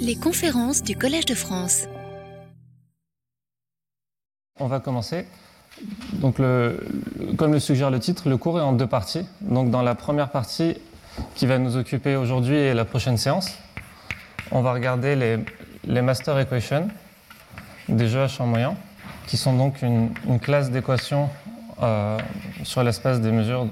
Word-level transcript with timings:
Les 0.00 0.16
conférences 0.16 0.82
du 0.82 0.96
Collège 0.96 1.26
de 1.26 1.34
France. 1.34 1.86
On 4.58 4.66
va 4.66 4.80
commencer. 4.80 5.26
Comme 6.20 7.52
le 7.52 7.58
suggère 7.58 7.90
le 7.90 7.98
titre, 7.98 8.28
le 8.28 8.36
cours 8.36 8.58
est 8.58 8.62
en 8.62 8.72
deux 8.72 8.86
parties. 8.86 9.24
Donc 9.40 9.70
dans 9.70 9.82
la 9.82 9.94
première 9.94 10.30
partie 10.30 10.76
qui 11.34 11.46
va 11.46 11.58
nous 11.58 11.76
occuper 11.76 12.16
aujourd'hui 12.16 12.56
et 12.56 12.74
la 12.74 12.84
prochaine 12.84 13.16
séance, 13.16 13.56
on 14.50 14.60
va 14.60 14.72
regarder 14.72 15.16
les, 15.84 16.02
master 16.02 16.38
equations 16.38 16.88
des 17.88 18.08
jeux 18.08 18.22
à 18.22 18.28
champ 18.28 18.46
moyen, 18.46 18.76
qui 19.26 19.36
sont 19.36 19.56
donc 19.56 19.82
une, 19.82 20.10
une 20.28 20.40
classe 20.40 20.70
d'équations 20.70 21.28
euh, 21.82 22.18
sur 22.62 22.84
l'espace 22.84 23.20
des 23.20 23.32
mesures 23.32 23.66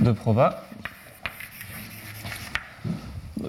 de 0.00 0.12
proba. 0.12 0.63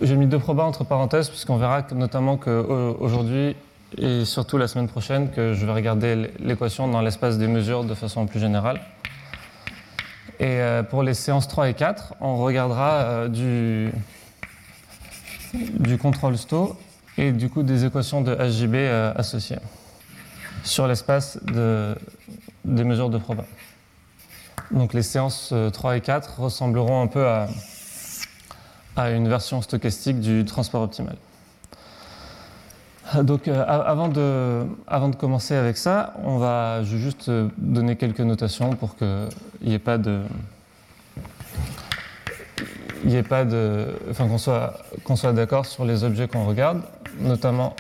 J'ai 0.02 0.16
mis 0.16 0.27
deux 0.27 0.39
probas 0.39 0.64
entre 0.64 0.84
parenthèses 0.84 1.30
puisqu'on 1.30 1.57
verra 1.57 1.84
notamment 1.93 2.38
qu'aujourd'hui 2.38 3.56
et 3.97 4.25
surtout 4.25 4.57
la 4.57 4.68
semaine 4.68 4.87
prochaine 4.87 5.29
que 5.32 5.54
je 5.54 5.65
vais 5.65 5.71
regarder 5.71 6.32
l'équation 6.39 6.87
dans 6.87 7.01
l'espace 7.01 7.37
des 7.37 7.47
mesures 7.47 7.83
de 7.83 7.93
façon 7.93 8.25
plus 8.25 8.39
générale. 8.39 8.82
Et 10.39 10.60
euh, 10.60 10.84
pour 10.84 11.04
les 11.04 11.14
séances 11.14 11.47
3 11.47 11.70
et 11.70 11.73
4, 11.73 12.15
on 12.20 12.37
regardera 12.37 12.92
euh, 12.93 13.28
du, 13.29 13.92
du 15.54 15.98
contrôle 15.98 16.37
STO 16.37 16.75
et 17.18 17.32
du 17.32 17.50
coup 17.50 17.64
des 17.64 17.86
équations 17.86 18.21
de 18.21 18.36
HJB 18.36 18.75
euh, 18.75 19.14
associées 19.15 19.59
sur 20.64 20.87
l'espace 20.87 21.39
de, 21.43 21.96
des 22.65 22.84
mesures 22.84 23.09
de 23.09 23.18
proba. 23.18 23.46
Donc 24.71 24.93
les 24.93 25.04
séances 25.04 25.54
3 25.73 25.98
et 25.98 26.01
4 26.01 26.39
ressembleront 26.39 27.01
un 27.01 27.07
peu 27.07 27.28
à, 27.28 27.48
à 28.96 29.12
une 29.12 29.28
version 29.28 29.62
stochastique 29.62 30.20
du 30.20 30.46
transport 30.46 30.82
optimal. 30.82 31.16
Donc 33.22 33.48
euh, 33.48 33.64
avant, 33.68 34.08
de, 34.09 35.16
commencer 35.16 35.56
avec 35.56 35.78
ça, 35.78 36.14
on 36.24 36.38
va 36.38 36.84
juste 36.84 37.30
donner 37.58 37.96
quelques 37.96 38.22
notations 38.22 38.72
pour 38.76 38.96
qu'il 38.96 39.28
n'y 39.62 39.74
ait 39.74 39.80
pas 39.80 39.98
de... 39.98 40.22
Il 43.04 43.12
n'y 43.12 43.18
ait 43.18 43.24
pas 43.24 43.46
de... 43.46 43.86
Enfin 44.10 44.28
qu'on 44.28 44.40
soit, 44.40 44.74
qu'on 45.04 45.16
soit 45.16 45.34
d'accord 45.34 45.68
sur 45.68 45.86
les 45.86 46.04
objets 46.04 46.28
qu'on 46.28 46.46
regarde, 46.46 46.82
notamment 47.20 47.76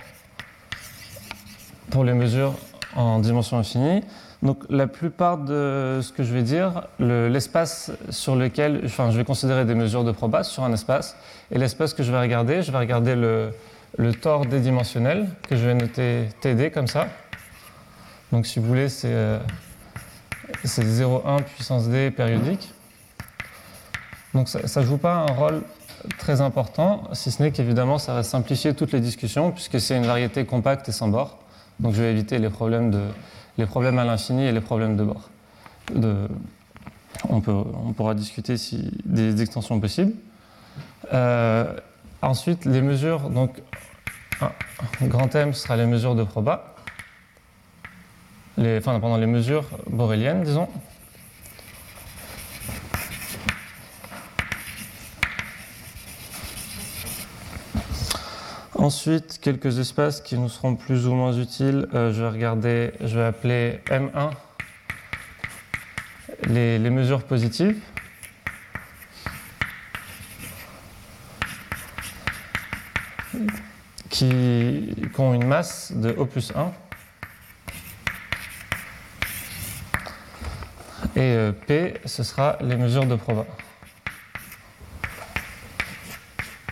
pour 1.89 2.03
les 2.03 2.13
mesures 2.13 2.53
en 2.95 3.19
dimension 3.19 3.57
infinie. 3.57 4.03
Donc 4.45 4.63
la 4.69 4.85
plupart 4.85 5.39
de 5.39 6.01
ce 6.03 6.13
que 6.13 6.21
je 6.21 6.31
vais 6.31 6.43
dire, 6.43 6.83
l'espace 6.99 7.91
sur 8.11 8.35
lequel, 8.35 8.81
enfin 8.85 9.09
je 9.09 9.17
vais 9.17 9.25
considérer 9.25 9.65
des 9.65 9.73
mesures 9.73 10.03
de 10.03 10.11
proba 10.11 10.43
sur 10.43 10.63
un 10.63 10.71
espace, 10.71 11.17
et 11.51 11.57
l'espace 11.57 11.95
que 11.95 12.03
je 12.03 12.11
vais 12.11 12.19
regarder, 12.19 12.61
je 12.61 12.71
vais 12.71 12.77
regarder 12.77 13.15
le, 13.15 13.49
le 13.97 14.11
dédimensionnel 14.45 15.27
que 15.49 15.55
je 15.55 15.65
vais 15.65 15.73
noter 15.73 16.29
TD 16.41 16.69
comme 16.69 16.85
ça. 16.85 17.07
Donc 18.31 18.45
si 18.45 18.59
vous 18.59 18.67
voulez, 18.67 18.87
c'est 18.87 19.09
euh, 19.09 19.39
0,1 20.63 21.41
puissance 21.41 21.89
D 21.89 22.11
périodique. 22.11 22.71
Donc 24.35 24.47
ça 24.47 24.81
ne 24.81 24.85
joue 24.85 24.97
pas 24.97 25.25
un 25.27 25.33
rôle 25.33 25.63
très 26.19 26.41
important, 26.41 27.05
si 27.13 27.31
ce 27.31 27.41
n'est 27.41 27.49
qu'évidemment 27.49 27.97
ça 27.97 28.13
va 28.13 28.21
simplifier 28.21 28.75
toutes 28.75 28.91
les 28.91 28.99
discussions 28.99 29.51
puisque 29.51 29.79
c'est 29.79 29.97
une 29.97 30.05
variété 30.05 30.45
compacte 30.45 30.87
et 30.87 30.91
sans 30.91 31.07
bord. 31.07 31.39
Donc 31.79 31.95
je 31.95 32.03
vais 32.03 32.11
éviter 32.11 32.37
les 32.37 32.49
problèmes 32.49 32.91
de, 32.91 33.01
les 33.57 33.65
problèmes 33.65 33.99
à 33.99 34.05
l'infini 34.05 34.45
et 34.45 34.51
les 34.51 34.61
problèmes 34.61 34.97
de 34.97 35.03
bord. 35.03 35.29
On, 37.29 37.41
peut, 37.41 37.51
on, 37.51 37.93
pourra 37.93 38.13
discuter 38.13 38.57
si, 38.57 38.91
des 39.05 39.41
extensions 39.41 39.79
possibles. 39.79 40.13
Euh, 41.13 41.73
ensuite, 42.21 42.65
les 42.65 42.81
mesures, 42.81 43.29
donc 43.29 43.61
un 44.41 45.07
grand 45.07 45.33
M 45.35 45.53
sera 45.53 45.77
les 45.77 45.85
mesures 45.85 46.15
de 46.15 46.23
proba, 46.23 46.75
les, 48.57 48.77
enfin, 48.77 48.99
pendant 48.99 49.17
les 49.17 49.27
mesures 49.27 49.65
boréliennes, 49.89 50.43
disons. 50.43 50.67
Ensuite, 58.85 59.39
quelques 59.41 59.79
espaces 59.79 60.21
qui 60.21 60.37
nous 60.37 60.47
seront 60.47 60.75
plus 60.75 61.07
ou 61.07 61.15
moins 61.15 61.33
utiles. 61.33 61.87
Euh, 61.95 62.13
je 62.13 62.21
vais 62.21 62.29
regarder, 62.29 62.91
je 63.01 63.17
vais 63.17 63.25
appeler 63.25 63.81
M1 63.87 64.29
les, 66.43 66.77
mesures 66.91 67.23
positives. 67.23 67.79
Qui, 74.11 74.93
ont 75.17 75.33
une 75.33 75.47
masse 75.47 75.91
de 75.91 76.11
O 76.11 76.27
plus 76.27 76.53
1. 76.55 76.71
Et 81.15 81.21
euh, 81.21 81.51
P, 81.53 81.95
ce 82.05 82.21
sera 82.21 82.59
les 82.61 82.75
mesures 82.75 83.07
de 83.07 83.15
proba. 83.15 83.47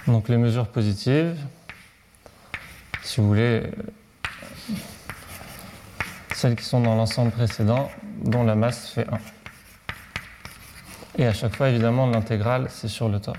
Donc 0.06 0.30
les 0.30 0.38
mesures 0.38 0.68
positives, 0.68 1.40
si 3.04 3.20
vous 3.20 3.28
voulez, 3.28 3.64
celles 6.34 6.56
qui 6.56 6.64
sont 6.64 6.82
dans 6.82 6.96
l'ensemble 6.96 7.32
précédent, 7.32 7.92
dont 8.24 8.44
la 8.44 8.56
masse 8.56 8.90
fait 8.90 9.08
1. 9.08 9.18
Et 11.20 11.28
à 11.28 11.34
chaque 11.34 11.56
fois, 11.56 11.70
évidemment, 11.70 12.08
l'intégrale, 12.08 12.68
c'est 12.70 12.88
sur 12.88 13.10
le 13.10 13.20
top. 13.20 13.38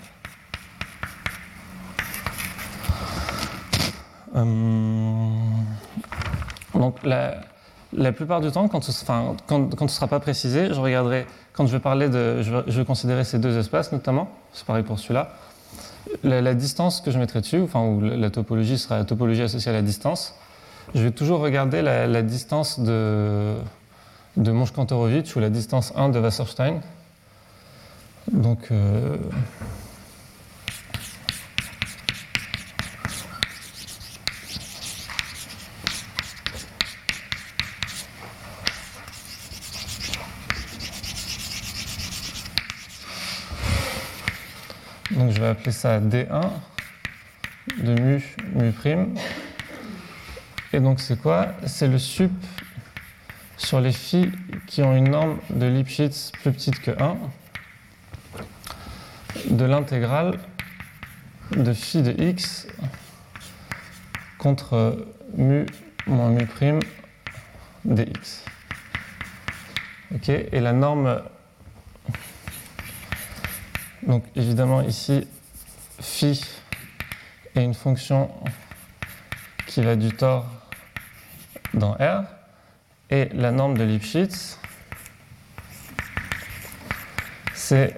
Hum, 4.35 5.65
donc, 6.75 7.03
la, 7.05 7.37
la, 7.93 8.13
plupart 8.13 8.41
du 8.41 8.51
temps, 8.51 8.69
quand 8.69 8.83
ce, 8.83 8.91
ne 8.91 9.89
sera 9.89 10.07
pas 10.09 10.21
précisé, 10.21 10.69
je 10.73 10.81
regarderai, 10.81 11.27
quand 11.53 11.67
je 11.67 11.73
vais 11.73 11.81
parler 11.81 12.09
de, 12.09 12.43
je 12.43 12.79
vais 12.79 12.85
considérer 12.85 13.25
ces 13.25 13.39
deux 13.39 13.57
espaces 13.59 13.93
notamment, 13.93 14.29
c'est 14.53 14.67
pareil 14.67 14.83
pour 14.83 14.99
celui-là, 14.99 15.31
la, 16.22 16.54
distance 16.54 17.00
que 17.00 17.10
je 17.10 17.19
mettrai 17.19 17.41
dessus, 17.41 17.60
enfin, 17.60 17.81
ou 17.82 18.00
la 18.00 18.31
topologie 18.31 18.78
sera 18.78 18.98
la 18.98 19.04
topologie 19.04 19.42
associée 19.42 19.70
à 19.70 19.75
la 19.75 19.82
distance. 19.82 20.34
Je 20.94 21.03
vais 21.03 21.10
toujours 21.10 21.41
regarder 21.41 21.82
la, 21.82 22.22
distance 22.22 22.78
de, 22.81 23.54
de 24.37 24.53
Monch-Kantorowicz 24.53 25.34
ou 25.37 25.41
la 25.41 25.50
distance 25.50 25.92
1 25.97 26.10
de 26.10 26.19
Wasserstein. 26.19 26.81
Donc, 28.32 28.69
euh, 28.70 29.16
Donc 45.15 45.31
je 45.31 45.41
vais 45.41 45.47
appeler 45.47 45.73
ça 45.73 46.01
D1 46.01 46.51
de 47.79 48.01
mu, 48.01 48.37
mu 48.55 48.73
prime. 48.73 49.15
Et 50.73 50.81
donc 50.81 51.01
c'est 51.01 51.21
quoi? 51.21 51.49
C'est 51.67 51.87
le 51.87 51.99
sup 51.99 52.33
sur 53.57 53.81
les 53.81 53.93
phi 53.93 54.31
qui 54.67 54.83
ont 54.83 54.97
une 54.97 55.11
norme 55.11 55.39
de 55.51 55.67
Lipschitz 55.67 56.33
plus 56.43 56.53
petite 56.53 56.81
que 56.81 56.91
1 56.91 57.17
de 59.51 59.65
l'intégrale 59.65 60.39
de 61.53 61.73
phi 61.73 62.03
de 62.03 62.11
x 62.21 62.67
contre 64.39 65.07
mu 65.37 65.67
moins 66.07 66.31
mu 66.31 66.45
prime 66.47 66.81
dx. 67.85 68.45
Ok, 70.15 70.29
et 70.29 70.61
la 70.61 70.73
norme 70.73 71.23
donc 74.06 74.25
évidemment 74.37 74.82
ici, 74.82 75.26
phi 76.00 76.41
est 77.54 77.65
une 77.65 77.75
fonction 77.75 78.31
qui 79.66 79.83
va 79.83 79.97
du 79.97 80.12
tore 80.12 80.47
dans 81.72 81.92
R. 81.92 82.24
Et 83.10 83.28
la 83.34 83.51
norme 83.51 83.77
de 83.77 83.84
Lipschitz, 83.84 84.59
c'est 87.54 87.95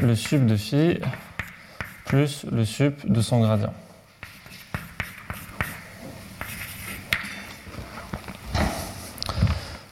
le 0.00 0.14
sup 0.14 0.46
de 0.46 0.56
phi 0.56 1.00
plus 2.06 2.44
le 2.50 2.64
sup 2.64 3.06
de 3.06 3.20
son 3.20 3.40
gradient. 3.40 3.74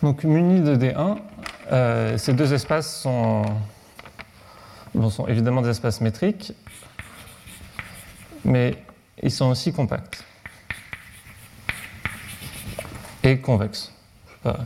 Donc 0.02 0.24
muni 0.24 0.60
de 0.60 0.76
D1, 0.76 1.18
euh, 1.72 2.18
ces 2.18 2.32
deux 2.32 2.54
espaces 2.54 3.02
sont 3.02 3.44
bon, 4.98 5.10
sont 5.10 5.26
évidemment 5.26 5.62
des 5.62 5.70
espaces 5.70 6.00
métriques, 6.00 6.52
mais 8.44 8.82
ils 9.22 9.30
sont 9.30 9.46
aussi 9.46 9.72
compacts 9.72 10.24
et 13.22 13.38
convexes. 13.38 13.92
Donc 14.44 14.56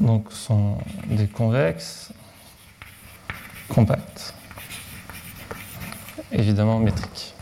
donc 0.00 0.32
sont 0.32 0.78
des 1.06 1.28
convexes 1.28 2.12
compacts, 3.68 4.34
évidemment 6.32 6.78
métriques. 6.78 7.34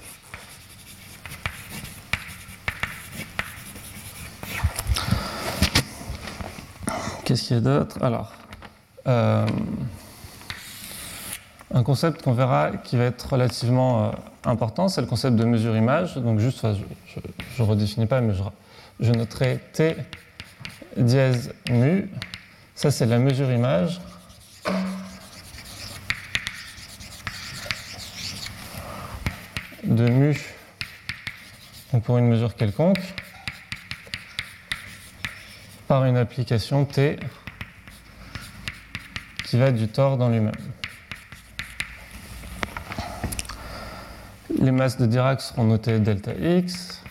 Alors, 8.00 8.32
euh, 9.06 9.46
un 11.73 11.82
concept 11.82 12.23
qu'on 12.23 12.32
verra 12.32 12.70
qui 12.73 12.96
va 12.96 13.05
être 13.05 13.32
relativement 13.32 14.05
euh, 14.05 14.11
important, 14.44 14.88
c'est 14.88 15.00
le 15.00 15.06
concept 15.06 15.37
de 15.37 15.44
mesure-image. 15.44 16.17
Donc 16.17 16.38
juste, 16.38 16.67
je 17.56 17.62
ne 17.62 17.69
redéfinis 17.69 18.06
pas, 18.06 18.20
mais 18.20 18.35
je, 18.35 18.43
je 19.00 19.12
noterai 19.12 19.61
T 19.73 19.96
dièse 20.96 21.52
mu. 21.70 22.11
Ça, 22.75 22.90
c'est 22.90 23.06
la 23.06 23.19
mesure-image. 23.19 24.00
de 29.85 30.08
mu 30.08 30.38
pour 32.05 32.19
une 32.19 32.29
mesure 32.29 32.55
quelconque 32.55 33.00
par 35.88 36.05
une 36.05 36.19
application 36.19 36.85
T 36.85 37.19
qui 39.46 39.58
va 39.58 39.73
du 39.73 39.88
tort 39.88 40.19
dans 40.19 40.29
lui-même. 40.29 40.52
Les 44.61 44.70
masses 44.70 44.99
de 44.99 45.06
Dirac 45.06 45.40
seront 45.40 45.64
notées 45.64 45.99
delta 45.99 46.32
x. 46.35 47.02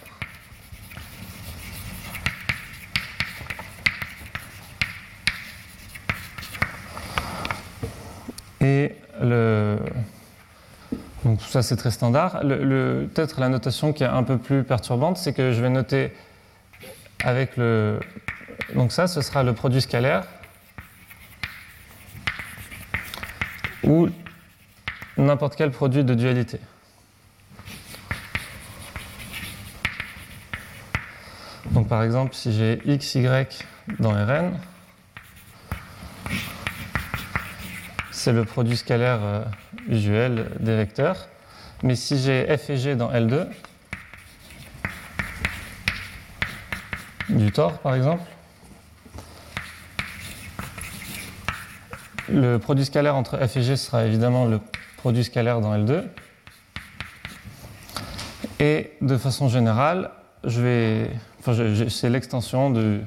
Et 8.62 8.96
le... 9.20 9.80
Donc 11.26 11.40
tout 11.40 11.48
ça 11.48 11.64
c'est 11.64 11.78
très 11.78 11.90
standard. 11.90 12.44
Le, 12.44 13.10
Peut-être 13.12 13.40
la 13.40 13.50
notation 13.50 13.92
qui 13.92 14.04
est 14.04 14.08
un 14.08 14.24
peu 14.24 14.38
plus 14.38 14.64
perturbante, 14.64 15.18
c'est 15.18 15.34
que 15.34 15.52
je 15.52 15.62
vais 15.64 15.70
noter 15.70 16.14
avec 17.24 17.58
le... 17.58 18.00
Donc 18.78 18.92
ça, 18.92 19.08
ce 19.08 19.22
sera 19.22 19.42
le 19.42 19.54
produit 19.54 19.82
scalaire 19.82 20.24
ou 23.84 24.08
n'importe 25.18 25.56
quel 25.56 25.72
produit 25.72 26.04
de 26.04 26.14
dualité. 26.14 26.60
Donc 31.72 31.88
par 31.88 32.04
exemple, 32.04 32.36
si 32.36 32.54
j'ai 32.54 32.80
x, 32.86 33.16
y 33.16 33.66
dans 33.98 34.12
Rn, 34.12 34.60
c'est 38.12 38.32
le 38.32 38.46
produit 38.46 38.78
scalaire 38.78 39.20
euh, 39.24 39.44
usuel 39.90 40.52
des 40.60 40.76
vecteurs. 40.76 41.28
Mais 41.82 41.96
si 41.96 42.20
j'ai 42.20 42.56
f 42.56 42.70
et 42.70 42.78
g 42.78 42.96
dans 42.96 43.12
L2, 43.12 43.48
du 47.30 47.52
tort 47.52 47.80
par 47.80 47.96
exemple, 47.96 48.24
le 52.30 52.58
produit 52.58 52.86
scalaire 52.86 53.16
entre 53.16 53.38
f 53.38 53.58
et 53.58 53.64
g 53.64 53.76
sera 53.76 54.06
évidemment 54.06 54.46
le 54.46 54.60
produit 54.98 55.24
scalaire 55.24 55.62
dans 55.62 55.76
L2. 55.76 56.04
Et 58.60 58.92
de 59.02 59.18
façon 59.18 59.50
générale, 59.50 60.10
je 60.44 60.62
vais, 60.62 61.12
enfin, 61.40 61.56
c'est 61.90 62.10
l'extension 62.10 62.72
du 62.72 63.02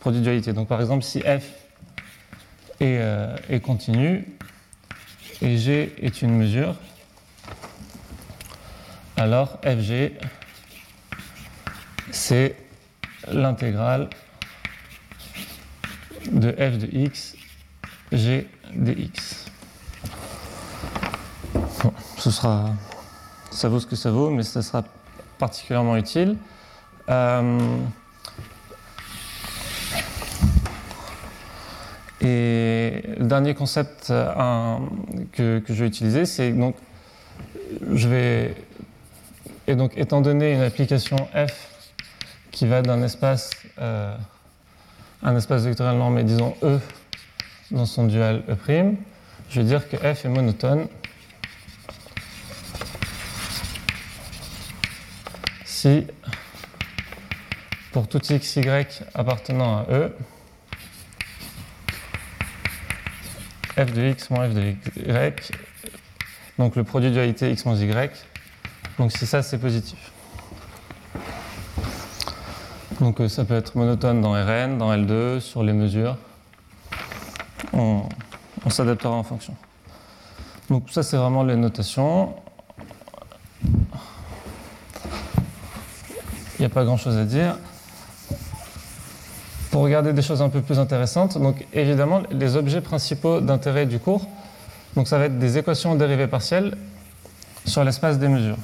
produit 0.00 0.20
de 0.20 0.24
dualité. 0.24 0.52
Donc 0.52 0.68
par 0.68 0.80
exemple, 0.80 1.04
si 1.04 1.20
f 1.20 1.52
est, 2.80 2.98
euh, 3.00 3.36
est 3.48 3.60
continu 3.60 4.26
et 5.42 5.58
g 5.58 5.94
est 6.00 6.22
une 6.22 6.34
mesure, 6.34 6.76
alors 9.16 9.58
fg 9.62 10.12
c'est 12.10 12.56
l'intégrale 13.30 14.08
de 16.30 16.52
f 16.52 16.78
de 16.78 16.88
x 16.92 17.36
g 18.12 18.46
dx. 18.76 19.46
ce 22.18 22.30
sera, 22.30 22.70
ça 23.50 23.68
vaut 23.68 23.80
ce 23.80 23.86
que 23.86 23.96
ça 23.96 24.10
vaut, 24.10 24.30
mais 24.30 24.42
ça 24.42 24.62
sera 24.62 24.84
particulièrement 25.38 25.96
utile. 25.96 26.36
Euh, 27.08 27.78
et 32.20 33.02
le 33.18 33.24
dernier 33.24 33.54
concept 33.54 34.10
euh, 34.10 34.76
que, 35.32 35.62
je 35.68 35.74
vais 35.74 35.86
utiliser, 35.86 36.26
c'est 36.26 36.52
donc 36.52 36.76
je 37.92 38.08
vais 38.08 38.54
et 39.66 39.74
donc 39.74 39.92
étant 39.96 40.20
donné 40.20 40.52
une 40.52 40.62
application 40.62 41.16
f 41.34 41.90
qui 42.52 42.66
va 42.66 42.82
d'un 42.82 43.02
espace 43.02 43.50
euh, 43.80 44.16
un 45.22 45.36
espace 45.36 45.62
vectoriel 45.62 45.98
normé, 45.98 46.24
disons 46.24 46.54
E 46.62 46.78
dans 47.70 47.86
son 47.86 48.04
dual 48.04 48.42
E', 48.48 48.94
je 49.50 49.60
vais 49.60 49.66
dire 49.66 49.88
que 49.88 49.96
f 49.96 50.24
est 50.24 50.28
monotone. 50.28 50.88
Si 55.64 56.06
pour 57.92 58.08
tout 58.08 58.20
x, 58.30 58.56
y 58.56 59.02
appartenant 59.14 59.78
à 59.78 59.86
E, 59.90 60.16
f 63.76 63.92
de 63.92 64.08
x 64.10 64.30
moins 64.30 64.48
f 64.48 64.54
de 64.54 64.60
y, 64.60 65.52
donc 66.58 66.76
le 66.76 66.84
produit 66.84 67.10
dualité 67.10 67.50
x 67.50 67.64
moins 67.64 67.76
y, 67.76 68.10
donc 68.98 69.12
si 69.12 69.26
ça 69.26 69.42
c'est 69.42 69.58
positif. 69.58 70.12
Donc 73.00 73.20
euh, 73.20 73.28
ça 73.28 73.44
peut 73.44 73.54
être 73.54 73.76
monotone 73.76 74.20
dans 74.22 74.32
Rn, 74.32 74.78
dans 74.78 74.94
L2, 74.94 75.40
sur 75.40 75.62
les 75.62 75.74
mesures 75.74 76.16
on, 77.76 78.70
s'adaptera 78.70 79.14
en 79.14 79.22
fonction. 79.22 79.54
Donc 80.70 80.84
ça, 80.90 81.02
c'est 81.02 81.16
vraiment 81.16 81.42
les 81.42 81.56
notations. 81.56 82.34
Il 86.58 86.60
n'y 86.60 86.66
a 86.66 86.70
pas 86.70 86.84
grand-chose 86.84 87.16
à 87.16 87.24
dire. 87.24 87.56
Pour 89.70 89.82
regarder 89.82 90.12
des 90.12 90.22
choses 90.22 90.40
un 90.40 90.48
peu 90.48 90.62
plus 90.62 90.78
intéressantes, 90.78 91.38
donc 91.38 91.66
évidemment, 91.72 92.22
les 92.30 92.56
objets 92.56 92.80
principaux 92.80 93.40
d'intérêt 93.40 93.84
du 93.84 93.98
cours, 93.98 94.26
donc 94.94 95.06
ça 95.06 95.18
va 95.18 95.26
être 95.26 95.38
des 95.38 95.58
équations 95.58 95.94
dérivées 95.94 96.28
partielles 96.28 96.76
sur 97.66 97.84
l'espace 97.84 98.18
des 98.18 98.28
mesures. 98.28 98.56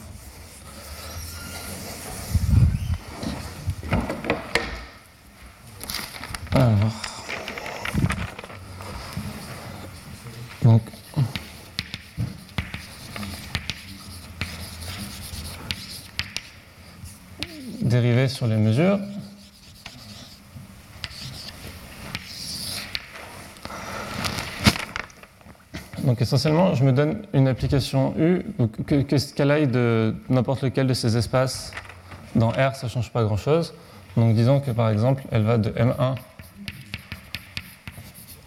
sur 18.28 18.46
les 18.46 18.56
mesures. 18.56 18.98
Donc 26.04 26.20
essentiellement, 26.32 26.72
je 26.72 26.82
me 26.82 26.92
donne 26.92 27.26
une 27.34 27.46
application 27.46 28.14
U, 28.18 28.42
qu'elle 28.86 29.50
aille 29.50 29.66
de 29.66 30.14
n'importe 30.30 30.62
lequel 30.62 30.86
de 30.86 30.94
ces 30.94 31.18
espaces 31.18 31.72
dans 32.34 32.48
R, 32.48 32.74
ça 32.74 32.86
ne 32.86 32.88
change 32.88 33.12
pas 33.12 33.22
grand-chose. 33.22 33.74
Donc 34.16 34.34
disons 34.34 34.60
que 34.60 34.70
par 34.70 34.88
exemple, 34.88 35.22
elle 35.30 35.42
va 35.42 35.58
de 35.58 35.68
M1 35.68 36.14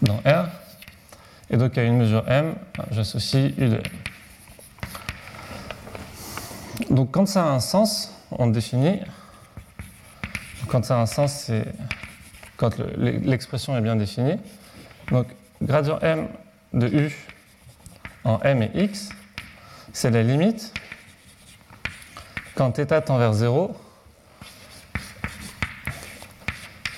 dans 0.01 0.17
R, 0.25 0.47
et 1.51 1.57
donc 1.57 1.77
à 1.77 1.83
une 1.83 1.97
mesure 1.97 2.23
M, 2.27 2.55
j'associe 2.89 3.53
U 3.59 3.69
de 3.69 3.75
M. 3.75 3.83
Donc 6.89 7.11
quand 7.11 7.27
ça 7.27 7.45
a 7.45 7.49
un 7.49 7.59
sens, 7.59 8.11
on 8.31 8.47
définit 8.47 8.99
quand 10.67 10.83
ça 10.83 10.97
a 10.97 11.01
un 11.01 11.05
sens, 11.05 11.33
c'est 11.45 11.65
quand 12.57 12.71
l'expression 12.97 13.77
est 13.77 13.81
bien 13.81 13.95
définie. 13.95 14.39
Donc, 15.11 15.27
gradient 15.61 15.99
m 15.99 16.27
de 16.73 16.87
u 16.87 17.13
en 18.25 18.39
m 18.41 18.63
et 18.63 18.83
x, 18.83 19.09
c'est 19.93 20.11
la 20.11 20.23
limite 20.23 20.73
quand 22.55 22.71
θ 22.71 23.05
tend 23.05 23.17
vers 23.17 23.33
0 23.33 23.75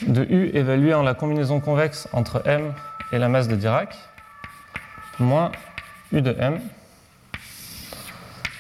de 0.07 0.23
u 0.23 0.51
évalué 0.53 0.93
en 0.93 1.03
la 1.03 1.13
combinaison 1.13 1.59
convexe 1.59 2.07
entre 2.13 2.41
m 2.45 2.73
et 3.11 3.17
la 3.17 3.29
masse 3.29 3.47
de 3.47 3.55
Dirac 3.55 3.95
moins 5.19 5.51
u 6.11 6.21
de 6.21 6.35
m 6.39 6.59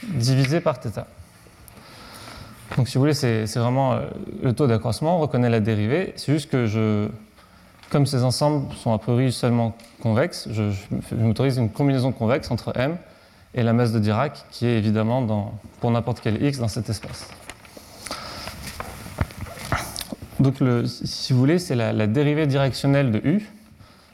divisé 0.03 0.61
par 0.61 0.79
θ. 0.79 1.05
Donc 2.75 2.87
si 2.87 2.95
vous 2.95 3.01
voulez, 3.01 3.13
c'est 3.13 3.45
vraiment 3.55 3.93
euh, 3.93 4.01
le 4.43 4.53
taux 4.53 4.67
d'accroissement, 4.67 5.17
on 5.17 5.19
reconnaît 5.19 5.49
la 5.49 5.59
dérivée, 5.59 6.13
c'est 6.15 6.31
juste 6.31 6.51
que 6.51 6.67
je, 6.67 7.07
comme 7.89 8.05
ces 8.05 8.23
ensembles 8.23 8.73
sont 8.75 8.93
a 8.93 8.97
priori 8.97 9.31
seulement 9.31 9.75
convexes, 10.01 10.47
je, 10.51 10.71
m'autorise 11.15 11.57
une 11.57 11.69
combinaison 11.69 12.11
convexe 12.11 12.51
entre 12.51 12.77
M 12.77 12.97
et 13.53 13.63
la 13.63 13.73
masse 13.73 13.91
de 13.91 13.99
Dirac 13.99 14.45
qui 14.51 14.65
est 14.65 14.77
évidemment 14.77 15.21
dans, 15.21 15.53
pour 15.79 15.91
n'importe 15.91 16.19
quel 16.21 16.43
x 16.43 16.59
dans 16.59 16.67
cet 16.67 16.89
espace. 16.89 17.27
Donc, 20.39 20.59
le, 20.59 20.85
si 20.85 21.33
vous 21.33 21.39
voulez, 21.39 21.57
c'est 21.57 21.75
la, 21.75 21.93
la, 21.93 22.05
dérivée 22.05 22.45
directionnelle 22.45 23.11
de 23.11 23.19
U 23.23 23.49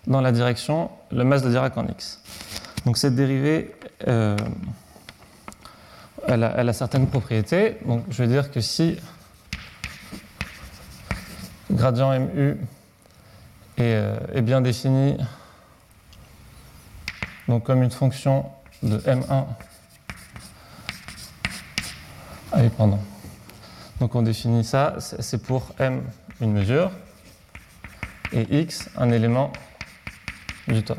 dans 0.07 0.21
la 0.21 0.31
direction, 0.31 0.89
la 1.11 1.25
masse 1.25 1.41
de 1.41 1.49
Dirac 1.49 1.77
en 1.77 1.85
x. 1.87 2.21
Donc, 2.85 2.97
cette 2.97 3.15
dérivée, 3.15 3.75
euh, 4.07 4.37
elle, 6.27 6.43
a, 6.43 6.53
elle, 6.57 6.69
a, 6.69 6.73
certaines 6.73 7.07
propriétés. 7.07 7.77
Donc, 7.85 8.05
je 8.09 8.23
vais 8.23 8.29
dire 8.29 8.51
que 8.51 8.61
si 8.61 8.95
gradient 11.71 12.17
mu 12.19 12.57
est, 13.77 13.95
euh, 13.95 14.41
bien 14.41 14.61
défini 14.61 15.17
donc 17.47 17.63
comme 17.63 17.83
une 17.83 17.91
fonction 17.91 18.45
de 18.81 18.97
m1 18.99 19.45
Allez, 22.55 22.69
pardon. 22.69 22.99
Donc 23.99 24.13
on 24.13 24.21
définit 24.21 24.63
ça, 24.63 24.97
c'est 24.99 25.41
pour 25.41 25.71
m 25.79 26.03
une 26.39 26.53
mesure 26.53 26.91
et 28.31 28.59
x 28.59 28.89
un 28.95 29.09
élément 29.09 29.51
du 30.67 30.83
tore. 30.83 30.97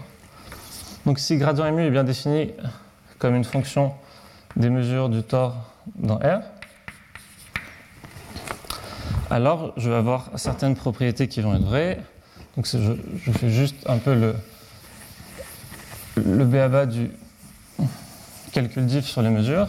Donc 1.07 1.21
si 1.21 1.37
gradient 1.37 1.71
mu 1.71 1.87
est 1.87 1.91
bien 1.91 2.03
défini 2.03 2.51
comme 3.19 3.37
une 3.37 3.45
fonction 3.45 3.95
des 4.57 4.69
mesures 4.69 5.09
du 5.09 5.23
tore 5.23 5.55
dans 5.95 6.17
R, 6.17 6.41
alors 9.31 9.75
je 9.77 9.91
vais 9.91 9.97
avoir 9.97 10.31
certaines 10.35 10.75
propriétés 10.75 11.29
qui 11.29 11.41
vont 11.41 11.55
être 11.55 11.63
vraies. 11.63 12.01
Donc 12.57 12.67
je, 12.67 13.33
fais 13.33 13.51
juste 13.51 13.77
un 13.87 13.99
peu 13.99 14.15
le, 14.15 14.35
le 16.17 16.45
béaba 16.45 16.87
du 16.87 17.11
calcul 18.53 18.87
diff 18.87 19.07
sur 19.07 19.23
les 19.23 19.31
mesures. 19.31 19.69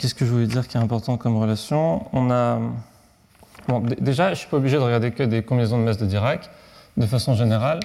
qu'est-ce 0.00 0.14
que 0.14 0.24
je 0.24 0.30
voulais 0.30 0.46
dire 0.46 0.66
qui 0.66 0.76
est 0.76 0.80
important 0.80 1.16
comme 1.16 1.36
relation? 1.36 2.06
On 2.12 2.30
a. 2.30 2.58
Bon, 3.68 3.80
déjà, 4.00 4.26
je 4.26 4.30
ne 4.30 4.34
suis 4.36 4.48
pas 4.48 4.56
obligé 4.56 4.76
de 4.76 4.82
regarder 4.82 5.10
que 5.10 5.22
des 5.22 5.42
combinaisons 5.42 5.78
de 5.78 5.84
masse 5.84 5.98
de 5.98 6.06
Dirac. 6.06 6.48
De 6.96 7.06
façon 7.06 7.34
générale, 7.34 7.80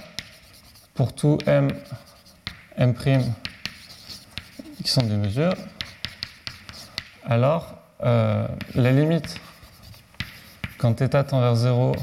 pour 0.93 1.13
tout 1.13 1.37
M, 1.45 1.69
M' 2.77 2.93
qui 4.83 4.89
sont 4.89 5.03
des 5.03 5.15
mesures, 5.15 5.53
alors 7.26 7.76
euh, 8.04 8.46
la 8.74 8.92
limite 8.92 9.40
quand 10.78 10.94
θ 10.94 11.24
tend 11.26 11.40
vers 11.40 11.54
0 11.54 11.94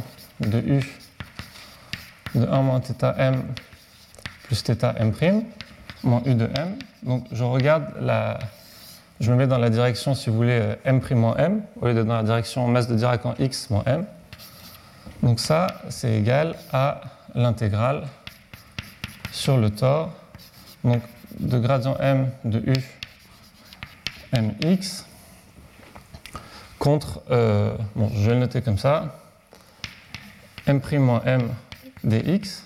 de 0.42 0.60
U 0.60 1.00
de 2.36 2.46
1 2.46 2.62
moins 2.62 2.82
θ 2.82 3.14
m 3.18 3.44
plus 4.44 4.64
θ 4.64 4.84
m' 5.00 5.44
moins 6.04 6.22
U 6.26 6.36
de 6.36 6.46
m, 6.56 6.78
donc 7.04 7.26
je 7.32 7.44
regarde 7.44 7.86
la, 8.00 8.40
je 9.20 9.32
me 9.32 9.36
mets 9.38 9.48
dans 9.48 9.58
la 9.58 9.70
direction, 9.70 10.14
si 10.14 10.30
vous 10.30 10.38
voulez, 10.38 10.60
euh, 10.62 10.76
m' 10.86 11.02
moins 11.16 11.36
m, 11.38 11.62
au 11.82 11.88
lieu 11.88 11.94
d'être 11.94 12.06
dans 12.06 12.16
la 12.16 12.24
direction 12.24 12.68
masse 12.68 12.88
de 12.88 12.96
Dirac 12.96 13.26
en 13.26 13.34
x 13.40 13.70
moins 13.70 13.84
m. 13.86 14.06
Donc 15.24 15.40
ça, 15.40 15.82
c'est 15.90 16.14
égal 16.14 16.56
à 16.72 17.02
l'intégrale 17.34 18.04
sur 19.32 19.58
le 19.58 19.70
tore 19.70 20.14
donc 20.84 21.02
de 21.40 21.60
gradient 21.60 21.98
m 22.00 22.30
de 22.44 22.60
u 22.60 22.76
mx 24.34 25.06
contre, 26.83 27.23
euh, 27.31 27.77
bon, 27.95 28.11
je 28.13 28.27
vais 28.27 28.35
le 28.35 28.41
noter 28.41 28.61
comme 28.61 28.77
ça, 28.77 29.21
m' 30.67 30.81
m 31.25 31.49
dx. 32.03 32.65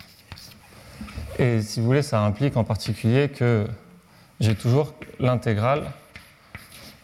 Et 1.38 1.60
si 1.60 1.80
vous 1.80 1.86
voulez, 1.86 2.00
ça 2.00 2.22
implique 2.22 2.56
en 2.56 2.64
particulier 2.64 3.28
que 3.28 3.66
j'ai 4.40 4.54
toujours 4.54 4.94
l'intégrale 5.20 5.90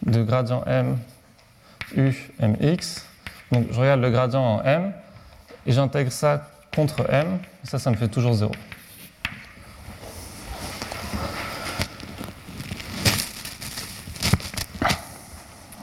de 0.07 0.23
gradient 0.23 0.65
m 0.65 0.97
u 1.95 2.15
mx. 2.41 3.05
Donc 3.51 3.67
je 3.71 3.79
regarde 3.79 4.01
le 4.01 4.11
gradient 4.11 4.43
en 4.43 4.63
m 4.63 4.95
et 5.67 5.73
j'intègre 5.73 6.11
ça 6.11 6.49
contre 6.75 7.05
m. 7.11 7.41
Ça, 7.63 7.79
ça 7.79 7.91
me 7.91 7.97
fait 7.97 8.09
toujours 8.09 8.33
0. 8.33 8.53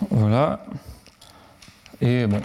Voilà. 0.10 0.60
Et 2.02 2.28
bon, 2.28 2.40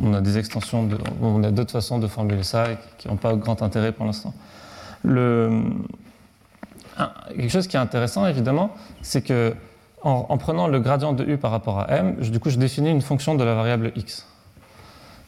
on, 0.00 0.14
a 0.14 0.20
des 0.20 0.38
extensions, 0.38 0.88
on 1.20 1.42
a 1.42 1.50
d'autres 1.50 1.72
façons 1.72 1.98
de 1.98 2.06
formuler 2.06 2.42
ça 2.42 2.66
qui 2.98 3.08
n'ont 3.08 3.16
pas 3.16 3.34
grand 3.34 3.62
intérêt 3.62 3.92
pour 3.92 4.06
l'instant. 4.06 4.32
Quelque 7.28 7.48
chose 7.48 7.66
qui 7.66 7.76
est 7.76 7.80
intéressant, 7.80 8.26
évidemment, 8.26 8.70
c'est 9.02 9.22
que 9.22 9.54
en, 10.02 10.26
en, 10.28 10.38
prenant 10.38 10.68
le 10.68 10.78
gradient 10.78 11.12
de 11.12 11.24
u 11.24 11.38
par 11.38 11.50
rapport 11.50 11.80
à 11.80 11.90
m, 11.90 12.16
je, 12.20 12.30
du 12.30 12.38
coup, 12.38 12.50
je 12.50 12.58
définis 12.58 12.90
une 12.90 13.02
fonction 13.02 13.34
de 13.34 13.42
la 13.42 13.54
variable 13.54 13.92
x. 13.96 14.26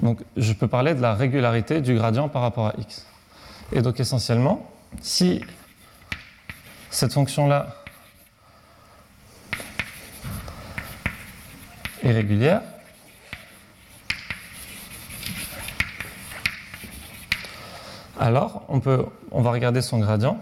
Donc, 0.01 0.21
je 0.37 0.53
peux 0.53 0.69
parler 0.69 0.95
de 0.95 1.01
la 1.01 1.15
régularité 1.15 1.81
du 1.81 1.95
gradient 1.95 2.29
par 2.29 2.43
rapport 2.43 2.69
à 2.69 2.75
x. 2.79 3.05
Et 3.73 3.83
donc, 3.83 3.99
essentiellement, 4.01 4.71
si 5.01 5.43
cette 6.91 7.13
fonction-là 7.13 7.67
est 12.03 12.13
régulière, 12.13 12.63
alors 18.21 18.67
on, 18.69 18.79
va 19.41 19.51
regarder 19.51 19.81
son 19.81 19.99
gradient. 19.99 20.39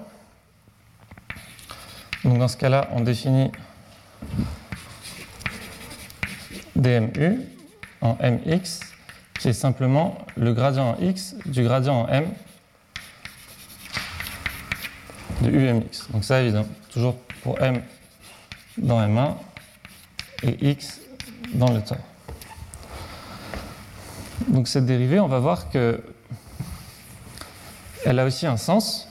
Donc 2.24 2.38
dans 2.38 2.48
ce 2.48 2.56
cas-là, 2.56 2.88
on 2.92 3.00
définit 3.00 3.52
dmu 6.74 7.40
en 8.00 8.16
mx, 8.20 8.80
qui 9.38 9.48
est 9.48 9.52
simplement 9.52 10.18
le 10.36 10.52
gradient 10.52 10.90
en 10.90 11.00
x 11.00 11.36
du 11.46 11.62
gradient 11.62 12.02
en 12.02 12.08
m 12.08 12.28
de 15.42 15.50
umx. 15.50 16.10
Donc 16.10 16.24
ça, 16.24 16.42
évidemment, 16.42 16.68
toujours 16.90 17.16
pour 17.42 17.60
m 17.60 17.80
dans 18.76 19.00
m1 19.00 19.34
et 20.42 20.70
x 20.70 21.00
dans 21.54 21.72
le 21.72 21.80
temps. 21.80 21.96
Donc 24.48 24.66
cette 24.66 24.86
dérivée, 24.86 25.20
on 25.20 25.28
va 25.28 25.38
voir 25.38 25.70
que 25.70 26.02
elle 28.08 28.18
a 28.20 28.24
aussi 28.24 28.46
un 28.46 28.56
sens, 28.56 29.06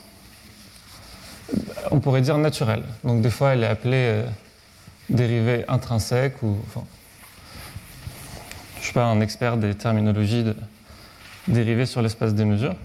on 1.91 1.99
pourrait 1.99 2.21
dire 2.21 2.39
naturel. 2.39 2.81
Donc 3.03 3.21
des 3.21 3.29
fois, 3.29 3.53
elle 3.53 3.63
est 3.63 3.67
appelée 3.67 4.07
euh, 4.07 4.23
dérivée 5.09 5.65
intrinsèque 5.67 6.41
ou. 6.41 6.57
Je 8.75 8.79
ne 8.79 8.83
suis 8.83 8.93
pas 8.93 9.05
un 9.05 9.21
expert 9.21 9.57
des 9.57 9.75
terminologies 9.75 10.43
de 10.43 10.55
dérivées 11.47 11.85
sur 11.85 12.01
l'espace 12.01 12.33
des 12.33 12.45
mesures. 12.45 12.75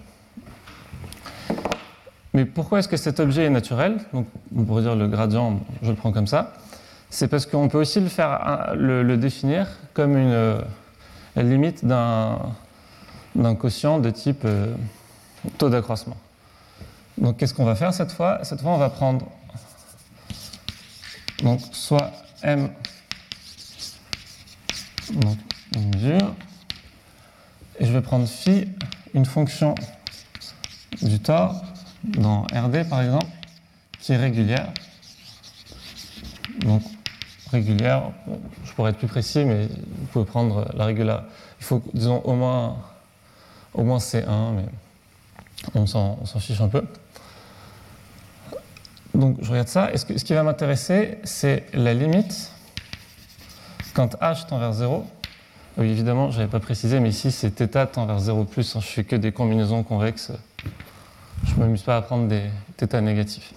Mais 2.34 2.44
pourquoi 2.44 2.80
est-ce 2.80 2.88
que 2.88 2.96
cet 2.96 3.18
objet 3.18 3.44
est 3.44 3.50
naturel? 3.50 3.98
Donc, 4.12 4.26
on 4.54 4.64
pourrait 4.64 4.82
dire 4.82 4.96
le 4.96 5.08
gradient, 5.08 5.60
je 5.82 5.90
le 5.90 5.96
prends 5.96 6.12
comme 6.12 6.26
ça. 6.26 6.54
C'est 7.08 7.28
parce 7.28 7.46
qu'on 7.46 7.68
peut 7.68 7.78
aussi 7.78 8.00
le, 8.00 9.16
définir 9.16 9.66
comme 9.94 10.18
une 10.18 10.32
euh, 10.32 10.60
limite 11.36 11.86
d'un 11.86 13.54
quotient 13.58 13.98
de 13.98 14.10
type 14.10 14.42
euh, 14.44 14.74
taux 15.58 15.68
d'accroissement. 15.68 16.16
Donc, 17.18 17.36
qu'est-ce 17.36 17.54
qu'on 17.54 17.64
va 17.64 17.74
faire 17.74 17.92
cette 17.92 18.12
fois? 18.12 18.40
Cette 18.42 18.60
fois, 18.60 18.72
on 18.72 18.78
va 18.78 18.90
prendre 18.90 19.26
donc, 21.42 21.60
soit 21.72 22.12
m, 22.42 22.70
donc 25.12 25.38
une 25.74 25.94
mesure, 25.94 26.34
et 27.80 27.86
je 27.86 27.92
vais 27.92 28.00
prendre 28.00 28.26
phi, 28.26 28.68
une 29.12 29.26
fonction 29.26 29.74
du 31.00 31.18
tore 31.18 31.62
dans 32.04 32.42
RD 32.42 32.88
par 32.88 33.02
exemple, 33.02 33.26
qui 33.98 34.12
est 34.12 34.16
régulière. 34.16 34.68
Donc 36.60 36.82
régulière, 37.50 38.12
je 38.64 38.72
pourrais 38.72 38.90
être 38.90 38.98
plus 38.98 39.08
précis, 39.08 39.44
mais 39.44 39.66
vous 39.66 40.06
pouvez 40.12 40.24
prendre 40.24 40.70
la 40.74 40.84
régulière. 40.84 41.24
Il 41.60 41.64
faut, 41.64 41.82
disons, 41.92 42.20
au 42.20 42.34
moins, 42.34 42.76
au 43.74 43.82
moins 43.82 43.98
C1, 43.98 44.52
mais 44.54 44.66
on 45.74 45.86
s'en 45.86 46.38
fiche 46.38 46.60
un 46.60 46.68
peu. 46.68 46.82
Donc 49.14 49.36
je 49.42 49.50
regarde 49.50 49.68
ça, 49.68 49.92
et 49.92 49.98
ce, 49.98 50.06
qui 50.06 50.32
va 50.32 50.42
m'intéresser, 50.42 51.18
c'est 51.24 51.66
la 51.74 51.92
limite 51.92 52.50
quand 53.94 54.16
h 54.20 54.46
tend 54.46 54.58
vers 54.58 54.72
0. 54.72 55.06
Oui, 55.78 55.90
évidemment, 55.90 56.30
je 56.30 56.38
n'avais 56.38 56.50
pas 56.50 56.60
précisé, 56.60 56.98
mais 56.98 57.10
ici 57.10 57.30
c'est 57.30 57.50
θ 57.50 57.86
tend 57.92 58.06
vers 58.06 58.18
0, 58.18 58.44
plus, 58.44 58.74
hein, 58.74 58.80
je 58.80 58.86
fais 58.86 59.04
que 59.04 59.16
des 59.16 59.32
combinaisons 59.32 59.82
convexes. 59.82 60.32
Je 61.44 61.54
ne 61.54 61.60
m'amuse 61.60 61.82
pas 61.82 61.96
à 61.96 62.02
prendre 62.02 62.28
des 62.28 62.42
θ 62.78 63.00
négatifs. 63.00 63.52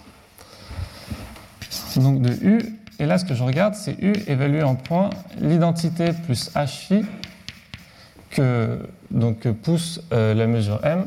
Donc 1.96 2.20
de 2.20 2.32
U, 2.44 2.78
Et 2.98 3.06
là, 3.06 3.16
ce 3.18 3.24
que 3.24 3.34
je 3.34 3.42
regarde, 3.42 3.74
c'est 3.74 3.96
U 4.02 4.12
évalué 4.26 4.62
en 4.62 4.74
points 4.74 5.10
l'identité 5.40 6.12
plus 6.12 6.50
H 6.54 6.66
phi 6.66 7.06
que, 8.30 8.86
donc, 9.10 9.48
pousse 9.48 10.02
euh, 10.12 10.34
la 10.34 10.46
mesure 10.46 10.84
M 10.84 11.06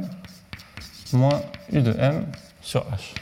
moins 1.13 1.41
U 1.71 1.81
de 1.81 1.95
M 1.99 2.25
sur 2.61 2.81
H. 2.81 3.13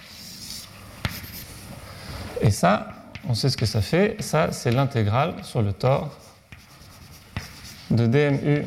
Et 2.42 2.52
ça, 2.52 2.90
on 3.28 3.34
sait 3.34 3.50
ce 3.50 3.58
que 3.58 3.66
ça 3.66 3.82
fait. 3.82 4.16
Ça, 4.20 4.52
c'est 4.52 4.72
l'intégrale 4.72 5.34
sur 5.44 5.62
le 5.62 5.74
tore 5.74 6.16
de 7.92 8.06
dmu 8.06 8.66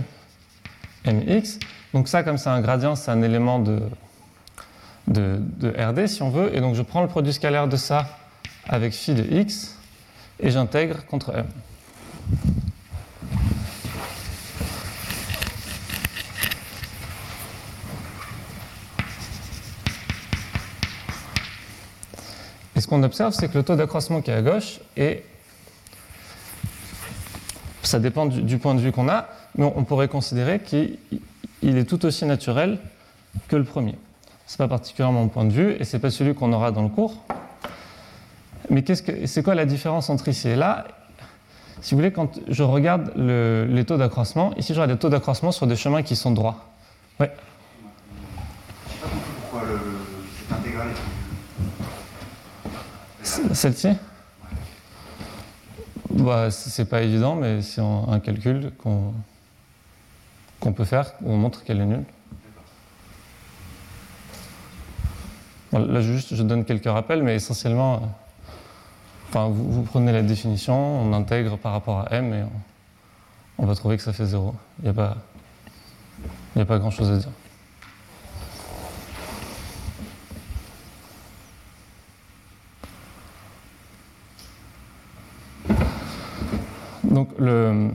mx. 1.05 1.59
Donc 1.93 2.09
ça, 2.09 2.23
comme 2.23 2.39
c'est 2.39 2.49
un 2.49 2.61
gradient, 2.61 2.95
c'est 2.95 3.11
un 3.11 3.23
élément 3.23 3.59
de, 3.59 3.81
de, 5.09 5.41
de, 5.41 5.69
RD, 5.71 6.07
si 6.07 6.23
on 6.23 6.31
veut. 6.31 6.55
Et 6.55 6.61
donc 6.61 6.75
je 6.75 6.83
prends 6.83 7.03
le 7.03 7.09
produit 7.09 7.33
scalaire 7.33 7.69
de 7.69 7.77
ça 7.77 8.07
avec 8.69 8.93
phi 8.93 9.15
de 9.15 9.23
x 9.23 9.77
et 10.39 10.51
j'intègre 10.51 11.05
contre 11.07 11.35
m. 11.35 11.47
qu'on 22.91 23.03
observe, 23.05 23.33
c'est 23.33 23.49
que 23.49 23.57
le 23.57 23.63
taux 23.65 23.77
d'accroissement 23.77 24.21
qui 24.21 24.31
est 24.31 24.35
à 24.35 24.43
gauche 24.43 24.81
est 24.97 25.25
ça 27.83 27.99
dépend 27.99 28.27
du, 28.27 28.59
point 28.59 28.75
de 28.75 28.81
vue 28.81 28.93
qu'on 28.93 29.09
a, 29.09 29.29
mais 29.57 29.65
on, 29.65 29.85
pourrait 29.85 30.09
considérer 30.09 30.61
qu'il 30.61 30.99
est 31.63 31.89
tout 31.89 32.05
aussi 32.05 32.27
naturel 32.27 32.79
que 33.49 33.57
le 33.57 33.65
premier. 33.65 33.97
Ce 34.47 34.55
n'est 34.55 34.59
pas 34.59 34.69
particulièrement 34.69 35.23
mon 35.23 35.29
point 35.29 35.47
de 35.47 35.53
vue 35.53 35.77
et 35.81 35.85
ce 35.85 35.97
n'est 35.97 36.01
pas 36.01 36.11
celui 36.11 36.35
qu'on 36.35 36.53
aura 36.53 36.73
dans 36.73 36.83
le 36.83 36.89
cours. 36.89 37.17
Mais 38.69 38.85
c'est 38.95 39.43
quoi 39.43 39.55
la 39.55 39.65
différence 39.65 40.11
entre 40.11 40.29
ici 40.29 40.49
et 40.49 40.57
là? 40.57 40.85
Si 41.81 41.95
vous 41.95 42.01
voulez, 42.01 42.13
quand 42.13 42.39
je 42.49 42.63
regarde 42.63 43.11
le, 43.17 43.67
les 43.71 43.85
taux 43.85 43.97
d'accroissement, 43.97 44.53
ici 44.57 44.75
j'aurai 44.75 44.89
des 44.89 44.99
taux 44.99 45.09
d'accroissement 45.09 45.51
sur 45.51 45.67
des 45.67 45.77
chemins 45.77 46.03
qui 46.03 46.17
sont 46.17 46.33
droits. 46.33 46.67
Pourquoi 47.17 47.29
le, 49.67 49.79
cette 50.39 50.53
intégrale 50.53 50.89
est 50.89 51.21
Celle-ci 53.53 53.89
bah, 56.11 56.51
C'est 56.51 56.85
pas 56.85 57.03
évident, 57.03 57.35
mais 57.35 57.63
c'est 57.63 57.81
un 57.81 58.21
calcul 58.21 58.73
qu'on 58.79 59.13
peut 60.73 60.85
faire 60.85 61.13
où 61.23 61.33
on 61.33 61.37
montre 61.37 61.65
qu'elle 61.65 61.81
est 61.81 61.87
nulle. 61.87 62.05
Là, 65.73 66.01
je 66.01 66.43
donne 66.43 66.65
quelques 66.65 66.91
rappels, 66.91 67.23
mais 67.23 67.37
essentiellement, 67.37 68.13
enfin, 69.29 69.49
vous, 69.49 69.83
prenez 69.83 70.11
la 70.11 70.23
définition, 70.23 70.75
on 70.75 71.13
intègre 71.13 71.57
par 71.59 71.73
rapport 71.73 72.01
à 72.01 72.13
m 72.13 72.35
et 72.35 72.43
on, 73.57 73.67
va 73.67 73.75
trouver 73.77 73.97
que 73.97 74.03
ça 74.03 74.13
fait 74.13 74.27
0. 74.27 74.55
Il 74.83 74.93
n'y 74.93 76.63
a 76.63 76.65
pas 76.65 76.79
grand-chose 76.79 77.11
à 77.11 77.19
dire. 77.19 77.31
Donc, 87.05 87.29
le, 87.39 87.91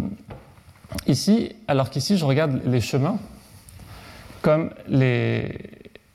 ici, 1.07 1.55
alors 1.67 1.89
qu'ici, 1.89 2.17
je 2.17 2.25
regarde 2.25 2.61
les 2.65 2.81
chemins 2.81 3.17
comme 4.41 4.69
les, 4.87 5.57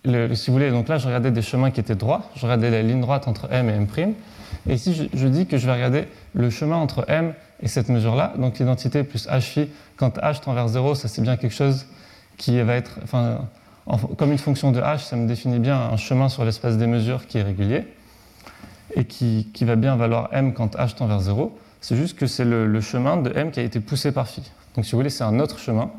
le, 0.05 0.35
si 0.35 0.51
vous 0.51 0.55
voulez, 0.55 0.71
donc 0.71 0.89
là, 0.89 0.99
je 0.99 1.07
regardais 1.07 1.31
des 1.33 1.43
chemins 1.43 1.71
qui 1.71 1.81
étaient 1.81 1.97
droits, 1.97 2.31
je 2.37 2.43
regardais 2.43 2.71
la 2.71 2.83
ligne 2.83 3.01
droite 3.01 3.27
entre 3.29 3.49
m 3.53 3.69
et 3.69 3.73
m', 3.73 4.15
et 4.69 4.75
ici, 4.75 5.11
je, 5.13 5.27
dis 5.27 5.47
que 5.47 5.59
je 5.59 5.67
vais 5.67 5.73
regarder 5.73 6.05
le 6.35 6.51
chemin 6.51 6.77
entre 6.77 7.05
m 7.09 7.35
et 7.63 7.69
cette 7.69 7.89
mesure-là, 7.89 8.35
donc 8.39 8.59
l'identité 8.59 9.03
plus 9.03 9.27
h 9.29 9.41
phi, 9.41 9.69
quand 9.97 10.19
h 10.19 10.41
tend 10.41 10.55
vers 10.55 10.69
0, 10.69 10.95
ça 10.95 11.09
c'est 11.09 11.23
bien 11.23 11.37
quelque 11.37 11.55
chose 11.55 11.87
qui 12.37 12.61
va 12.63 12.75
être, 12.75 13.01
enfin, 13.03 13.49
en, 13.87 13.99
comme 13.99 14.33
une 14.33 14.39
fonction 14.39 14.73
de 14.73 14.81
h, 14.81 14.99
ça 14.99 15.17
me 15.17 15.27
définit 15.27 15.59
bien 15.59 15.77
un 15.77 15.97
chemin 15.97 16.29
sur 16.29 16.45
l'espace 16.45 16.77
des 16.79 16.87
mesures 16.87 17.27
qui 17.27 17.39
est 17.39 17.43
régulier, 17.43 17.87
et 18.95 19.05
qui, 19.05 19.49
qui, 19.53 19.65
va 19.65 19.77
bien 19.77 19.97
valoir 19.97 20.29
m 20.33 20.53
quand 20.53 20.77
h 20.77 20.95
tend 20.95 21.07
vers 21.07 21.21
0, 21.21 21.57
c'est 21.81 21.97
juste 21.97 22.17
que 22.17 22.27
c'est 22.27 22.45
le, 22.45 22.67
le, 22.67 22.81
chemin 22.81 23.17
de 23.17 23.33
m 23.35 23.51
qui 23.51 23.61
a 23.61 23.63
été 23.63 23.81
poussé 23.81 24.13
par 24.13 24.29
phi. 24.29 24.43
Donc 24.75 24.85
si 24.85 24.93
vous 24.93 24.99
voulez, 24.99 25.11
c'est 25.11 25.25
un 25.25 25.39
autre 25.41 25.59
chemin, 25.59 25.91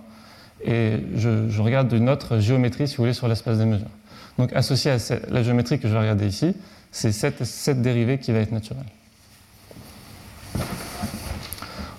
et 0.63 0.99
je, 1.15 1.61
regarde 1.61 1.91
une 1.91 2.09
autre 2.09 2.39
géométrie, 2.39 2.87
si 2.87 2.95
vous 2.95 3.03
voulez, 3.03 3.13
sur 3.13 3.27
l'espace 3.27 3.57
des 3.57 3.65
mesures. 3.65 3.89
Donc 4.37 4.53
associé 4.53 4.91
à 4.91 4.97
la 5.29 5.43
géométrie 5.43 5.79
que 5.79 5.87
je 5.87 5.93
vais 5.93 5.99
regarder 5.99 6.27
ici, 6.27 6.55
c'est 6.91 7.11
cette, 7.11 7.81
dérivée 7.81 8.17
qui 8.19 8.31
va 8.31 8.39
être 8.39 8.51
naturelle. 8.51 8.85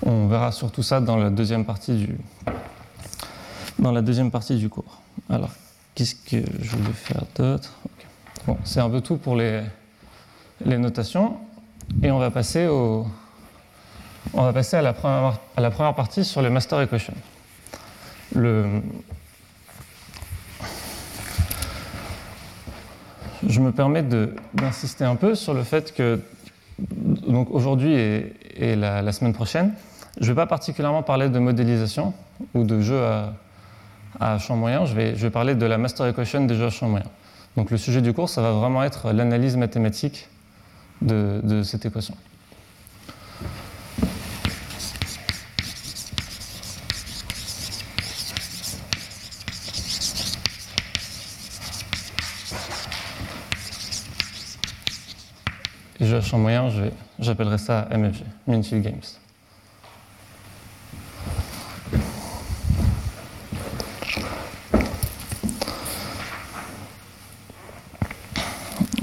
On 0.04 0.26
verra 0.26 0.52
surtout 0.52 0.82
ça 0.82 1.00
dans 1.00 1.16
la 1.16 1.30
deuxième 1.30 1.64
partie 1.64 1.94
du, 1.94 2.16
dans 3.78 3.92
la 3.92 4.02
deuxième 4.02 4.30
partie 4.30 4.56
du 4.56 4.68
cours. 4.68 5.00
Alors, 5.30 5.50
qu'est-ce 5.94 6.14
que 6.14 6.44
je 6.60 6.76
voulais 6.76 6.92
faire 6.92 7.24
d'autre? 7.36 7.72
Bon, 8.46 8.56
c'est 8.64 8.80
un 8.80 8.90
peu 8.90 9.00
tout 9.00 9.16
pour 9.16 9.36
les, 9.36 9.62
les 10.64 10.78
notations, 10.78 11.36
et 12.02 12.10
on 12.10 12.18
va 12.18 12.30
passer 12.30 12.66
au, 12.66 13.06
on 14.34 14.42
va 14.42 14.52
passer 14.52 14.76
à 14.76 14.82
la 14.82 14.92
première, 14.92 15.38
à 15.56 15.60
la 15.60 15.70
première 15.70 15.94
partie 15.94 16.24
sur 16.24 16.42
les 16.42 16.50
master 16.50 16.80
equations 16.80 17.14
le... 18.34 18.82
je 23.46 23.60
me 23.60 23.72
permets 23.72 24.02
d'insister 24.54 25.04
un 25.04 25.16
peu 25.16 25.34
sur 25.34 25.54
le 25.54 25.62
fait 25.62 25.94
que 25.94 26.20
aujourd'hui 27.50 27.94
et, 27.94 28.76
la, 28.76 29.12
semaine 29.12 29.32
prochaine, 29.32 29.72
je 30.18 30.24
ne 30.24 30.28
vais 30.28 30.34
pas 30.34 30.46
particulièrement 30.46 31.02
parler 31.02 31.28
de 31.28 31.38
modélisation 31.38 32.14
ou 32.54 32.64
de 32.64 32.80
jeux 32.80 33.02
à, 33.02 33.34
à 34.20 34.38
champ 34.38 34.56
moyen, 34.56 34.84
je 34.84 34.94
vais, 34.94 35.14
je 35.16 35.22
vais, 35.22 35.30
parler 35.30 35.54
de 35.54 35.66
la 35.66 35.78
master 35.78 36.06
equation 36.06 36.44
des 36.44 36.54
jeux 36.54 36.66
à 36.66 36.70
champ 36.70 36.88
moyen. 36.88 37.06
Donc 37.56 37.70
le 37.70 37.76
sujet 37.76 38.00
du 38.00 38.12
cours, 38.12 38.28
ça 38.28 38.42
va 38.42 38.52
vraiment 38.52 38.82
être 38.82 39.12
l'analyse 39.12 39.56
mathématique 39.56 40.28
de, 41.02 41.40
de 41.42 41.62
cette 41.62 41.84
équation. 41.84 42.14
Et 56.02 56.04
jeu 56.04 56.16
à 56.16 56.20
champ 56.20 56.36
moyen, 56.36 56.68
j'appellerai 57.20 57.58
ça 57.58 57.86
MFG, 57.92 58.24
Minfield 58.48 58.82
Games. 58.82 59.00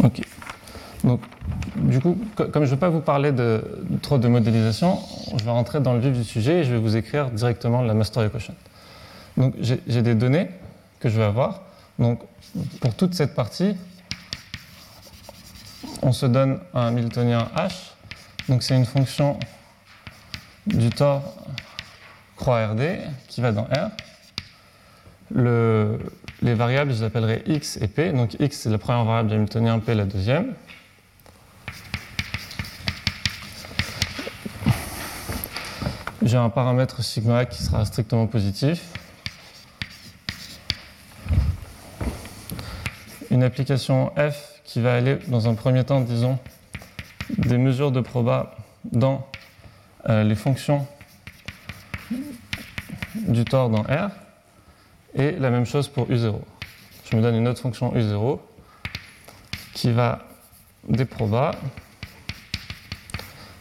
Ok. 0.03 0.21
Donc, 1.05 1.21
du 1.77 2.01
coup, 2.01 2.17
comme 2.35 2.51
je 2.55 2.59
ne 2.59 2.65
veux 2.65 2.75
pas 2.75 2.89
vous 2.89 2.99
parler 2.99 3.31
de, 3.31 3.63
trop 4.01 4.17
de 4.17 4.27
modélisation, 4.27 4.99
je 5.37 5.45
vais 5.45 5.51
rentrer 5.51 5.79
dans 5.79 5.93
le 5.93 5.99
vif 5.99 6.11
du 6.11 6.25
sujet 6.25 6.59
et 6.59 6.63
je 6.65 6.73
vais 6.73 6.79
vous 6.79 6.97
écrire 6.97 7.31
directement 7.31 7.81
la 7.81 7.93
master 7.93 8.23
equation. 8.23 8.55
Donc, 9.37 9.53
j'ai 9.61 10.01
des 10.01 10.15
données 10.15 10.49
que 10.99 11.07
je 11.07 11.17
vais 11.17 11.23
avoir. 11.23 11.61
Donc, 11.97 12.19
pour 12.81 12.93
toute 12.93 13.13
cette 13.13 13.35
partie, 13.35 13.77
on 16.01 16.11
se 16.11 16.25
donne 16.25 16.59
un 16.73 16.87
Hamiltonien 16.87 17.49
h. 17.55 17.71
Donc 18.47 18.63
c'est 18.63 18.75
une 18.75 18.85
fonction 18.85 19.39
du 20.65 20.89
tore 20.89 21.35
croix 22.35 22.67
RD 22.67 22.99
qui 23.27 23.41
va 23.41 23.51
dans 23.51 23.63
R. 23.63 23.89
Le, 25.31 25.99
les 26.41 26.53
variables, 26.55 26.91
je 26.91 26.97
les 26.97 27.03
appellerai 27.03 27.43
x 27.45 27.77
et 27.77 27.87
p. 27.87 28.11
Donc 28.11 28.35
x, 28.39 28.61
c'est 28.61 28.69
la 28.69 28.77
première 28.77 29.03
variable 29.03 29.33
hamiltonien, 29.33 29.79
p 29.79 29.93
la 29.93 30.05
deuxième. 30.05 30.53
J'ai 36.21 36.37
un 36.37 36.49
paramètre 36.49 37.03
sigma 37.03 37.45
qui 37.45 37.63
sera 37.63 37.85
strictement 37.85 38.27
positif. 38.27 38.83
Une 43.39 43.45
application 43.45 44.11
f 44.17 44.59
qui 44.65 44.81
va 44.81 44.95
aller 44.95 45.15
dans 45.29 45.47
un 45.47 45.53
premier 45.53 45.85
temps, 45.85 46.01
disons, 46.01 46.37
des 47.37 47.57
mesures 47.57 47.93
de 47.93 48.01
proba 48.01 48.53
dans 48.83 49.25
euh, 50.09 50.25
les 50.25 50.35
fonctions 50.35 50.85
du 53.15 53.45
tore 53.45 53.69
dans 53.69 53.83
R, 53.83 54.09
et 55.15 55.31
la 55.31 55.51
même 55.51 55.65
chose 55.65 55.87
pour 55.87 56.09
U0. 56.09 56.37
Je 57.09 57.15
me 57.15 57.21
donne 57.21 57.35
une 57.35 57.47
autre 57.47 57.61
fonction 57.61 57.93
U0 57.93 58.41
qui 59.73 59.93
va 59.93 60.19
des 60.89 61.05
probas 61.05 61.55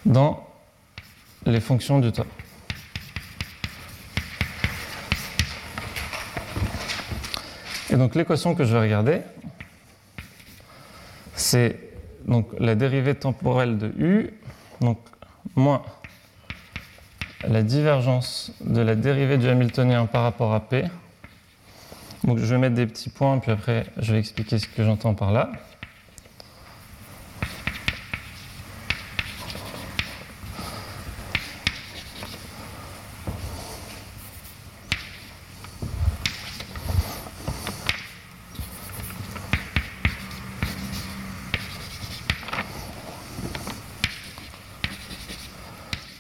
dans 0.05 0.45
les 1.47 1.61
fonctions 1.61 2.01
du 2.01 2.11
tore. 2.11 2.27
Et 7.91 7.97
donc 7.97 8.17
l'équation 8.17 8.57
que 8.57 8.65
je 8.65 8.73
vais 8.73 8.81
regarder, 8.81 9.21
c'est 11.49 11.79
donc 12.27 12.47
la 12.59 12.75
dérivée 12.75 13.15
temporelle 13.15 13.79
de 13.79 13.91
u. 13.99 14.35
Donc 14.83 14.99
moins 15.57 15.83
la 17.49 17.63
divergence 17.63 18.53
de 18.61 18.83
la 18.83 18.95
dérivée 18.95 19.39
du 19.39 19.49
Hamiltonien 19.49 20.05
par 20.05 20.25
rapport 20.25 20.53
à 20.53 20.61
P. 20.61 20.85
Donc 22.25 22.37
je 22.37 22.45
vais 22.45 22.59
mettre 22.59 22.75
des 22.75 22.87
petits 22.87 23.09
points, 23.09 23.39
puis 23.39 23.51
après 23.51 23.87
je 23.97 24.13
vais 24.13 24.19
expliquer 24.19 24.59
ce 24.59 24.69
que 24.69 24.85
j'entends 24.85 25.15
par 25.15 25.33
là. 25.33 25.51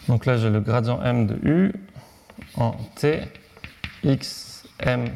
Donc 0.08 0.17
là, 0.28 0.36
j'ai 0.36 0.50
le 0.50 0.60
gradient 0.60 1.02
m 1.02 1.26
de 1.26 1.38
u 1.42 1.72
en 2.54 2.72
t, 2.96 3.22
x, 4.04 4.64
m, 4.80 5.06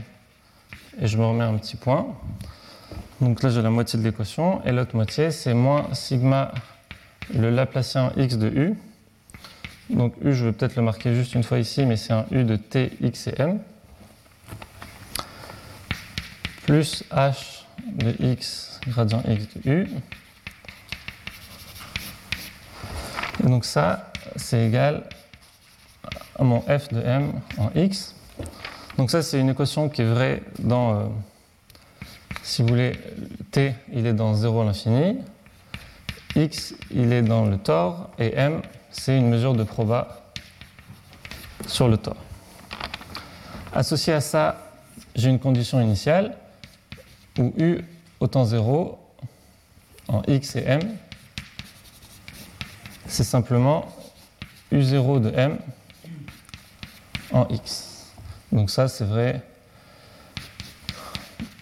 et 0.98 1.06
je 1.06 1.18
me 1.18 1.24
remets 1.26 1.44
un 1.44 1.56
petit 1.58 1.76
point. 1.76 2.06
Donc 3.20 3.42
là, 3.42 3.50
j'ai 3.50 3.60
la 3.60 3.70
moitié 3.70 3.98
de 3.98 4.04
l'équation, 4.04 4.64
et 4.64 4.72
l'autre 4.72 4.96
moitié, 4.96 5.30
c'est 5.30 5.52
moins 5.52 5.92
sigma 5.92 6.52
le 7.34 7.50
Laplacien 7.50 8.12
x 8.16 8.36
de 8.38 8.48
u. 8.48 8.74
Donc 9.90 10.14
u, 10.22 10.32
je 10.32 10.46
vais 10.46 10.52
peut-être 10.52 10.76
le 10.76 10.82
marquer 10.82 11.14
juste 11.14 11.34
une 11.34 11.42
fois 11.42 11.58
ici, 11.58 11.84
mais 11.84 11.96
c'est 11.96 12.14
un 12.14 12.24
u 12.30 12.44
de 12.44 12.56
t, 12.56 12.92
x 13.02 13.26
et 13.26 13.34
m. 13.38 13.60
Plus 16.64 17.04
h 17.10 17.64
de 17.86 18.14
x 18.18 18.80
gradient 18.88 19.22
x 19.28 19.46
de 19.56 19.70
u. 19.70 19.88
Et 23.44 23.46
donc 23.46 23.66
ça, 23.66 24.11
c'est 24.36 24.66
égal 24.66 25.04
à 26.38 26.44
mon 26.44 26.60
f 26.60 26.88
de 26.92 27.00
m 27.00 27.32
en 27.58 27.70
x. 27.74 28.14
Donc 28.96 29.10
ça, 29.10 29.22
c'est 29.22 29.40
une 29.40 29.50
équation 29.50 29.88
qui 29.88 30.02
est 30.02 30.06
vraie 30.06 30.42
dans, 30.58 30.94
euh, 30.94 31.04
si 32.42 32.62
vous 32.62 32.68
voulez, 32.68 32.92
t, 33.50 33.74
il 33.92 34.06
est 34.06 34.12
dans 34.12 34.34
0 34.34 34.62
à 34.62 34.64
l'infini, 34.64 35.18
x, 36.36 36.74
il 36.90 37.12
est 37.12 37.22
dans 37.22 37.46
le 37.46 37.58
tore, 37.58 38.10
et 38.18 38.34
m, 38.34 38.60
c'est 38.90 39.16
une 39.16 39.28
mesure 39.28 39.54
de 39.54 39.64
proba 39.64 40.22
sur 41.66 41.88
le 41.88 41.96
tore. 41.96 42.16
Associé 43.72 44.12
à 44.12 44.20
ça, 44.20 44.70
j'ai 45.14 45.30
une 45.30 45.38
condition 45.38 45.80
initiale 45.80 46.36
où 47.38 47.52
u 47.56 47.78
autant 48.20 48.44
0 48.44 48.98
en 50.08 50.22
x 50.26 50.56
et 50.56 50.64
m, 50.66 50.80
c'est 53.06 53.24
simplement 53.24 53.86
U0 54.72 55.20
de 55.20 55.32
M 55.36 55.58
en 57.32 57.46
X. 57.48 58.12
Donc 58.50 58.70
ça, 58.70 58.88
c'est 58.88 59.04
vrai 59.04 59.42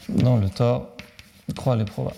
dans 0.08 0.36
le 0.36 0.48
tort 0.48 0.90
croix 1.56 1.76
les 1.76 1.84
probas. 1.84 2.12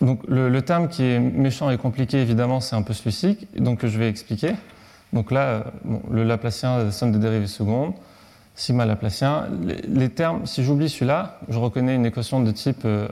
Donc 0.00 0.20
le, 0.28 0.60
terme 0.60 0.88
qui 0.88 1.02
est 1.02 1.18
méchant 1.18 1.70
et 1.70 1.78
compliqué, 1.78 2.20
évidemment, 2.20 2.60
c'est 2.60 2.76
un 2.76 2.82
peu 2.82 2.92
celui-ci, 2.92 3.38
donc 3.56 3.86
je 3.86 3.98
vais 3.98 4.08
expliquer. 4.08 4.54
Donc 5.14 5.30
là, 5.30 5.40
euh, 5.40 5.62
le 6.10 6.24
Laplacien, 6.24 6.84
la 6.84 6.90
somme 6.90 7.12
des 7.12 7.18
dérivées 7.18 7.46
secondes, 7.46 7.94
sigma 8.54 8.84
Laplacien. 8.84 9.48
Les, 9.88 10.10
termes, 10.10 10.44
si 10.44 10.62
j'oublie 10.62 10.90
celui-là, 10.90 11.38
je 11.48 11.58
reconnais 11.58 11.94
une 11.94 12.04
équation 12.04 12.42
de 12.42 12.50
type 12.50 12.82
euh, 12.84 13.08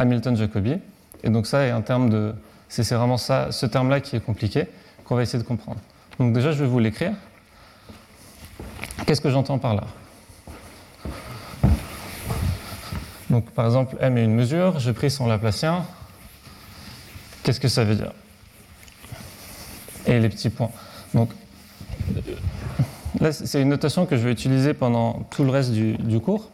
Hamilton-Jacobi. 0.00 0.78
Et 1.22 1.30
donc 1.30 1.46
ça 1.46 1.64
est 1.64 1.70
un 1.70 1.82
terme 1.82 2.10
de, 2.10 2.34
c'est 2.68 2.94
vraiment 2.94 3.16
ça, 3.16 3.50
ce 3.50 3.66
terme-là 3.66 4.00
qui 4.00 4.16
est 4.16 4.20
compliqué, 4.20 4.66
qu'on 5.04 5.16
va 5.16 5.22
essayer 5.22 5.42
de 5.42 5.48
comprendre. 5.48 5.80
Donc 6.18 6.32
déjà, 6.32 6.52
je 6.52 6.62
vais 6.62 6.68
vous 6.68 6.78
l'écrire. 6.78 7.12
Qu'est-ce 9.06 9.20
que 9.20 9.30
j'entends 9.30 9.58
par 9.58 9.74
là? 9.74 9.84
Donc 13.30 13.50
par 13.50 13.66
exemple, 13.66 13.96
m 14.00 14.16
est 14.18 14.24
une 14.24 14.34
mesure, 14.34 14.78
j'ai 14.78 14.92
pris 14.92 15.10
son 15.10 15.26
Laplacien. 15.26 15.84
Qu'est-ce 17.42 17.60
que 17.60 17.68
ça 17.68 17.84
veut 17.84 17.94
dire? 17.94 18.12
Et 20.06 20.18
les 20.18 20.28
petits 20.28 20.50
points. 20.50 20.70
Donc 21.14 21.30
là, 23.20 23.32
c'est 23.32 23.60
une 23.60 23.68
notation 23.68 24.06
que 24.06 24.16
je 24.16 24.22
vais 24.22 24.32
utiliser 24.32 24.74
pendant 24.74 25.26
tout 25.30 25.44
le 25.44 25.50
reste 25.50 25.72
du, 25.72 26.20
cours. 26.20 26.50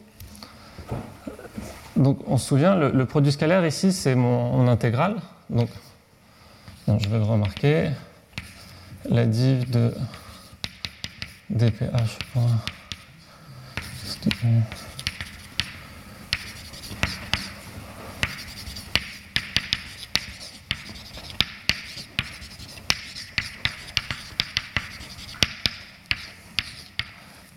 Donc 1.95 2.19
on 2.27 2.37
se 2.37 2.47
souvient, 2.47 2.75
le, 2.75 3.05
produit 3.05 3.31
scalaire 3.31 3.65
ici, 3.65 3.93
c'est 3.93 4.15
mon, 4.15 4.51
mon 4.51 4.67
intégrale. 4.67 5.15
Donc 5.49 5.69
je 6.87 7.09
vais 7.09 7.17
le 7.17 7.23
remarquer. 7.23 7.89
La 9.09 9.25
div 9.25 9.69
de 9.69 9.93
dph. 11.49 12.19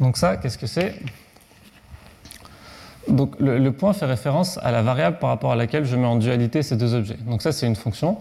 Donc 0.00 0.16
ça, 0.16 0.36
qu'est-ce 0.36 0.58
que 0.58 0.66
c'est? 0.66 0.94
Donc 3.08 3.38
le, 3.40 3.58
le, 3.58 3.72
point 3.72 3.92
fait 3.92 4.04
référence 4.04 4.58
à 4.58 4.70
la 4.70 4.82
variable 4.82 5.18
par 5.18 5.30
rapport 5.30 5.52
à 5.52 5.56
laquelle 5.56 5.84
je 5.84 5.96
mets 5.96 6.06
en 6.06 6.16
dualité 6.16 6.62
ces 6.62 6.76
deux 6.76 6.94
objets. 6.94 7.16
Donc 7.26 7.42
ça, 7.42 7.52
c'est 7.52 7.66
une 7.66 7.76
fonction. 7.76 8.18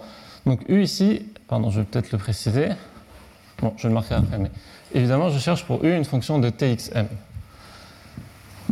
Donc 0.47 0.61
U 0.69 0.81
ici, 0.81 1.25
pardon, 1.49 1.69
je 1.69 1.81
vais 1.81 1.85
peut-être 1.85 2.13
le 2.13 2.17
préciser. 2.17 2.69
Bon, 3.59 3.73
je 3.75 3.83
vais 3.83 3.89
le 3.89 3.95
marquer 3.95 4.15
après, 4.15 4.37
mais 4.37 4.49
évidemment, 4.93 5.29
je 5.29 5.39
cherche 5.39 5.65
pour 5.65 5.83
U 5.83 5.93
une 5.93 6.05
fonction 6.05 6.39
de 6.39 6.49
Txm. 6.49 7.05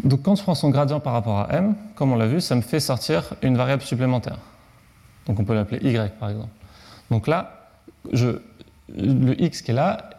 Donc 0.03 0.23
quand 0.23 0.35
je 0.35 0.43
prends 0.43 0.55
son 0.55 0.69
gradient 0.69 1.01
par 1.01 1.11
rapport 1.11 1.38
à 1.39 1.53
m, 1.53 1.75
comme 1.95 2.13
on 2.13 2.15
l'a 2.15 2.27
vu, 2.27 2.39
ça 2.39 2.55
me 2.55 2.61
fait 2.61 2.79
sortir 2.79 3.33
une 3.41 3.57
variable 3.57 3.81
supplémentaire. 3.81 4.38
Donc 5.25 5.38
on 5.38 5.43
peut 5.43 5.53
l'appeler 5.53 5.85
y 5.85 6.09
par 6.17 6.29
exemple. 6.29 6.49
Donc 7.11 7.27
là, 7.27 7.69
le 8.13 9.41
x 9.41 9.61
qui 9.61 9.71
est 9.71 9.73
là, 9.73 10.09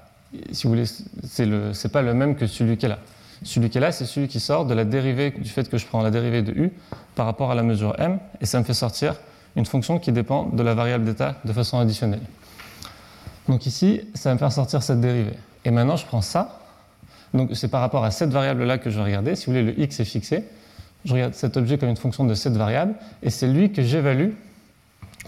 si 0.52 0.64
vous 0.64 0.74
voulez, 0.74 0.84
c'est 1.24 1.88
pas 1.88 2.02
le 2.02 2.12
même 2.12 2.36
que 2.36 2.46
celui 2.46 2.76
qui 2.76 2.84
est 2.84 2.90
là. 2.90 2.98
Celui 3.42 3.70
qui 3.70 3.78
est 3.78 3.80
là, 3.80 3.92
c'est 3.92 4.04
celui 4.04 4.28
qui 4.28 4.40
sort 4.40 4.66
de 4.66 4.74
la 4.74 4.84
dérivée 4.84 5.30
du 5.30 5.48
fait 5.48 5.70
que 5.70 5.78
je 5.78 5.86
prends 5.86 6.02
la 6.02 6.10
dérivée 6.10 6.42
de 6.42 6.52
u 6.52 6.72
par 7.14 7.24
rapport 7.24 7.50
à 7.50 7.54
la 7.54 7.62
mesure 7.62 7.94
m, 7.98 8.18
et 8.42 8.46
ça 8.46 8.58
me 8.58 8.64
fait 8.64 8.74
sortir 8.74 9.14
une 9.56 9.66
fonction 9.66 9.98
qui 9.98 10.12
dépend 10.12 10.44
de 10.44 10.62
la 10.62 10.74
variable 10.74 11.04
d'état 11.04 11.36
de 11.44 11.52
façon 11.52 11.78
additionnelle. 11.78 12.20
Donc 13.48 13.66
ici, 13.66 14.02
ça 14.14 14.28
va 14.28 14.34
me 14.34 14.38
faire 14.38 14.52
sortir 14.52 14.82
cette 14.82 15.00
dérivée. 15.00 15.36
Et 15.64 15.70
maintenant, 15.70 15.96
je 15.96 16.04
prends 16.04 16.20
ça. 16.20 16.60
Donc 17.32 17.50
c'est 17.54 17.68
par 17.68 17.80
rapport 17.80 18.04
à 18.04 18.10
cette 18.10 18.30
variable-là 18.30 18.78
que 18.78 18.90
je 18.90 18.98
vais 18.98 19.04
regarder. 19.04 19.34
Si 19.34 19.46
vous 19.46 19.52
voulez, 19.52 19.64
le 19.64 19.80
x 19.80 20.00
est 20.00 20.04
fixé. 20.04 20.44
Je 21.04 21.14
regarde 21.14 21.34
cet 21.34 21.56
objet 21.56 21.78
comme 21.78 21.88
une 21.88 21.96
fonction 21.96 22.24
de 22.24 22.34
cette 22.34 22.56
variable. 22.56 22.94
Et 23.22 23.30
c'est 23.30 23.46
lui 23.46 23.72
que 23.72 23.82
j'évalue 23.82 24.30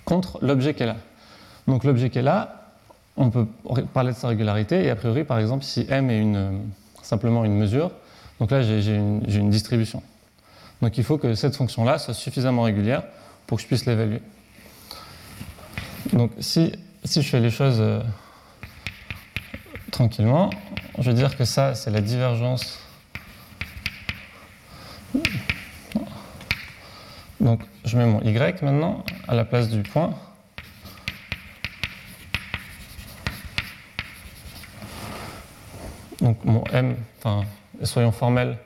contre 0.05 0.39
l'objet 0.43 0.75
qui 0.75 0.83
est 0.83 0.87
là. 0.87 0.97
Donc 1.67 1.85
l'objet 1.85 2.11
qui 2.11 2.19
est 2.19 2.23
là, 2.23 2.67
on 3.17 3.31
peut 3.31 3.47
parler 3.95 4.13
de 4.13 4.17
sa 4.17 4.29
régularité. 4.29 4.85
Et 4.85 4.91
a 4.91 4.97
priori, 4.97 5.25
par 5.25 5.39
exemple, 5.39 5.65
si 5.65 5.87
m 5.89 6.11
est 6.11 6.21
une, 6.21 6.61
simplement 7.03 7.45
une 7.45 7.57
mesure, 7.57 7.91
donc 8.41 8.51
là 8.51 8.63
j'ai 8.63 8.95
une, 8.95 9.23
une 9.29 9.51
distribution. 9.51 10.03
Donc 10.83 10.97
il 10.99 11.05
faut 11.05 11.19
que 11.19 11.35
cette 11.35 11.57
fonction-là 11.57 11.99
soit 11.99 12.15
suffisamment 12.15 12.63
régulière 12.63 13.03
pour 13.49 13.57
que 13.57 13.63
je 13.63 13.67
puisse 13.67 13.87
l'évaluer. 13.87 14.21
Donc 16.13 16.33
si, 16.39 16.73
si, 17.03 17.23
je 17.23 17.29
fais 17.29 17.41
les 17.41 17.51
choses 17.51 17.81
euh, 17.81 18.01
tranquillement, 19.91 20.51
je 20.99 21.11
vais 21.11 21.15
dire 21.15 21.37
que 21.37 21.45
ça, 21.45 21.75
c'est 21.75 21.91
la 21.91 22.03
divergence. 22.03 22.79
Donc 27.41 27.63
je 27.87 27.97
mets 27.97 28.05
mon 28.05 28.21
y 28.21 28.33
maintenant 28.63 29.03
à 29.27 29.35
la 29.35 29.47
place 29.47 29.71
du 29.71 29.83
point. 29.83 30.15
Donc 36.21 36.45
mon 36.45 36.65
m, 36.65 36.97
enfin, 37.19 37.47
soyons 37.83 38.13
formels, 38.13 38.59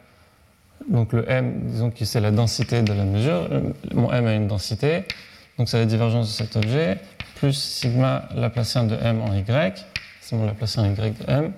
donc 0.88 1.12
le 1.12 1.28
m, 1.30 1.60
disons 1.64 1.90
que 1.90 2.04
c'est 2.04 2.20
la 2.20 2.30
densité 2.30 2.82
de 2.82 2.92
la 2.92 3.04
mesure. 3.04 3.48
Mon 3.94 4.12
m 4.12 4.26
a 4.26 4.34
une 4.34 4.48
densité, 4.48 5.04
donc 5.58 5.68
c'est 5.68 5.78
la 5.78 5.86
divergence 5.86 6.28
de 6.28 6.32
cet 6.32 6.56
objet, 6.56 6.98
plus 7.36 7.52
sigma 7.52 8.28
Laplacien 8.34 8.84
de 8.84 8.96
m 8.96 9.20
en 9.20 9.34
y, 9.34 9.44
c'est 10.20 10.36
mon 10.36 10.46
Laplacien 10.46 10.86
y 10.86 10.94
de 10.94 11.30
m. 11.30 11.52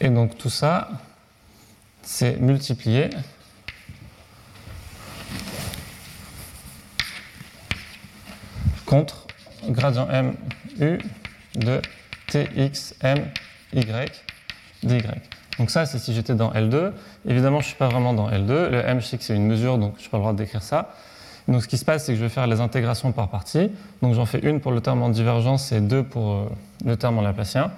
Et 0.00 0.08
donc 0.08 0.36
tout 0.38 0.50
ça, 0.50 0.88
c'est 2.02 2.38
multiplié 2.40 3.10
contre 8.84 9.26
gradient 9.68 10.08
m 10.10 10.34
u 10.78 10.98
de 11.56 11.80
tx 12.28 12.94
m 13.00 13.30
y 13.72 13.84
dy. 14.82 14.96
Donc 15.58 15.70
ça, 15.70 15.86
c'est 15.86 15.98
si 15.98 16.12
j'étais 16.12 16.34
dans 16.34 16.50
L2. 16.52 16.92
Évidemment, 17.28 17.60
je 17.60 17.64
ne 17.64 17.68
suis 17.68 17.76
pas 17.76 17.88
vraiment 17.88 18.12
dans 18.12 18.28
L2. 18.28 18.68
Le 18.70 18.82
M, 18.84 19.00
je 19.00 19.06
sais 19.06 19.18
que 19.18 19.24
c'est 19.24 19.36
une 19.36 19.46
mesure, 19.46 19.78
donc 19.78 19.94
je 19.98 20.04
n'ai 20.04 20.08
pas 20.08 20.16
le 20.16 20.22
droit 20.22 20.32
d'écrire 20.32 20.62
ça. 20.62 20.90
Donc 21.46 21.62
ce 21.62 21.68
qui 21.68 21.78
se 21.78 21.84
passe, 21.84 22.04
c'est 22.04 22.12
que 22.12 22.18
je 22.18 22.24
vais 22.24 22.30
faire 22.30 22.46
les 22.46 22.60
intégrations 22.60 23.12
par 23.12 23.28
partie. 23.28 23.70
Donc 24.02 24.14
j'en 24.14 24.26
fais 24.26 24.40
une 24.40 24.60
pour 24.60 24.72
le 24.72 24.80
terme 24.80 25.02
en 25.02 25.10
divergence 25.10 25.72
et 25.72 25.80
deux 25.80 26.02
pour 26.02 26.32
euh, 26.32 26.44
le 26.84 26.96
terme 26.96 27.18
en 27.18 27.22
laplacien. 27.22 27.70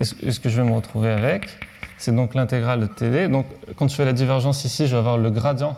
Et 0.00 0.04
ce, 0.04 0.40
que 0.40 0.48
je 0.48 0.60
vais 0.60 0.68
me 0.68 0.74
retrouver 0.74 1.10
avec, 1.10 1.46
c'est 1.98 2.14
donc 2.14 2.34
l'intégrale 2.34 2.80
de 2.80 2.86
TD. 2.86 3.28
Donc 3.28 3.46
quand 3.76 3.88
je 3.88 3.94
fais 3.94 4.04
la 4.04 4.12
divergence 4.12 4.64
ici, 4.64 4.86
je 4.86 4.92
vais 4.92 4.98
avoir 4.98 5.18
le 5.18 5.30
gradient 5.30 5.76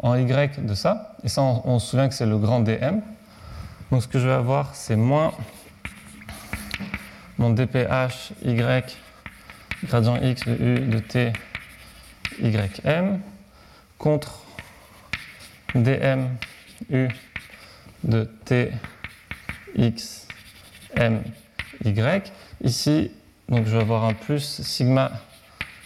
en 0.00 0.16
Y 0.16 0.66
de 0.66 0.74
ça. 0.74 1.14
Et 1.22 1.28
ça, 1.28 1.42
on 1.42 1.78
se 1.78 1.90
souvient 1.90 2.08
que 2.08 2.14
c'est 2.14 2.26
le 2.26 2.38
grand 2.38 2.60
dm. 2.60 3.00
Donc 3.90 4.02
ce 4.02 4.08
que 4.08 4.18
je 4.18 4.26
vais 4.26 4.34
avoir, 4.34 4.74
c'est 4.74 4.96
moins 4.96 5.32
mon 7.38 7.50
dph 7.50 8.32
y 8.44 8.54
gradient 9.84 10.16
x 10.22 10.44
de 10.46 10.52
u 10.52 10.80
de 10.80 10.98
t 10.98 11.32
ym 12.84 13.20
contre 13.98 14.42
dm 15.74 16.36
u 16.90 17.08
de 18.02 18.24
t 18.44 18.72
x 19.76 20.26
m 20.96 21.22
y. 21.84 22.32
Ici, 22.62 23.10
donc 23.48 23.66
je 23.66 23.72
vais 23.72 23.80
avoir 23.80 24.04
un 24.04 24.14
plus 24.14 24.62
sigma 24.62 25.12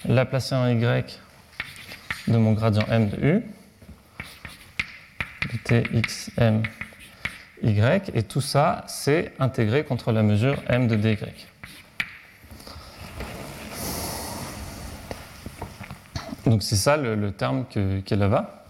laplacien 0.04 0.60
en 0.60 0.68
y 0.68 1.04
de 2.28 2.36
mon 2.36 2.52
gradient 2.52 2.86
m 2.90 3.08
de 3.08 3.16
u 3.16 3.42
de 5.52 5.58
t 5.64 5.82
x 5.92 6.30
m 6.36 6.62
y. 7.62 8.10
Et 8.14 8.22
tout 8.22 8.40
ça, 8.40 8.84
c'est 8.86 9.32
intégré 9.38 9.84
contre 9.84 10.12
la 10.12 10.22
mesure 10.22 10.56
m 10.68 10.86
de 10.86 10.96
dy. 10.96 11.16
Donc 16.48 16.62
c'est 16.62 16.76
ça 16.76 16.96
le, 16.96 17.30
terme 17.30 17.64
qui 17.68 17.78
est 17.78 18.16
là-bas. 18.16 18.64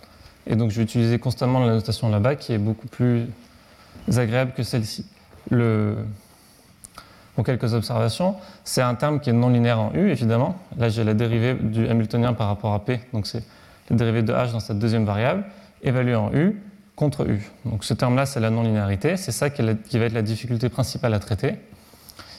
Et 0.46 0.56
donc 0.56 0.70
je 0.70 0.76
vais 0.76 0.82
utiliser 0.82 1.18
constamment 1.18 1.60
la 1.60 1.74
notation 1.74 2.08
là-bas 2.08 2.34
qui 2.34 2.52
est 2.52 2.58
beaucoup 2.58 2.88
plus 2.88 3.26
agréable 4.16 4.52
que 4.56 4.62
celle-ci. 4.62 5.06
Le... 5.50 5.96
Bon, 7.36 7.42
quelques 7.42 7.74
observations. 7.74 8.34
C'est 8.64 8.82
un 8.82 8.94
terme 8.94 9.20
qui 9.20 9.30
est 9.30 9.34
non 9.34 9.50
linéaire 9.50 9.78
en 9.78 9.92
U, 9.94 10.10
évidemment. 10.10 10.56
Là, 10.76 10.88
j'ai 10.88 11.04
la 11.04 11.14
dérivée 11.14 11.54
du 11.54 11.86
Hamiltonien 11.86 12.32
par 12.32 12.48
rapport 12.48 12.74
à 12.74 12.84
P. 12.84 13.00
Donc 13.12 13.26
c'est 13.26 13.44
la 13.90 13.96
dérivée 13.96 14.22
de 14.22 14.32
H 14.32 14.52
dans 14.52 14.60
cette 14.60 14.78
deuxième 14.78 15.04
variable, 15.04 15.44
évaluée 15.82 16.16
en 16.16 16.32
U 16.32 16.60
contre 16.96 17.28
U. 17.28 17.40
Donc 17.64 17.84
ce 17.84 17.94
terme-là, 17.94 18.26
c'est 18.26 18.40
la 18.40 18.50
non-linéarité. 18.50 19.16
C'est 19.16 19.32
ça 19.32 19.50
qui, 19.50 19.62
va 19.62 20.04
être 20.04 20.12
la 20.12 20.22
difficulté 20.22 20.68
principale 20.68 21.14
à 21.14 21.20
traiter. 21.20 21.54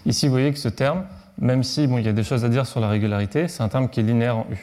Ici, 0.05 0.27
vous 0.27 0.33
voyez 0.33 0.51
que 0.51 0.59
ce 0.59 0.67
terme, 0.67 1.05
même 1.39 1.63
si 1.63 1.87
bon, 1.87 1.97
il 1.97 2.05
y 2.05 2.09
a 2.09 2.13
des 2.13 2.23
choses 2.23 2.43
à 2.43 2.49
dire 2.49 2.65
sur 2.65 2.79
la 2.81 2.89
régularité, 2.89 3.47
c'est 3.47 3.63
un 3.63 3.69
terme 3.69 3.87
qui 3.87 4.01
est 4.01 4.03
linéaire 4.03 4.37
en 4.37 4.47
U. 4.51 4.57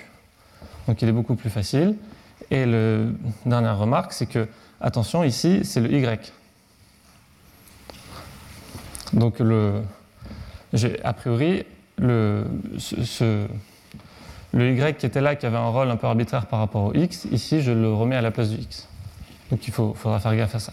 Donc 0.87 1.03
il 1.03 1.09
est 1.09 1.13
beaucoup 1.13 1.35
plus 1.35 1.51
facile. 1.51 1.97
Et 2.51 2.65
la 2.65 3.07
dernière 3.45 3.79
remarque, 3.79 4.13
c'est 4.13 4.27
que, 4.27 4.47
attention, 4.81 5.25
ici, 5.25 5.61
c'est 5.65 5.81
le 5.81 5.91
Y. 5.91 6.33
Donc, 9.13 9.39
le, 9.39 9.83
a 11.03 11.13
priori, 11.13 11.65
le, 11.99 12.45
le 14.53 14.73
Y 14.73 14.97
qui 14.97 15.07
était 15.07 15.21
là, 15.21 15.35
qui 15.35 15.47
avait 15.47 15.57
un 15.57 15.69
rôle 15.69 15.91
un 15.91 15.97
peu 15.97 16.07
arbitraire 16.07 16.47
par 16.47 16.61
rapport 16.61 16.85
au 16.85 16.95
X, 16.95 17.27
ici, 17.33 17.63
je 17.63 17.73
le 17.73 17.93
remets 17.93 18.17
à 18.17 18.23
la 18.23 18.31
place 18.31 18.51
du 18.51 18.57
X. 18.57 18.89
Donc 19.51 19.67
il 19.67 19.73
faut, 19.73 19.95
faudra 19.95 20.19
faire 20.19 20.35
gaffe 20.37 20.55
à 20.57 20.59
ça. 20.59 20.73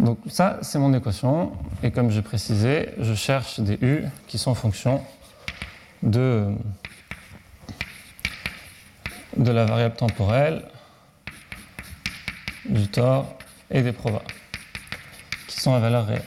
Donc 0.00 0.18
ça, 0.28 0.58
c'est 0.62 0.78
mon 0.78 0.92
équation. 0.92 1.52
Et 1.82 1.90
comme 1.90 2.10
j'ai 2.10 2.22
précisé, 2.22 2.90
je 2.98 3.14
cherche 3.14 3.60
des 3.60 3.78
U 3.80 4.04
qui 4.26 4.38
sont 4.38 4.50
en 4.50 4.54
fonction 4.54 5.00
de 6.02 6.48
de 9.36 9.50
la 9.50 9.64
variable 9.64 9.96
temporelle, 9.96 10.62
du 12.68 12.88
tort 12.88 13.36
et 13.70 13.82
des 13.82 13.92
provas, 13.92 14.22
qui 15.48 15.60
sont 15.60 15.74
à 15.74 15.78
valeur 15.78 16.06
réelle. 16.06 16.22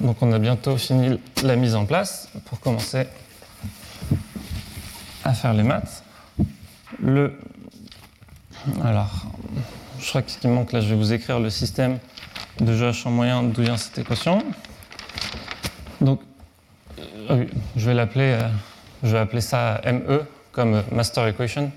Donc 0.00 0.16
on 0.22 0.32
a 0.32 0.38
bientôt 0.38 0.76
fini 0.76 1.20
la 1.42 1.56
mise 1.56 1.74
en 1.74 1.84
place 1.84 2.28
pour 2.46 2.60
commencer 2.60 3.06
à 5.24 5.34
faire 5.34 5.52
les 5.52 5.62
maths. 5.62 6.02
Le, 7.00 7.38
alors, 8.84 9.26
je 10.00 10.08
crois 10.08 10.22
que 10.22 10.30
ce 10.30 10.38
qui 10.38 10.48
manque 10.48 10.72
là, 10.72 10.80
je 10.80 10.88
vais 10.88 10.96
vous 10.96 11.12
écrire 11.12 11.40
le 11.40 11.50
système 11.50 11.98
de 12.60 13.06
en 13.06 13.10
moyen 13.10 13.42
d'où 13.42 13.62
vient 13.62 13.76
cette 13.76 13.98
équation. 13.98 14.42
Donc, 16.00 16.20
euh, 17.30 17.46
je 17.76 17.86
vais 17.86 17.94
l'appeler, 17.94 18.32
euh, 18.32 18.48
je 19.02 19.10
vais 19.10 19.18
appeler 19.18 19.40
ça 19.40 19.80
ME 19.84 20.24
comme 20.52 20.82
master 20.92 21.26
equation 21.26 21.72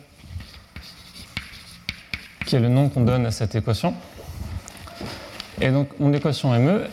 qui 2.46 2.56
est 2.56 2.60
le 2.60 2.70
nom 2.70 2.90
qu'on 2.90 3.02
donne 3.02 3.26
à 3.26 3.32
cette 3.32 3.56
équation. 3.56 3.94
Et 5.62 5.70
donc 5.70 6.00
mon 6.00 6.14
équation 6.14 6.58
ME, 6.60 6.88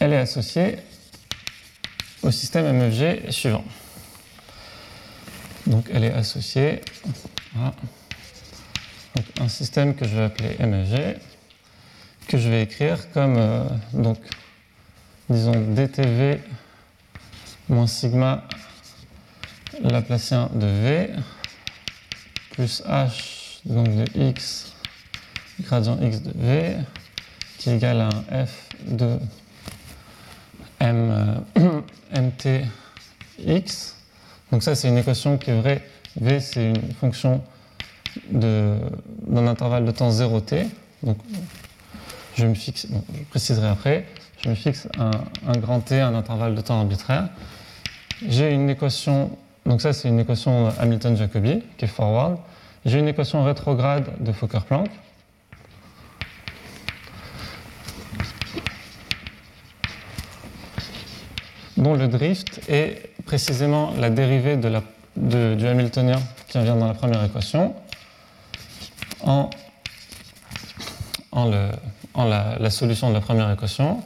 elle 0.00 0.12
est 0.12 0.18
associée 0.18 0.78
au 2.22 2.30
système 2.30 2.70
MEFG 2.76 3.30
suivant. 3.30 3.64
Donc 5.66 5.86
elle 5.92 6.04
est 6.04 6.12
associée 6.12 6.80
à 7.58 7.72
un 9.40 9.48
système 9.48 9.94
que 9.94 10.06
je 10.06 10.16
vais 10.16 10.24
appeler 10.24 10.56
MEFG, 10.58 11.18
que 12.26 12.38
je 12.38 12.48
vais 12.48 12.62
écrire 12.62 13.10
comme, 13.12 13.36
euh, 13.36 13.64
donc, 13.92 14.18
disons, 15.28 15.52
dTV 15.52 16.40
moins 17.68 17.86
sigma 17.86 18.44
laplacien 19.82 20.50
de 20.54 20.66
V 20.66 21.10
plus 22.58 22.82
h 22.88 23.60
donc 23.66 23.86
de 23.86 24.04
x 24.20 24.72
gradient 25.60 25.96
x 26.02 26.22
de 26.22 26.32
v 26.34 26.76
qui 27.56 27.70
est 27.70 27.76
égal 27.76 28.00
à 28.00 28.08
un 28.08 28.46
f 28.46 28.68
de 28.84 29.16
m, 30.80 31.40
euh, 31.56 31.80
mt 32.20 32.64
x. 33.46 33.96
Donc 34.50 34.64
ça 34.64 34.74
c'est 34.74 34.88
une 34.88 34.98
équation 34.98 35.38
qui 35.38 35.50
est 35.50 35.60
vraie. 35.60 35.84
v 36.20 36.40
c'est 36.40 36.70
une 36.70 36.92
fonction 36.94 37.44
d'un 38.28 39.46
intervalle 39.46 39.84
de 39.84 39.92
temps 39.92 40.10
0t. 40.10 40.66
Donc 41.04 41.18
je 42.36 42.44
me 42.44 42.54
fixe, 42.54 42.88
je 42.90 43.24
préciserai 43.30 43.68
après, 43.68 44.04
je 44.42 44.48
me 44.48 44.56
fixe 44.56 44.88
un 44.98 45.58
grand 45.58 45.78
t, 45.78 46.00
un 46.00 46.16
intervalle 46.16 46.56
de 46.56 46.60
temps 46.60 46.80
arbitraire. 46.80 47.28
J'ai 48.26 48.50
une 48.52 48.68
équation 48.68 49.30
donc 49.68 49.82
ça, 49.82 49.92
c'est 49.92 50.08
une 50.08 50.18
équation 50.18 50.72
Hamilton-Jacobi 50.80 51.62
qui 51.76 51.84
est 51.84 51.88
forward. 51.88 52.38
J'ai 52.88 53.00
une 53.00 53.08
équation 53.08 53.44
rétrograde 53.44 54.06
de 54.20 54.32
Fokker-Planck. 54.32 54.88
dont 61.76 61.94
le 61.94 62.08
drift 62.08 62.60
est 62.68 63.10
précisément 63.24 63.92
la 64.00 64.10
dérivée 64.10 64.56
du 64.56 65.66
Hamiltonien 65.68 66.20
qui 66.48 66.58
vient 66.58 66.74
dans 66.74 66.88
la 66.88 66.94
première 66.94 67.22
équation 67.22 67.72
en 69.20 69.48
la, 71.36 72.70
solution 72.70 73.10
de 73.10 73.14
la 73.14 73.20
première 73.20 73.52
équation. 73.52 74.02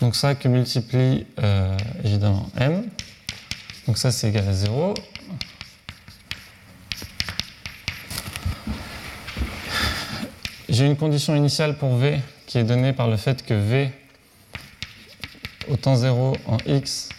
Donc 0.00 0.16
ça 0.16 0.34
que 0.34 0.48
multiplie 0.48 1.26
euh, 1.42 1.76
évidemment 2.04 2.48
m 2.56 2.84
donc 3.86 3.98
ça, 3.98 4.10
c'est 4.10 4.28
égal 4.28 4.48
à 4.48 4.52
0. 4.52 4.94
J'ai 10.74 10.86
une 10.86 10.96
condition 10.96 11.36
initiale 11.36 11.76
pour 11.76 11.94
V 11.94 12.18
qui 12.48 12.58
est 12.58 12.64
donnée 12.64 12.92
par 12.92 13.06
le 13.06 13.16
fait 13.16 13.46
que 13.46 13.54
V 13.54 13.92
au 15.70 15.76
temps 15.76 15.94
0 15.94 16.36
en 16.46 16.56
x, 16.66 17.10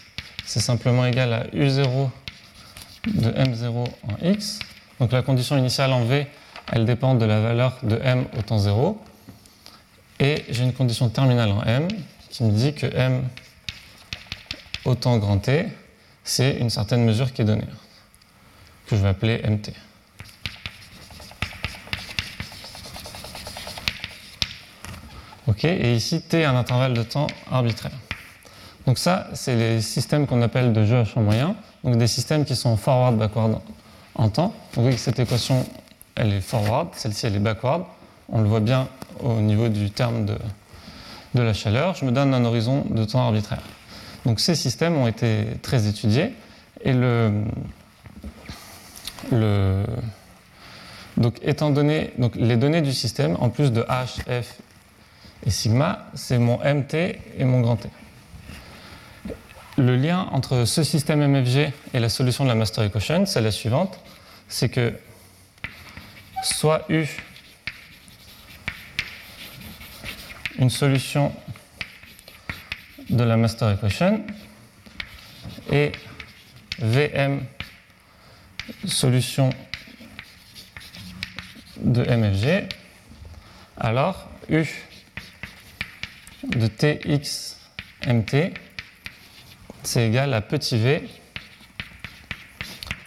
c'est 0.45 0.59
simplement 0.59 1.05
égal 1.05 1.31
à 1.31 1.45
U0 1.45 2.09
de 3.07 3.31
M0 3.31 3.69
en 3.69 4.29
x. 4.29 4.59
Donc 4.99 5.13
la 5.13 5.21
condition 5.21 5.55
initiale 5.55 5.93
en 5.93 6.03
V, 6.03 6.27
elle 6.73 6.83
dépend 6.83 7.15
de 7.15 7.23
la 7.23 7.39
valeur 7.39 7.77
de 7.83 7.97
M 8.03 8.25
au 8.37 8.41
temps 8.41 8.57
0. 8.57 9.01
Et 10.19 10.43
j'ai 10.49 10.65
une 10.65 10.73
condition 10.73 11.07
terminale 11.07 11.51
en 11.51 11.63
M 11.63 11.87
qui 12.29 12.43
me 12.43 12.51
dit 12.51 12.73
que 12.73 12.87
M 12.87 13.23
au 14.83 14.95
temps 14.95 15.17
grand 15.17 15.37
T, 15.37 15.69
c'est 16.25 16.57
une 16.57 16.69
certaine 16.69 17.05
mesure 17.05 17.31
qui 17.31 17.43
est 17.43 17.45
donnée, 17.45 17.69
que 18.87 18.97
je 18.97 19.01
vais 19.01 19.07
appeler 19.07 19.41
MT. 19.47 19.71
Et 25.63 25.95
ici 25.95 26.21
T 26.21 26.41
est 26.41 26.45
un 26.45 26.55
intervalle 26.55 26.93
de 26.93 27.03
temps 27.03 27.27
arbitraire. 27.51 27.91
Donc 28.85 28.97
ça, 28.97 29.27
c'est 29.33 29.55
les 29.55 29.81
systèmes 29.81 30.27
qu'on 30.27 30.41
appelle 30.41 30.73
de 30.73 30.85
jeu 30.85 30.97
à 30.97 31.05
champ 31.05 31.21
moyen, 31.21 31.55
donc 31.83 31.97
des 31.97 32.07
systèmes 32.07 32.45
qui 32.45 32.55
sont 32.55 32.77
forward-backward 32.77 33.59
en 34.15 34.29
temps. 34.29 34.53
Donc 34.75 34.85
oui, 34.85 34.97
cette 34.97 35.19
équation, 35.19 35.65
elle 36.15 36.33
est 36.33 36.41
forward, 36.41 36.89
celle-ci, 36.93 37.25
elle 37.25 37.35
est 37.35 37.39
backward. 37.39 37.83
On 38.29 38.41
le 38.41 38.47
voit 38.47 38.59
bien 38.59 38.87
au 39.21 39.39
niveau 39.41 39.69
du 39.69 39.89
terme 39.89 40.25
de, 40.25 40.37
de 41.33 41.41
la 41.41 41.53
chaleur. 41.53 41.95
Je 41.95 42.05
me 42.05 42.11
donne 42.11 42.33
un 42.33 42.45
horizon 42.45 42.85
de 42.89 43.03
temps 43.05 43.25
arbitraire. 43.25 43.63
Donc 44.25 44.39
ces 44.39 44.55
systèmes 44.55 44.97
ont 44.97 45.07
été 45.07 45.45
très 45.61 45.87
étudiés 45.87 46.33
et 46.83 46.93
le, 46.93 47.43
Donc, 51.17 51.39
étant 51.41 51.69
donné 51.69 52.11
donc, 52.17 52.35
les 52.35 52.57
données 52.57 52.81
du 52.81 52.93
système, 52.93 53.37
en 53.39 53.49
plus 53.49 53.71
de 53.71 53.81
H, 53.83 54.21
F 54.43 54.59
et 55.45 55.51
sigma, 55.51 56.07
c'est 56.15 56.39
mon 56.39 56.57
MT 56.57 56.93
et 57.37 57.43
mon 57.43 57.61
grand 57.61 57.75
T. 57.75 57.89
Le 59.77 59.95
lien 59.95 60.27
entre 60.31 60.65
ce 60.65 60.83
système 60.83 61.25
MFG 61.27 61.71
et 61.93 61.99
la 61.99 62.09
solution 62.09 62.45
de 62.45 62.49
la 62.49 62.55
master 62.55 62.83
equation, 62.83 63.25
c'est 63.25 63.41
la 63.41 63.51
suivante, 63.51 63.99
c'est 64.47 64.69
que 64.69 64.93
soit 66.43 66.85
U, 66.89 67.05
une 70.57 70.69
solution 70.69 71.33
de 73.09 73.23
la 73.23 73.37
master 73.37 73.71
equation, 73.71 74.25
et 75.71 75.91
VM, 76.79 77.43
solution 78.85 79.49
de 81.77 82.01
MFG, 82.01 82.69
alors 83.77 84.29
U 84.49 84.65
de 86.49 86.67
Tx 86.67 87.57
mt, 88.05 88.53
c'est 89.83 90.07
égal 90.07 90.33
à 90.33 90.41
petit 90.41 90.77
v 90.77 91.07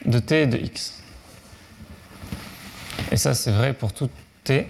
de 0.04 0.18
t 0.18 0.42
et 0.42 0.46
de 0.46 0.58
x. 0.58 1.02
Et 3.10 3.16
ça, 3.16 3.34
c'est 3.34 3.50
vrai 3.50 3.72
pour 3.72 3.92
tout 3.92 4.10
t 4.44 4.66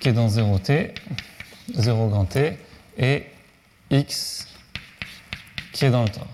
qui 0.00 0.10
est 0.10 0.12
dans 0.12 0.28
0t, 0.28 0.92
0 1.74 2.08
grand 2.08 2.26
t, 2.26 2.56
et 2.98 3.26
x 3.90 4.46
qui 5.72 5.84
est 5.84 5.90
dans 5.90 6.04
le 6.04 6.08
temps. 6.08 6.28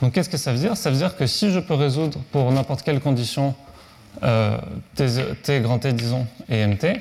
Donc 0.00 0.12
qu'est-ce 0.12 0.28
que 0.28 0.36
ça 0.36 0.52
veut 0.52 0.58
dire? 0.58 0.76
Ça 0.76 0.90
veut 0.90 0.96
dire 0.96 1.16
que 1.16 1.26
si 1.26 1.50
je 1.50 1.58
peux 1.58 1.74
résoudre 1.74 2.20
pour 2.30 2.50
n'importe 2.52 2.82
quelle 2.82 3.00
condition 3.00 3.54
euh, 4.22 4.58
t, 4.94 5.60
grand 5.60 5.80
T, 5.80 5.92
disons, 5.92 6.26
et 6.48 6.64
mt, 6.66 7.00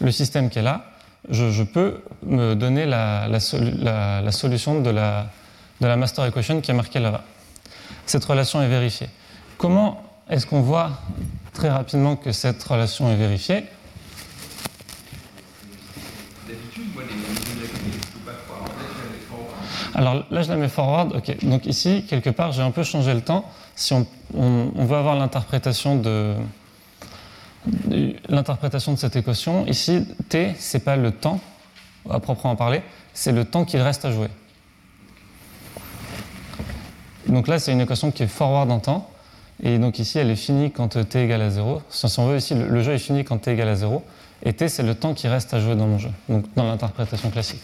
le 0.00 0.10
système 0.10 0.50
qui 0.50 0.58
est 0.58 0.62
là, 0.62 0.84
je, 1.30 1.62
peux 1.62 2.02
me 2.24 2.54
donner 2.54 2.86
la, 2.86 3.28
la, 3.28 3.40
solution 4.32 4.80
de 4.80 4.90
la, 4.90 5.26
de 5.80 5.86
la 5.86 5.96
master 5.96 6.24
equation 6.26 6.60
qui 6.60 6.70
est 6.70 6.74
marquée 6.74 7.00
là-bas. 7.00 7.24
Cette 8.06 8.24
relation 8.24 8.62
est 8.62 8.68
vérifiée. 8.68 9.08
Comment 9.58 10.02
est-ce 10.30 10.46
qu'on 10.46 10.60
voit 10.60 11.00
très 11.52 11.70
rapidement 11.70 12.16
que 12.16 12.32
cette 12.32 12.62
relation 12.62 13.10
est 13.10 13.16
vérifiée? 13.16 13.64
Alors 19.96 20.24
là, 20.30 20.42
je 20.42 20.48
la 20.50 20.56
mets 20.56 20.68
forward. 20.68 21.16
Ok. 21.16 21.44
Donc 21.44 21.64
ici, 21.64 22.04
quelque 22.06 22.28
part, 22.28 22.52
j'ai 22.52 22.62
un 22.62 22.70
peu 22.70 22.84
changé 22.84 23.14
le 23.14 23.22
temps. 23.22 23.46
Si 23.74 23.94
on, 23.94 24.06
veut 24.34 24.96
avoir 24.96 25.16
l'interprétation 25.16 25.96
de 25.96 26.34
l'interprétation 28.28 28.92
de 28.92 28.98
cette 28.98 29.16
équation, 29.16 29.66
ici, 29.66 30.06
t, 30.28 30.54
c'est 30.58 30.84
pas 30.84 30.96
le 30.96 31.10
temps 31.10 31.40
à 32.08 32.20
proprement 32.20 32.56
parler, 32.56 32.82
c'est 33.14 33.32
le 33.32 33.44
temps 33.44 33.64
qu'il 33.64 33.80
reste 33.80 34.04
à 34.04 34.12
jouer. 34.12 34.28
Donc 37.26 37.48
là, 37.48 37.58
c'est 37.58 37.72
une 37.72 37.80
équation 37.80 38.10
qui 38.12 38.22
est 38.22 38.28
forward 38.28 38.70
en 38.70 38.78
temps. 38.78 39.10
Et 39.62 39.78
donc 39.78 39.98
ici, 39.98 40.18
elle 40.18 40.30
est 40.30 40.36
finie 40.36 40.70
quand 40.70 40.88
t 40.88 41.24
égale 41.24 41.42
à 41.42 41.50
0. 41.50 41.82
Si 41.88 42.06
on 42.20 42.26
veut, 42.28 42.36
ici, 42.36 42.54
le 42.54 42.82
jeu 42.82 42.92
est 42.92 42.98
fini 42.98 43.24
quand 43.24 43.38
t 43.38 43.52
égale 43.52 43.68
à 43.68 43.74
0. 43.74 44.04
Et 44.44 44.52
t, 44.52 44.68
c'est 44.68 44.82
le 44.82 44.94
temps 44.94 45.14
qui 45.14 45.28
reste 45.28 45.54
à 45.54 45.60
jouer 45.60 45.74
dans 45.74 45.86
mon 45.86 45.98
jeu, 45.98 46.10
donc 46.28 46.44
dans 46.54 46.64
l'interprétation 46.64 47.30
classique. 47.30 47.62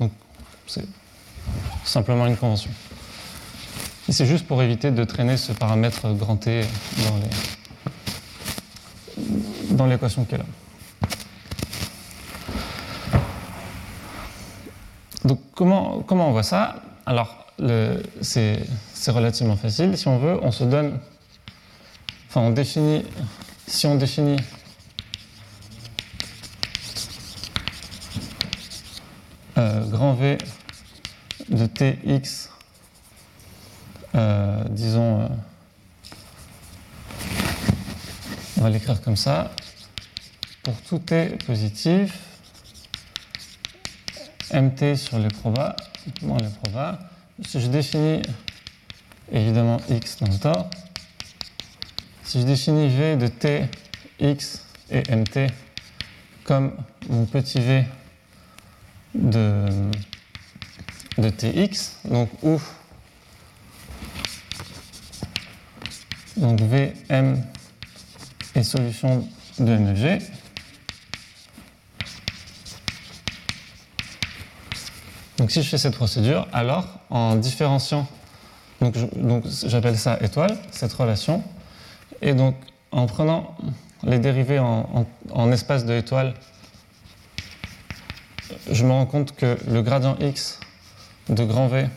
Donc 0.00 0.12
c'est 0.66 0.86
simplement 1.84 2.26
une 2.26 2.36
convention. 2.36 2.70
C'est 4.08 4.26
juste 4.26 4.46
pour 4.46 4.62
éviter 4.62 4.90
de 4.90 5.02
traîner 5.04 5.36
ce 5.36 5.52
paramètre 5.52 6.12
grand 6.12 6.36
T 6.36 6.60
dans 6.98 7.16
l'équation 9.86 10.24
qui 10.24 10.34
est 10.34 10.38
là. 10.38 10.44
Donc 15.24 15.40
comment, 15.54 16.02
comment 16.02 16.28
on 16.28 16.32
voit 16.32 16.42
ça? 16.42 16.82
Alors 17.06 17.46
c'est 18.20 18.66
relativement 19.08 19.56
facile. 19.56 19.96
Si 19.96 20.08
on 20.08 20.18
veut, 20.18 20.38
on 20.42 20.50
se 20.50 20.64
donne, 20.64 20.98
enfin 22.28 22.40
on 22.40 22.50
définit, 22.50 23.04
si 23.66 23.86
on 23.86 23.94
définit 23.94 24.36
euh, 29.56 29.84
grand 29.86 30.14
V 30.14 30.38
de 31.48 31.66
Tx, 31.66 32.50
euh, 34.14 34.64
disons, 34.70 35.22
euh, 35.22 35.28
on 38.53 38.53
va 38.64 38.70
l'écrire 38.70 39.02
comme 39.02 39.16
ça, 39.16 39.50
pour 40.62 40.74
tout 40.88 40.98
t 40.98 41.36
positif, 41.46 42.18
mt 44.54 44.96
sur 44.96 45.18
les 45.18 45.28
probas, 45.28 45.76
les 46.22 46.48
probas, 46.62 46.98
si 47.46 47.60
je 47.60 47.66
définis 47.66 48.22
évidemment 49.30 49.76
x 49.90 50.16
dans 50.20 50.28
le 50.32 50.38
temps, 50.38 50.70
si 52.22 52.40
je 52.40 52.46
définis 52.46 52.88
v 52.88 53.16
de 53.16 53.26
t, 53.26 53.66
x 54.18 54.64
et 54.90 55.02
mt 55.14 55.52
comme 56.44 56.74
mon 57.10 57.26
petit 57.26 57.60
v 57.60 57.84
de 59.14 59.90
de 61.18 61.28
Tx, 61.28 61.98
donc 62.06 62.30
où? 62.42 62.60
Donc 66.38 66.60
Vm 66.60 67.53
est 68.54 68.62
solution 68.62 69.26
de 69.58 69.76
MFG. 69.76 70.22
Donc 75.38 75.50
si 75.50 75.62
je 75.62 75.68
fais 75.68 75.78
cette 75.78 75.96
procédure, 75.96 76.46
alors 76.52 76.86
en 77.10 77.36
différenciant, 77.36 78.06
donc 78.80 78.94
j'appelle 79.66 79.98
ça 79.98 80.18
étoile, 80.20 80.56
cette 80.70 80.92
relation, 80.92 81.42
et 82.22 82.34
donc 82.34 82.54
en 82.92 83.06
prenant 83.06 83.56
les 84.04 84.18
dérivés 84.18 84.58
en, 84.58 85.06
en 85.30 85.52
espace 85.52 85.84
de 85.84 85.94
étoile, 85.94 86.34
je 88.70 88.84
me 88.84 88.92
rends 88.92 89.06
compte 89.06 89.34
que 89.34 89.58
le 89.68 89.82
gradient 89.82 90.16
x 90.20 90.60
de 91.28 91.44
grand 91.44 91.68
V. 91.68 91.88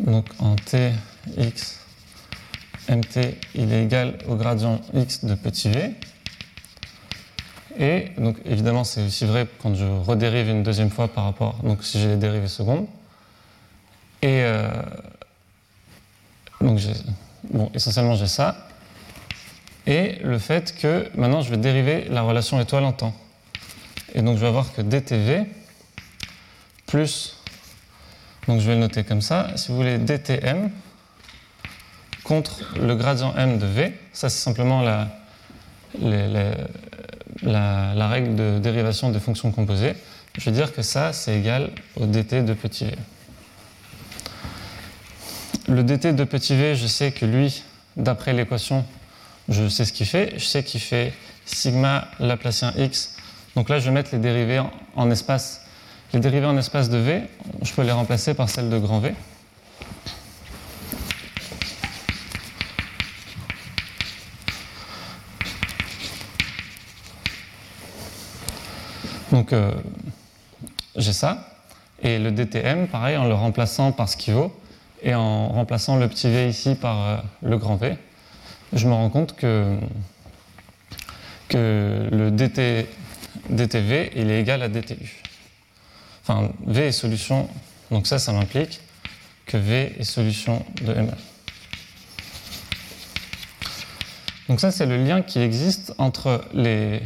Donc 0.00 0.26
en 0.38 0.56
t, 0.56 0.92
x, 1.36 1.79
mt, 2.90 3.36
il 3.54 3.72
est 3.72 3.84
égal 3.84 4.18
au 4.28 4.34
gradient 4.34 4.80
x 4.94 5.24
de 5.24 5.34
petit 5.34 5.70
v. 5.70 5.94
Et 7.78 8.08
donc 8.18 8.36
évidemment, 8.44 8.84
c'est 8.84 9.06
aussi 9.06 9.24
vrai 9.24 9.46
quand 9.62 9.74
je 9.74 9.84
redérive 9.84 10.48
une 10.48 10.62
deuxième 10.62 10.90
fois 10.90 11.08
par 11.08 11.24
rapport, 11.24 11.56
donc 11.62 11.84
si 11.84 12.00
j'ai 12.00 12.08
les 12.08 12.16
dérivées 12.16 12.48
secondes. 12.48 12.86
Et 14.22 14.42
euh, 14.42 14.68
donc 16.60 16.80
bon, 17.44 17.70
essentiellement 17.74 18.16
j'ai 18.16 18.26
ça. 18.26 18.68
Et 19.86 20.18
le 20.22 20.38
fait 20.38 20.76
que 20.76 21.08
maintenant 21.14 21.40
je 21.40 21.50
vais 21.50 21.56
dériver 21.56 22.06
la 22.10 22.22
relation 22.22 22.60
étoile 22.60 22.84
en 22.84 22.92
temps. 22.92 23.14
Et 24.14 24.22
donc 24.22 24.36
je 24.36 24.40
vais 24.40 24.48
avoir 24.48 24.72
que 24.72 24.82
dtv 24.82 25.46
plus, 26.86 27.36
donc 28.48 28.60
je 28.60 28.66
vais 28.66 28.74
le 28.74 28.80
noter 28.80 29.04
comme 29.04 29.22
ça, 29.22 29.52
si 29.54 29.68
vous 29.68 29.76
voulez 29.76 29.96
dtm 29.98 30.70
contre 32.30 32.62
le 32.80 32.94
gradient 32.94 33.34
m 33.36 33.58
de 33.58 33.66
v, 33.66 33.92
ça 34.12 34.28
c'est 34.28 34.38
simplement 34.38 34.82
la, 34.82 35.08
règle 38.06 38.36
de 38.36 38.60
dérivation 38.60 39.10
des 39.10 39.18
fonctions 39.18 39.50
composées, 39.50 39.96
je 40.38 40.44
vais 40.44 40.52
dire 40.52 40.72
que 40.72 40.82
ça 40.82 41.12
c'est 41.12 41.36
égal 41.36 41.70
au 41.96 42.06
dt 42.06 42.44
de 42.44 42.54
petit 42.54 42.84
v. 42.84 42.92
Le 45.66 45.82
dt 45.82 46.14
de 46.14 46.22
petit 46.22 46.54
v, 46.54 46.76
je 46.76 46.86
sais 46.86 47.10
que 47.10 47.26
lui, 47.26 47.64
d'après 47.96 48.32
l'équation, 48.32 48.84
je 49.48 49.68
sais 49.68 49.84
ce 49.84 49.92
qu'il 49.92 50.06
fait. 50.06 50.34
Je 50.36 50.44
sais 50.44 50.62
qu'il 50.62 50.80
fait 50.80 51.12
sigma 51.46 52.06
laplacien 52.20 52.72
x. 52.78 53.16
Donc 53.56 53.68
là, 53.68 53.80
je 53.80 53.86
vais 53.86 53.90
mettre 53.90 54.10
les 54.12 54.18
dérivés 54.18 54.62
en 54.94 55.10
espace 55.10 55.62
les 56.12 56.20
dérivées 56.20 56.46
en 56.46 56.56
espace 56.56 56.88
de 56.90 56.98
V, 56.98 57.22
je 57.62 57.72
peux 57.72 57.82
les 57.82 57.92
remplacer 57.92 58.34
par 58.34 58.48
celles 58.48 58.68
de 58.68 58.78
grand 58.78 58.98
V. 58.98 59.14
Donc 69.30 69.52
euh, 69.52 69.72
j'ai 70.96 71.12
ça. 71.12 71.46
Et 72.02 72.18
le 72.18 72.32
DTM, 72.32 72.88
pareil, 72.88 73.16
en 73.16 73.26
le 73.26 73.34
remplaçant 73.34 73.92
par 73.92 74.08
ce 74.08 74.16
qu'il 74.16 74.34
vaut 74.34 74.52
et 75.02 75.14
en 75.14 75.48
remplaçant 75.48 75.96
le 75.96 76.08
petit 76.08 76.28
v 76.28 76.48
ici 76.48 76.74
par 76.74 77.06
euh, 77.06 77.16
le 77.42 77.58
grand 77.58 77.76
V, 77.76 77.96
je 78.72 78.86
me 78.86 78.92
rends 78.92 79.10
compte 79.10 79.36
que, 79.36 79.76
le 81.52 82.30
DT, 82.30 82.86
DTV 83.50 84.18
est 84.18 84.40
égal 84.40 84.62
à 84.62 84.68
DTU. 84.68 85.22
Enfin, 86.22 86.50
V 86.66 86.86
est 86.86 86.92
solution, 86.92 87.48
donc 87.90 88.06
ça, 88.06 88.18
ça 88.18 88.32
m'implique 88.32 88.80
que 89.46 89.56
V 89.56 89.94
est 89.98 90.04
solution 90.04 90.64
de 90.82 90.94
ME. 90.94 91.10
Donc 94.48 94.60
ça, 94.60 94.70
c'est 94.70 94.86
le 94.86 94.96
lien 94.96 95.22
qui 95.22 95.40
existe 95.40 95.94
entre 95.98 96.44
les, 96.54 97.02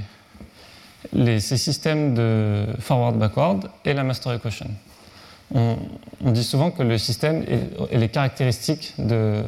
ces 1.13 1.57
systèmes 1.57 2.15
de 2.15 2.67
forward-backward 2.79 3.69
et 3.85 3.93
la 3.93 4.05
master 4.05 4.33
equation. 4.33 4.71
On, 5.55 5.77
dit 6.21 6.43
souvent 6.43 6.71
que 6.71 6.83
le 6.83 6.99
système 6.99 7.45
est 7.91 7.99
les 7.99 8.09
caractéristiques 8.09 8.95
de, 8.99 9.45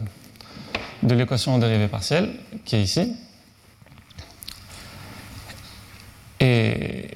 de 1.02 1.14
l'équation 1.14 1.54
en 1.54 1.58
dérivée 1.58 1.88
partielle, 1.88 2.30
qui 2.64 2.76
est 2.76 2.82
ici. 2.82 3.16
Et, 6.38 7.08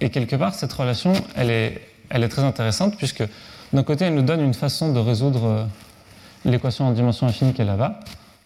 et, 0.00 0.10
quelque 0.10 0.36
part, 0.36 0.54
cette 0.54 0.72
relation, 0.72 1.12
elle 1.34 1.50
est, 1.50 1.82
elle 2.10 2.22
est 2.22 2.28
très 2.28 2.44
intéressante, 2.44 2.96
puisque 2.96 3.24
d'un 3.72 3.82
côté, 3.82 4.06
elle 4.06 4.14
nous 4.14 4.22
donne 4.22 4.40
une 4.40 4.54
façon 4.54 4.92
de 4.92 5.00
résoudre 5.00 5.68
l'équation 6.44 6.86
en 6.86 6.92
dimension 6.92 7.26
infinie 7.26 7.52
qui 7.52 7.62
est 7.62 7.66
là-bas, 7.66 8.00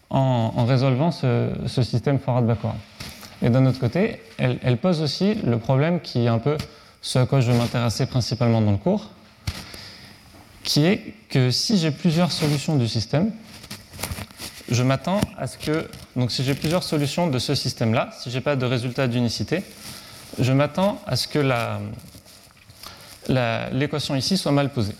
en, 0.09 0.65
résolvant 0.65 1.11
ce 1.11 1.83
système 1.83 2.19
forward-backward. 2.19 2.75
Et 3.43 3.49
d'un 3.49 3.65
autre 3.65 3.79
côté, 3.79 4.21
elle, 4.37 4.77
pose 4.77 5.01
aussi 5.01 5.35
le 5.35 5.59
problème 5.59 5.99
qui 5.99 6.23
est 6.23 6.29
un 6.29 6.39
peu 6.39 6.57
ce 7.01 7.19
à 7.19 7.25
quoi 7.25 7.41
je 7.41 7.51
vais 7.51 7.57
m'intéresser 7.57 8.05
principalement 8.05 8.61
dans 8.61 8.71
le 8.71 8.77
cours, 8.77 9.09
qui 10.63 10.85
est 10.85 11.13
que 11.29 11.51
si 11.51 11.77
j'ai 11.77 11.91
plusieurs 11.91 12.31
solutions 12.31 12.77
du 12.77 12.87
système, 12.87 13.31
je 14.69 14.81
m'attends 14.81 15.19
à 15.37 15.47
ce 15.47 15.57
que, 15.57 15.89
donc 16.15 16.31
si 16.31 16.45
j'ai 16.45 16.55
plusieurs 16.55 16.83
solutions 16.83 17.27
de 17.27 17.37
ce 17.37 17.53
système-là, 17.53 18.11
si 18.17 18.31
je 18.31 18.35
n'ai 18.35 18.41
pas 18.41 18.55
de 18.55 18.65
résultat 18.65 19.09
d'unicité, 19.09 19.61
je 20.39 20.53
m'attends 20.53 21.01
à 21.05 21.17
ce 21.17 21.27
que 21.27 21.45
l'équation 23.73 24.15
ici 24.15 24.37
soit 24.37 24.53
mal 24.53 24.71
posée. 24.71 24.95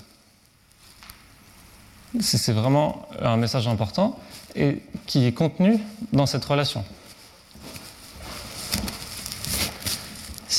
C'est 2.20 2.52
vraiment 2.52 3.08
un 3.22 3.38
message 3.38 3.70
important 3.70 4.20
et 4.54 4.84
qui 5.08 5.26
est 5.26 5.32
contenu 5.32 5.80
dans 6.12 6.26
cette 6.26 6.44
relation. 6.44 6.84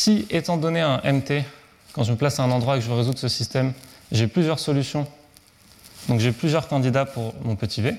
Si, 0.04 0.26
étant 0.28 0.58
donné 0.58 0.82
un 0.82 1.00
MT, 1.02 1.46
quand 1.94 2.04
je 2.04 2.12
me 2.12 2.18
place 2.18 2.38
à 2.38 2.42
un 2.42 2.50
endroit 2.50 2.76
et 2.76 2.78
que 2.78 2.84
je 2.84 2.90
veux 2.90 2.96
résoudre 2.96 3.18
ce 3.18 3.28
système, 3.28 3.72
j'ai 4.12 4.26
plusieurs 4.26 4.58
solutions, 4.58 5.06
donc 6.08 6.20
j'ai 6.20 6.30
plusieurs 6.30 6.68
candidats 6.68 7.06
pour 7.06 7.34
mon 7.42 7.56
petit 7.56 7.80
v, 7.80 7.94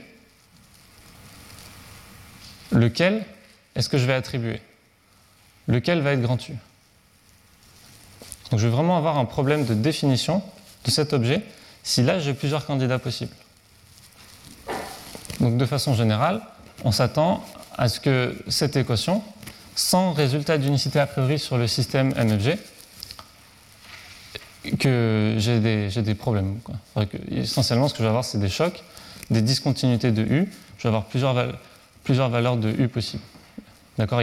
lequel 2.71 3.25
est-ce 3.73 3.89
que 3.89 3.97
je 3.97 4.05
vais 4.05 4.13
attribuer? 4.13 4.61
Lequel 5.67 6.01
va 6.01 6.11
être 6.11 6.21
grand 6.21 6.47
U? 6.47 6.51
Donc 8.51 8.59
je 8.59 8.67
vais 8.67 8.71
vraiment 8.75 8.97
avoir 8.97 9.17
un 9.17 9.25
problème 9.25 9.65
de 9.65 9.73
définition 9.73 10.43
de 10.83 10.91
cet 10.91 11.11
objet 11.11 11.41
si 11.81 12.03
là 12.03 12.19
j'ai 12.19 12.35
plusieurs 12.35 12.67
candidats 12.67 12.99
possibles. 12.99 13.33
Donc 15.39 15.57
de 15.57 15.65
façon 15.65 15.95
générale, 15.95 16.43
on 16.83 16.91
s'attend 16.91 17.43
à 17.75 17.89
ce 17.89 17.99
que 17.99 18.37
cette 18.47 18.75
équation, 18.75 19.23
sans 19.75 20.13
résultat 20.13 20.57
d'unicité 20.57 20.99
a 20.99 21.05
priori 21.05 21.37
sur 21.37 21.57
le 21.57 21.67
système 21.67 22.13
MFG, 22.15 22.57
que 24.79 25.35
j'ai 25.37 25.59
des, 25.59 25.89
des, 25.89 26.15
problèmes. 26.15 26.57
Quoi. 26.63 26.75
Essentiellement, 27.29 27.87
ce 27.87 27.93
que 27.93 27.99
je 27.99 28.03
vais 28.03 28.09
avoir, 28.09 28.23
c'est 28.23 28.39
des 28.39 28.49
chocs, 28.49 28.83
des 29.29 29.41
discontinuités 29.41 30.11
de 30.11 30.23
U. 30.23 30.49
Je 30.77 30.83
vais 30.83 30.89
avoir 30.89 31.05
plusieurs, 31.05 32.29
valeurs 32.29 32.57
de 32.57 32.69
U 32.69 32.87
possibles. 32.87 33.23
D'accord? 33.97 34.21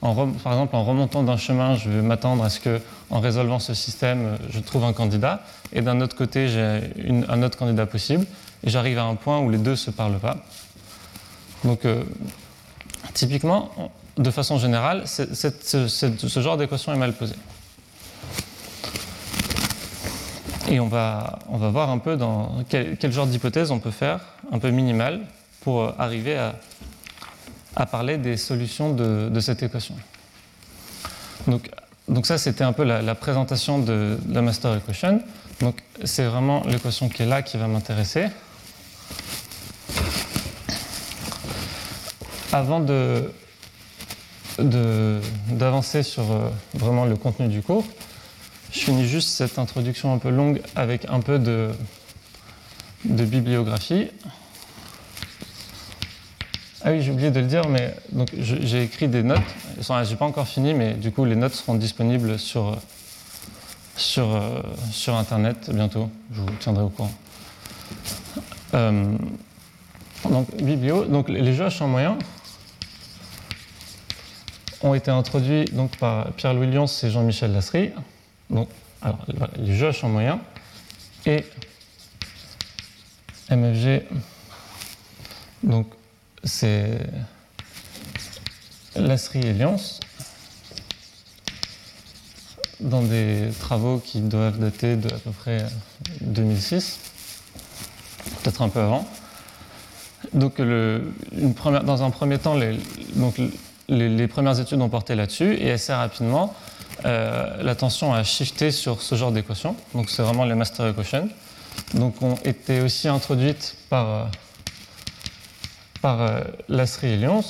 Par 0.00 0.52
exemple, 0.52 0.76
en 0.76 0.84
remontant 0.84 1.22
d'un 1.22 1.36
chemin, 1.36 1.76
je 1.76 1.88
vais 1.88 2.02
m'attendre 2.02 2.44
à 2.44 2.50
ce 2.50 2.60
que, 2.60 2.80
en 3.10 3.20
résolvant 3.20 3.58
ce 3.58 3.74
système, 3.74 4.36
je 4.50 4.60
trouve 4.60 4.84
un 4.84 4.92
candidat, 4.92 5.42
et 5.72 5.80
d'un 5.80 6.00
autre 6.00 6.16
côté, 6.16 6.48
j'ai 6.48 6.80
un 7.28 7.42
autre 7.42 7.58
candidat 7.58 7.86
possible, 7.86 8.26
et 8.64 8.70
j'arrive 8.70 8.98
à 8.98 9.04
un 9.04 9.14
point 9.14 9.38
où 9.40 9.50
les 9.50 9.58
deux 9.58 9.72
ne 9.72 9.76
se 9.76 9.90
parlent 9.90 10.18
pas. 10.18 10.36
Donc, 11.64 11.84
euh, 11.84 12.02
typiquement, 13.16 13.70
de 14.18 14.30
façon 14.30 14.58
générale, 14.58 15.04
ce, 15.06 16.40
genre 16.40 16.56
d'équation 16.58 16.92
est 16.92 16.98
mal 16.98 17.14
posée. 17.14 17.34
Et 20.68 20.80
on 20.80 20.88
va, 20.88 21.38
on 21.48 21.56
va 21.56 21.70
voir 21.70 21.90
un 21.90 21.98
peu 21.98 22.16
dans 22.16 22.64
quel, 22.68 23.12
genre 23.12 23.26
d'hypothèse 23.26 23.70
on 23.70 23.78
peut 23.78 23.90
faire, 23.90 24.20
un 24.52 24.58
peu 24.58 24.70
minimale, 24.70 25.20
pour 25.62 25.94
arriver 25.98 26.36
à, 27.74 27.86
parler 27.86 28.18
des 28.18 28.36
solutions 28.36 28.92
de, 28.92 29.28
de 29.30 29.40
cette 29.40 29.62
équation. 29.62 29.94
Donc, 31.46 31.70
donc 32.08 32.26
ça, 32.26 32.38
c'était 32.38 32.64
un 32.64 32.72
peu 32.72 32.84
la, 32.84 33.02
la, 33.02 33.14
présentation 33.14 33.78
de 33.78 34.18
la 34.28 34.42
master 34.42 34.76
equation. 34.76 35.22
Donc 35.60 35.82
c'est 36.04 36.24
vraiment 36.24 36.62
l'équation 36.66 37.08
qui 37.08 37.22
est 37.22 37.26
là 37.26 37.42
qui 37.42 37.56
va 37.56 37.66
m'intéresser. 37.66 38.26
Avant 42.52 42.80
de, 42.80 43.30
d'avancer 44.58 46.02
sur 46.02 46.30
euh, 46.30 46.48
vraiment 46.74 47.04
le 47.04 47.16
contenu 47.16 47.48
du 47.48 47.60
cours, 47.60 47.84
je 48.72 48.80
finis 48.80 49.06
juste 49.06 49.28
cette 49.30 49.58
introduction 49.58 50.12
un 50.14 50.18
peu 50.18 50.30
longue 50.30 50.60
avec 50.74 51.06
un 51.08 51.20
peu 51.20 51.38
de, 51.38 51.70
de 53.04 53.24
bibliographie. 53.24 54.08
Ah 56.84 56.92
oui, 56.92 57.02
j'ai 57.02 57.10
oublié 57.10 57.30
de 57.30 57.40
le 57.40 57.46
dire, 57.46 57.68
mais 57.68 57.94
donc 58.12 58.28
j'ai 58.38 58.82
écrit 58.82 59.08
des 59.08 59.22
notes. 59.22 59.40
J'ai 60.04 60.16
pas 60.16 60.24
encore 60.24 60.46
fini, 60.46 60.72
mais 60.72 60.94
du 60.94 61.10
coup 61.10 61.24
les 61.24 61.36
notes 61.36 61.54
seront 61.54 61.74
disponibles 61.74 62.38
sur 62.38 62.78
sur 63.96 64.34
euh, 64.34 64.62
sur 64.92 65.16
internet 65.16 65.70
bientôt. 65.72 66.08
Je 66.32 66.40
vous 66.40 66.50
tiendrai 66.60 66.84
au 66.84 66.90
courant. 66.90 67.12
Euh, 68.74 69.16
donc 70.30 70.54
biblio, 70.56 71.04
donc 71.04 71.28
les 71.28 71.54
jeux 71.54 71.64
à 71.66 71.70
champ 71.70 71.88
moyen 71.88 72.18
ont 74.82 74.94
été 74.94 75.10
introduits 75.10 75.64
donc 75.66 75.96
par 75.96 76.32
Pierre-Louis 76.32 76.70
Lyons 76.70 76.86
et 76.86 77.10
Jean-Michel 77.10 77.52
Lasserie. 77.52 77.90
Donc, 78.50 78.68
alors, 79.02 79.18
les 79.56 79.92
champ 79.92 80.08
moyen 80.08 80.40
et 81.26 81.44
MFG. 83.50 84.02
Donc, 85.62 85.86
c'est 86.44 86.98
Lasserie 88.94 89.46
et 89.46 89.52
Lyons 89.52 89.76
dans 92.80 93.02
des 93.02 93.48
travaux 93.58 93.98
qui 93.98 94.20
doivent 94.20 94.58
dater 94.58 94.96
de 94.96 95.08
à 95.08 95.18
peu 95.18 95.30
près 95.30 95.64
2006, 96.20 96.98
peut-être 98.42 98.62
un 98.62 98.68
peu 98.68 98.80
avant. 98.80 99.08
Donc, 100.34 100.58
le, 100.58 101.12
une 101.32 101.54
première, 101.54 101.84
dans 101.84 102.02
un 102.02 102.10
premier 102.10 102.38
temps, 102.38 102.54
les, 102.54 102.78
donc, 103.14 103.40
les, 103.88 104.28
premières 104.28 104.58
études 104.58 104.80
ont 104.80 104.88
porté 104.88 105.14
là-dessus 105.14 105.56
et 105.60 105.70
assez 105.70 105.92
rapidement, 105.92 106.54
euh, 107.04 107.62
l'attention 107.62 108.12
a 108.14 108.22
shifté 108.24 108.70
sur 108.70 109.02
ce 109.02 109.14
genre 109.14 109.32
d'équations. 109.32 109.76
Donc, 109.94 110.10
c'est 110.10 110.22
vraiment 110.22 110.44
les 110.44 110.54
master 110.54 110.88
equations. 110.88 111.28
Donc, 111.94 112.20
ont 112.22 112.36
été 112.44 112.80
aussi 112.80 113.08
introduites 113.08 113.76
par, 113.88 114.08
euh, 114.08 114.24
par 116.00 116.22
euh, 116.22 116.40
Lasserie 116.68 117.12
et 117.12 117.16
Lyons. 117.16 117.44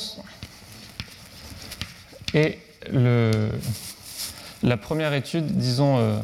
Et 2.35 2.59
le, 2.93 3.51
la 4.63 4.77
première 4.77 5.15
étude, 5.15 5.47
disons, 5.47 5.99
euh, 5.99 6.19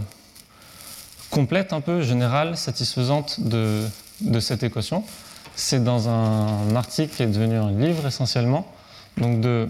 complète, 1.30 1.72
un 1.72 1.80
peu 1.80 2.02
générale, 2.02 2.56
satisfaisante 2.56 3.40
de, 3.40 3.86
de 4.20 4.40
cette 4.40 4.62
équation, 4.62 5.04
c'est 5.54 5.82
dans 5.82 6.08
un 6.08 6.74
article 6.76 7.14
qui 7.14 7.22
est 7.22 7.26
devenu 7.26 7.56
un 7.56 7.70
livre 7.70 8.06
essentiellement, 8.06 8.66
donc 9.18 9.40
de 9.40 9.68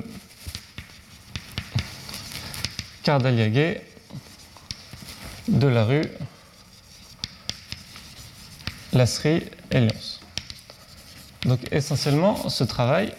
Cardaliaguet, 3.03 3.83
de 5.49 5.67
la 5.67 5.85
rue, 5.85 6.05
Lasserie 8.93 9.45
et 9.71 9.81
Lyons. 9.81 10.21
Donc 11.47 11.61
essentiellement, 11.73 12.49
ce 12.49 12.63
travail, 12.65 13.13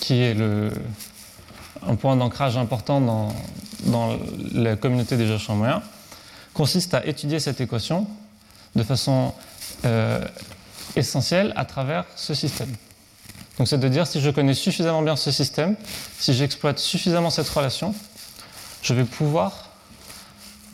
qui 0.00 0.20
est 0.20 0.36
un 1.86 1.96
point 1.96 2.16
d'ancrage 2.16 2.56
important 2.56 3.00
dans, 3.00 3.34
dans, 3.86 4.18
la 4.52 4.76
communauté 4.76 5.16
des 5.16 5.26
chercheurs 5.26 5.56
moyens, 5.56 5.82
consiste 6.54 6.94
à 6.94 7.04
étudier 7.04 7.40
cette 7.40 7.60
équation 7.60 8.06
de 8.74 8.82
façon 8.82 9.34
euh, 9.84 10.24
essentielle 10.96 11.52
à 11.56 11.64
travers 11.64 12.04
ce 12.16 12.32
système. 12.32 12.72
Donc 13.58 13.68
c'est 13.68 13.78
de 13.78 13.88
dire 13.88 14.06
si 14.06 14.20
je 14.20 14.30
connais 14.30 14.54
suffisamment 14.54 15.02
bien 15.02 15.16
ce 15.16 15.30
système, 15.30 15.76
si 16.18 16.32
j'exploite 16.32 16.78
suffisamment 16.78 17.30
cette 17.30 17.48
relation, 17.48 17.94
je 18.84 18.92
vais 18.92 19.04
pouvoir 19.04 19.70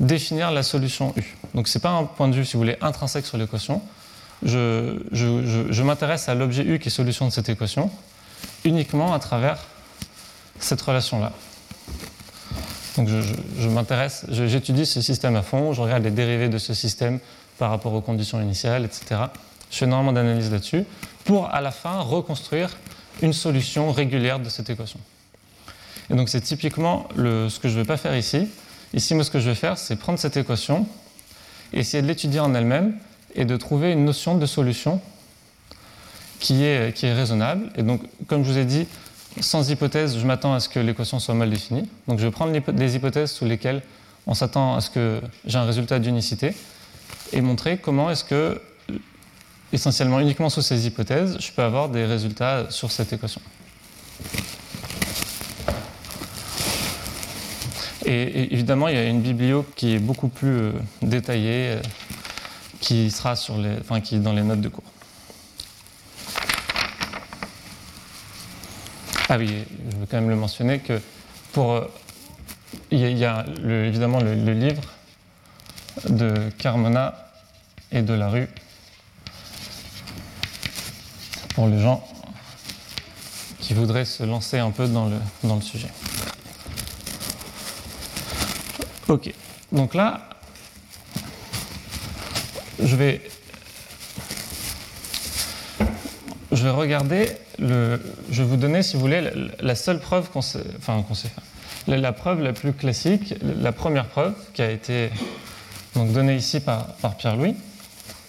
définir 0.00 0.50
la 0.50 0.62
solution 0.62 1.14
U. 1.16 1.22
Donc 1.54 1.68
ce 1.68 1.78
n'est 1.78 1.82
pas 1.82 1.90
un 1.90 2.04
point 2.04 2.28
de 2.28 2.34
vue, 2.34 2.44
si 2.44 2.54
vous 2.54 2.58
voulez, 2.58 2.76
intrinsèque 2.80 3.24
sur 3.24 3.38
l'équation, 3.38 3.80
je, 4.42 5.82
m'intéresse 5.82 6.28
à 6.28 6.34
l'objet 6.34 6.64
U 6.64 6.78
qui 6.78 6.88
est 6.88 6.90
solution 6.90 7.26
de 7.26 7.30
cette 7.30 7.48
équation 7.48 7.90
uniquement 8.64 9.12
à 9.12 9.18
travers 9.18 9.58
cette 10.58 10.80
relation-là. 10.80 11.32
Donc 12.96 13.08
je, 13.08 13.68
m'intéresse, 13.68 14.26
j'étudie 14.28 14.86
ce 14.86 15.00
système 15.00 15.36
à 15.36 15.42
fond, 15.42 15.72
je 15.72 15.80
regarde 15.80 16.02
les 16.02 16.10
dérivés 16.10 16.48
de 16.48 16.58
ce 16.58 16.74
système 16.74 17.20
par 17.58 17.70
rapport 17.70 17.94
aux 17.94 18.00
conditions 18.00 18.40
initiales, 18.40 18.84
etc. 18.84 19.22
Je 19.70 19.76
fais 19.76 19.84
énormément 19.84 20.12
d'analyse 20.12 20.50
là-dessus 20.50 20.84
pour 21.24 21.48
à 21.54 21.60
la 21.60 21.70
fin 21.70 22.00
reconstruire 22.00 22.76
une 23.22 23.32
solution 23.32 23.92
régulière 23.92 24.40
de 24.40 24.48
cette 24.48 24.68
équation. 24.68 24.98
Et 26.10 26.14
donc 26.14 26.28
c'est 26.28 26.40
typiquement 26.40 27.08
le, 27.16 27.48
ce 27.48 27.60
que 27.60 27.68
je 27.68 27.74
ne 27.74 27.82
vais 27.82 27.86
pas 27.86 27.96
faire 27.96 28.16
ici. 28.16 28.48
Ici, 28.92 29.14
moi, 29.14 29.22
ce 29.22 29.30
que 29.30 29.38
je 29.38 29.48
vais 29.48 29.54
faire, 29.54 29.78
c'est 29.78 29.96
prendre 29.96 30.18
cette 30.18 30.36
équation 30.36 30.86
essayer 31.72 32.02
de 32.02 32.08
l'étudier 32.08 32.40
en 32.40 32.54
elle-même 32.54 32.94
et 33.34 33.44
de 33.44 33.56
trouver 33.56 33.92
une 33.92 34.04
notion 34.04 34.36
de 34.36 34.46
solution 34.46 35.00
qui 36.40 36.64
est, 36.64 36.94
qui 36.96 37.06
est 37.06 37.12
raisonnable. 37.12 37.70
Et 37.76 37.82
donc, 37.82 38.02
comme 38.26 38.44
je 38.44 38.50
vous 38.50 38.58
ai 38.58 38.64
dit, 38.64 38.86
sans 39.40 39.70
hypothèse, 39.70 40.18
je 40.18 40.26
m'attends 40.26 40.54
à 40.54 40.60
ce 40.60 40.68
que 40.68 40.80
l'équation 40.80 41.20
soit 41.20 41.34
mal 41.34 41.50
définie. 41.50 41.88
Donc 42.08 42.18
je 42.18 42.24
vais 42.24 42.32
prendre 42.32 42.52
des 42.52 42.96
hypothèses 42.96 43.30
sous 43.30 43.44
lesquelles 43.44 43.82
on 44.26 44.34
s'attend 44.34 44.74
à 44.74 44.80
ce 44.80 44.90
que 44.90 45.20
j'ai 45.46 45.58
un 45.58 45.64
résultat 45.64 45.98
d'unicité 45.98 46.54
et 47.32 47.40
montrer 47.40 47.78
comment 47.78 48.10
est-ce 48.10 48.24
que, 48.24 48.60
essentiellement 49.72 50.18
uniquement 50.18 50.50
sous 50.50 50.62
ces 50.62 50.86
hypothèses, 50.86 51.36
je 51.38 51.52
peux 51.52 51.62
avoir 51.62 51.88
des 51.88 52.04
résultats 52.04 52.66
sur 52.70 52.90
cette 52.90 53.12
équation. 53.12 53.40
Et, 58.06 58.52
évidemment, 58.54 58.88
il 58.88 58.94
y 58.94 58.98
a 58.98 59.04
une 59.04 59.20
biblio 59.20 59.64
qui 59.76 59.94
est 59.94 59.98
beaucoup 59.98 60.28
plus 60.28 60.48
euh, 60.48 60.72
détaillée, 61.02 61.72
euh, 61.72 61.80
qui 62.80 63.10
sera 63.10 63.36
sur 63.36 63.58
les, 63.58 63.76
enfin, 63.80 64.00
qui 64.00 64.16
est 64.16 64.20
dans 64.20 64.32
les 64.32 64.42
notes 64.42 64.60
de 64.60 64.68
cours. 64.68 64.84
Ah 69.28 69.38
oui, 69.38 69.64
je 69.90 69.96
veux 69.96 70.06
quand 70.06 70.16
même 70.16 70.30
le 70.30 70.36
mentionner 70.36 70.80
que 70.80 71.00
pour, 71.52 71.72
euh, 71.72 71.84
il 72.90 73.16
y 73.16 73.24
a, 73.24 73.44
évidemment 73.64 74.20
le, 74.20 74.34
livre 74.34 74.82
de 76.08 76.50
Carmona 76.58 77.14
et 77.92 78.02
de 78.02 78.14
la 78.14 78.28
rue 78.28 78.48
pour 81.54 81.68
les 81.68 81.80
gens 81.80 82.06
qui 83.60 83.74
voudraient 83.74 84.04
se 84.04 84.24
lancer 84.24 84.58
un 84.58 84.70
peu 84.70 84.88
dans 84.88 85.06
le, 85.06 85.16
dans 85.44 85.56
le 85.56 85.62
sujet. 85.62 85.90
Ok, 89.10 89.34
donc 89.72 89.94
là, 89.94 90.20
je 92.80 92.94
vais, 92.94 93.20
je 96.52 96.62
vais 96.62 96.70
regarder, 96.70 97.32
le, 97.58 98.00
je 98.30 98.44
vais 98.44 98.48
vous 98.48 98.56
donner, 98.56 98.84
si 98.84 98.94
vous 98.94 99.00
voulez, 99.00 99.28
la, 99.58 99.74
seule 99.74 99.98
preuve 99.98 100.30
qu'on 100.30 100.42
sait, 100.42 100.62
enfin, 100.78 101.02
qu'on 101.02 101.14
sait 101.14 101.26
faire. 101.26 101.42
La, 101.88 101.96
la, 101.96 102.12
preuve 102.12 102.40
la 102.40 102.52
plus 102.52 102.72
classique, 102.72 103.34
la 103.42 103.72
première 103.72 104.06
preuve 104.06 104.34
qui 104.54 104.62
a 104.62 104.70
été 104.70 105.10
donc, 105.96 106.12
donnée 106.12 106.36
ici 106.36 106.60
par, 106.60 106.94
par 106.98 107.16
Pierre-Louis 107.16 107.56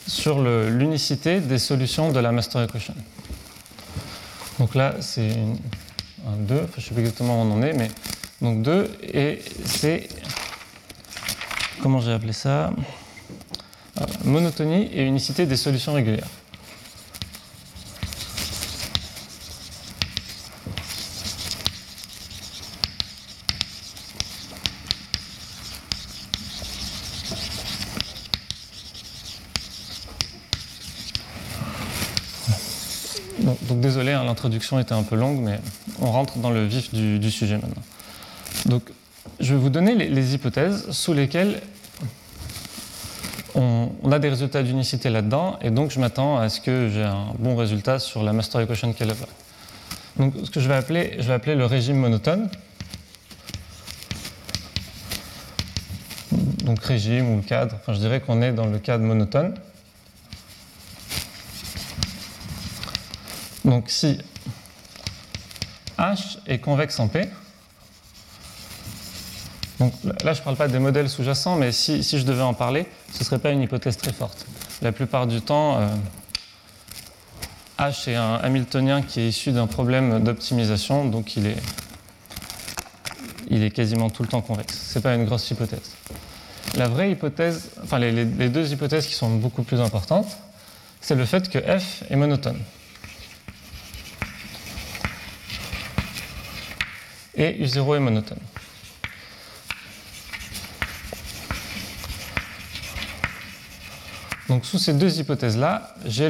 sur 0.08 0.42
l'unicité 0.42 1.42
des 1.42 1.60
solutions 1.60 2.12
de 2.12 2.20
la 2.20 2.32
master 2.32 2.64
equation. 2.64 2.96
Donc 4.58 4.74
là, 4.74 4.96
c'est 5.00 5.30
un 6.28 6.38
2, 6.38 6.56
enfin, 6.56 6.66
je 6.78 6.82
ne 6.82 6.86
sais 6.88 6.96
pas 6.96 7.02
exactement 7.02 7.40
où 7.40 7.46
on 7.46 7.52
en 7.52 7.62
est, 7.62 7.74
mais 7.74 7.92
donc 8.42 8.64
2, 8.64 8.90
et 9.14 9.44
c'est 9.64 10.10
comment 11.82 12.00
j'ai 12.00 12.12
appelé 12.12 12.34
ça 12.34 12.72
euh, 14.00 14.06
Monotonie 14.24 14.90
et 14.94 15.04
unicité 15.04 15.46
des 15.46 15.58
solutions 15.58 15.94
régulières. 15.94 16.28
Donc, 33.68 33.80
désolé, 33.80 34.12
hein, 34.12 34.24
l'introduction 34.24 34.80
était 34.80 34.94
un 34.94 35.04
peu 35.04 35.16
longue, 35.16 35.40
mais 35.40 35.60
on 36.02 36.12
rentre 36.12 36.38
dans 36.38 36.50
le 36.50 36.66
vif 36.66 36.94
du, 36.94 37.32
sujet 37.32 37.56
maintenant. 37.56 37.82
Donc 38.66 38.84
je 39.40 39.54
vais 39.54 39.60
vous 39.60 39.70
donner 39.70 39.96
les, 39.96 40.34
hypothèses 40.36 40.90
sous 40.92 41.14
lesquelles 41.14 41.62
on, 43.56 43.90
a 44.12 44.20
des 44.20 44.30
résultats 44.30 44.64
d'unicité 44.64 45.10
là-dedans, 45.10 45.58
et 45.62 45.72
donc 45.72 45.92
je 45.92 46.00
m'attends 46.00 46.38
à 46.38 46.50
ce 46.50 46.62
que 46.62 46.90
j'ai 46.90 47.04
un 47.04 47.28
bon 47.40 47.56
résultat 47.56 48.00
sur 48.00 48.24
la 48.24 48.34
master 48.34 48.62
equation 48.62 48.94
qu'elle 48.94 49.12
a. 49.12 49.16
Donc 50.18 50.34
ce 50.44 50.50
que 50.50 50.60
je 50.60 50.68
vais 50.68 50.76
appeler, 50.76 51.16
je 51.20 51.24
vais 51.24 51.34
appeler 51.34 51.56
le 51.56 51.66
régime 51.66 51.98
monotone. 51.98 52.50
Donc 56.64 56.84
régime 56.84 57.38
ou 57.38 57.42
cadre, 57.42 57.76
enfin 57.76 57.94
je 57.94 58.00
dirais 58.00 58.22
qu'on 58.22 58.42
est 58.42 58.52
dans 58.52 58.68
le 58.68 58.80
cadre 58.80 59.04
monotone. 59.04 59.56
Donc 63.66 63.90
si 63.90 64.18
H 65.98 66.38
est 66.48 66.60
convexe 66.60 67.00
en 67.00 67.08
P, 67.08 67.28
donc 69.82 69.94
là, 70.24 70.34
je 70.34 70.40
ne 70.42 70.44
parle 70.44 70.58
pas 70.58 70.68
des 70.68 70.78
modèles 70.78 71.10
sous-jacents, 71.10 71.56
mais 71.56 71.72
si, 71.72 72.04
je 72.04 72.24
devais 72.24 72.44
en 72.44 72.54
parler, 72.54 72.86
ce 73.12 73.18
ne 73.18 73.24
serait 73.24 73.40
pas 73.40 73.50
une 73.50 73.64
hypothèse 73.64 73.98
très 73.98 74.14
forte. 74.14 74.46
La 74.84 74.92
plupart 74.92 75.26
du 75.26 75.42
temps, 75.42 75.80
euh, 75.80 75.88
H 77.80 78.12
est 78.12 78.16
un 78.16 78.36
Hamiltonien 78.36 79.02
qui 79.02 79.22
est 79.22 79.30
issu 79.30 79.52
d'un 79.52 79.66
problème 79.66 80.24
d'optimisation, 80.24 81.06
donc 81.06 81.36
il 81.36 81.48
est, 81.48 81.58
quasiment 83.72 84.12
tout 84.12 84.22
le 84.22 84.30
temps 84.30 84.42
convexe. 84.42 84.78
Ce 84.78 85.00
n'est 85.00 85.02
pas 85.02 85.16
une 85.16 85.26
grosse 85.26 85.50
hypothèse. 85.50 85.96
La 86.76 86.88
vraie 86.88 87.10
hypothèse, 87.10 87.72
enfin 87.84 87.98
les, 87.98 88.12
les 88.12 88.50
deux 88.50 88.72
hypothèses 88.72 89.08
qui 89.08 89.16
sont 89.16 89.32
beaucoup 89.32 89.64
plus 89.64 89.82
importantes, 89.82 90.38
c'est 91.02 91.16
le 91.16 91.26
fait 91.26 91.50
que 91.50 91.58
F 91.58 92.04
est 92.08 92.16
monotone. 92.16 92.60
Et 97.34 97.66
U0 97.66 97.98
est 97.98 98.00
monotone. 98.00 98.38
Donc 104.52 104.66
sous 104.66 104.78
ces 104.78 104.94
deux 104.94 105.18
hypothèses-là, 105.18 105.96
j'ai 106.06 106.30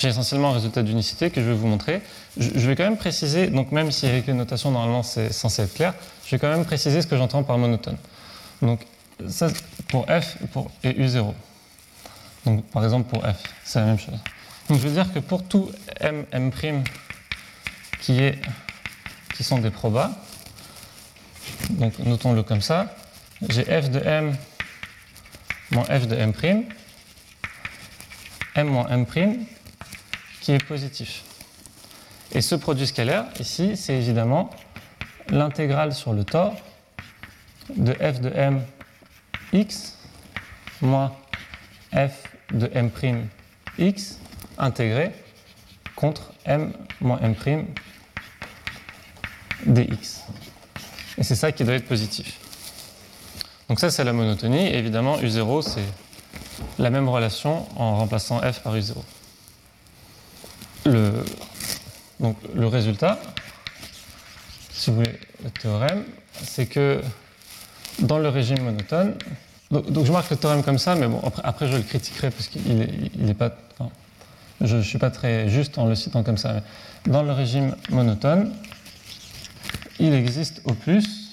essentiellement 0.00 0.50
un 0.50 0.54
résultat 0.54 0.84
d'unicité 0.84 1.30
que 1.30 1.40
je 1.40 1.46
vais 1.46 1.54
vous 1.54 1.66
montrer. 1.66 2.02
Je, 2.36 2.68
vais 2.68 2.76
quand 2.76 2.84
même 2.84 2.96
préciser, 2.96 3.48
donc 3.48 3.72
même 3.72 3.90
si 3.90 4.06
avec 4.06 4.28
les 4.28 4.32
notations 4.32 4.70
normalement 4.70 5.02
c'est 5.02 5.32
censé 5.32 5.62
être 5.62 5.74
clair, 5.74 5.94
je 6.24 6.30
vais 6.30 6.38
quand 6.38 6.50
même 6.50 6.64
préciser 6.64 7.02
ce 7.02 7.08
que 7.08 7.16
j'entends 7.16 7.42
par 7.42 7.58
monotone. 7.58 7.96
Donc 8.62 8.86
ça 9.28 9.48
pour 9.88 10.06
f 10.06 10.36
pour, 10.52 10.70
et 10.84 10.92
u0. 10.92 11.34
Donc 12.46 12.64
par 12.66 12.84
exemple 12.84 13.10
pour 13.10 13.24
f, 13.24 13.42
c'est 13.64 13.80
la 13.80 13.86
même 13.86 13.98
chose. 13.98 14.14
Donc 14.68 14.78
je 14.78 14.86
veux 14.86 14.94
dire 14.94 15.12
que 15.12 15.18
pour 15.18 15.42
tout 15.42 15.68
m, 15.98 16.24
m' 16.30 16.52
qui, 18.00 18.20
est, 18.20 18.38
qui 19.34 19.42
sont 19.42 19.58
des 19.58 19.70
probas, 19.70 20.12
donc 21.70 21.98
notons-le 21.98 22.44
comme 22.44 22.62
ça, 22.62 22.94
j'ai 23.48 23.64
f 23.64 23.90
de 23.90 23.98
m 23.98 24.36
mon 25.70 25.84
f 25.84 26.06
de 26.06 26.16
m', 26.16 26.32
m 28.54 28.66
moins 28.66 28.88
m' 28.88 29.06
qui 30.40 30.52
est 30.52 30.64
positif. 30.64 31.24
Et 32.32 32.40
ce 32.40 32.54
produit 32.54 32.86
scalaire, 32.86 33.26
ici, 33.38 33.76
c'est 33.76 33.94
évidemment 33.94 34.50
l'intégrale 35.28 35.94
sur 35.94 36.12
le 36.12 36.24
tore 36.24 36.56
de 37.76 37.92
f 37.92 38.20
de 38.20 38.30
m 38.30 38.64
x 39.52 39.98
moins 40.80 41.14
f 41.92 42.22
de 42.52 42.70
m' 42.74 42.90
x 43.78 44.18
intégré 44.58 45.12
contre 45.96 46.32
m 46.44 46.72
moins 47.00 47.20
m' 47.20 47.66
dx. 49.66 50.24
Et 51.18 51.22
c'est 51.22 51.34
ça 51.34 51.52
qui 51.52 51.64
doit 51.64 51.74
être 51.74 51.88
positif. 51.88 52.38
Donc 53.68 53.80
ça, 53.80 53.90
c'est 53.90 54.04
la 54.04 54.12
monotonie. 54.12 54.66
Et 54.66 54.78
évidemment, 54.78 55.18
U0, 55.18 55.62
c'est 55.62 55.84
la 56.78 56.90
même 56.90 57.08
relation 57.08 57.66
en 57.76 57.96
remplaçant 57.96 58.40
F 58.40 58.60
par 58.60 58.76
U0. 58.76 58.94
Le, 60.86 61.24
donc, 62.20 62.36
le 62.54 62.66
résultat, 62.66 63.18
si 64.72 64.90
vous 64.90 64.96
voulez, 64.96 65.18
le 65.44 65.50
théorème, 65.50 66.04
c'est 66.42 66.66
que 66.66 67.00
dans 67.98 68.18
le 68.18 68.28
régime 68.28 68.62
monotone, 68.62 69.14
donc, 69.70 70.06
je 70.06 70.12
marque 70.12 70.30
le 70.30 70.38
théorème 70.38 70.62
comme 70.62 70.78
ça, 70.78 70.94
mais 70.94 71.06
bon, 71.06 71.20
après, 71.44 71.68
je 71.68 71.76
le 71.76 71.82
critiquerai 71.82 72.30
parce 72.30 72.48
qu'il 72.48 73.10
n'est 73.18 73.34
pas. 73.34 73.54
je 74.62 74.76
ne 74.76 74.82
suis 74.82 74.96
pas 74.96 75.10
très 75.10 75.50
juste 75.50 75.76
en 75.76 75.86
le 75.86 75.94
citant 75.94 76.22
comme 76.22 76.38
ça. 76.38 76.62
Mais 77.04 77.12
dans 77.12 77.22
le 77.22 77.32
régime 77.32 77.76
monotone, 77.90 78.50
il 79.98 80.14
existe 80.14 80.62
au 80.64 80.72
plus 80.72 81.27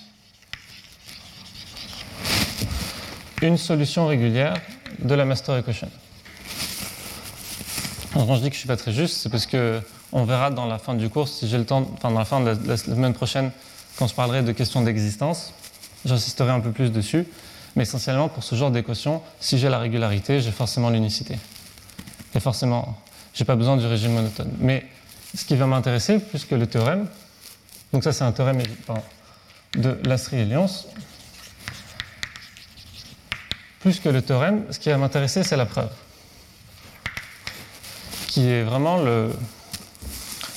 une 3.42 3.58
solution 3.58 4.08
régulière 4.08 4.56
de 5.00 5.14
la 5.14 5.26
master 5.26 5.58
equation. 5.58 5.90
quand 8.14 8.36
je 8.36 8.42
dis 8.42 8.50
que 8.50 8.56
je 8.56 8.58
ne 8.58 8.60
suis 8.60 8.68
pas 8.68 8.78
très 8.78 8.94
juste, 8.94 9.18
c'est 9.18 9.30
parce 9.30 9.46
que 9.46 9.82
on 10.12 10.24
verra 10.24 10.50
dans 10.50 10.66
la 10.66 10.78
fin 10.78 10.94
du 10.94 11.10
cours, 11.10 11.28
si 11.28 11.48
j'ai 11.48 11.58
le 11.58 11.66
temps, 11.66 11.90
enfin 11.94 12.10
dans 12.10 12.20
la 12.20 12.26
fin 12.26 12.40
de 12.40 12.58
la, 12.66 12.78
semaine 12.78 13.14
prochaine, 13.14 13.52
quand 13.98 14.08
je 14.08 14.16
parlerai 14.16 14.44
de 14.44 14.52
questions 14.54 14.82
d'existence, 14.82 15.54
j'insisterai 16.06 16.52
un 16.52 16.62
peu 16.62 16.72
plus 16.72 16.92
dessus. 16.92 17.26
Mais 17.76 17.84
essentiellement, 17.84 18.30
pour 18.30 18.44
ce 18.44 18.56
genre 18.56 18.72
d'équation, 18.72 19.22
si 19.42 19.58
j'ai 19.58 19.68
la 19.68 19.80
régularité, 19.80 20.40
j'ai 20.40 20.52
forcément 20.52 20.90
l'unicité. 20.90 21.38
Et 22.34 22.40
forcément, 22.40 22.98
Je 23.34 23.44
n'ai 23.44 23.46
pas 23.46 23.58
besoin 23.58 23.76
du 23.76 23.86
régime 23.86 24.14
monotone. 24.14 24.52
Mais 24.60 24.86
ce 25.36 25.44
qui 25.44 25.58
va 25.58 25.66
m'intéresser, 25.66 26.20
plus 26.20 26.46
que 26.46 26.56
le 26.56 26.68
théorème, 26.68 27.08
donc 27.92 28.06
ça 28.06 28.14
c'est 28.14 28.24
un 28.24 28.32
théorème 28.32 28.62
de 29.76 29.98
Lastry 30.06 30.38
et 30.38 30.46
Lyons, 30.46 30.70
plus 33.86 34.00
que 34.00 34.10
le 34.10 34.24
théorème, 34.24 34.66
ce 34.72 34.80
qui 34.80 34.90
va 34.90 34.98
m'intéresser, 34.98 35.44
c'est 35.44 35.56
la 35.56 35.68
preuve, 35.68 35.92
qui 38.26 38.50
est 38.50 38.64
vraiment 38.64 38.98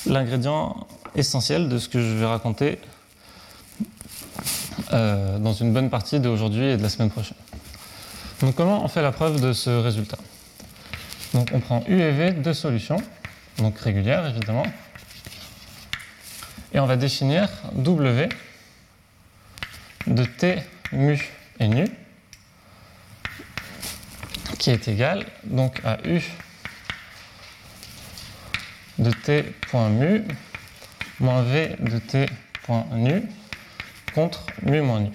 l'ingrédient 0.06 0.86
essentiel 1.14 1.68
de 1.68 1.76
ce 1.76 1.90
que 1.90 2.00
je 2.00 2.14
vais 2.14 2.24
raconter 2.24 2.78
euh, 4.94 5.36
dans 5.40 5.52
une 5.52 5.74
bonne 5.74 5.90
partie 5.90 6.20
d'aujourd'hui 6.20 6.68
et 6.68 6.76
de 6.78 6.82
la 6.82 6.88
semaine 6.88 7.10
prochaine. 7.10 7.36
Donc 8.40 8.54
comment 8.54 8.82
on 8.82 8.88
fait 8.88 9.02
la 9.02 9.12
preuve 9.12 9.42
de 9.42 9.52
ce 9.52 9.68
résultat? 9.68 10.16
Donc 11.34 11.50
on 11.52 11.60
prend 11.60 11.84
U 11.86 12.00
et 12.00 12.12
V, 12.12 12.30
deux 12.30 12.54
solutions, 12.54 13.02
donc 13.58 13.78
régulières 13.78 14.26
évidemment, 14.26 14.66
et 16.72 16.80
on 16.80 16.86
va 16.86 16.96
définir 16.96 17.50
W 17.74 18.30
de 20.06 20.24
T 20.24 20.62
mu 20.92 21.22
et 21.60 21.68
nu, 21.68 21.84
qui 24.58 24.70
est 24.70 24.88
égal 24.88 25.26
donc 25.44 25.80
à 25.84 25.98
U 26.04 26.22
de 28.98 29.10
T 29.10 29.42
point 29.70 29.88
mu 29.88 30.24
moins 31.20 31.42
V 31.42 31.76
de 31.80 31.98
T 31.98 32.26
point 32.64 32.86
nu 32.92 33.22
contre 34.14 34.44
mu 34.62 34.80
moins 34.80 35.00
nu 35.00 35.10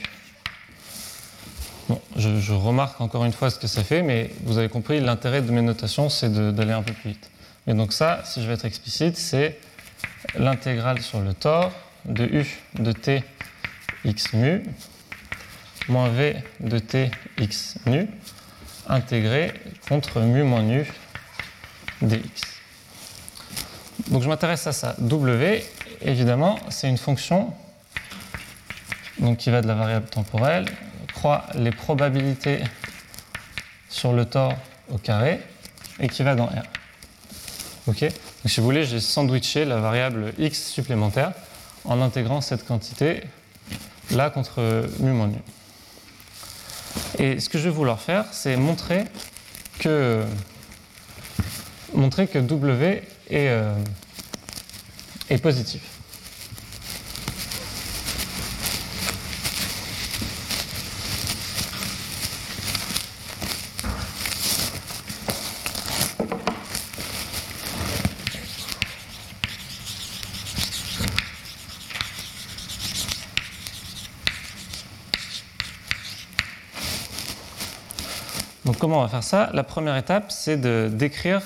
je, 2.16 2.54
remarque 2.54 3.02
encore 3.02 3.26
une 3.26 3.34
fois 3.34 3.50
ce 3.50 3.60
que 3.60 3.68
ça 3.68 3.84
fait, 3.84 4.02
mais 4.02 4.32
vous 4.44 4.58
avez 4.58 4.70
compris, 4.70 5.00
l'intérêt 5.00 5.42
de 5.42 5.52
mes 5.52 5.62
notations, 5.62 6.10
c'est 6.10 6.32
d'aller 6.32 6.72
un 6.72 6.84
peu 6.84 6.94
plus 6.94 7.12
vite. 7.12 7.30
Et 7.68 7.74
donc 7.74 7.94
ça, 7.94 8.22
si 8.26 8.42
je 8.42 8.48
vais 8.48 8.54
être 8.54 8.66
explicite, 8.66 9.18
c'est 9.18 9.60
l'intégrale 10.36 11.02
sur 11.02 11.20
le 11.20 11.34
tore 11.34 11.72
de 12.06 12.26
u 12.26 12.46
de 12.80 12.92
t 12.92 13.24
x 14.04 14.34
mu 14.34 14.64
moins 15.88 16.10
v 16.10 16.36
de 16.60 16.80
t 16.80 17.12
x 17.38 17.76
nu 17.86 18.08
intégré 18.88 19.54
contre 19.88 20.22
mu 20.22 20.44
moins 20.44 20.64
nu 20.64 20.88
dx. 22.02 22.22
Donc 24.10 24.22
je 24.24 24.28
m'intéresse 24.28 24.68
à 24.68 24.74
ça. 24.74 24.96
W, 25.00 25.66
évidemment, 26.02 26.60
c'est 26.70 26.90
une 26.90 26.98
fonction 26.98 27.54
donc, 29.20 29.38
qui 29.38 29.50
va 29.50 29.62
de 29.62 29.68
la 29.68 29.76
variable 29.76 30.08
temporelle 30.08 30.66
les 31.56 31.72
probabilités 31.72 32.60
sur 33.90 34.14
le 34.14 34.26
tore 34.26 34.54
au 34.92 34.98
carré 34.98 35.40
et 36.00 36.08
qui 36.08 36.24
va 36.24 36.36
dans 36.36 36.48
R. 36.48 36.64
Ok? 37.88 38.02
Donc 38.02 38.12
si 38.46 38.60
vous 38.60 38.66
voulez, 38.66 38.86
j'ai 38.86 39.00
sandwiché 39.00 39.66
la 39.66 39.78
variable 39.78 40.34
x 40.38 40.68
supplémentaire 40.68 41.32
en 41.86 42.02
intégrant 42.02 42.42
cette 42.42 42.66
quantité 42.66 43.24
là 44.12 44.30
contre 44.30 44.86
mu 45.00 45.12
moins 45.12 45.28
nu. 45.28 45.38
Et 47.20 47.40
ce 47.40 47.50
que 47.50 47.58
je 47.58 47.66
vais 47.66 47.70
vouloir 47.76 48.00
faire, 48.00 48.26
c'est 48.32 48.56
montrer 48.58 49.06
que, 49.80 50.24
montrer 51.94 52.28
que 52.28 52.40
W 52.40 53.04
est, 53.30 53.48
euh, 53.50 53.76
est 55.30 55.38
positif. 55.38 55.93
Comment 78.84 79.00
on 79.00 79.04
va 79.04 79.08
faire 79.08 79.24
ça 79.24 79.50
La 79.54 79.64
première 79.64 79.96
étape, 79.96 80.30
c'est 80.30 80.58
de 80.58 80.90
décrire. 80.92 81.42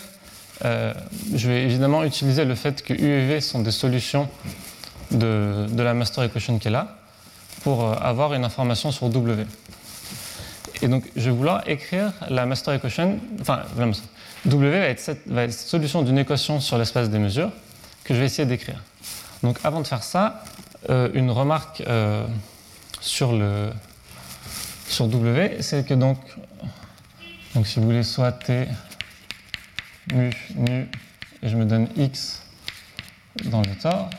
Euh, 0.65 0.91
je 1.35 1.47
vais 1.47 1.65
évidemment 1.65 2.03
utiliser 2.03 2.45
le 2.45 2.55
fait 2.55 2.81
que 2.81 2.93
U 2.93 3.05
et 3.05 3.27
V 3.27 3.41
sont 3.41 3.59
des 3.59 3.69
solutions 3.69 4.27
de, 5.11 5.67
la 5.77 5.93
master 5.93 6.23
equation 6.23 6.57
qui 6.57 6.67
est 6.67 6.71
là 6.71 6.97
pour 7.61 7.83
euh, 7.83 7.93
avoir 8.01 8.33
une 8.33 8.43
information 8.43 8.91
sur 8.91 9.09
W. 9.09 9.45
Et 10.81 10.87
donc, 10.87 11.03
je 11.15 11.29
vais 11.29 11.35
vouloir 11.35 11.61
écrire 11.69 12.11
la 12.27 12.47
master 12.47 12.73
equation, 12.73 13.19
enfin, 13.39 13.61
W 14.45 14.79
va 14.79 14.87
être 14.87 14.99
cette, 14.99 15.51
solution 15.53 16.01
d'une 16.01 16.17
équation 16.17 16.59
sur 16.59 16.79
l'espace 16.79 17.11
des 17.11 17.19
mesures 17.19 17.51
que 18.03 18.15
je 18.15 18.19
vais 18.19 18.25
essayer 18.25 18.47
d'écrire. 18.47 18.81
Donc, 19.43 19.59
avant 19.63 19.81
de 19.81 19.85
faire 19.85 20.01
ça, 20.01 20.43
euh, 20.89 21.09
une 21.13 21.29
remarque 21.29 21.83
sur, 22.99 23.33
le, 23.33 23.69
sur 24.89 25.05
W, 25.05 25.57
c'est 25.59 25.85
que 25.85 25.93
donc 25.93 26.17
donc 27.57 27.65
si 27.65 27.79
vous 27.79 27.85
voulez, 27.85 28.03
soit 28.03 28.33
t 28.33 28.67
mu 30.13 30.31
nu, 30.57 30.87
et 31.41 31.49
je 31.49 31.57
me 31.57 31.65
donne 31.65 31.87
x 31.97 32.43
dans 33.45 33.63
le 33.63 33.73
tort. 33.75 34.11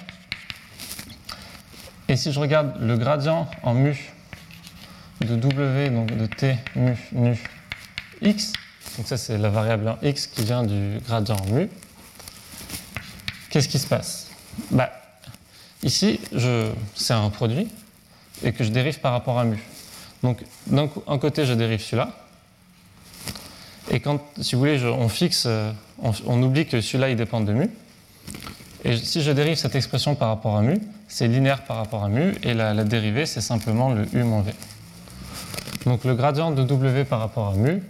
Et 2.08 2.16
si 2.16 2.32
je 2.32 2.40
regarde 2.40 2.80
le 2.80 2.96
gradient 2.96 3.48
en 3.62 3.74
mu 3.74 3.96
de 5.20 5.36
w, 5.36 5.90
donc 5.90 6.16
de 6.16 6.26
t 6.26 6.58
mu 6.74 6.96
nu 7.12 7.38
x, 8.22 8.54
donc 8.96 9.06
ça 9.06 9.16
c'est 9.16 9.38
la 9.38 9.50
variable 9.50 9.96
x 10.02 10.26
qui 10.26 10.42
vient 10.42 10.64
du 10.64 10.98
gradient 11.06 11.36
en 11.36 11.46
mu, 11.46 11.70
qu'est-ce 13.50 13.68
qui 13.68 13.78
se 13.78 13.86
passe? 13.86 14.32
Bah, 14.72 14.90
Ici, 15.84 16.18
c'est 16.96 17.14
un 17.14 17.30
produit 17.30 17.68
et 18.42 18.52
que 18.52 18.64
je 18.64 18.70
dérive 18.70 18.98
par 18.98 19.12
rapport 19.12 19.38
à 19.38 19.44
mu. 19.44 19.62
Donc 20.24 20.42
d'un 20.66 20.88
côté, 20.88 21.46
je 21.46 21.52
dérive 21.52 21.80
celui-là, 21.80 22.27
et 23.90 24.00
quand, 24.00 24.20
si 24.40 24.54
vous 24.54 24.60
voulez, 24.60 24.82
on 24.84 25.08
fixe, 25.08 25.44
euh, 25.46 25.72
on, 26.02 26.42
oublie 26.42 26.66
que 26.66 26.80
celui-là, 26.80 27.10
il 27.10 27.16
dépend 27.16 27.40
de 27.40 27.52
mu. 27.52 27.70
Et 28.84 28.96
si 28.96 29.22
je 29.22 29.32
dérive 29.32 29.56
cette 29.56 29.74
expression 29.74 30.14
par 30.14 30.28
rapport 30.28 30.56
à 30.56 30.62
mu, 30.62 30.78
c'est 31.08 31.26
linéaire 31.26 31.62
par 31.64 31.76
rapport 31.76 32.04
à 32.04 32.08
mu, 32.08 32.34
et 32.42 32.54
la, 32.54 32.84
dérivée, 32.84 33.26
c'est 33.26 33.40
simplement 33.40 33.92
le 33.92 34.06
u 34.12 34.22
moins 34.22 34.42
v. 34.42 34.52
Donc 35.84 36.04
le 36.04 36.14
gradient 36.14 36.50
de 36.50 36.62
w 36.62 37.04
par 37.04 37.20
rapport 37.20 37.48
à 37.48 37.54
mu, 37.54 37.82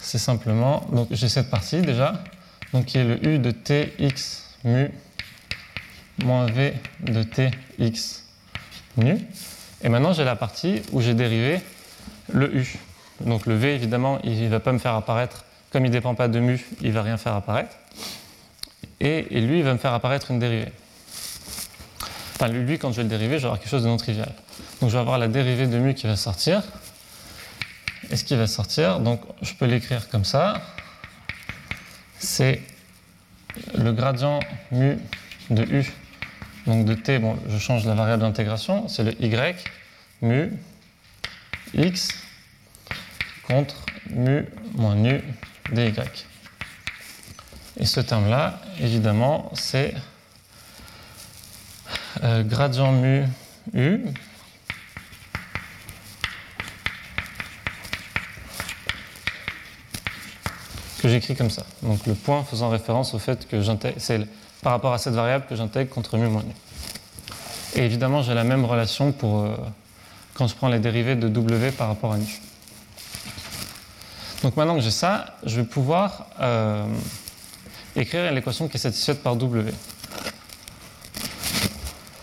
c'est 0.00 0.18
simplement, 0.18 0.86
donc 0.92 1.08
j'ai 1.10 1.28
cette 1.28 1.48
partie 1.48 1.80
déjà, 1.80 2.24
donc 2.72 2.86
qui 2.86 2.98
est 2.98 3.04
le 3.04 3.24
u 3.26 3.38
de 3.38 3.50
tx 3.50 4.44
mu 4.64 4.90
moins 6.24 6.46
v 6.46 6.74
de 7.02 7.22
tx 7.22 8.24
nu. 8.96 9.18
Et 9.82 9.88
maintenant 9.88 10.12
j'ai 10.12 10.24
la 10.24 10.36
partie 10.36 10.82
où 10.92 11.00
j'ai 11.00 11.14
dérivé 11.14 11.60
le 12.32 12.54
u. 12.56 12.78
Donc 13.20 13.46
le 13.46 13.54
V, 13.54 13.74
évidemment, 13.74 14.18
il 14.24 14.42
ne 14.42 14.48
va 14.48 14.60
pas 14.60 14.72
me 14.72 14.78
faire 14.78 14.94
apparaître, 14.94 15.44
comme 15.70 15.84
il 15.84 15.88
ne 15.88 15.92
dépend 15.92 16.14
pas 16.14 16.28
de 16.28 16.38
mu, 16.38 16.64
il 16.82 16.88
ne 16.88 16.92
va 16.92 17.02
rien 17.02 17.16
faire 17.16 17.34
apparaître. 17.34 17.76
Et, 19.00 19.22
lui, 19.40 19.58
il 19.58 19.64
va 19.64 19.72
me 19.72 19.78
faire 19.78 19.92
apparaître 19.92 20.30
une 20.30 20.38
dérivée. 20.38 20.72
Enfin, 22.34 22.48
lui, 22.48 22.78
quand 22.78 22.92
je 22.92 22.96
vais 22.98 23.02
le 23.02 23.08
dériver, 23.08 23.36
je 23.36 23.42
vais 23.42 23.46
avoir 23.46 23.60
quelque 23.60 23.70
chose 23.70 23.82
de 23.82 23.88
non 23.88 23.96
trivial. 23.96 24.32
Donc 24.80 24.90
je 24.90 24.94
vais 24.94 25.00
avoir 25.00 25.18
la 25.18 25.28
dérivée 25.28 25.66
de 25.66 25.78
mu 25.78 25.94
qui 25.94 26.06
va 26.06 26.16
sortir. 26.16 26.62
Et 28.10 28.16
ce 28.16 28.24
qui 28.24 28.36
va 28.36 28.46
sortir, 28.46 29.00
donc 29.00 29.20
je 29.42 29.54
peux 29.54 29.64
l'écrire 29.64 30.08
comme 30.08 30.24
ça. 30.24 30.62
C'est 32.18 32.62
le 33.74 33.92
gradient 33.92 34.40
mu 34.70 34.98
de 35.50 35.62
u, 35.62 35.92
donc 36.66 36.84
de 36.84 36.94
t, 36.94 37.18
bon, 37.18 37.38
je 37.48 37.58
change 37.58 37.86
la 37.86 37.94
variable 37.94 38.22
d'intégration, 38.22 38.88
c'est 38.88 39.04
le 39.04 39.12
y 39.22 39.54
mu 40.22 40.52
x 41.74 42.08
contre 43.46 43.76
mu 44.10 44.46
moins 44.74 44.94
nu 44.94 45.22
dy. 45.72 45.92
Et 47.78 47.84
ce 47.84 48.00
terme-là, 48.00 48.60
évidemment, 48.80 49.50
c'est 49.54 49.94
euh, 52.24 52.42
gradient 52.42 52.92
mu 52.92 53.24
u 53.74 54.00
que 61.00 61.08
j'écris 61.08 61.36
comme 61.36 61.50
ça. 61.50 61.64
Donc 61.82 62.06
le 62.06 62.14
point 62.14 62.42
faisant 62.44 62.70
référence 62.70 63.12
au 63.14 63.18
fait 63.18 63.46
que 63.46 63.60
j'intègre, 63.60 63.96
c'est 63.98 64.26
par 64.62 64.72
rapport 64.72 64.92
à 64.92 64.98
cette 64.98 65.14
variable 65.14 65.44
que 65.48 65.54
j'intègre 65.54 65.90
contre 65.90 66.16
mu 66.16 66.28
moins 66.28 66.42
nu. 66.42 66.52
Et 67.74 67.84
évidemment, 67.84 68.22
j'ai 68.22 68.32
la 68.32 68.44
même 68.44 68.64
relation 68.64 69.12
pour 69.12 69.42
euh, 69.42 69.54
quand 70.32 70.46
je 70.46 70.54
prends 70.54 70.68
les 70.68 70.78
dérivées 70.78 71.14
de 71.16 71.28
w 71.28 71.72
par 71.72 71.88
rapport 71.88 72.12
à 72.14 72.16
nu. 72.16 72.40
Donc 74.46 74.56
maintenant 74.56 74.76
que 74.76 74.80
j'ai 74.80 74.92
ça, 74.92 75.34
je 75.44 75.56
vais 75.56 75.66
pouvoir 75.66 76.28
euh, 76.40 76.86
écrire 77.96 78.30
l'équation 78.30 78.68
qui 78.68 78.76
est 78.76 78.80
satisfaite 78.80 79.20
par 79.20 79.34
W. 79.34 79.72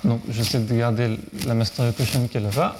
Donc 0.06 0.22
j'essaie 0.30 0.60
de 0.60 0.74
garder 0.74 1.20
la 1.46 1.54
master 1.54 1.90
equation 1.90 2.26
qui 2.30 2.38
est 2.38 2.40
là-bas. 2.40 2.78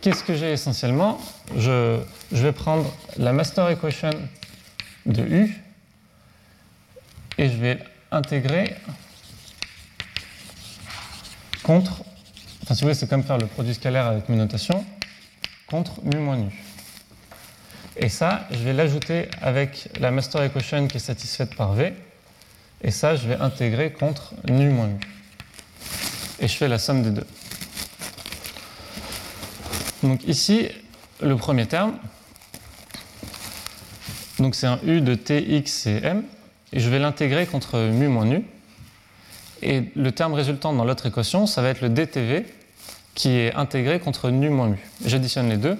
qu'est-ce 0.00 0.22
que 0.22 0.36
j'ai 0.36 0.52
essentiellement? 0.52 1.20
Je, 1.56 1.98
je 2.30 2.42
vais 2.42 2.52
prendre 2.52 2.88
la 3.16 3.32
master 3.32 3.68
equation 3.68 4.10
de 5.06 5.22
U 5.22 5.60
et 7.38 7.48
je 7.48 7.56
vais 7.56 7.78
intégrer 8.12 8.76
contre, 11.62 12.04
enfin 12.62 12.74
si 12.74 12.82
vous 12.82 12.86
voulez 12.86 12.94
c'est 12.94 13.08
comme 13.08 13.24
faire 13.24 13.38
le 13.38 13.46
produit 13.46 13.74
scalaire 13.74 14.06
avec 14.06 14.28
mes 14.28 14.36
notations, 14.36 14.84
contre 15.66 16.02
mu 16.04 16.18
moins 16.18 16.36
nu. 16.36 16.52
Et 17.96 18.08
ça, 18.08 18.46
je 18.50 18.58
vais 18.58 18.72
l'ajouter 18.72 19.28
avec 19.40 19.88
la 20.00 20.10
master 20.10 20.42
equation 20.42 20.88
qui 20.88 20.96
est 20.96 21.00
satisfaite 21.00 21.54
par 21.56 21.72
V, 21.74 21.94
et 22.82 22.90
ça, 22.90 23.16
je 23.16 23.28
vais 23.28 23.36
intégrer 23.36 23.92
contre 23.92 24.34
nu 24.48 24.68
moins 24.70 24.88
mu. 24.88 25.00
Et 26.40 26.48
je 26.48 26.56
fais 26.56 26.68
la 26.68 26.78
somme 26.78 27.02
des 27.02 27.10
deux. 27.10 27.26
Donc 30.02 30.26
ici, 30.26 30.68
le 31.20 31.36
premier 31.36 31.66
terme, 31.66 31.96
donc 34.38 34.56
c'est 34.56 34.66
un 34.66 34.80
U 34.84 35.00
de 35.00 35.14
T, 35.14 35.56
X 35.58 35.86
et 35.86 36.00
M, 36.02 36.24
et 36.72 36.80
je 36.80 36.88
vais 36.88 36.98
l'intégrer 36.98 37.46
contre 37.46 37.78
mu 37.78 38.08
moins 38.08 38.24
nu. 38.24 38.44
Et 39.62 39.84
le 39.94 40.12
terme 40.12 40.34
résultant 40.34 40.72
dans 40.72 40.84
l'autre 40.84 41.06
équation, 41.06 41.46
ça 41.46 41.62
va 41.62 41.68
être 41.68 41.82
le 41.82 41.88
dTV 41.88 42.46
qui 43.14 43.30
est 43.30 43.54
intégré 43.54 44.00
contre 44.00 44.30
nu 44.30 44.48
moins 44.48 44.68
mu. 44.68 44.78
J'additionne 45.04 45.48
les 45.48 45.56
deux, 45.56 45.76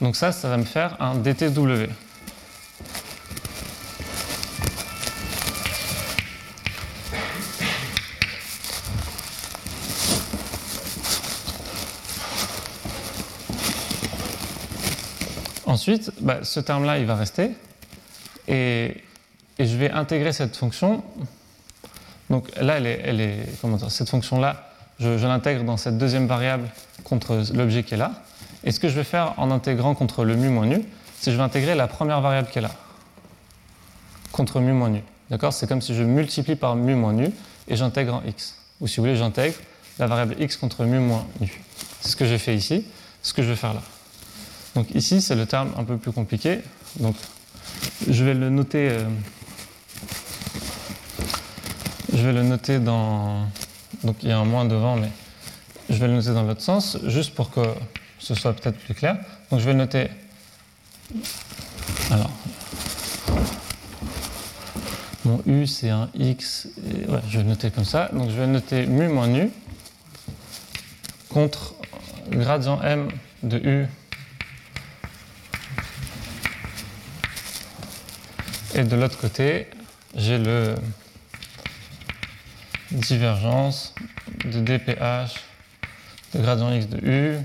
donc 0.00 0.16
ça, 0.16 0.32
ça 0.32 0.48
va 0.48 0.56
me 0.56 0.64
faire 0.64 0.96
un 1.00 1.16
dTW. 1.16 1.90
Ensuite, 15.66 16.10
bah, 16.20 16.38
ce 16.42 16.58
terme-là, 16.58 16.98
il 16.98 17.04
va 17.04 17.16
rester. 17.16 17.50
Et, 18.48 18.96
et, 19.58 19.66
je 19.66 19.76
vais 19.76 19.90
intégrer 19.90 20.32
cette 20.32 20.56
fonction. 20.56 21.02
Donc 22.30 22.50
là, 22.60 22.78
elle 22.78 23.20
est, 23.20 23.38
comment 23.60 23.76
dire, 23.76 23.90
cette 23.90 24.08
fonction-là, 24.08 24.70
je, 24.98 25.18
je 25.18 25.26
l'intègre 25.26 25.64
dans 25.64 25.76
cette 25.76 25.98
deuxième 25.98 26.26
variable 26.26 26.68
contre 27.04 27.42
l'objet 27.54 27.82
qui 27.82 27.94
est 27.94 27.98
là. 27.98 28.12
Et 28.64 28.72
ce 28.72 28.80
que 28.80 28.88
je 28.88 28.94
vais 28.94 29.04
faire 29.04 29.34
en 29.36 29.50
intégrant 29.50 29.94
contre 29.94 30.24
le 30.24 30.34
mu 30.34 30.48
moins 30.48 30.66
nu, 30.66 30.82
c'est 31.18 31.26
que 31.26 31.30
je 31.32 31.36
vais 31.36 31.42
intégrer 31.42 31.74
la 31.74 31.86
première 31.86 32.20
variable 32.20 32.48
qui 32.50 32.58
est 32.58 32.62
là, 32.62 32.72
contre 34.32 34.60
mu 34.60 34.72
moins 34.72 34.90
nu. 34.90 35.02
D'accord? 35.30 35.52
C'est 35.52 35.66
comme 35.66 35.80
si 35.80 35.94
je 35.94 36.02
multiplie 36.02 36.56
par 36.56 36.76
mu 36.76 36.94
moins 36.94 37.12
nu 37.12 37.30
et 37.68 37.76
j'intègre 37.76 38.14
en 38.14 38.22
x. 38.26 38.56
Ou 38.80 38.86
si 38.86 38.96
vous 38.96 39.04
voulez, 39.04 39.16
j'intègre 39.16 39.56
la 39.98 40.06
variable 40.06 40.36
x 40.38 40.56
contre 40.56 40.84
mu 40.84 40.98
moins 40.98 41.24
nu. 41.40 41.62
C'est 42.00 42.10
ce 42.10 42.16
que 42.16 42.26
j'ai 42.26 42.38
fait 42.38 42.54
ici, 42.54 42.84
ce 43.22 43.32
que 43.32 43.42
je 43.42 43.48
vais 43.48 43.56
faire 43.56 43.74
là. 43.74 43.82
Donc 44.74 44.94
ici, 44.94 45.22
c'est 45.22 45.34
le 45.34 45.46
terme 45.46 45.72
un 45.78 45.84
peu 45.84 45.96
plus 45.96 46.12
compliqué. 46.12 46.60
Donc 47.00 47.16
je 48.08 48.24
vais 48.24 48.34
le 48.34 48.50
noter. 48.50 48.90
Euh, 48.90 49.04
je 52.16 52.26
vais 52.26 52.32
le 52.32 52.42
noter 52.42 52.78
dans. 52.78 53.46
Donc 54.02 54.16
il 54.22 54.30
y 54.30 54.32
a 54.32 54.38
un 54.38 54.44
moins 54.44 54.64
devant, 54.64 54.96
mais 54.96 55.10
je 55.90 55.96
vais 55.96 56.06
le 56.06 56.14
noter 56.14 56.32
dans 56.32 56.42
l'autre 56.42 56.62
sens, 56.62 56.98
juste 57.04 57.34
pour 57.34 57.50
que 57.50 57.60
ce 58.18 58.34
soit 58.34 58.52
peut-être 58.54 58.78
plus 58.78 58.94
clair. 58.94 59.18
Donc 59.50 59.60
je 59.60 59.66
vais 59.66 59.72
le 59.72 59.78
noter. 59.78 60.08
Alors. 62.10 62.30
Mon 65.24 65.42
U 65.46 65.66
c'est 65.66 65.90
un 65.90 66.08
X. 66.14 66.68
ouais, 67.08 67.20
je 67.28 67.38
vais 67.38 67.42
le 67.42 67.50
noter 67.50 67.70
comme 67.70 67.84
ça. 67.84 68.08
Donc 68.12 68.30
je 68.30 68.36
vais 68.36 68.46
noter 68.46 68.86
mu 68.86 69.08
moins 69.08 69.26
nu 69.26 69.50
contre 71.28 71.74
gradient 72.30 72.80
M 72.82 73.08
de 73.42 73.58
U 73.58 73.86
Et 78.74 78.84
de 78.84 78.94
l'autre 78.94 79.16
côté, 79.16 79.68
j'ai 80.14 80.38
le 80.38 80.74
divergence 82.96 83.94
de 84.44 84.60
dph 84.60 85.40
de 86.34 86.40
gradient 86.40 86.72
x 86.72 86.88
de 86.88 86.98
u 86.98 87.38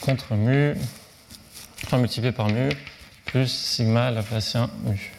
contre 0.00 0.34
mu, 0.34 0.74
enfin 1.84 1.98
multiplié 1.98 2.32
par 2.32 2.48
mu, 2.48 2.70
plus 3.24 3.48
sigma 3.48 4.10
laplacien 4.10 4.68
mu. 4.84 5.12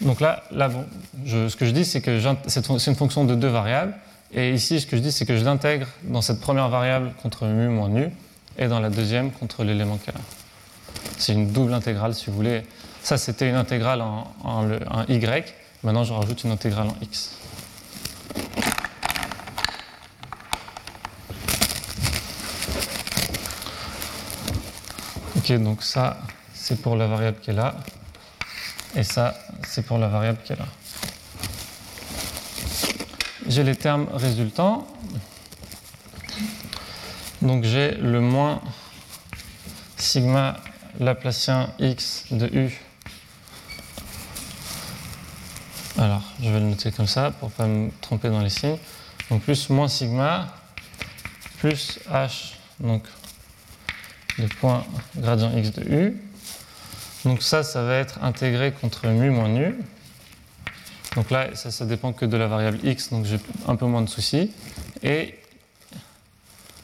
Donc 0.00 0.20
là, 0.20 0.44
là 0.50 0.68
bon, 0.68 0.84
ce 1.26 1.56
que 1.56 1.64
je 1.64 1.70
dis, 1.70 1.84
c'est 1.84 2.00
que 2.00 2.20
c'est 2.46 2.68
une 2.68 2.94
fonction 2.94 3.24
de 3.24 3.34
deux 3.34 3.48
variables. 3.48 3.94
Et 4.32 4.52
ici, 4.52 4.80
ce 4.80 4.86
que 4.86 4.96
je 4.96 5.02
dis, 5.02 5.12
c'est 5.12 5.24
que 5.24 5.36
je 5.36 5.44
l'intègre 5.44 5.86
dans 6.02 6.20
cette 6.20 6.40
première 6.40 6.68
variable 6.68 7.12
contre 7.22 7.46
mu 7.46 7.68
moins 7.68 7.88
nu, 7.88 8.10
et 8.58 8.68
dans 8.68 8.80
la 8.80 8.90
deuxième 8.90 9.30
contre 9.30 9.64
l'élément 9.64 9.96
k. 9.96 10.10
C'est 11.18 11.32
une 11.32 11.52
double 11.52 11.72
intégrale, 11.72 12.14
si 12.14 12.26
vous 12.26 12.34
voulez. 12.34 12.62
Ça, 13.02 13.16
c'était 13.18 13.48
une 13.48 13.54
intégrale 13.54 14.02
en, 14.02 14.26
y. 15.08 15.44
Maintenant, 15.86 16.02
je 16.02 16.12
rajoute 16.12 16.42
une 16.42 16.50
intégrale 16.50 16.88
en 16.88 16.96
x. 17.00 17.36
Ok, 25.36 25.52
donc 25.62 25.84
ça, 25.84 26.18
c'est 26.52 26.82
pour 26.82 26.96
la 26.96 27.06
variable 27.06 27.38
qui 27.40 27.50
est 27.50 27.52
là. 27.52 27.76
Et 28.96 29.04
ça, 29.04 29.38
c'est 29.62 29.86
pour 29.86 29.98
la 29.98 30.08
variable 30.08 30.40
qui 30.44 30.54
est 30.54 30.56
là. 30.56 30.66
J'ai 33.46 33.62
les 33.62 33.76
termes 33.76 34.08
résultants. 34.12 34.88
Donc 37.42 37.62
j'ai 37.62 37.92
le 37.92 38.20
moins 38.20 38.60
sigma 39.96 40.56
laplacien 40.98 41.70
x 41.78 42.24
de 42.32 42.46
u 42.46 42.85
Alors, 45.98 46.22
je 46.42 46.50
vais 46.50 46.60
le 46.60 46.66
noter 46.66 46.92
comme 46.92 47.06
ça 47.06 47.30
pour 47.30 47.48
ne 47.48 47.54
pas 47.54 47.66
me 47.66 47.90
tromper 48.02 48.28
dans 48.28 48.40
les 48.40 48.50
signes. 48.50 48.76
Donc 49.30 49.42
plus 49.42 49.70
moins 49.70 49.88
sigma 49.88 50.54
plus 51.58 51.98
h, 52.10 52.52
donc 52.80 53.02
le 54.38 54.46
point 54.46 54.84
gradient 55.16 55.56
x 55.56 55.72
de 55.72 55.82
u. 55.82 56.22
Donc 57.24 57.42
ça, 57.42 57.62
ça 57.62 57.82
va 57.82 57.96
être 57.96 58.22
intégré 58.22 58.72
contre 58.72 59.06
mu 59.08 59.30
moins 59.30 59.48
nu. 59.48 59.74
Donc 61.14 61.30
là, 61.30 61.48
ça, 61.54 61.70
ça 61.70 61.86
dépend 61.86 62.12
que 62.12 62.26
de 62.26 62.36
la 62.36 62.46
variable 62.46 62.78
x, 62.84 63.08
donc 63.08 63.24
j'ai 63.24 63.40
un 63.66 63.76
peu 63.76 63.86
moins 63.86 64.02
de 64.02 64.08
soucis. 64.10 64.52
Et 65.02 65.34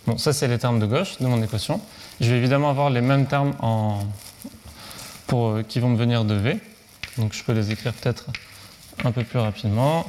bon, 0.06 0.16
ça, 0.16 0.32
c'est 0.32 0.48
les 0.48 0.58
termes 0.58 0.80
de 0.80 0.86
gauche 0.86 1.18
de 1.18 1.26
mon 1.26 1.42
équation. 1.42 1.82
Je 2.18 2.30
vais 2.30 2.38
évidemment 2.38 2.70
avoir 2.70 2.88
les 2.88 3.02
mêmes 3.02 3.26
termes 3.26 3.52
en, 3.60 4.06
pour, 5.26 5.58
qui 5.68 5.80
vont 5.80 5.90
me 5.90 5.98
venir 5.98 6.24
de 6.24 6.34
v. 6.34 6.58
Donc 7.18 7.34
je 7.34 7.44
peux 7.44 7.52
les 7.52 7.70
écrire 7.70 7.92
peut-être 7.92 8.24
un 9.04 9.12
peu 9.12 9.24
plus 9.24 9.38
rapidement. 9.38 10.06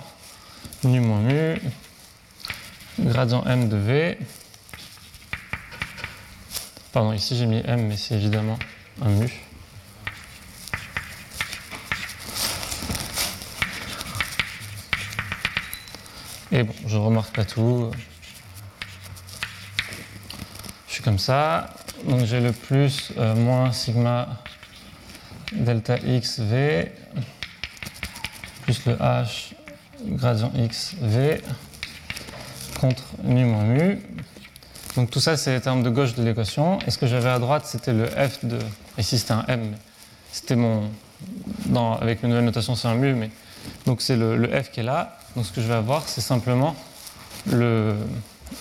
Nu 0.84 1.00
moins 1.00 1.22
mu, 1.22 1.62
gradient 3.00 3.44
m 3.46 3.70
de 3.70 3.78
v. 3.78 4.18
Pardon, 6.91 7.14
ici 7.14 7.36
j'ai 7.38 7.46
mis 7.46 7.62
m, 7.66 7.88
mais 7.88 7.98
c'est 7.98 8.16
évidemment 8.16 8.60
un 9.02 9.10
mu. 9.10 9.32
Et 16.52 16.62
bon, 16.62 16.76
je 16.86 16.98
remarque 16.98 17.36
pas 17.36 17.46
tout. 17.46 17.89
Je 20.88 20.94
suis 20.94 21.04
comme 21.04 21.18
ça. 21.18 21.74
Donc 22.08 22.26
j'ai 22.26 22.41
le 22.41 22.52
plus 22.52 23.12
euh, 23.18 23.34
moins 23.34 23.72
sigma 23.72 24.28
delta 25.54 25.98
x 25.98 26.39
v 26.39 26.91
le 28.86 28.93
h 28.93 29.53
gradient 30.05 30.51
x 30.55 30.95
v 31.01 31.41
contre 32.80 33.03
mu 33.24 33.45
moins 33.45 33.63
mu. 33.63 33.99
Donc 34.95 35.09
tout 35.09 35.19
ça, 35.19 35.38
c'est 35.38 35.53
les 35.53 35.61
termes 35.61 35.84
de 35.84 35.89
gauche 35.89 36.13
de 36.13 36.24
l'équation. 36.24 36.80
Et 36.86 36.91
ce 36.91 36.97
que 36.97 37.07
j'avais 37.07 37.30
à 37.30 37.39
droite, 37.39 37.65
c'était 37.65 37.93
le 37.93 38.05
f 38.05 38.45
de... 38.45 38.59
Ici, 38.97 39.17
c'était 39.17 39.34
un 39.34 39.45
m. 39.47 39.76
C'était 40.32 40.55
mon... 40.55 40.89
Avec 41.99 42.21
une 42.24 42.30
nouvelle 42.30 42.45
notation, 42.45 42.76
c'est 42.76 42.88
un 42.88 42.95
mu, 42.95 43.13
mais... 43.13 43.32
Donc 43.86 44.01
c'est 44.01 44.17
le, 44.17 44.38
le, 44.38 44.47
f 44.49 44.71
qui 44.71 44.82
est 44.82 44.84
là. 44.84 45.17
Donc 45.36 45.45
ce 45.45 45.51
que 45.51 45.61
je 45.61 45.67
vais 45.67 45.74
avoir, 45.74 46.07
c'est 46.07 46.21
simplement 46.21 46.76
le 47.49 47.95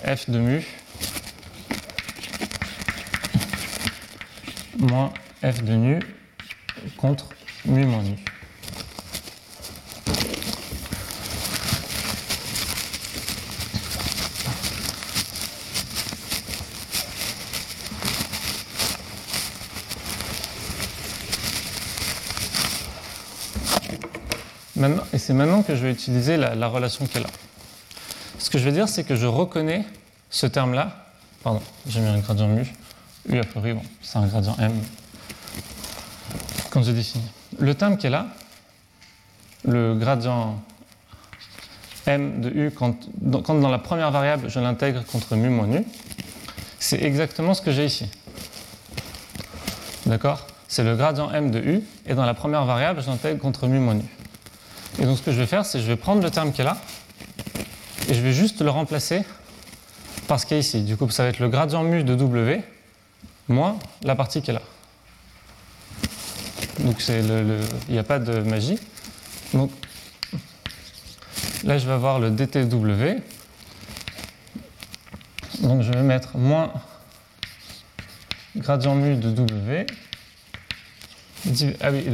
f 0.05 0.31
de 0.31 0.39
mu 0.39 0.67
moins 4.79 5.13
f 5.43 5.63
de 5.63 5.75
nu 5.75 6.01
contre 6.97 7.29
mu 7.67 7.85
moins 7.85 8.03
nu. 8.03 8.17
Et 25.13 25.19
c'est 25.19 25.35
maintenant 25.35 25.63
que 25.63 25.77
je 25.77 25.83
vais 25.83 25.93
utiliser 25.93 26.37
la, 26.37 26.67
relation 26.69 27.07
qui 27.07 27.19
est 27.19 27.23
là. 27.23 27.31
Ce 28.39 28.51
que 28.51 28.59
je 28.59 28.65
vais 28.65 28.73
dire, 28.73 28.89
c'est 28.89 29.05
que 29.05 29.17
je 29.17 29.27
reconnais 29.27 29.85
ce 30.31 30.47
terme-là 30.47 31.03
pardon, 31.43 31.61
j'ai 31.87 32.01
mis 32.01 32.09
un 32.09 32.19
gradient 32.19 32.49
mu. 32.49 32.67
U 33.29 33.39
a 33.39 33.45
priori, 33.45 33.73
bon, 33.75 33.83
c'est 34.01 34.19
un 34.19 34.27
gradient 34.27 34.57
M 34.59 34.73
quand 36.71 36.83
j'ai 36.83 36.93
défini. 36.93 37.25
Le 37.59 37.75
terme 37.75 37.97
qui 37.99 38.07
est 38.07 38.11
là, 38.11 38.29
le 39.65 39.95
gradient 39.95 40.61
M 42.07 42.41
de 42.41 42.49
U, 42.49 42.71
quand 42.71 42.97
dans, 43.21 43.43
quand 43.43 43.55
dans 43.55 43.69
la 43.69 43.79
première 43.79 44.11
variable 44.11 44.49
je 44.49 44.59
l'intègre 44.59 45.05
contre 45.05 45.37
mu 45.37 45.49
moins 45.51 45.67
nu, 45.67 45.85
c'est 46.79 47.03
exactement 47.03 47.55
ce 47.55 47.63
que 47.63 47.73
j'ai 47.73 47.85
ici. 47.85 48.07
D'accord? 50.07 50.47
C'est 50.67 50.83
le 50.83 50.97
gradient 50.97 51.31
M 51.31 51.51
de 51.51 51.61
U, 51.61 51.83
et 52.07 52.15
dans 52.15 52.25
la 52.25 52.35
première 52.35 52.65
variable 52.65 53.03
je 53.03 53.09
l'intègre 53.09 53.41
contre 53.41 53.67
mu 53.67 53.79
moins 53.79 53.95
nu. 53.95 54.05
Et 54.99 55.05
donc 55.05 55.19
ce 55.19 55.23
que 55.23 55.33
je 55.33 55.39
vais 55.39 55.47
faire, 55.47 55.65
c'est 55.65 55.81
je 55.81 55.87
vais 55.87 55.97
prendre 55.97 56.23
le 56.23 56.31
terme 56.31 56.53
qui 56.53 56.61
est 56.61 56.65
là, 56.65 56.77
et 58.09 58.15
je 58.15 58.21
vais 58.21 58.33
juste 58.33 58.61
le 58.61 58.71
remplacer 58.71 59.23
par 60.29 60.39
ce 60.39 60.47
qui 60.47 60.55
est 60.55 60.61
ici. 60.61 60.83
Du 60.83 60.97
coup, 60.97 61.09
ça 61.11 61.25
va 61.25 61.31
être 61.31 61.39
le 61.39 61.49
gradient 61.49 61.83
mu 61.83 62.05
de 62.05 62.15
W 62.15 62.63
moins 63.49 63.79
la 64.03 64.15
partie 64.15 64.43
qui 64.43 64.51
est 64.51 64.55
là. 64.55 64.63
Donc 66.81 67.03
il 67.09 67.61
n'y 67.89 67.99
a 67.99 68.03
pas 68.03 68.19
de 68.19 68.41
magie. 68.41 68.79
Donc 69.55 69.71
là, 71.65 71.79
je 71.79 71.87
vais 71.87 71.93
avoir 71.93 72.19
le 72.19 72.31
dtw. 72.31 73.23
Donc 75.61 75.83
je 75.83 75.93
vais 75.93 76.03
mettre 76.03 76.37
moins 76.37 76.73
gradient 78.57 78.95
mu 78.95 79.17
de 79.17 79.31
w. 79.31 79.87
Ah 81.81 81.91
oui, 81.91 82.05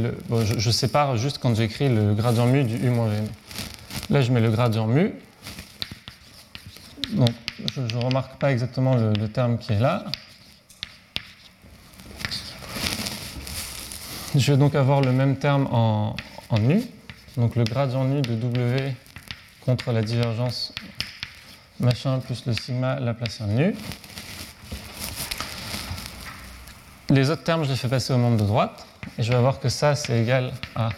je, 0.57 0.71
sépare 0.71 1.17
juste 1.17 1.37
quand 1.37 1.55
j'écris 1.55 1.87
le 1.87 2.15
gradient 2.15 2.47
mu 2.47 2.63
du 2.63 2.75
u 2.77 2.89
moins 2.89 3.09
v. 3.09 3.21
Là, 4.09 4.21
je 4.21 4.31
mets 4.31 4.41
le 4.41 4.49
gradient 4.49 4.87
mu. 4.87 5.13
Donc, 7.11 7.29
je 7.75 7.81
ne 7.81 8.03
remarque 8.03 8.39
pas 8.39 8.51
exactement 8.51 8.95
le, 8.95 9.13
le 9.13 9.27
terme 9.27 9.59
qui 9.59 9.73
est 9.73 9.79
là. 9.79 10.05
Je 14.35 14.51
vais 14.51 14.57
donc 14.57 14.75
avoir 14.75 15.01
le 15.01 15.11
même 15.11 15.37
terme 15.37 15.67
en, 15.71 16.15
en 16.49 16.59
nu. 16.59 16.83
Donc 17.37 17.55
le 17.55 17.63
gradient 17.63 18.03
nu 18.03 18.21
de 18.21 18.35
W 18.35 18.93
contre 19.61 19.91
la 19.91 20.01
divergence 20.01 20.73
machin 21.79 22.19
plus 22.19 22.45
le 22.45 22.53
sigma 22.53 22.99
laplacien 22.99 23.47
nu. 23.47 23.75
Les 27.09 27.29
autres 27.29 27.43
termes, 27.43 27.63
je 27.63 27.69
les 27.69 27.75
fais 27.75 27.87
passer 27.87 28.13
au 28.13 28.17
membre 28.17 28.37
de 28.37 28.45
droite. 28.45 28.85
Et 29.19 29.21
je 29.21 29.31
vais 29.31 29.35
avoir 29.35 29.59
que 29.59 29.67
ça, 29.67 29.95
c'est 29.95 30.21
égal 30.21 30.53
à 30.77 30.91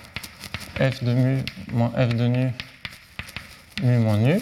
f 0.78 1.04
de 1.04 1.12
mu 1.12 1.44
moins 1.72 1.90
f 1.90 2.10
de 2.10 2.28
nu, 2.28 2.52
mu 3.82 3.98
moins 3.98 4.18
nu. 4.18 4.40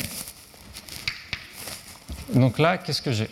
Donc 2.34 2.60
là, 2.60 2.78
qu'est-ce 2.78 3.02
que 3.02 3.14
j'ai? 3.14 3.30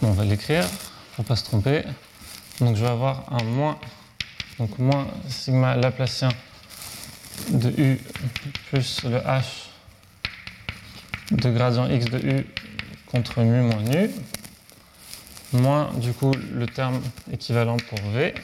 Bon, 0.00 0.14
On 0.14 0.16
va 0.16 0.24
l'écrire 0.24 0.64
pour 1.16 1.24
ne 1.24 1.28
pas 1.28 1.34
se 1.34 1.42
tromper. 1.42 1.82
Donc 2.60 2.76
je 2.76 2.82
vais 2.82 2.90
avoir 2.90 3.24
un 3.32 3.42
moins, 3.42 3.76
donc 4.60 4.78
moins 4.78 5.08
sigma 5.28 5.74
laplacien 5.74 6.28
de 7.50 7.70
U 7.70 8.00
plus 8.70 9.02
le 9.02 9.18
H 9.18 9.42
de 11.32 11.50
gradient 11.50 11.90
X 11.90 12.04
de 12.04 12.18
U 12.18 12.46
contre 13.06 13.40
mu 13.40 13.60
moins 13.62 13.82
nu, 13.82 14.08
moins 15.54 15.90
du 15.94 16.12
coup 16.12 16.32
le 16.52 16.66
terme 16.66 17.00
équivalent 17.32 17.76
pour 17.76 17.98
V. 18.12 18.34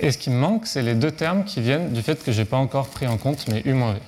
Et 0.00 0.10
ce 0.10 0.18
qui 0.18 0.30
me 0.30 0.36
manque, 0.36 0.66
c'est 0.66 0.82
les 0.82 0.96
deux 0.96 1.12
termes 1.12 1.44
qui 1.44 1.60
viennent 1.60 1.92
du 1.92 2.02
fait 2.02 2.22
que 2.24 2.32
je 2.32 2.40
n'ai 2.40 2.44
pas 2.44 2.56
encore 2.56 2.88
pris 2.88 3.06
en 3.06 3.16
compte 3.16 3.46
mes 3.48 3.62
U 3.64 3.72
moins 3.72 3.92
V. 3.92 4.00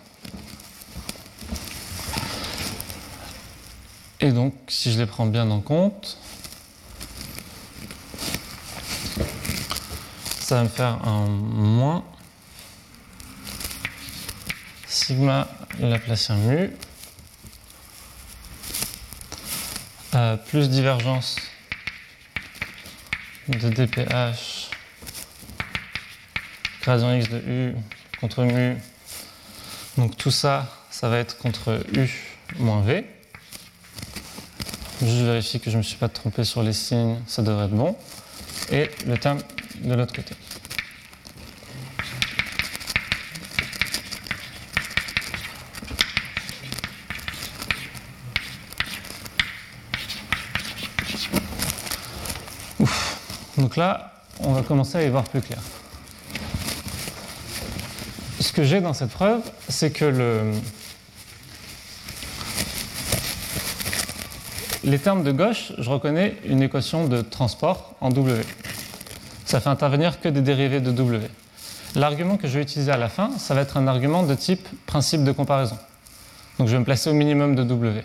Et 4.21 4.33
donc, 4.33 4.55
si 4.67 4.91
je 4.91 4.99
les 4.99 5.07
prends 5.07 5.27
bien 5.27 5.49
en 5.51 5.61
compte, 5.61 6.19
ça 10.41 10.57
va 10.57 10.63
me 10.65 10.69
faire 10.69 10.99
un 11.07 11.27
moins 11.29 12.03
sigma 15.07 15.47
laplacien 15.81 16.37
mu 16.37 16.71
euh, 20.15 20.37
plus 20.39 20.71
divergence 20.71 21.37
de 23.49 23.69
dph 23.69 24.71
gradient 26.81 27.13
x 27.17 27.29
de 27.29 27.37
u 27.37 27.75
contre 28.19 28.45
mu. 28.45 28.79
Donc 29.99 30.17
tout 30.17 30.31
ça, 30.31 30.73
ça 30.91 31.11
va 31.11 31.19
être 31.19 31.37
contre 31.37 31.85
u 31.95 32.09
moins 32.59 32.81
v. 32.81 33.05
Je 35.03 35.25
vérifie 35.25 35.61
que 35.61 35.67
je 35.67 35.77
ne 35.77 35.79
me 35.79 35.83
suis 35.83 35.99
pas 35.99 36.09
trompé 36.09 36.45
sur 36.45 36.63
les 36.63 36.73
signes, 36.73 37.19
ça 37.27 37.43
devrait 37.43 37.67
être 37.67 37.73
bon. 37.73 37.95
Et 38.71 38.91
le 39.07 39.19
terme 39.19 39.41
de 39.83 39.93
l'autre 39.93 40.15
côté. 40.15 40.35
Donc 53.75 53.83
là, 53.83 54.13
on 54.39 54.53
va 54.53 54.63
commencer 54.63 54.99
à 54.99 55.03
y 55.03 55.09
voir 55.09 55.25
plus 55.25 55.41
clair. 55.41 55.59
Ce 58.39 58.53
que 58.53 58.63
j'ai 58.63 58.81
dans 58.81 58.93
cette 58.93 59.11
preuve, 59.11 59.41
c'est 59.69 59.91
que 59.91 60.05
le, 60.05 60.53
les 64.85 64.99
termes 65.01 65.25
de 65.25 65.33
gauche, 65.33 65.73
je 65.77 65.91
reconnais 65.91 66.37
une 66.45 66.63
équation 66.63 67.09
de 67.09 67.21
transport 67.21 67.97
en 68.01 68.11
W. 68.11 68.43
Ça 69.45 69.59
fait 69.59 69.71
intervenir 69.71 70.21
que 70.21 70.29
des 70.29 70.41
dérivés 70.41 70.81
de 70.81 70.93
W. 70.93 71.27
L'argument 71.97 72.37
que 72.37 72.47
je 72.47 72.59
vais 72.59 72.63
utiliser 72.63 72.93
à 72.93 72.97
la 72.97 73.09
fin, 73.09 73.33
ça 73.39 73.55
va 73.55 73.63
être 73.63 73.77
un 73.77 73.89
argument 73.89 74.23
de 74.23 74.37
type 74.37 74.69
principe 74.87 75.25
de 75.25 75.33
comparaison. 75.33 75.79
Donc 76.61 76.69
je 76.69 76.75
vais 76.75 76.79
me 76.79 76.85
placer 76.85 77.11
au 77.11 77.15
minimum 77.15 77.57
de 77.57 77.65
W. 77.65 78.05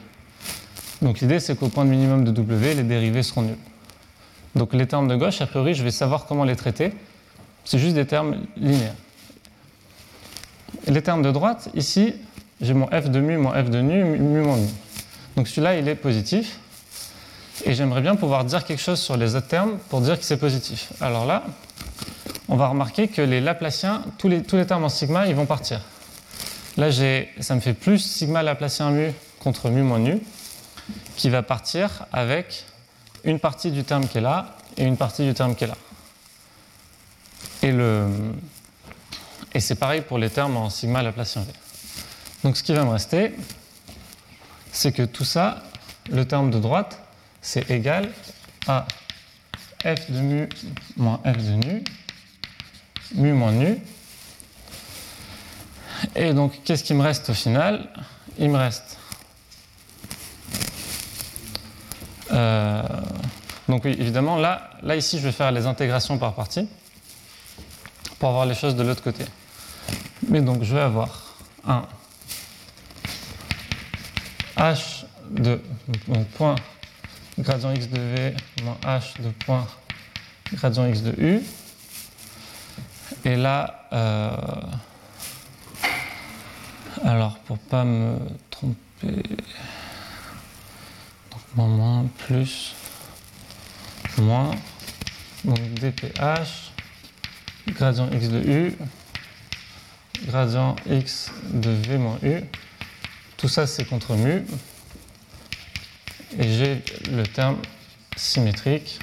Donc 1.04 1.20
l'idée, 1.20 1.40
c'est 1.40 1.56
qu'au 1.56 1.68
point 1.68 1.86
de 1.86 1.92
minimum 1.92 2.24
de 2.24 2.32
W, 2.32 2.74
les 2.74 2.82
dérivés 2.82 3.22
seront 3.22 3.44
nuls. 3.44 3.56
Donc 4.56 4.74
les 4.74 4.88
termes 4.88 5.08
de 5.08 5.16
gauche, 5.16 5.42
a 5.42 5.48
priori, 5.48 5.74
je 5.74 5.84
vais 5.84 5.92
savoir 5.92 6.26
comment 6.26 6.44
les 6.44 6.56
traiter. 6.56 6.92
C'est 7.66 7.80
juste 7.80 7.96
des 7.96 8.06
termes 8.06 8.38
linéaires. 8.58 8.96
Les 10.88 11.02
termes 11.02 11.22
de 11.22 11.32
droite, 11.32 11.70
ici, 11.76 12.14
j'ai 12.62 12.74
mon 12.74 12.88
f 12.88 13.10
de 13.10 13.20
mu, 13.20 13.38
mon 13.38 13.52
f 13.52 13.70
de 13.70 13.80
nu, 13.82 14.04
mu 14.04 14.42
moins 14.42 14.58
mu. 14.58 14.68
Donc 15.36 15.48
celui-là, 15.48 15.78
il 15.78 15.88
est 15.88 15.96
positif. 15.96 16.60
Et 17.66 17.74
j'aimerais 17.74 18.02
bien 18.02 18.16
pouvoir 18.16 18.46
dire 18.46 18.66
quelque 18.66 18.82
chose 18.82 19.00
sur 19.00 19.18
les 19.18 19.36
autres 19.36 19.48
termes 19.48 19.78
pour 19.90 20.02
dire 20.02 20.18
que 20.18 20.26
c'est 20.26 20.38
positif. 20.38 20.92
Alors 21.02 21.26
là, 21.26 21.44
on 22.48 22.56
va 22.56 22.68
remarquer 22.68 23.08
que 23.08 23.22
les 23.22 23.42
Laplaciens, 23.42 24.02
tous 24.18 24.30
les, 24.30 24.42
tous 24.42 24.56
les 24.56 24.66
termes 24.66 24.84
en 24.84 24.90
sigma, 24.90 25.28
ils 25.28 25.36
vont 25.36 25.46
partir. 25.46 25.82
Là, 26.78 26.90
ça 27.40 27.56
me 27.56 27.60
fait 27.60 27.74
plus 27.74 28.00
sigma 28.00 28.42
Laplacien 28.42 28.92
mu 28.92 29.14
contre 29.40 29.70
mu 29.70 29.82
moins 29.82 30.00
nu, 30.00 30.20
qui 31.16 31.30
va 31.30 31.44
partir 31.44 32.06
avec 32.12 32.66
une 33.24 33.40
partie 33.40 33.72
du 33.72 33.84
terme 33.84 34.08
qui 34.08 34.18
est 34.18 34.22
là 34.22 34.58
et 34.78 34.86
une 34.86 34.98
partie 34.98 35.26
du 35.26 35.34
terme 35.34 35.56
qui 35.56 35.64
est 35.64 35.68
là. 35.68 35.78
Et, 37.62 37.72
le, 37.72 38.08
et 39.54 39.60
c'est 39.60 39.76
pareil 39.76 40.02
pour 40.02 40.18
les 40.18 40.30
termes 40.30 40.58
en 40.58 40.70
sigma 40.70 41.02
Laplacien 41.02 41.42
v. 41.42 41.52
Donc 42.44 42.56
ce 42.56 42.64
qui 42.64 42.74
va 42.74 42.86
me 42.86 42.92
rester, 42.92 43.36
c'est 44.72 44.92
que 44.92 45.04
tout 45.04 45.26
ça, 45.26 45.64
le 46.10 46.26
terme 46.26 46.52
de 46.52 46.60
droite, 46.60 47.02
c'est 47.42 47.70
égal 47.70 48.12
à 48.68 48.86
f 49.84 50.12
de 50.12 50.20
mu 50.20 50.50
moins 50.96 51.20
f 51.26 51.38
de 51.38 51.52
nu, 51.54 51.84
mu 53.16 53.34
moins 53.34 53.52
nu. 53.52 53.82
Et 56.16 56.34
donc, 56.34 56.64
qu'est-ce 56.64 56.84
qui 56.84 56.94
me 56.94 57.02
reste 57.02 57.30
au 57.30 57.34
final? 57.34 57.90
Il 58.38 58.50
me 58.50 58.58
reste. 58.58 58.99
Euh, 62.32 62.84
donc, 63.68 63.86
oui, 63.86 63.96
évidemment, 64.00 64.38
là, 64.38 64.70
là, 64.84 64.96
ici, 64.96 65.20
je 65.20 65.24
vais 65.24 65.32
faire 65.32 65.52
les 65.52 65.66
intégrations 65.66 66.18
par 66.18 66.34
partie 66.34 66.68
pour 68.18 68.30
avoir 68.30 68.46
les 68.46 68.56
choses 68.56 68.76
de 68.76 68.84
l'autre 68.84 69.04
côté. 69.04 69.26
Mais 70.28 70.42
donc, 70.42 70.64
je 70.64 70.74
vais 70.74 70.82
avoir 70.82 71.36
un 71.68 71.84
h 74.58 75.06
de 75.32 75.62
donc, 76.08 76.28
point 76.30 76.56
gradient 77.38 77.72
x 77.72 77.88
de 77.88 78.00
v 78.00 78.36
moins 78.64 78.78
h 78.84 79.22
de 79.22 79.30
point 79.46 79.66
gradient 80.54 80.88
x 80.88 81.02
de 81.02 81.14
u. 81.18 81.42
Et 83.26 83.36
là, 83.36 83.88
euh, 83.94 84.32
alors 87.04 87.38
pour 87.40 87.58
pas 87.58 87.84
me 87.84 88.18
tromper, 88.50 89.24
moins 91.56 91.68
moins 91.68 92.06
plus 92.18 92.76
moins 94.18 94.52
donc 95.46 95.60
dph 95.76 96.70
gradient 97.74 98.10
x 98.12 98.30
de 98.30 98.40
u, 98.40 98.74
gradient 100.28 100.76
x 100.90 101.32
de 101.52 101.70
v 101.70 101.98
moins 101.98 102.20
u. 102.24 102.44
Tout 103.38 103.48
ça, 103.48 103.68
c'est 103.68 103.86
contre 103.86 104.16
mu. 104.16 104.44
Et 106.38 106.44
j'ai 106.44 106.84
le 107.12 107.24
terme 107.24 107.58
symétrique 108.16 109.00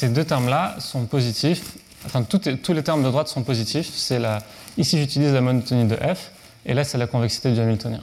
ces 0.00 0.08
deux 0.08 0.24
termes-là 0.24 0.76
sont 0.78 1.04
positifs, 1.04 1.74
enfin 2.06 2.22
tous 2.22 2.72
les 2.72 2.82
termes 2.82 3.02
de 3.02 3.10
droite 3.10 3.28
sont 3.28 3.42
positifs. 3.42 3.90
C'est 3.94 4.18
la, 4.18 4.38
ici 4.78 4.96
j'utilise 4.96 5.34
la 5.34 5.42
monotonie 5.42 5.86
de 5.86 5.94
F, 5.94 6.30
et 6.64 6.72
là 6.72 6.84
c'est 6.84 6.96
la 6.96 7.06
convexité 7.06 7.52
du 7.52 7.60
Hamiltonien. 7.60 8.00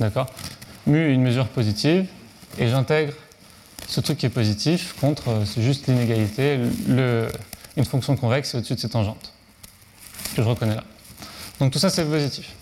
D'accord? 0.00 0.26
Mu 0.88 1.12
une 1.12 1.22
mesure 1.22 1.46
positive, 1.46 2.06
et 2.58 2.66
j'intègre 2.66 3.12
ce 3.86 4.00
truc 4.00 4.18
qui 4.18 4.26
est 4.26 4.30
positif 4.30 4.96
contre, 5.00 5.28
euh, 5.28 5.44
c'est 5.44 5.62
juste 5.62 5.86
l'inégalité, 5.86 6.58
une 7.76 7.84
fonction 7.84 8.16
convexe 8.16 8.56
au-dessus 8.56 8.74
de 8.74 8.80
ses 8.80 8.88
tangentes, 8.88 9.32
que 10.34 10.42
je 10.42 10.48
reconnais 10.48 10.74
là. 10.74 10.84
Donc 11.60 11.72
tout 11.72 11.78
ça 11.78 11.90
c'est 11.90 12.04
positif. 12.06 12.54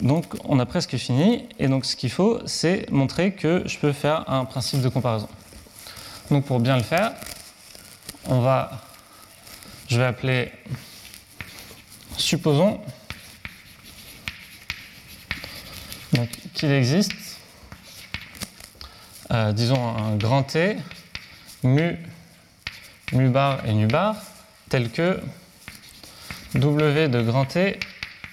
Donc 0.00 0.36
on 0.44 0.60
a 0.60 0.66
presque 0.66 0.96
fini, 0.96 1.48
et 1.58 1.66
donc 1.66 1.84
ce 1.84 1.96
qu'il 1.96 2.10
faut, 2.10 2.40
c'est 2.46 2.88
montrer 2.90 3.32
que 3.32 3.62
je 3.66 3.78
peux 3.78 3.92
faire 3.92 4.30
un 4.30 4.44
principe 4.44 4.80
de 4.80 4.88
comparaison. 4.88 5.28
Donc 6.30 6.44
pour 6.44 6.60
bien 6.60 6.76
le 6.76 6.84
faire, 6.84 7.12
on 8.26 8.40
va, 8.40 8.70
je 9.88 9.98
vais 9.98 10.04
appeler, 10.04 10.52
supposons 12.16 12.80
qu'il 16.54 16.70
existe, 16.70 17.12
euh, 19.32 19.52
disons 19.52 19.96
un 19.96 20.16
grand 20.16 20.44
T, 20.44 20.76
mu, 21.64 21.98
mu 23.12 23.30
bar 23.30 23.64
et 23.66 23.72
nu 23.72 23.86
bar, 23.86 24.16
tel 24.68 24.90
que 24.90 25.20
W 26.54 27.08
de 27.08 27.22
grand 27.22 27.46
T 27.46 27.78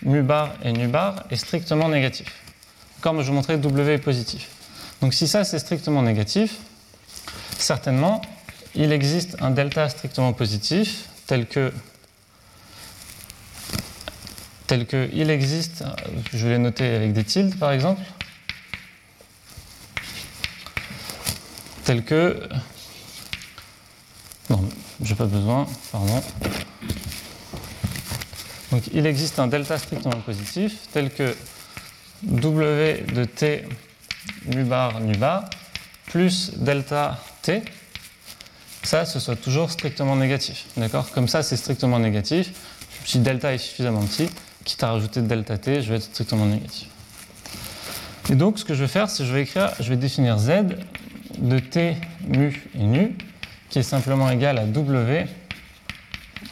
mu 0.05 0.21
bar 0.21 0.53
et 0.63 0.71
nu 0.71 0.87
bar 0.87 1.23
est 1.29 1.35
strictement 1.35 1.89
négatif. 1.89 2.31
Comme 3.01 3.21
je 3.21 3.27
vous 3.27 3.33
montrais, 3.33 3.57
W 3.57 3.93
est 3.93 3.97
positif. 3.97 4.49
Donc 5.01 5.13
si 5.13 5.27
ça 5.27 5.43
c'est 5.43 5.59
strictement 5.59 6.01
négatif, 6.01 6.57
certainement 7.57 8.21
il 8.75 8.91
existe 8.91 9.35
un 9.41 9.51
delta 9.51 9.89
strictement 9.89 10.33
positif 10.33 11.05
tel 11.27 11.47
que 11.47 11.73
tel 14.67 14.85
que 14.85 15.09
il 15.13 15.29
existe, 15.29 15.83
je 16.33 16.47
l'ai 16.47 16.57
noté 16.57 16.95
avec 16.95 17.13
des 17.13 17.23
tildes 17.23 17.57
par 17.57 17.71
exemple, 17.71 18.01
tel 21.83 22.03
que 22.03 22.47
non, 24.49 24.63
j'ai 25.01 25.15
pas 25.15 25.25
besoin, 25.25 25.67
pardon. 25.91 26.21
Donc 28.75 28.89
il 28.93 29.05
existe 29.05 29.39
un 29.39 29.47
delta 29.47 29.77
strictement 29.77 30.19
positif 30.25 30.89
tel 30.91 31.09
que 31.09 31.33
W 32.23 33.05
de 33.15 33.23
T 33.23 33.63
nu 34.47 34.65
bar 34.65 34.99
nu 34.99 35.15
bar 35.15 35.49
plus 36.07 36.51
delta 36.57 37.17
T, 37.41 37.63
ça 38.83 39.05
ce 39.05 39.21
soit 39.21 39.37
toujours 39.37 39.71
strictement 39.71 40.17
négatif. 40.17 40.65
D'accord? 40.75 41.09
Comme 41.11 41.29
ça 41.29 41.41
c'est 41.41 41.55
strictement 41.55 41.99
négatif. 41.99 42.51
Si 43.05 43.19
delta 43.19 43.53
est 43.53 43.59
suffisamment 43.59 44.01
petit, 44.01 44.27
quitte 44.65 44.83
à 44.83 44.91
rajouter 44.91 45.21
delta 45.21 45.57
T, 45.57 45.81
je 45.81 45.91
vais 45.91 45.95
être 45.95 46.03
strictement 46.03 46.45
négatif. 46.45 46.89
Et 48.29 48.35
donc 48.35 48.59
ce 48.59 48.65
que 48.65 48.73
je 48.73 48.81
vais 48.81 48.89
faire, 48.89 49.09
c'est 49.09 49.23
que 49.23 49.29
je 49.29 49.33
vais 49.33 49.43
écrire, 49.43 49.71
je 49.79 49.87
vais 49.87 49.95
définir 49.95 50.37
Z 50.37 50.51
de 51.37 51.59
T 51.59 51.95
mu 52.27 52.61
et 52.77 52.83
nu 52.83 53.15
qui 53.69 53.79
est 53.79 53.83
simplement 53.83 54.29
égal 54.29 54.57
à 54.57 54.65
W 54.65 55.27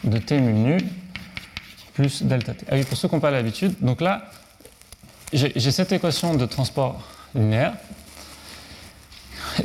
de 0.05 0.17
T 0.19 0.39
mu 0.39 0.53
nu 0.53 0.77
plus 1.93 2.23
delta 2.23 2.53
t. 2.53 2.65
Ah 2.69 2.75
pour 2.87 2.97
ceux 2.97 3.07
qui 3.07 3.15
n'ont 3.15 3.21
pas 3.21 3.31
l'habitude, 3.31 3.75
donc 3.81 4.01
là, 4.01 4.23
j'ai 5.31 5.71
cette 5.71 5.91
équation 5.91 6.35
de 6.35 6.45
transport 6.45 7.01
linéaire 7.33 7.73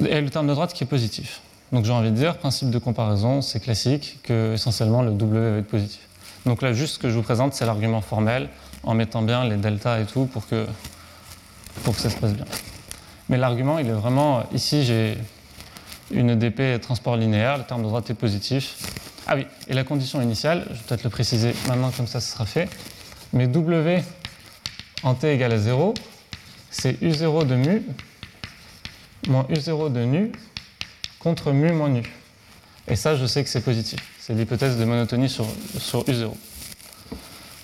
et 0.07 0.20
le 0.20 0.31
terme 0.31 0.47
de 0.47 0.55
droite 0.55 0.72
qui 0.72 0.85
est 0.85 0.87
positif. 0.87 1.41
Donc 1.72 1.85
j'ai 1.85 1.93
envie 1.93 2.11
de 2.11 2.16
dire, 2.16 2.39
principe 2.39 2.70
de 2.70 2.79
comparaison, 2.79 3.43
c'est 3.43 3.61
classique 3.61 4.18
que 4.22 4.55
essentiellement 4.55 5.03
le 5.03 5.11
W 5.11 5.51
va 5.51 5.59
être 5.59 5.66
positif. 5.66 6.01
Donc 6.47 6.62
là, 6.62 6.72
juste 6.72 6.95
ce 6.95 6.99
que 6.99 7.11
je 7.11 7.14
vous 7.14 7.22
présente, 7.22 7.53
c'est 7.53 7.66
l'argument 7.66 8.01
formel 8.01 8.49
en 8.83 8.95
mettant 8.95 9.22
bien 9.22 9.45
les 9.45 9.57
deltas 9.57 10.01
et 10.01 10.07
tout 10.07 10.26
pour 10.26 10.47
que, 10.47 10.66
pour 11.85 11.95
que 11.95 12.01
ça 12.01 12.09
se 12.09 12.16
passe 12.16 12.33
bien. 12.33 12.47
Mais 13.29 13.37
l'argument, 13.37 13.79
il 13.79 13.89
est 13.89 13.93
vraiment, 13.93 14.45
ici 14.55 14.85
j'ai 14.85 15.18
une 16.11 16.35
DP 16.35 16.81
transport 16.81 17.16
linéaire, 17.16 17.59
le 17.59 17.64
terme 17.64 17.83
de 17.83 17.89
droite 17.89 18.09
est 18.09 18.14
positif, 18.14 18.76
ah 19.31 19.37
oui, 19.37 19.47
et 19.68 19.74
la 19.74 19.85
condition 19.85 20.22
initiale, 20.22 20.64
je 20.70 20.74
vais 20.74 20.81
peut-être 20.89 21.05
le 21.05 21.11
préciser 21.11 21.55
maintenant 21.66 21.91
comme 21.91 22.07
ça 22.07 22.18
ce 22.18 22.33
sera 22.33 22.47
fait, 22.47 22.68
mais 23.35 23.47
W 23.47 24.03
en 25.03 25.14
t 25.14 25.31
égale 25.31 25.53
à 25.53 25.59
0, 25.59 25.93
c'est 26.70 27.01
U0 27.03 27.47
de 27.47 27.55
mu 27.55 27.83
moins 29.26 29.47
U0 29.51 29.93
de 29.93 30.01
nu 30.05 30.33
contre 31.18 31.53
mu 31.53 31.70
moins 31.72 31.91
nu. 31.91 32.03
Et 32.89 32.97
ça, 32.97 33.16
je 33.16 33.26
sais 33.26 33.45
que 33.45 33.51
c'est 33.51 33.61
positif. 33.61 34.01
C'est 34.18 34.33
l'hypothèse 34.33 34.79
de 34.79 34.85
monotonie 34.87 35.29
sur, 35.29 35.47
sur 35.79 36.05
U0. 36.05 36.33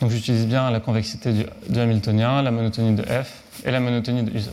Donc 0.02 0.10
j'utilise 0.10 0.46
bien 0.46 0.70
la 0.70 0.80
convexité 0.80 1.32
du, 1.32 1.46
du, 1.68 1.80
Hamiltonien, 1.80 2.42
la 2.42 2.50
monotonie 2.50 2.94
de 2.94 3.02
F 3.04 3.42
et 3.64 3.70
la 3.70 3.80
monotonie 3.80 4.22
de 4.22 4.30
U0. 4.38 4.50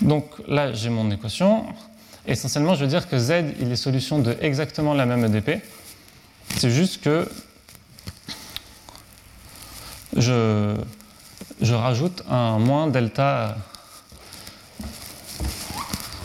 Donc 0.00 0.26
là, 0.46 0.72
j'ai 0.72 0.90
mon 0.90 1.10
équation. 1.10 1.66
Essentiellement, 2.26 2.74
je 2.74 2.80
veux 2.80 2.90
dire 2.90 3.08
que 3.08 3.18
Z, 3.18 3.32
il 3.60 3.70
est 3.70 3.76
solution 3.76 4.18
de 4.18 4.36
exactement 4.40 4.94
la 4.94 5.04
même 5.04 5.24
EDP. 5.24 5.62
C'est 6.56 6.70
juste 6.70 7.02
que 7.02 7.28
je, 10.16 10.74
je 11.60 11.74
rajoute 11.74 12.22
un 12.30 12.58
moins 12.58 12.86
delta. 12.86 13.56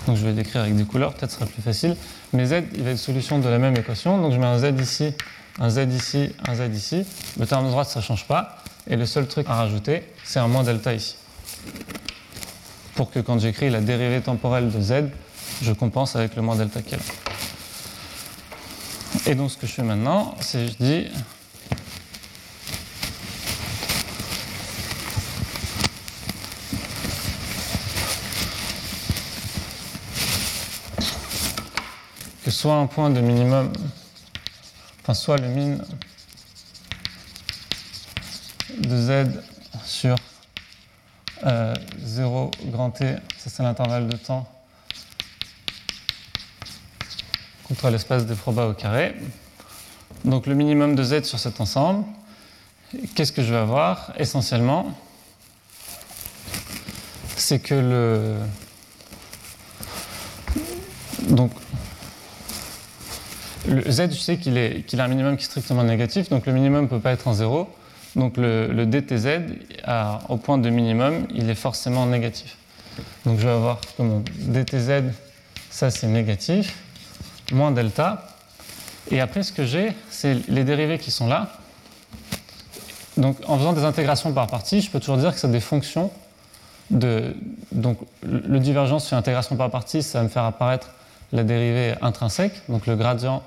Donc 0.08 0.16
je 0.16 0.26
vais 0.26 0.32
l'écrire 0.32 0.62
avec 0.62 0.76
des 0.76 0.86
couleurs, 0.86 1.14
peut-être 1.14 1.32
ce 1.32 1.38
sera 1.38 1.47
plus 1.47 1.62
facile. 1.62 1.95
Mais 2.32 2.45
Z, 2.45 2.64
il 2.76 2.84
va 2.84 2.91
être 2.91 2.97
solution 2.97 3.39
de 3.39 3.50
la 3.50 3.58
même 3.58 3.76
équation. 3.76 4.22
Donc 4.22 4.32
je 4.32 4.38
mets 4.38 4.45
un 4.45 4.58
Z 4.58 4.80
ici, 4.80 5.14
un 5.60 5.70
Z 5.70 5.88
ici, 5.93 6.30
un 6.47 6.56
Z 6.56 6.74
ici. 6.74 7.06
Le 7.38 7.45
terme 7.45 7.66
de 7.66 7.72
droite, 7.72 7.89
ça 7.89 8.00
ne 8.00 8.06
change 8.06 8.26
pas. 8.26 8.64
Et 8.88 8.95
le 8.95 9.06
seul 9.06 9.28
truc 9.28 9.47
à 9.50 9.56
rajouter, 9.56 10.04
c'est 10.24 10.39
un 10.39 10.47
moins 10.47 10.64
delta 10.64 10.93
ici. 10.93 11.16
Pour 12.95 13.12
que 13.12 13.20
quand 13.20 13.39
j'écris 13.39 13.70
la 13.70 13.82
dérivée 13.82 14.22
temporelle 14.22 14.72
de 14.72 14.82
Z, 14.82 14.93
je 15.62 15.74
compense 15.74 16.16
avec 16.16 16.36
le 16.36 16.41
moins 16.41 16.56
delta 16.56 16.82
K. 16.82 16.95
Et 19.26 19.36
donc 19.36 19.52
ce 19.52 19.58
que 19.58 19.68
je 19.68 19.74
fais 19.74 19.84
maintenant, 19.84 20.36
c'est 20.39 20.68
je 20.68 20.74
dis 20.80 21.08
que 32.43 32.52
soit 32.52 32.76
un 32.76 32.88
point 32.88 33.10
de 33.10 33.20
minimum, 33.20 33.72
enfin 35.02 35.14
soit 35.14 35.38
le 35.38 35.50
min 35.50 35.78
de 38.78 38.97
z 38.97 39.41
sur 39.86 40.16
0 41.43 41.45
euh, 41.45 42.72
grand 42.72 42.91
t, 42.91 43.16
ça 43.38 43.50
c'est 43.50 43.64
l'intervalle 43.64 44.08
de 44.08 44.18
temps 44.18 44.47
contre 47.70 47.89
l'espace 47.91 48.26
de 48.26 48.36
Froba 48.36 48.67
au 48.67 48.74
carré. 48.74 49.15
Donc 50.26 50.47
le 50.47 50.55
minimum 50.55 50.95
de 50.95 51.03
z 51.03 51.24
sur 51.24 51.39
cet 51.39 51.61
ensemble. 51.61 52.03
Qu'est-ce 53.15 53.32
que 53.32 53.43
je 53.43 53.53
vais 53.53 53.59
avoir? 53.59 54.11
Essentiellement, 54.17 54.97
c'est 57.38 57.59
que 57.59 57.76
le. 57.76 58.36
Donc, 61.30 61.51
le 63.67 63.82
z, 63.89 64.09
je 64.11 64.20
sais 64.20 64.38
qu'il 64.38 64.57
a 64.57 65.03
un 65.03 65.07
minimum 65.07 65.38
qui 65.38 65.43
est 65.43 65.45
strictement 65.45 65.84
négatif, 65.84 66.30
donc 66.30 66.47
le 66.47 66.53
minimum 66.53 66.84
ne 66.84 66.88
peut 66.88 66.99
pas 66.99 67.11
être 67.11 67.28
en 67.28 67.34
zéro. 67.34 67.70
Donc 68.15 68.38
le, 68.38 68.86
dtz, 68.86 69.28
au 70.28 70.38
point 70.38 70.57
de 70.57 70.70
minimum, 70.72 71.28
il 71.36 71.47
est 71.47 71.55
forcément 71.55 72.07
négatif. 72.07 72.57
Donc 73.26 73.38
je 73.38 73.45
vais 73.45 73.53
avoir 73.53 73.80
mon 73.99 74.24
dtz, 74.24 75.13
ça 75.70 75.91
c'est 75.91 76.07
négatif 76.07 76.76
moins 77.52 77.72
delta. 77.72 78.28
Et 79.12 79.22
après, 79.22 79.43
ce 79.43 79.52
que 79.52 79.66
j'ai, 79.66 79.93
c'est 80.10 80.47
les 80.47 80.64
dérivés 80.64 81.00
qui 81.00 81.12
sont 81.12 81.28
là. 81.28 81.50
Donc, 83.18 83.38
en 83.47 83.58
faisant 83.58 83.74
des 83.74 83.84
intégrations 83.84 84.32
par 84.34 84.47
partie, 84.47 84.82
je 84.82 84.89
peux 84.89 85.00
toujours 85.00 85.18
dire 85.18 85.34
que 85.34 85.39
c'est 85.39 85.52
des 85.52 85.60
fonctions 85.60 86.12
de. 86.89 87.36
Donc, 87.72 87.97
le 88.24 88.60
divergence 88.60 89.06
sur 89.06 89.18
intégration 89.18 89.56
par 89.56 89.70
partie, 89.70 90.04
ça 90.04 90.20
va 90.20 90.24
me 90.24 90.30
faire 90.30 90.45
apparaître 90.45 90.91
la 91.32 91.43
dérivée 91.43 91.95
intrinsèque, 92.02 92.54
donc 92.70 92.88
le 92.88 92.95
gradient 92.95 93.43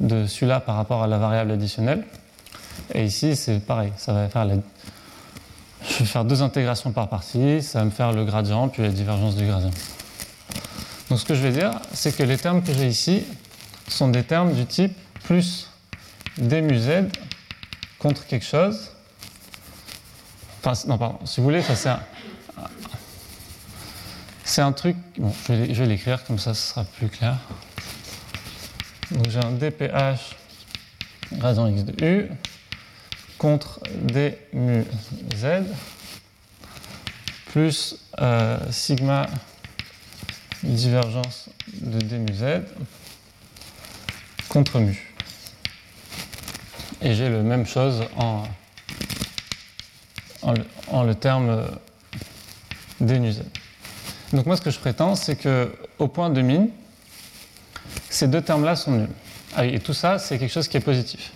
de 0.00 0.26
celui-là 0.26 0.60
par 0.60 0.76
rapport 0.76 1.02
à 1.02 1.06
la 1.06 1.18
variable 1.18 1.50
additionnelle. 1.52 2.04
Et 2.94 3.04
ici, 3.04 3.36
c'est 3.36 3.58
pareil, 3.60 3.92
ça 3.96 4.12
va 4.12 4.28
faire. 4.28 4.46
Je 5.88 5.98
vais 5.98 6.04
faire 6.04 6.24
deux 6.24 6.42
intégrations 6.42 6.92
par 6.92 7.08
partie, 7.08 7.62
ça 7.62 7.80
va 7.80 7.84
me 7.86 7.90
faire 7.90 8.12
le 8.12 8.24
gradient, 8.24 8.68
puis 8.68 8.82
la 8.82 8.90
divergence 8.90 9.34
du 9.36 9.46
gradient. 9.46 9.70
Donc 11.10 11.18
ce 11.18 11.24
que 11.24 11.34
je 11.34 11.42
vais 11.42 11.50
dire, 11.50 11.72
c'est 11.92 12.16
que 12.16 12.22
les 12.22 12.38
termes 12.38 12.62
que 12.62 12.72
j'ai 12.72 12.86
ici 12.86 13.24
sont 13.88 14.08
des 14.08 14.22
termes 14.22 14.54
du 14.54 14.64
type 14.64 14.96
plus 15.24 15.68
d 16.38 16.62
mu 16.62 16.78
z 16.78 17.08
contre 17.98 18.24
quelque 18.26 18.46
chose. 18.46 18.92
Enfin, 20.62 20.80
non, 20.86 20.98
pardon, 20.98 21.18
si 21.26 21.40
vous 21.40 21.44
voulez, 21.44 21.62
ça 21.62 21.74
c'est 21.74 21.88
un, 21.88 22.00
c'est 24.44 24.62
un 24.62 24.70
truc. 24.70 24.96
Bon, 25.18 25.32
je 25.48 25.52
vais, 25.52 25.86
l'écrire 25.86 26.22
comme 26.24 26.38
ça, 26.38 26.54
ce 26.54 26.70
sera 26.70 26.84
plus 26.84 27.08
clair. 27.08 27.38
Donc 29.10 29.28
j'ai 29.30 29.40
un 29.40 29.50
dph 29.50 30.36
gradient 31.32 31.66
x 31.66 31.84
de 31.84 32.04
u 32.04 32.30
contre 33.36 33.80
d 33.94 34.38
mu 34.52 34.84
z 35.34 35.64
plus 37.46 37.96
euh, 38.20 38.58
sigma 38.70 39.26
divergence 40.62 41.48
de 41.80 41.98
d 41.98 42.18
mu 42.18 42.34
z 42.34 42.62
contre 44.48 44.78
mu. 44.78 45.06
Et 47.02 47.14
j'ai 47.14 47.30
la 47.30 47.42
même 47.42 47.66
chose 47.66 48.04
en, 48.16 48.44
le, 51.02 51.14
terme 51.14 51.66
d 53.00 53.18
nu 53.18 53.32
z. 53.32 53.42
Donc 54.32 54.46
moi 54.46 54.56
ce 54.56 54.60
que 54.60 54.70
je 54.70 54.78
prétends 54.78 55.14
c'est 55.14 55.36
que 55.36 55.72
au 55.98 56.08
point 56.08 56.30
de 56.30 56.42
mine, 56.42 56.68
ces 58.10 58.28
deux 58.28 58.42
termes-là 58.42 58.76
sont 58.76 58.92
nuls. 58.92 59.08
Ah 59.56 59.64
et 59.64 59.80
tout 59.80 59.94
ça 59.94 60.18
c'est 60.18 60.38
quelque 60.38 60.52
chose 60.52 60.68
qui 60.68 60.76
est 60.76 60.80
positif. 60.80 61.32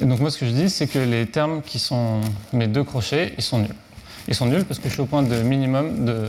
Et 0.00 0.06
donc 0.06 0.20
moi 0.20 0.30
ce 0.30 0.38
que 0.38 0.46
je 0.46 0.52
dis 0.52 0.70
c'est 0.70 0.86
que 0.86 0.98
les 0.98 1.26
termes 1.26 1.62
qui 1.62 1.78
sont 1.78 2.20
mes 2.52 2.68
deux 2.68 2.84
crochets, 2.84 3.34
ils 3.36 3.44
sont 3.44 3.58
nuls. 3.58 3.74
Ils 4.28 4.34
sont 4.34 4.46
nuls 4.46 4.64
parce 4.64 4.80
que 4.80 4.88
je 4.88 4.94
suis 4.94 5.02
au 5.02 5.06
point 5.06 5.22
de 5.22 5.42
minimum 5.42 6.06
de, 6.06 6.28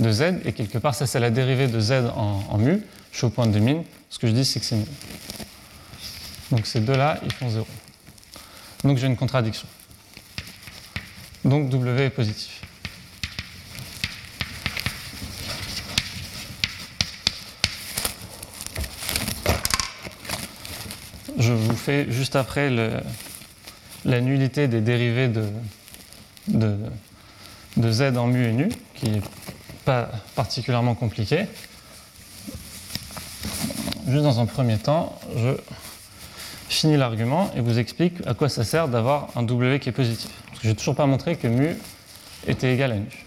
de 0.00 0.10
z, 0.10 0.22
et 0.44 0.52
quelque 0.52 0.78
part, 0.78 0.94
ça 0.94 1.06
c'est 1.06 1.20
la 1.20 1.30
dérivée 1.30 1.68
de 1.68 1.80
z 1.80 1.92
en, 2.14 2.58
mu. 2.58 2.82
Je 3.12 3.18
suis 3.18 3.26
au 3.26 3.30
point 3.30 3.46
de 3.46 3.58
mine. 3.58 3.82
Ce 4.10 4.18
que 4.18 4.26
je 4.26 4.32
dis, 4.32 4.44
c'est 4.44 4.60
que 4.60 4.66
c'est 4.66 4.76
nul. 4.76 4.86
Donc 6.50 6.66
ces 6.66 6.80
deux-là, 6.80 7.18
ils 7.24 7.32
font 7.32 7.48
0. 7.48 7.66
Donc 8.84 8.98
j'ai 8.98 9.06
une 9.06 9.16
contradiction. 9.16 9.66
Donc 11.44 11.70
W 11.70 12.04
est 12.04 12.10
positif. 12.10 12.60
Je 21.38 21.52
vous 21.52 21.76
fais 21.76 22.10
juste 22.10 22.36
après 22.36 22.70
la 24.04 24.20
nullité 24.20 24.68
des 24.68 24.80
de, 25.28 25.46
de 27.76 27.92
z 27.92 28.16
en 28.16 28.26
mu 28.26 28.46
et 28.46 28.52
nu, 28.52 28.68
qui 28.94 29.06
est 29.06 29.22
pas 29.86 30.10
particulièrement 30.34 30.94
compliqué. 30.94 31.46
Juste 34.08 34.24
dans 34.24 34.40
un 34.40 34.46
premier 34.46 34.76
temps, 34.78 35.18
je 35.36 35.52
finis 36.68 36.96
l'argument 36.96 37.50
et 37.56 37.60
vous 37.60 37.78
explique 37.78 38.14
à 38.26 38.34
quoi 38.34 38.48
ça 38.48 38.64
sert 38.64 38.88
d'avoir 38.88 39.28
un 39.36 39.44
W 39.44 39.78
qui 39.80 39.88
est 39.88 39.92
positif. 39.92 40.30
Parce 40.48 40.58
que 40.58 40.64
je 40.64 40.68
n'ai 40.70 40.76
toujours 40.76 40.96
pas 40.96 41.06
montré 41.06 41.36
que 41.36 41.46
mu 41.46 41.76
était 42.46 42.74
égal 42.74 42.92
à 42.92 42.96
nu. 42.96 43.24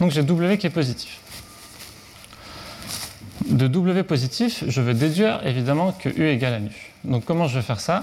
Donc 0.00 0.10
j'ai 0.10 0.22
W 0.22 0.58
qui 0.58 0.66
est 0.66 0.70
positif. 0.70 1.18
De 3.46 3.68
W 3.68 4.02
positif, 4.02 4.64
je 4.66 4.80
veux 4.80 4.94
déduire 4.94 5.40
évidemment 5.46 5.92
que 5.92 6.08
U 6.08 6.26
est 6.26 6.34
égal 6.34 6.54
à 6.54 6.60
nu. 6.60 6.72
Donc 7.04 7.24
comment 7.24 7.46
je 7.46 7.58
vais 7.58 7.64
faire 7.64 7.80
ça? 7.80 8.02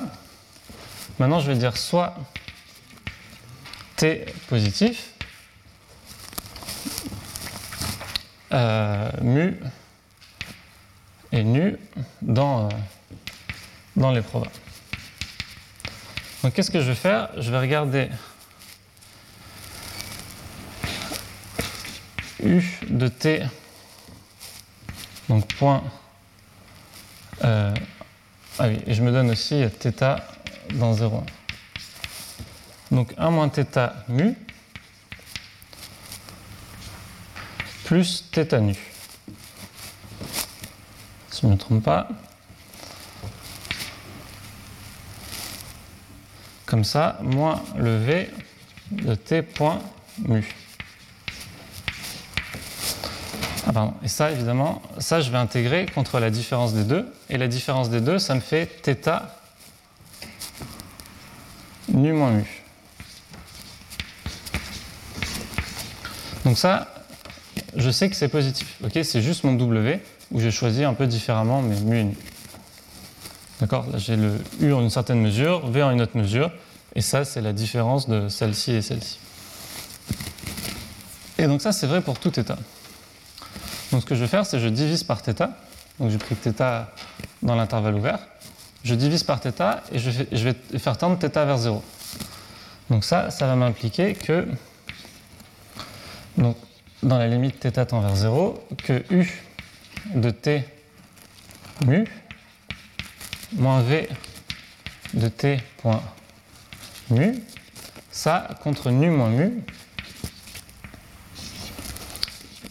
Maintenant, 1.20 1.39
je 1.39 1.52
vais 1.52 1.58
dire 1.58 1.78
soit 1.78 2.16
T 3.98 4.26
positif, 4.48 5.12
Euh, 8.56 9.10
mu 9.22 9.60
et 11.34 11.43
nu 11.43 11.78
dans, 12.22 12.68
euh, 12.68 12.70
dans 13.97 14.12
les 14.12 14.22
probas. 14.22 14.47
Donc 16.41 16.53
qu'est-ce 16.53 16.72
que 16.72 16.80
je 16.80 16.88
vais 16.88 16.95
faire? 16.95 17.32
Je 17.38 17.51
vais 17.51 17.60
regarder 17.60 18.08
U 22.41 22.64
de 22.88 23.10
T, 23.10 23.43
donc 25.28 25.53
point. 25.56 25.84
Euh, 27.43 27.74
ah 28.58 28.70
oui, 28.70 28.80
et 28.88 28.93
je 28.93 29.01
me 29.01 29.12
donne 29.12 29.32
aussi 29.32 29.66
θ 29.68 30.22
dans 30.76 30.93
0,1. 30.93 31.24
Donc 32.91 33.14
1 33.18 33.32
moins 33.32 33.49
θ 33.49 33.91
mu 34.08 34.34
plus 37.86 38.25
θ 38.31 38.59
nu. 38.59 38.75
Si 41.29 41.41
je 41.41 41.47
ne 41.47 41.51
me 41.51 41.57
trompe 41.57 41.83
pas. 41.83 42.07
Comme 46.65 46.83
ça, 46.83 47.19
moins 47.21 47.61
le 47.77 47.97
V 47.97 48.29
de 48.91 49.13
T 49.13 49.43
point 49.43 49.79
mu. 50.17 50.55
Ah 53.67 53.73
pardon. 53.73 53.93
Et 54.03 54.07
ça, 54.07 54.31
évidemment, 54.31 54.81
ça, 54.97 55.21
je 55.21 55.29
vais 55.29 55.38
intégrer 55.38 55.86
contre 55.86 56.19
la 56.19 56.31
différence 56.31 56.73
des 56.73 56.86
deux. 56.86 57.13
Et 57.29 57.38
la 57.38 57.47
différence 57.47 57.91
des 57.91 58.01
deux, 58.01 58.17
ça 58.17 58.33
me 58.33 58.39
fait 58.39 58.65
θ 58.83 59.21
nu 61.89 62.13
moins 62.13 62.31
mu. 62.31 62.63
Donc 66.45 66.57
ça, 66.57 66.95
je 67.76 67.91
sais 67.91 68.09
que 68.09 68.16
c'est 68.16 68.28
positif. 68.28 68.76
Ok, 68.84 68.99
c'est 69.03 69.22
juste 69.22 69.45
mon 69.45 69.55
W 69.55 70.01
où 70.32 70.41
j'ai 70.41 70.51
choisi 70.51 70.84
un 70.84 70.95
peu 70.95 71.07
différemment 71.07 71.62
mes 71.62 71.80
mu 71.80 71.99
et 71.99 72.05
nu. 72.05 72.16
D'accord 73.61 73.86
Là, 73.91 73.99
j'ai 73.99 74.16
le 74.16 74.32
U 74.61 74.72
en 74.72 74.80
une 74.80 74.91
certaine 74.91 75.20
mesure, 75.20 75.66
V 75.68 75.82
en 75.82 75.91
une 75.91 76.01
autre 76.01 76.16
mesure, 76.16 76.51
et 76.95 77.03
ça, 77.03 77.24
c'est 77.24 77.41
la 77.41 77.53
différence 77.53 78.09
de 78.09 78.28
celle-ci 78.28 78.72
et 78.72 78.82
celle-ci. 78.82 79.18
Et 81.38 81.46
donc 81.46 81.62
ça, 81.62 81.72
c'est 81.72 81.87
vrai 81.87 82.00
pour 82.00 82.18
tout 82.18 82.30
θ. 82.30 82.57
Donc 83.92 84.03
ce 84.03 84.07
que 84.07 84.14
je 84.14 84.21
vais 84.21 84.29
faire, 84.29 84.46
c'est 84.46 84.61
je 84.61 84.68
divise 84.68 85.04
par 85.04 85.21
θ. 85.21 85.49
Donc 85.99 86.11
j'ai 86.11 86.18
pris 86.18 86.34
θ 86.34 86.87
dans 87.42 87.54
l'intervalle 87.54 87.95
ouvert. 87.95 88.21
Je 88.84 88.95
divise 88.95 89.25
par 89.25 89.41
θ 89.41 89.83
et 89.92 89.99
je, 89.99 90.11
je 90.11 90.45
vais 90.45 90.54
faire 90.79 90.96
tendre 90.96 91.18
θ 91.18 91.45
vers 91.45 91.58
0. 91.58 91.83
Donc 92.88 93.04
ça, 93.04 93.30
ça 93.30 93.46
va 93.46 93.57
m'impliquer 93.57 94.14
que 94.14 94.46
donc, 96.37 96.57
dans 97.05 97.19
la 97.19 97.27
limite 97.27 97.61
θ 97.61 97.86
tend 97.86 98.01
vers 98.01 98.15
0 98.15 98.59
que 98.77 99.03
u 99.11 99.41
de 100.15 100.32
t 100.32 100.63
mu 101.86 102.05
moins 103.53 103.82
v 103.82 104.09
de 105.13 105.27
t 105.27 105.59
point 105.77 106.01
mu, 107.11 107.36
ça 108.11 108.49
contre 108.63 108.89
nu 108.89 109.11
moins 109.11 109.29
mu, 109.29 109.61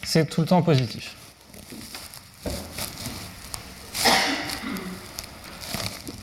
c'est 0.03 0.29
tout 0.29 0.41
le 0.41 0.47
temps 0.47 0.61
positif. 0.61 1.15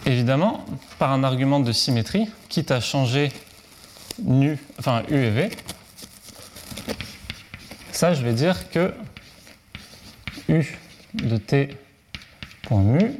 Évidemment, 0.05 0.67
par 0.99 1.13
un 1.13 1.25
argument 1.25 1.61
de 1.61 1.73
symétrie, 1.73 2.29
quitte 2.51 2.71
à 2.71 2.81
changer 2.81 3.33
nu, 4.23 4.59
enfin 4.79 5.03
u 5.09 5.17
et 5.17 5.31
v, 5.31 5.51
ça, 8.03 8.15
je 8.15 8.25
vais 8.25 8.33
dire 8.33 8.69
que 8.69 8.93
U 10.49 10.77
de 11.15 11.37
t 11.37 11.69
point 12.63 12.83
mu 12.83 13.13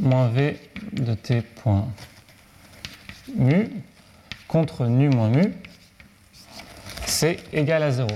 moins 0.00 0.26
V 0.26 0.58
de 0.94 1.14
t 1.14 1.42
point 1.42 1.86
mu 3.36 3.70
contre 4.48 4.86
nu 4.86 5.08
moins 5.08 5.30
mu, 5.30 5.54
c'est 7.06 7.38
égal 7.52 7.84
à 7.84 7.92
0. 7.92 8.08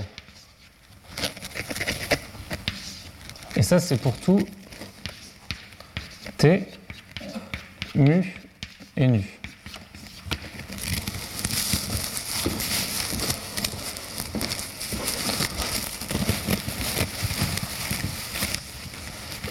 Et 3.55 3.61
ça, 3.61 3.79
c'est 3.79 4.01
pour 4.01 4.17
tout 4.17 4.45
t, 6.35 6.67
mu 7.95 8.35
et 8.97 9.07
nu. 9.07 9.23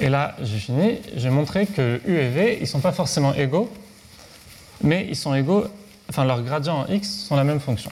Et 0.02 0.08
là, 0.08 0.34
j'ai 0.42 0.58
fini. 0.58 0.98
J'ai 1.14 1.30
montré 1.30 1.64
que 1.64 2.00
U 2.04 2.16
et 2.16 2.28
V, 2.28 2.56
ils 2.58 2.62
ne 2.62 2.66
sont 2.66 2.80
pas 2.80 2.90
forcément 2.90 3.32
égaux, 3.34 3.72
mais 4.82 5.06
ils 5.08 5.14
sont 5.14 5.32
égaux, 5.32 5.64
enfin 6.10 6.24
leurs 6.24 6.42
gradients 6.42 6.80
en 6.80 6.92
x 6.92 7.08
sont 7.08 7.36
la 7.36 7.44
même 7.44 7.60
fonction. 7.60 7.90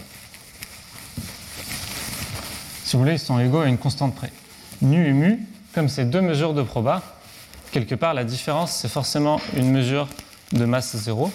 Si 2.85 2.97
vous 2.97 3.03
voulez, 3.03 3.13
ils 3.13 3.21
sont 3.21 3.39
égaux 3.39 3.61
à 3.61 3.69
une 3.69 3.79
constante 3.79 4.17
près. 4.17 4.33
Nu 4.83 5.07
et 5.07 5.13
mu 5.13 5.47
comme 5.73 5.89
c'est 5.89 6.05
deux 6.05 6.21
mesures 6.21 6.53
de 6.53 6.63
proba, 6.63 7.01
quelque 7.71 7.95
part 7.95 8.13
la 8.13 8.25
différence 8.25 8.73
c'est 8.73 8.89
forcément 8.89 9.41
une 9.55 9.71
mesure 9.71 10.09
de 10.51 10.65
masse 10.65 10.97
0, 10.97 11.31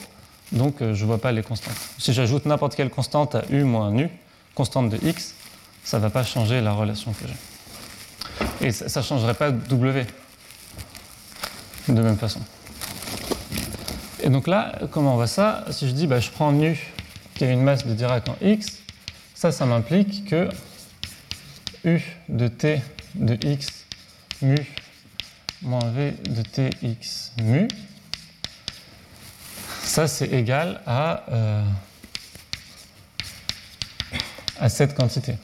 donc 0.52 0.82
euh, 0.82 0.94
je 0.94 1.04
ne 1.04 1.08
vois 1.08 1.20
pas 1.20 1.32
les 1.32 1.42
constantes. 1.42 1.78
Si 1.98 2.12
j'ajoute 2.12 2.46
n'importe 2.46 2.76
quelle 2.76 2.90
constante 2.90 3.36
à 3.36 3.44
u 3.50 3.64
moins 3.64 3.98
u, 3.98 4.10
constante 4.54 4.90
de 4.90 5.00
x, 5.08 5.36
ça 5.86 6.00
ne 6.00 6.02
va 6.02 6.10
pas 6.10 6.26
changer 6.26 6.60
la 6.60 6.74
relation 6.74 7.14
que 7.14 7.26
j'ai. 7.26 8.68
Et 8.68 8.72
ça 8.74 9.00
ne 9.00 9.06
changerait 9.06 9.36
pas 9.36 9.52
w 9.52 10.06
de 11.88 12.02
même 12.02 12.18
façon. 12.18 12.42
Et 14.22 14.30
donc 14.30 14.48
là, 14.48 14.80
comment 14.92 15.14
on 15.14 15.16
voit 15.16 15.28
ça 15.28 15.66
Si 15.70 15.88
je 15.88 15.94
dis 15.94 16.08
bah, 16.08 16.20
je 16.20 16.30
prends 16.32 16.52
nu 16.52 16.80
qui 17.36 17.44
a 17.44 17.52
une 17.52 17.62
masse 17.62 17.86
de 17.86 17.94
Dirac 17.94 18.28
en 18.30 18.36
x, 18.42 18.80
ça, 19.34 19.52
ça 19.52 19.66
m'implique 19.66 20.26
que 20.26 20.50
u 21.84 22.02
de 22.30 22.48
t 22.48 22.82
de 23.14 23.38
x 23.48 23.68
mu 24.42 24.56
moins 25.62 25.88
v 25.92 26.16
de 26.30 26.42
tx 26.42 27.32
mu, 27.42 27.68
ça 29.84 30.08
c'est 30.08 30.28
égal 30.32 30.82
à, 30.86 31.24
euh, 31.32 31.64
à 34.60 34.70
cette 34.70 34.96
quantité. 34.96 35.38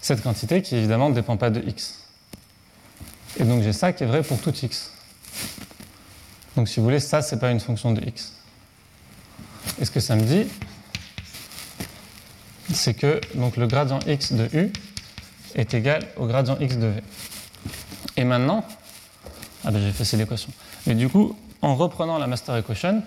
Cette 0.00 0.22
quantité 0.22 0.62
qui 0.62 0.76
évidemment 0.76 1.10
ne 1.10 1.14
dépend 1.14 1.36
pas 1.36 1.50
de 1.50 1.60
x. 1.68 1.99
Et 3.38 3.44
donc 3.44 3.62
j'ai 3.62 3.72
ça 3.72 3.92
qui 3.92 4.04
est 4.04 4.06
vrai 4.06 4.22
pour 4.22 4.40
tout 4.40 4.54
x. 4.54 4.92
Donc 6.56 6.68
si 6.68 6.80
vous 6.80 6.84
voulez, 6.84 7.00
ça, 7.00 7.22
c'est 7.22 7.38
pas 7.38 7.50
une 7.50 7.60
fonction 7.60 7.92
de 7.92 8.06
x. 8.06 8.32
Et 9.80 9.84
ce 9.84 9.90
que 9.90 10.00
ça 10.00 10.16
me 10.16 10.22
dit, 10.22 10.46
c'est 12.72 12.94
que 12.94 13.20
donc, 13.34 13.56
le 13.56 13.66
gradient 13.66 14.00
x 14.06 14.32
de 14.32 14.48
u 14.52 14.72
est 15.54 15.74
égal 15.74 16.06
au 16.16 16.26
gradient 16.26 16.56
x 16.60 16.76
de 16.76 16.86
v. 16.86 17.00
Et 18.16 18.24
maintenant, 18.24 18.64
ah 19.64 19.70
ben 19.70 19.80
j'ai 19.80 19.88
effacé 19.88 20.16
l'équation. 20.16 20.52
Mais 20.86 20.94
du 20.94 21.08
coup, 21.08 21.36
en 21.62 21.74
reprenant 21.76 22.18
la 22.18 22.26
master 22.26 22.56
equation, 22.56 23.02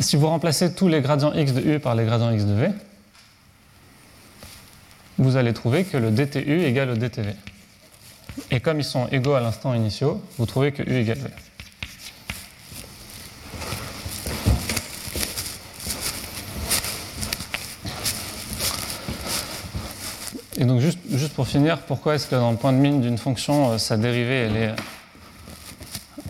si 0.00 0.16
vous 0.16 0.26
remplacez 0.26 0.74
tous 0.74 0.88
les 0.88 1.00
gradients 1.00 1.32
x 1.32 1.52
de 1.52 1.60
u 1.60 1.78
par 1.78 1.94
les 1.94 2.04
gradients 2.04 2.32
x 2.32 2.44
de 2.44 2.54
v, 2.54 2.68
vous 5.18 5.36
allez 5.36 5.52
trouver 5.52 5.84
que 5.84 5.96
le 5.96 6.10
dtu 6.10 6.64
égale 6.64 6.90
au 6.90 6.96
dtv. 6.96 7.34
Et 8.50 8.60
comme 8.60 8.80
ils 8.80 8.84
sont 8.84 9.06
égaux 9.08 9.34
à 9.34 9.40
l'instant 9.40 9.74
initiaux, 9.74 10.20
vous 10.38 10.46
trouvez 10.46 10.72
que 10.72 10.82
U 10.82 10.96
égale 10.96 11.18
V. 11.18 11.30
Et 20.56 20.64
donc 20.64 20.80
juste, 20.80 21.00
juste 21.10 21.34
pour 21.34 21.48
finir, 21.48 21.80
pourquoi 21.80 22.14
est-ce 22.14 22.28
que 22.28 22.36
dans 22.36 22.52
le 22.52 22.56
point 22.56 22.72
de 22.72 22.78
mine 22.78 23.00
d'une 23.00 23.18
fonction, 23.18 23.72
euh, 23.72 23.78
sa 23.78 23.96
dérivée, 23.96 24.46
elle 24.46 24.56
est, 24.56 24.74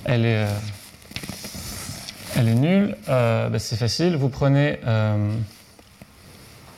elle 0.04 0.24
est, 0.24 0.44
euh, 0.46 0.58
elle 2.36 2.48
est 2.48 2.54
nulle 2.54 2.96
euh, 3.08 3.50
bah, 3.50 3.58
C'est 3.58 3.76
facile, 3.76 4.16
vous 4.16 4.30
prenez, 4.30 4.78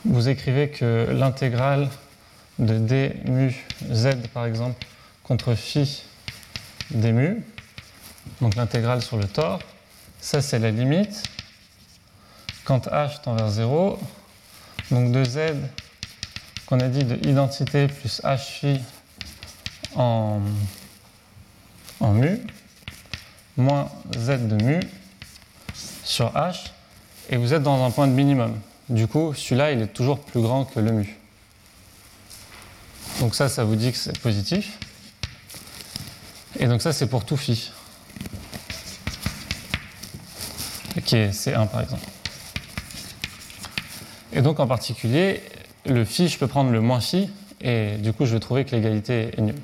vous 0.05 0.29
écrivez 0.29 0.69
que 0.69 1.07
l'intégrale 1.11 1.89
de 2.59 2.77
d 2.77 3.13
mu 3.25 3.55
z 3.91 4.09
par 4.33 4.45
exemple 4.45 4.85
contre 5.27 5.55
phi 5.55 6.03
des 6.91 7.11
mu, 7.11 7.43
donc 8.41 8.55
l'intégrale 8.55 9.01
sur 9.01 9.17
le 9.17 9.27
tore. 9.27 9.59
Ça, 10.21 10.41
c'est 10.41 10.59
la 10.59 10.71
limite. 10.71 11.23
Quand 12.63 12.87
h 12.87 13.21
tend 13.21 13.35
vers 13.35 13.49
0, 13.49 13.99
donc 14.91 15.11
de 15.11 15.23
z 15.23 15.39
qu'on 16.65 16.79
a 16.79 16.87
dit 16.87 17.03
de 17.03 17.15
identité 17.27 17.87
plus 17.87 18.21
h 18.23 18.37
phi 18.37 18.81
en, 19.95 20.41
en 21.99 22.13
mu, 22.13 22.39
moins 23.57 23.89
z 24.17 24.47
de 24.47 24.63
mu 24.63 24.79
sur 26.03 26.31
h, 26.33 26.71
et 27.29 27.37
vous 27.37 27.53
êtes 27.53 27.63
dans 27.63 27.83
un 27.85 27.91
point 27.91 28.07
de 28.07 28.13
minimum. 28.13 28.57
Du 28.89 29.07
coup, 29.07 29.33
celui-là, 29.33 29.73
il 29.73 29.81
est 29.81 29.87
toujours 29.87 30.19
plus 30.19 30.41
grand 30.41 30.63
que 30.63 30.79
le 30.79 30.91
mu. 30.91 31.17
Donc 33.19 33.35
ça, 33.35 33.49
ça 33.49 33.65
vous 33.65 33.75
dit 33.75 33.91
que 33.91 33.97
c'est 33.97 34.17
positif. 34.19 34.77
Et 36.59 36.67
donc 36.67 36.81
ça, 36.81 36.93
c'est 36.93 37.07
pour 37.07 37.25
tout 37.25 37.37
phi. 37.37 37.71
Qui 41.05 41.15
est 41.15 41.29
C1 41.29 41.67
par 41.67 41.81
exemple. 41.81 42.05
Et 44.33 44.41
donc 44.41 44.59
en 44.59 44.67
particulier, 44.67 45.41
le 45.85 46.03
phi, 46.03 46.27
je 46.27 46.37
peux 46.37 46.47
prendre 46.47 46.71
le 46.71 46.81
moins 46.81 46.99
phi, 46.99 47.29
et 47.61 47.97
du 47.97 48.13
coup, 48.13 48.25
je 48.25 48.33
vais 48.33 48.39
trouver 48.39 48.65
que 48.65 48.75
l'égalité 48.75 49.31
est 49.37 49.41
nulle. 49.41 49.61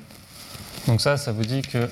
Donc 0.86 1.00
ça, 1.00 1.16
ça 1.16 1.32
vous 1.32 1.44
dit 1.44 1.62
que 1.62 1.88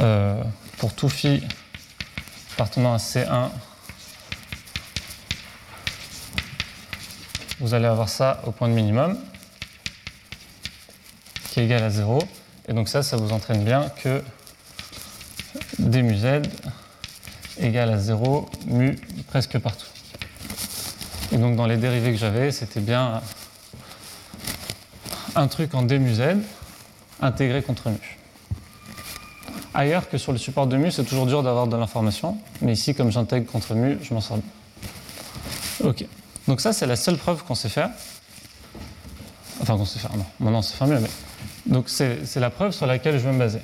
euh, 0.00 0.42
pour 0.78 0.94
tout 0.94 1.08
phi 1.08 1.42
appartenant 2.54 2.94
à 2.94 2.98
C1, 2.98 3.50
vous 7.60 7.74
allez 7.74 7.86
avoir 7.86 8.08
ça 8.08 8.42
au 8.46 8.50
point 8.50 8.68
de 8.68 8.74
minimum, 8.74 9.18
qui 11.50 11.60
est 11.60 11.64
égal 11.64 11.82
à 11.82 11.90
0. 11.90 12.20
Et 12.68 12.72
donc 12.72 12.88
ça, 12.88 13.02
ça 13.02 13.16
vous 13.16 13.32
entraîne 13.32 13.64
bien 13.64 13.90
que 14.02 14.22
d 15.78 16.16
z 16.16 16.42
égale 17.58 17.90
à 17.90 17.98
0 17.98 18.48
mu 18.66 18.98
presque 19.28 19.58
partout. 19.58 19.86
Et 21.32 21.36
donc 21.36 21.56
dans 21.56 21.66
les 21.66 21.76
dérivés 21.76 22.12
que 22.12 22.18
j'avais, 22.18 22.50
c'était 22.52 22.80
bien 22.80 23.20
un 25.34 25.48
truc 25.48 25.74
en 25.74 25.82
d 25.82 26.00
z 26.14 26.36
intégré 27.20 27.62
contre 27.62 27.90
mu. 27.90 28.18
Ailleurs 29.74 30.08
que 30.08 30.18
sur 30.18 30.30
le 30.30 30.38
support 30.38 30.68
de 30.68 30.76
mu, 30.76 30.92
c'est 30.92 31.02
toujours 31.02 31.26
dur 31.26 31.42
d'avoir 31.42 31.66
de 31.66 31.76
l'information, 31.76 32.38
mais 32.60 32.72
ici, 32.72 32.94
comme 32.94 33.10
j'intègre 33.10 33.50
contre 33.50 33.74
mu, 33.74 33.98
je 34.02 34.14
m'en 34.14 34.20
sors 34.20 34.38
bien. 34.38 35.88
Ok. 35.88 36.06
Donc 36.46 36.60
ça, 36.60 36.72
c'est 36.72 36.86
la 36.86 36.94
seule 36.94 37.16
preuve 37.16 37.42
qu'on 37.42 37.56
sait 37.56 37.68
faire. 37.68 37.90
Enfin, 39.60 39.76
qu'on 39.76 39.84
sait 39.84 39.98
faire, 39.98 40.16
non. 40.16 40.24
Maintenant, 40.38 40.58
on 40.60 40.62
sait 40.62 40.76
faire 40.76 40.86
mieux, 40.86 41.00
mais 41.00 41.10
donc 41.66 41.88
c'est 41.88 42.36
la 42.36 42.50
preuve 42.50 42.72
sur 42.72 42.86
laquelle 42.86 43.18
je 43.18 43.24
vais 43.24 43.32
me 43.32 43.38
baser. 43.38 43.60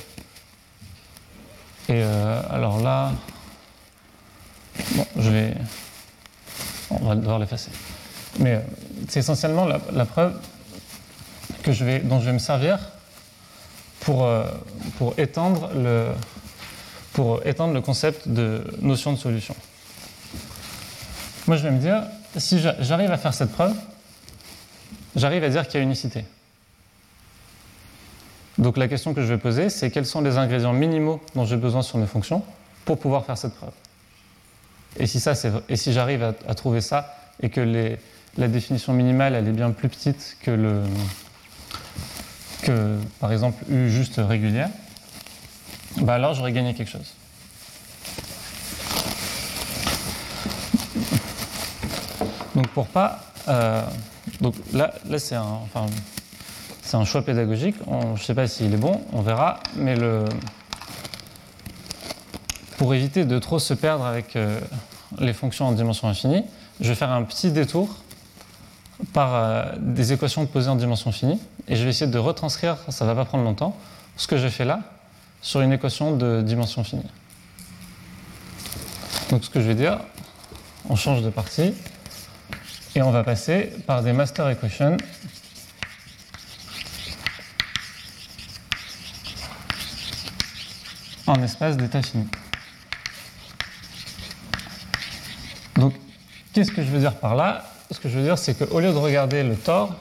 Et 1.88 2.02
euh, 2.02 2.40
alors 2.48 2.80
là, 2.80 3.12
bon, 4.92 5.06
je 5.16 5.30
vais, 5.30 5.54
on 6.90 7.04
va 7.04 7.14
devoir 7.16 7.38
l'effacer. 7.38 7.70
Mais 8.38 8.54
euh, 8.54 8.60
c'est 9.08 9.20
essentiellement 9.20 9.66
la, 9.66 10.04
preuve 10.04 10.34
que 11.62 11.72
je 11.72 11.84
vais, 11.84 11.98
dont 11.98 12.20
je 12.20 12.26
vais 12.26 12.32
me 12.32 12.38
servir 12.38 12.78
pour, 14.00 14.24
euh, 14.24 14.44
pour, 14.98 15.18
étendre 15.18 15.70
le, 15.74 16.12
pour 17.12 17.44
étendre 17.44 17.74
le 17.74 17.80
concept 17.80 18.28
de 18.28 18.62
notion 18.80 19.12
de 19.12 19.18
solution. 19.18 19.56
Moi, 21.48 21.56
je 21.56 21.64
vais 21.64 21.72
me 21.72 21.80
dire, 21.80 22.04
si 22.36 22.60
j'arrive 22.78 23.10
à 23.10 23.18
faire 23.18 23.34
cette 23.34 23.50
preuve, 23.50 23.74
j'arrive 25.16 25.42
à 25.42 25.48
dire 25.48 25.66
qu'il 25.66 25.78
y 25.78 25.80
a 25.80 25.82
unicité. 25.82 26.24
Donc 28.60 28.76
la 28.76 28.88
question 28.88 29.14
que 29.14 29.22
je 29.22 29.26
vais 29.26 29.38
poser, 29.38 29.70
c'est 29.70 29.90
quels 29.90 30.04
sont 30.04 30.20
les 30.20 30.36
ingrédients 30.36 30.74
minimaux 30.74 31.18
dont 31.34 31.46
j'ai 31.46 31.56
besoin 31.56 31.80
sur 31.80 31.96
mes 31.96 32.06
fonctions 32.06 32.44
pour 32.84 32.98
pouvoir 32.98 33.24
faire 33.24 33.38
cette 33.38 33.54
preuve? 33.54 33.72
Et 34.98 35.06
si, 35.06 35.18
si 35.20 35.92
j'arrive 35.92 36.22
à, 36.22 36.54
trouver 36.54 36.82
ça 36.82 37.16
et 37.42 37.48
que 37.48 37.96
la 38.36 38.48
définition 38.48 38.92
minimale 38.92 39.34
elle 39.34 39.48
est 39.48 39.52
bien 39.52 39.70
plus 39.70 39.88
petite 39.88 40.36
que 40.42 40.84
par 43.18 43.32
exemple 43.32 43.64
U 43.70 43.88
juste 43.88 44.16
régulière, 44.18 44.68
bah 46.02 46.14
alors 46.14 46.34
j'aurais 46.34 46.52
gagné 46.52 46.74
quelque 46.74 46.90
chose. 46.90 47.14
Donc 52.54 52.68
pour 52.68 52.86
pas... 52.88 53.24
Euh, 53.48 53.82
donc 54.42 54.54
là, 54.74 54.92
là 55.08 55.18
c'est 55.18 55.34
un... 55.34 55.60
Enfin, 55.64 55.86
c'est 56.90 56.96
un 56.96 57.04
choix 57.04 57.22
pédagogique. 57.22 57.76
je 57.86 57.94
ne 57.94 58.16
sais 58.16 58.34
pas 58.34 58.48
s'il 58.48 58.74
est 58.74 58.76
bon, 58.76 59.00
on 59.12 59.20
verra. 59.20 59.60
Mais 59.76 59.94
le, 59.94 60.24
pour 62.78 62.92
éviter 62.94 63.24
de 63.24 63.38
trop 63.38 63.60
se 63.60 63.74
perdre 63.74 64.04
avec 64.04 64.34
euh, 64.34 64.58
les 65.20 65.32
fonctions 65.32 65.68
en 65.68 65.72
dimension 65.72 66.08
infinie, 66.08 66.42
je 66.80 66.88
vais 66.88 66.96
faire 66.96 67.12
un 67.12 67.22
petit 67.22 67.52
détour 67.52 67.94
par 69.12 69.34
euh, 69.36 69.64
des 69.78 70.12
équations 70.12 70.46
posées 70.46 70.68
en 70.68 70.74
dimension 70.74 71.12
finie. 71.12 71.40
Et 71.68 71.76
je 71.76 71.84
vais 71.84 71.90
essayer 71.90 72.10
de 72.10 72.18
retranscrire, 72.18 72.76
ça 72.88 73.04
ne 73.04 73.10
va 73.10 73.14
pas 73.14 73.24
prendre 73.24 73.44
longtemps, 73.44 73.76
ce 74.16 74.26
que 74.26 74.36
j'ai 74.36 74.50
fait 74.50 74.64
là 74.64 74.80
sur 75.42 75.60
une 75.60 75.72
équation 75.72 76.16
de 76.16 76.42
dimension 76.42 76.82
finie. 76.82 77.06
Donc 79.30 79.44
ce 79.44 79.50
que 79.50 79.60
je 79.60 79.68
vais 79.68 79.76
dire, 79.76 80.00
on 80.88 80.96
change 80.96 81.22
de 81.22 81.30
partie 81.30 81.72
et 82.96 83.02
on 83.02 83.12
va 83.12 83.22
passer 83.22 83.72
par 83.86 84.02
des 84.02 84.12
master 84.12 84.50
equations 84.50 84.96
espace 91.36 91.76
d'état 91.76 92.02
fini. 92.02 92.26
Donc, 95.76 95.94
qu'est-ce 96.52 96.72
que 96.72 96.82
je 96.82 96.88
veux 96.88 96.98
dire 96.98 97.14
par 97.14 97.34
là? 97.34 97.64
Ce 97.90 97.98
que 97.98 98.08
je 98.08 98.18
veux 98.18 98.24
dire, 98.24 98.38
c'est 98.38 98.54
qu'au 98.54 98.80
lieu 98.80 98.92
de 98.92 98.98
regarder 98.98 99.42
le 99.42 99.56
tore, 99.56 99.94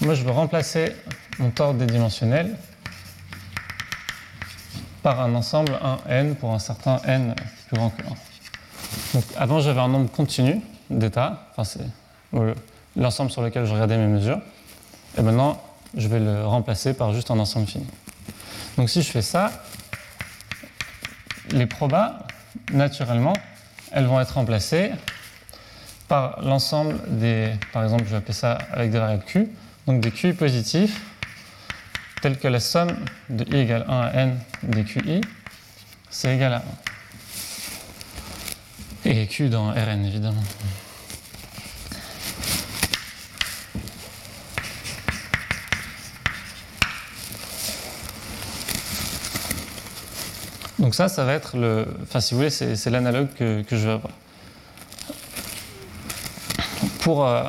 moi, 0.00 0.14
je 0.14 0.22
veux 0.22 0.30
remplacer 0.30 0.94
mon 1.38 1.50
tord 1.50 1.74
dédimensionnel 1.74 2.56
par 5.02 5.20
un 5.20 5.34
ensemble 5.34 5.78
1n 6.08 6.34
pour 6.34 6.52
un 6.52 6.58
certain 6.58 7.00
n 7.04 7.34
plus 7.68 7.76
grand 7.76 7.90
que 7.90 8.02
1. 8.02 8.06
Donc, 9.14 9.24
avant, 9.36 9.60
j'avais 9.60 9.80
un 9.80 9.88
nombre 9.88 10.10
continu 10.10 10.60
d'états, 10.90 11.48
enfin, 11.52 11.64
c'est 11.64 11.86
l'ensemble 12.96 13.30
sur 13.30 13.42
lequel 13.42 13.66
je 13.66 13.72
regardais 13.72 13.96
mes 13.96 14.06
mesures. 14.06 14.40
Et 15.16 15.22
maintenant, 15.22 15.62
je 15.96 16.08
vais 16.08 16.20
le 16.20 16.44
remplacer 16.46 16.94
par 16.94 17.12
juste 17.12 17.30
un 17.30 17.38
ensemble 17.38 17.66
fini. 17.66 17.86
Donc, 18.76 18.90
si 18.90 19.02
je 19.02 19.10
fais 19.10 19.22
ça, 19.22 19.52
les 21.50 21.66
probas, 21.66 22.26
naturellement, 22.72 23.34
elles 23.92 24.06
vont 24.06 24.20
être 24.20 24.34
remplacées 24.34 24.90
par 26.08 26.42
l'ensemble 26.42 26.98
des, 27.08 27.52
par 27.72 27.84
exemple, 27.84 28.04
je 28.04 28.10
vais 28.10 28.16
appeler 28.16 28.34
ça 28.34 28.58
avec 28.72 28.90
des 28.90 28.98
variables 28.98 29.24
q, 29.24 29.48
donc 29.86 30.00
des 30.00 30.10
QI 30.10 30.32
positifs, 30.32 31.00
tels 32.20 32.38
que 32.38 32.48
la 32.48 32.60
somme 32.60 32.96
de 33.28 33.44
i 33.54 33.60
égale 33.60 33.84
1 33.88 34.00
à 34.00 34.12
n 34.14 34.38
des 34.62 34.84
QI, 34.84 35.20
c'est 36.10 36.34
égal 36.34 36.54
à 36.54 36.62
1. 39.06 39.10
Et 39.10 39.26
Q 39.26 39.48
dans 39.50 39.70
Rn, 39.70 40.04
évidemment. 40.06 40.42
Donc 50.84 50.94
ça, 50.94 51.08
ça 51.08 51.24
va 51.24 51.32
être 51.32 51.56
le... 51.56 51.86
Enfin, 52.02 52.20
si 52.20 52.34
vous 52.34 52.40
voulez, 52.40 52.50
c'est 52.50 52.90
l'analogue 52.90 53.28
que, 53.38 53.64
je 53.70 53.76
vais 53.76 53.92
avoir. 53.92 54.12
Pour... 57.00 57.26
Euh, 57.26 57.44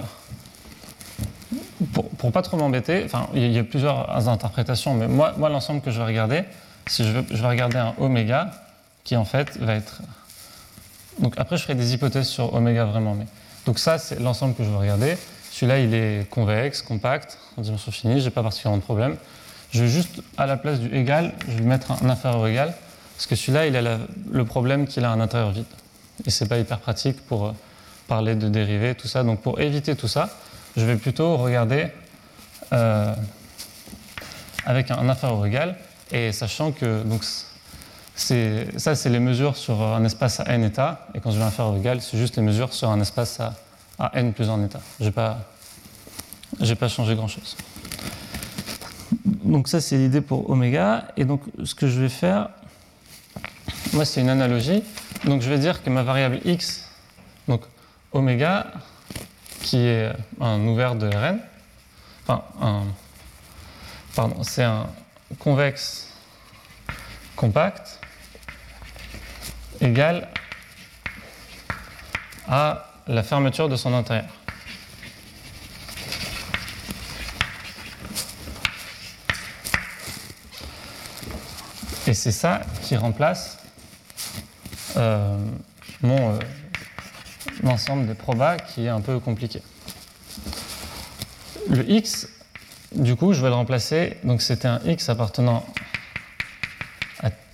pour, 1.92 2.32
pas 2.32 2.42
trop 2.42 2.56
m'embêter, 2.56 3.02
enfin, 3.04 3.28
il 3.34 3.52
y 3.52 3.60
a 3.60 3.64
plusieurs 3.66 4.30
interprétations, 4.30 4.94
mais 4.94 5.10
moi, 5.10 5.34
moi 5.38 5.50
l'ensemble 5.50 5.82
que 5.82 5.92
je 5.92 5.98
vais 5.98 6.06
regarder, 6.06 6.46
si 6.88 7.04
je, 7.04 7.10
veux, 7.10 7.26
je 7.30 7.42
vais 7.42 7.50
regarder 7.50 7.78
un 7.78 7.94
oméga 7.98 8.52
qui 9.04 9.18
en 9.18 9.26
fait 9.26 9.58
va 9.58 9.76
être. 9.76 10.02
Donc 11.20 11.34
après, 11.36 11.58
je 11.58 11.64
ferai 11.64 11.76
des 11.76 11.94
hypothèses 11.94 12.30
sur 12.30 12.54
oméga 12.54 12.86
vraiment, 12.86 13.16
mais 13.16 13.26
donc 13.66 13.80
ça, 13.80 13.98
c'est 13.98 14.22
l'ensemble 14.22 14.56
que 14.56 14.64
je 14.64 14.70
vais 14.70 14.78
regarder. 14.78 15.18
Celui-là, 15.52 15.80
il 15.80 15.94
est 15.94 16.30
convexe, 16.30 16.82
compact, 16.82 17.38
en 17.58 17.62
dimension 17.64 17.92
finie, 17.92 18.22
j'ai 18.22 18.30
pas 18.30 18.44
particulièrement 18.44 18.78
de 18.78 18.84
problème. 18.84 19.18
Je 19.72 19.84
vais 19.84 19.90
juste, 19.90 20.22
à 20.38 20.46
la 20.46 20.56
place 20.56 20.80
du 20.80 20.96
égal, 20.96 21.34
je 21.50 21.58
vais 21.58 21.66
mettre 21.66 21.92
un 21.92 22.10
inférieur 22.10 22.48
égal, 22.48 22.74
parce 23.16 23.28
que 23.28 23.36
celui-là, 23.36 23.68
il 23.68 23.76
a 23.76 24.00
le 24.32 24.46
problème 24.46 24.88
qu'il 24.88 25.06
a 25.06 25.12
un 25.12 25.20
intérieur 25.20 25.52
vide. 25.52 25.66
Et 26.26 26.30
c'est 26.30 26.48
pas 26.48 26.58
hyper 26.58 26.80
pratique 26.80 27.26
pour 27.26 27.48
euh, 27.48 27.52
parler 28.08 28.36
de 28.36 28.48
dérivés, 28.50 28.96
tout 28.96 29.08
ça. 29.08 29.24
Donc 29.24 29.42
pour 29.42 29.60
éviter 29.60 29.96
tout 29.96 30.08
ça, 30.08 30.30
je 30.78 30.86
vais 30.86 30.96
plutôt 30.98 31.38
regarder 31.38 31.88
euh, 32.74 33.14
avec 34.66 34.92
un 34.92 35.08
inférieur 35.10 35.46
égal, 35.46 35.78
et 36.12 36.32
sachant 36.32 36.72
que 36.72 37.04
donc, 37.04 37.24
ça, 38.16 38.96
c'est 38.96 39.10
les 39.10 39.20
mesures 39.20 39.56
sur 39.56 39.82
un 39.82 40.04
espace 40.04 40.40
à 40.40 40.46
n 40.46 40.64
états, 40.64 41.08
et 41.14 41.20
quand 41.20 41.32
je 41.32 41.38
vais 41.38 41.44
inférieur 41.44 41.76
égal, 41.78 42.02
c'est 42.02 42.18
juste 42.18 42.38
les 42.38 42.44
mesures 42.44 42.74
sur 42.74 42.90
un 42.90 43.00
espace 43.00 43.40
à, 43.40 43.54
à 44.00 44.12
n 44.18 44.34
plus 44.34 44.50
un 44.50 44.64
état. 44.64 44.80
Je 45.00 45.06
n'ai 45.06 45.12
pas, 45.12 45.38
pas 46.80 46.88
changé 46.88 47.16
grand-chose. 47.16 47.56
Donc 49.44 49.68
ça, 49.68 49.80
c'est 49.82 49.98
l'idée 49.98 50.22
pour 50.22 50.50
oméga, 50.50 51.10
et 51.18 51.26
donc 51.26 51.42
ce 51.64 51.76
que 51.76 51.88
je 51.88 52.02
vais 52.02 52.10
faire, 52.10 52.50
moi, 53.96 54.04
c'est 54.04 54.20
une 54.20 54.30
analogie. 54.30 54.84
Donc 55.24 55.42
je 55.42 55.50
vais 55.50 55.58
dire 55.58 55.82
que 55.82 55.90
ma 55.90 56.04
variable 56.04 56.40
x, 56.44 56.90
donc 57.48 57.62
oméga, 58.12 58.68
qui 59.62 59.78
est 59.78 60.12
un 60.42 60.60
ouvert 60.68 60.96
de 60.96 61.08
Rn, 61.08 61.40
enfin, 62.28 62.44
un, 62.62 62.84
pardon, 64.14 64.44
c'est 64.44 64.64
un 64.64 64.88
convexe 65.40 66.10
compact 67.38 68.00
égal 69.80 70.28
à 72.48 72.92
la 73.08 73.24
fermeture 73.24 73.70
de 73.70 73.78
son 73.78 73.94
intérieur. 73.94 74.26
Et 82.08 82.14
c'est 82.14 82.32
ça 82.32 82.62
qui 82.84 82.96
remplace 82.98 83.65
mon 84.96 86.34
euh, 86.34 86.40
ensemble 87.66 88.08
des 88.08 88.14
probas 88.14 88.58
qui 88.58 88.86
est 88.86 88.90
un 88.90 89.02
peu 89.02 89.20
compliqué. 89.20 89.62
Le 91.70 91.90
x, 91.90 92.28
du 92.94 93.16
coup, 93.16 93.34
je 93.34 93.42
vais 93.42 93.50
le 93.50 93.56
remplacer. 93.56 94.18
Donc 94.24 94.42
c'était 94.42 94.68
un 94.68 94.80
x 94.86 95.10
appartenant 95.10 95.66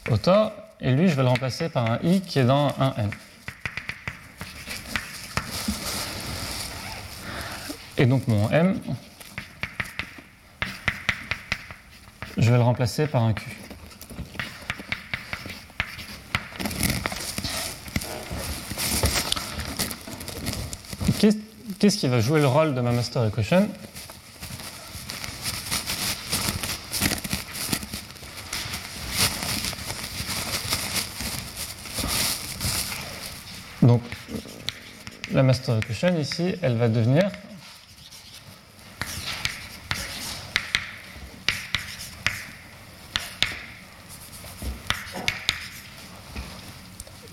au 0.09 0.17
tort, 0.17 0.51
et 0.79 0.91
lui, 0.91 1.07
je 1.07 1.15
vais 1.15 1.21
le 1.21 1.29
remplacer 1.29 1.69
par 1.69 1.89
un 1.89 1.99
i 2.03 2.21
qui 2.21 2.39
est 2.39 2.43
dans 2.43 2.73
un 2.79 2.93
n. 2.97 3.11
Et 7.97 8.05
donc 8.07 8.27
mon 8.27 8.49
m, 8.49 8.79
je 12.35 12.49
vais 12.49 12.57
le 12.57 12.63
remplacer 12.63 13.05
par 13.05 13.23
un 13.23 13.33
q. 13.33 13.60
Qu'est-ce 21.81 21.97
qui 21.97 22.07
va 22.07 22.19
jouer 22.19 22.39
le 22.39 22.45
rôle 22.45 22.75
de 22.75 22.81
ma 22.81 22.91
master 22.91 23.25
equation. 23.25 23.67
Donc, 33.81 34.03
la 35.31 35.41
master 35.41 35.79
equation 35.79 36.15
ici, 36.19 36.53
elle 36.61 36.77
va 36.77 36.87
devenir 36.87 37.31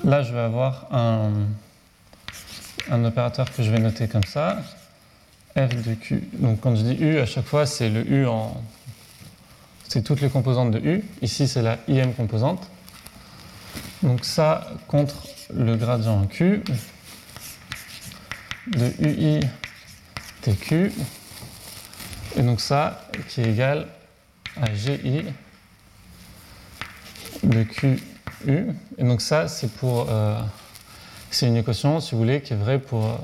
Là, 0.04 0.22
je 0.22 0.32
vais 0.32 0.40
avoir 0.40 0.86
un, 0.90 1.32
un 2.90 3.04
opérateur 3.04 3.50
que 3.52 3.62
je 3.62 3.70
vais 3.70 3.78
noter 3.78 4.08
comme 4.08 4.24
ça, 4.24 4.62
f 5.56 5.68
de 5.82 5.94
q. 5.94 6.22
Donc 6.34 6.60
quand 6.60 6.74
je 6.76 6.82
dis 6.82 6.96
u, 7.02 7.18
à 7.18 7.26
chaque 7.26 7.46
fois, 7.46 7.66
c'est 7.66 7.88
le 7.88 8.06
u 8.10 8.26
en... 8.26 8.62
C'est 9.88 10.02
toutes 10.02 10.20
les 10.20 10.28
composantes 10.28 10.70
de 10.70 10.78
u. 10.78 11.04
Ici, 11.22 11.48
c'est 11.48 11.62
la 11.62 11.78
im 11.88 12.12
composante. 12.12 12.68
Donc 14.02 14.24
ça 14.24 14.68
contre 14.86 15.28
le 15.54 15.76
gradient 15.76 16.20
en 16.22 16.26
q 16.26 16.62
de 18.68 18.92
ui 19.00 19.40
tq. 20.42 20.92
Et 22.36 22.42
donc 22.42 22.60
ça 22.60 23.08
qui 23.28 23.40
est 23.40 23.50
égal 23.50 23.86
à 24.60 24.74
gi 24.74 25.24
de 27.42 27.62
qu 27.62 27.98
Et 28.46 29.04
donc 29.04 29.20
ça, 29.20 29.48
c'est 29.48 29.72
pour... 29.72 30.06
Euh, 30.10 30.40
c'est 31.30 31.46
une 31.46 31.56
équation, 31.56 32.00
si 32.00 32.12
vous 32.12 32.18
voulez, 32.18 32.40
qui 32.40 32.52
est 32.52 32.56
vraie 32.56 32.78
pour 32.78 33.06
euh, 33.06 33.16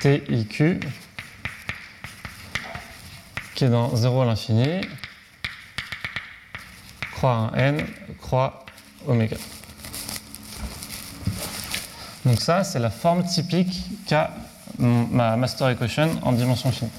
TIQ, 0.00 0.80
qui 3.54 3.64
est 3.64 3.68
dans 3.68 3.94
0 3.96 4.22
à 4.22 4.24
l'infini, 4.26 4.80
croix 7.14 7.50
1 7.54 7.58
n, 7.58 7.86
croix 8.20 8.66
oméga. 9.06 9.36
Donc 12.24 12.40
ça, 12.40 12.64
c'est 12.64 12.78
la 12.78 12.90
forme 12.90 13.24
typique 13.24 13.84
qu'a 14.06 14.30
ma 14.78 15.36
master 15.36 15.70
equation 15.70 16.10
en 16.22 16.32
dimension 16.32 16.70
finie. 16.70 16.90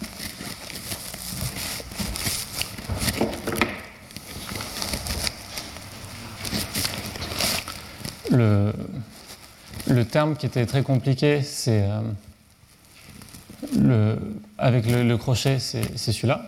Le, 8.38 10.03
terme 10.05 10.35
qui 10.35 10.45
était 10.45 10.65
très 10.65 10.84
compliqué, 10.84 11.41
c'est 11.41 11.84
euh, 11.84 12.01
le, 13.77 14.18
avec 14.57 14.85
le, 14.85 15.18
crochet, 15.18 15.59
c'est 15.59 15.97
celui-là. 15.97 16.41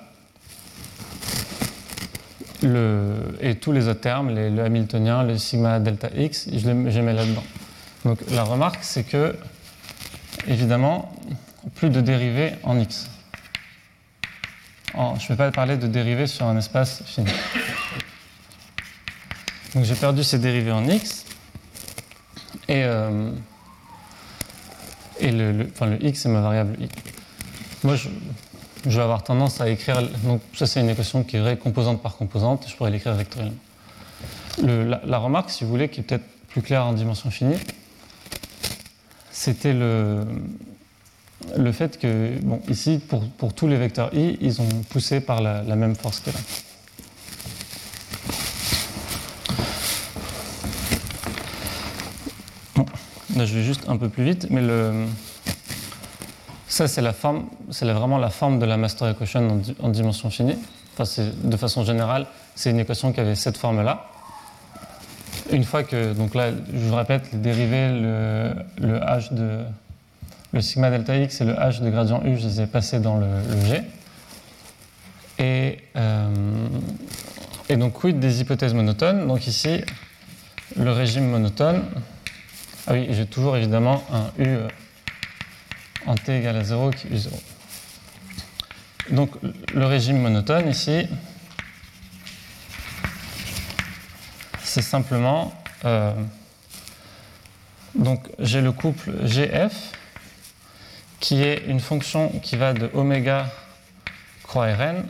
et 3.42 3.56
tous 3.56 3.72
les 3.72 3.88
autres 3.88 4.02
termes, 4.02 4.34
le 4.34 4.64
hamiltonien, 4.64 5.24
le 5.24 5.38
sigma 5.38 5.80
delta 5.80 6.10
x, 6.16 6.50
je 6.52 6.68
les 6.68 6.74
mets 6.74 7.14
là-dedans. 7.14 7.44
Donc 8.06 8.20
la 8.32 8.44
remarque, 8.44 8.80
c'est 8.82 9.04
que, 9.04 9.36
évidemment, 10.48 11.12
plus 11.76 11.90
de 11.90 12.02
dérivés 12.02 12.54
en 12.64 12.80
x. 12.80 13.10
je 14.94 15.00
ne 15.00 15.28
vais 15.30 15.36
pas 15.36 15.52
parler 15.52 15.78
de 15.78 15.88
dérivés 15.88 16.28
sur 16.28 16.46
un 16.46 16.58
espace 16.58 17.04
fini. 17.06 17.32
Donc 19.76 19.84
j'ai 19.84 19.96
perdu 19.96 20.24
ces 20.24 20.40
dérivés 20.40 20.72
en 20.72 20.88
x. 20.88 21.26
Et, 22.70 22.84
euh, 22.84 23.32
le, 25.22 26.06
x, 26.06 26.22
c'est 26.22 26.30
ma 26.30 26.42
variable 26.42 26.78
i. 26.80 26.88
moi, 27.84 27.96
je, 27.96 28.10
vais 28.86 29.02
avoir 29.02 29.24
tendance 29.24 29.60
à 29.60 29.68
écrire. 29.70 30.02
Donc, 30.24 30.42
ça, 30.54 30.68
c'est 30.68 30.80
une 30.80 30.90
équation 30.90 31.24
qui 31.24 31.38
est 31.38 31.58
composante 31.58 32.02
par 32.02 32.16
composante. 32.16 32.66
Je 32.68 32.76
pourrais 32.76 32.92
l'écrire 32.92 33.16
vectoriellement. 33.16 33.58
Le, 34.64 34.84
la, 34.84 35.02
la, 35.04 35.18
remarque, 35.18 35.50
si 35.50 35.64
vous 35.64 35.72
voulez, 35.72 35.90
qui 35.90 36.02
est 36.02 36.04
peut-être 36.04 36.26
plus 36.50 36.62
claire 36.62 36.86
en 36.86 36.94
dimension 36.94 37.32
finie, 37.32 37.58
c'était 39.32 39.74
le, 39.74 40.24
le 41.58 41.72
fait 41.72 41.98
que, 41.98 42.38
bon, 42.44 42.62
ici, 42.70 43.00
pour, 43.00 43.28
pour, 43.30 43.54
tous 43.54 43.68
les 43.68 43.78
vecteurs 43.78 44.14
i, 44.14 44.38
ils 44.42 44.62
ont 44.62 44.70
poussé 44.90 45.22
par 45.22 45.42
la, 45.42 45.64
la 45.64 45.76
même 45.76 45.96
force 45.96 46.20
que 46.20 46.30
là. 46.30 46.40
Je 53.46 53.56
vais 53.56 53.64
juste 53.64 53.84
un 53.88 53.98
peu 53.98 54.10
plus 54.10 54.24
vite, 54.24 54.48
mais 54.50 54.62
le, 54.62 55.06
ça, 56.68 56.88
c'est 56.88 57.02
la 57.02 57.14
forme, 57.14 57.46
c'est 57.72 57.86
vraiment 57.92 58.18
la 58.18 58.30
forme 58.30 58.60
de 58.60 58.66
la 58.66 58.78
master 58.78 59.10
equation 59.10 59.62
en, 59.82 59.86
en 59.86 59.90
dimension 59.90 60.30
finie. 60.30 60.58
Enfin, 60.98 61.24
de 61.44 61.58
façon 61.58 61.84
générale, 61.84 62.28
c'est 62.56 62.70
une 62.72 62.80
équation 62.80 63.12
qui 63.14 63.20
avait 63.20 63.36
cette 63.36 63.58
forme-là. 63.58 64.08
Une 65.52 65.64
fois 65.64 65.84
que, 65.84 66.14
donc 66.14 66.36
là, 66.36 66.52
je 66.72 66.80
vous 66.80 66.96
répète, 66.96 67.32
les 67.32 67.40
dérivés, 67.40 67.90
le, 67.90 68.54
h 68.82 69.34
de 69.34 69.64
le 70.52 70.62
sigma 70.62 70.90
delta 70.90 71.16
x 71.16 71.42
et 71.42 71.46
le 71.46 71.54
h 71.54 71.82
de 71.82 71.90
gradient 71.90 72.22
u, 72.26 72.38
je 72.38 72.48
les 72.48 72.62
ai 72.62 72.68
passés 72.68 73.00
dans 73.00 73.18
le, 73.18 73.28
le 73.50 73.66
G. 73.66 73.82
Et, 75.40 75.80
euh, 75.96 76.68
et 77.70 77.78
donc, 77.78 77.94
quid 77.94 78.20
des 78.20 78.42
hypothèses 78.42 78.74
monotones? 78.74 79.28
Donc 79.28 79.48
ici, 79.48 79.82
le 80.76 80.92
régime 80.92 81.30
monotone. 81.30 81.82
Ah 82.92 82.94
oui, 82.94 83.06
j'ai 83.12 83.28
toujours 83.28 83.56
évidemment 83.56 84.04
un 84.12 84.32
u 84.44 84.58
en 86.08 86.16
t 86.16 86.36
égale 86.40 86.56
à 86.56 86.64
0 86.64 86.90
qui 86.90 87.06
est 87.06 87.12
u0. 87.12 87.30
Donc, 89.12 89.30
le 89.76 89.86
régime 89.86 90.20
monotone 90.20 90.68
ici, 90.68 91.06
c'est 94.64 94.82
simplement. 94.82 95.54
Euh, 95.86 96.16
donc, 97.94 98.28
j'ai 98.40 98.62
le 98.62 98.72
couple 98.72 99.24
GF 99.24 99.92
qui 101.20 101.44
est 101.44 101.66
une 101.68 101.82
fonction 101.82 102.30
qui 102.40 102.56
va 102.56 102.74
de 102.74 102.90
oméga 102.96 103.52
croix 104.42 104.66
Rn 104.66 105.06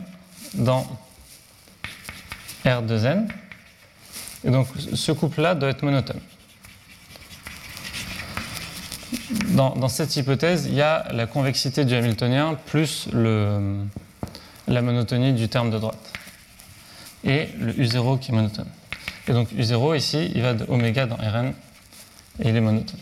dans 0.52 0.86
R 2.66 2.82
de 2.82 3.06
n. 3.06 3.26
Et 4.44 4.50
donc 4.50 4.68
ce 4.76 5.12
couple-là 5.12 5.54
doit 5.54 5.70
être 5.70 5.82
monotone. 5.82 6.20
Dans, 9.50 9.88
cette 9.88 10.16
hypothèse, 10.16 10.66
il 10.66 10.74
y 10.74 10.82
a 10.82 11.06
la 11.12 11.26
convexité 11.26 11.84
du 11.84 11.94
Hamiltonien 11.94 12.58
plus 12.66 13.08
la 13.12 14.82
monotonie 14.82 15.32
du 15.32 15.48
terme 15.48 15.70
de 15.70 15.78
droite. 15.78 16.12
Et 17.24 17.48
le 17.58 17.72
U0 17.72 18.18
qui 18.18 18.32
est 18.32 18.34
monotone. 18.34 18.68
Et 19.28 19.32
donc 19.32 19.52
U0 19.52 19.96
ici, 19.96 20.30
il 20.34 20.42
va 20.42 20.54
de 20.54 20.64
oméga 20.68 21.06
dans 21.06 21.16
Rn 21.16 21.52
et 22.42 22.48
il 22.48 22.56
est 22.56 22.60
monotone. 22.60 22.98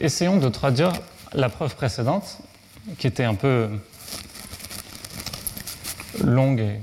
Essayons 0.00 0.36
de 0.36 0.48
traduire 0.48 0.92
la 1.32 1.48
preuve 1.48 1.74
précédente, 1.74 2.38
qui 2.98 3.08
était 3.08 3.24
un 3.24 3.34
peu 3.34 3.68
longue 6.22 6.60
et 6.60 6.80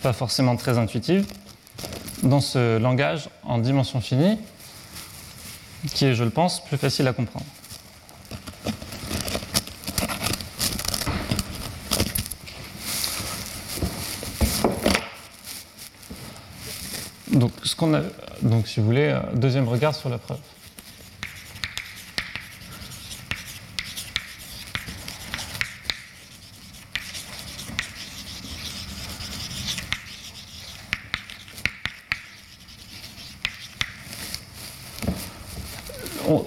pas 0.00 0.14
forcément 0.14 0.56
très 0.56 0.78
intuitive, 0.78 1.26
dans 2.22 2.40
ce 2.40 2.78
langage 2.78 3.28
en 3.42 3.58
dimension 3.58 4.00
finie, 4.00 4.38
qui 5.92 6.06
est, 6.06 6.14
je 6.14 6.24
le 6.24 6.30
pense, 6.30 6.64
plus 6.64 6.78
facile 6.78 7.06
à 7.08 7.12
comprendre. 7.12 7.44
Donc, 17.30 17.52
ce 17.64 17.76
qu'on 17.76 17.92
a, 17.92 18.00
donc, 18.40 18.66
si 18.66 18.80
vous 18.80 18.86
voulez, 18.86 19.14
deuxième 19.34 19.68
regard 19.68 19.94
sur 19.94 20.08
la 20.08 20.16
preuve. 20.16 20.38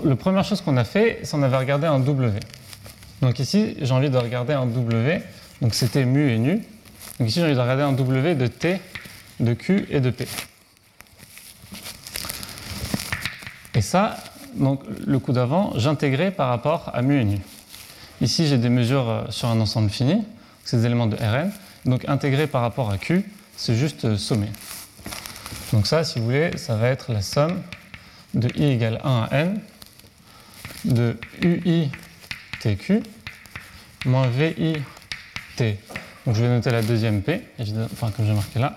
La 0.07 0.15
première 0.15 0.43
chose 0.43 0.61
qu'on 0.61 0.77
a 0.77 0.83
fait, 0.83 1.19
c'est 1.23 1.31
qu'on 1.31 1.43
avait 1.43 1.57
regardé 1.57 1.87
un 1.87 1.99
W. 1.99 2.39
Donc 3.21 3.39
ici, 3.39 3.75
j'ai 3.81 3.91
envie 3.91 4.09
de 4.09 4.17
regarder 4.17 4.53
un 4.53 4.65
W. 4.65 5.21
Donc 5.61 5.73
c'était 5.73 6.05
mu 6.05 6.31
et 6.31 6.37
nu. 6.37 6.63
Donc 7.19 7.29
ici, 7.29 7.39
j'ai 7.39 7.45
envie 7.45 7.55
de 7.55 7.59
regarder 7.59 7.83
un 7.83 7.93
W 7.93 8.35
de 8.35 8.47
T, 8.47 8.79
de 9.39 9.53
Q 9.53 9.85
et 9.89 9.99
de 9.99 10.09
P. 10.09 10.27
Et 13.73 13.81
ça, 13.81 14.17
donc 14.55 14.81
le 15.05 15.19
coup 15.19 15.33
d'avant, 15.33 15.73
j'intégrais 15.75 16.31
par 16.31 16.49
rapport 16.49 16.91
à 16.93 17.01
mu 17.01 17.19
et 17.19 17.25
nu. 17.25 17.39
Ici, 18.21 18.47
j'ai 18.47 18.57
des 18.57 18.69
mesures 18.69 19.25
sur 19.29 19.49
un 19.49 19.59
ensemble 19.59 19.89
fini, 19.89 20.23
ces 20.63 20.85
éléments 20.85 21.07
de 21.07 21.15
Rn. 21.15 21.51
Donc 21.85 22.07
intégrer 22.07 22.47
par 22.47 22.61
rapport 22.61 22.91
à 22.91 22.97
Q, 22.97 23.23
c'est 23.55 23.75
juste 23.75 24.15
sommer. 24.15 24.49
Donc 25.73 25.85
ça, 25.85 26.03
si 26.03 26.19
vous 26.19 26.25
voulez, 26.25 26.57
ça 26.57 26.75
va 26.75 26.87
être 26.89 27.11
la 27.11 27.21
somme 27.21 27.61
de 28.33 28.49
i 28.55 28.65
égale 28.65 28.99
1 29.03 29.27
à 29.31 29.35
n 29.37 29.59
de 30.87 31.17
ui 31.41 31.89
tq 32.59 33.03
moins 34.05 34.27
vi 34.27 34.77
t. 35.55 35.77
Donc 36.25 36.35
je 36.35 36.41
vais 36.41 36.49
noter 36.49 36.71
la 36.71 36.81
deuxième 36.81 37.21
p, 37.21 37.41
enfin 37.93 38.11
comme 38.11 38.25
j'ai 38.25 38.33
marqué 38.33 38.59
là. 38.59 38.73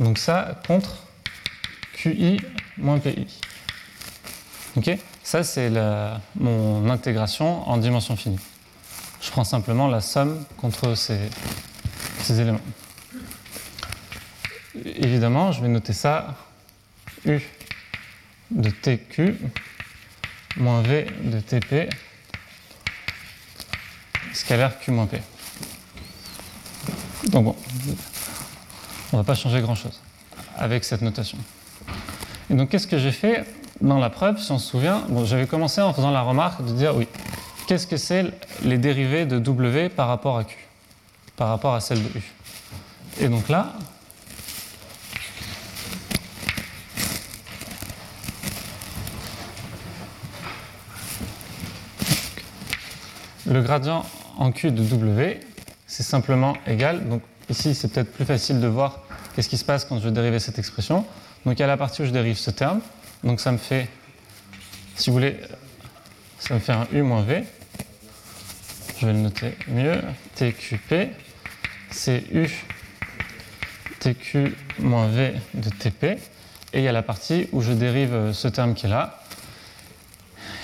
Donc 0.00 0.18
ça 0.18 0.60
contre 0.66 1.04
qi 1.94 2.40
moins 2.76 2.98
pi. 2.98 3.26
Ok? 4.76 4.90
Ça 5.22 5.44
c'est 5.44 5.70
mon 6.36 6.88
intégration 6.88 7.68
en 7.68 7.76
dimension 7.76 8.16
finie. 8.16 8.40
Je 9.20 9.30
prends 9.30 9.44
simplement 9.44 9.88
la 9.88 10.00
somme 10.00 10.44
contre 10.56 10.94
ces, 10.94 11.18
ces 12.20 12.40
éléments. 12.40 12.60
Évidemment, 14.84 15.50
je 15.50 15.60
vais 15.60 15.68
noter 15.68 15.92
ça 15.92 16.36
u 17.26 17.40
de 18.50 18.70
TQ 18.70 19.36
moins 20.56 20.82
V 20.82 21.06
de 21.22 21.40
TP 21.40 21.88
scalaire 24.32 24.78
Q 24.78 24.90
moins 24.92 25.06
P. 25.06 25.20
Donc 27.30 27.44
bon, 27.44 27.56
on 29.12 29.16
ne 29.16 29.22
va 29.22 29.24
pas 29.24 29.34
changer 29.34 29.60
grand-chose 29.60 30.00
avec 30.56 30.84
cette 30.84 31.02
notation. 31.02 31.38
Et 32.50 32.54
donc 32.54 32.70
qu'est-ce 32.70 32.86
que 32.86 32.98
j'ai 32.98 33.12
fait 33.12 33.44
dans 33.80 33.98
la 33.98 34.10
preuve, 34.10 34.40
si 34.40 34.50
on 34.50 34.58
se 34.58 34.70
souvient? 34.70 35.04
Bon, 35.08 35.24
J'avais 35.24 35.46
commencé 35.46 35.80
en 35.80 35.92
faisant 35.92 36.10
la 36.10 36.22
remarque 36.22 36.64
de 36.64 36.72
dire 36.72 36.96
oui, 36.96 37.06
qu'est-ce 37.66 37.86
que 37.86 37.96
c'est 37.96 38.26
les 38.62 38.78
dérivés 38.78 39.26
de 39.26 39.38
W 39.38 39.88
par 39.88 40.08
rapport 40.08 40.38
à 40.38 40.44
Q, 40.44 40.56
par 41.36 41.48
rapport 41.48 41.74
à 41.74 41.80
celle 41.80 42.02
de 42.02 42.18
U? 42.18 42.22
Et 43.20 43.28
donc 43.28 43.48
là, 43.48 43.74
Le 53.50 53.62
gradient 53.62 54.04
en 54.36 54.52
Q 54.52 54.72
de 54.72 54.82
W, 54.82 55.40
c'est 55.86 56.02
simplement 56.02 56.54
égal. 56.66 57.08
Donc 57.08 57.22
ici, 57.48 57.74
c'est 57.74 57.88
peut-être 57.88 58.12
plus 58.12 58.26
facile 58.26 58.60
de 58.60 58.66
voir 58.66 59.00
qu'est-ce 59.34 59.48
qui 59.48 59.56
se 59.56 59.64
passe 59.64 59.86
quand 59.86 59.98
je 59.98 60.04
vais 60.04 60.10
dériver 60.10 60.38
cette 60.38 60.58
expression. 60.58 61.06
Donc 61.46 61.58
il 61.58 61.60
y 61.60 61.62
a 61.62 61.66
la 61.66 61.78
partie 61.78 62.02
où 62.02 62.04
je 62.04 62.10
dérive 62.10 62.36
ce 62.36 62.50
terme. 62.50 62.80
Donc 63.24 63.40
ça 63.40 63.50
me 63.50 63.56
fait, 63.56 63.88
si 64.96 65.08
vous 65.08 65.14
voulez, 65.14 65.38
ça 66.38 66.52
me 66.52 66.58
fait 66.58 66.72
un 66.72 66.86
U 66.92 67.00
moins 67.00 67.22
V. 67.22 67.42
Je 68.98 69.06
vais 69.06 69.14
le 69.14 69.20
noter 69.20 69.56
mieux. 69.68 69.98
TQP, 70.34 71.10
c'est 71.90 72.24
U 72.30 72.50
TQ 74.00 74.54
moins 74.80 75.08
V 75.08 75.32
de 75.54 75.70
TP. 75.70 76.04
Et 76.74 76.80
il 76.80 76.82
y 76.82 76.88
a 76.88 76.92
la 76.92 77.02
partie 77.02 77.48
où 77.52 77.62
je 77.62 77.72
dérive 77.72 78.32
ce 78.32 78.48
terme 78.48 78.74
qui 78.74 78.84
est 78.84 78.90
là. 78.90 79.17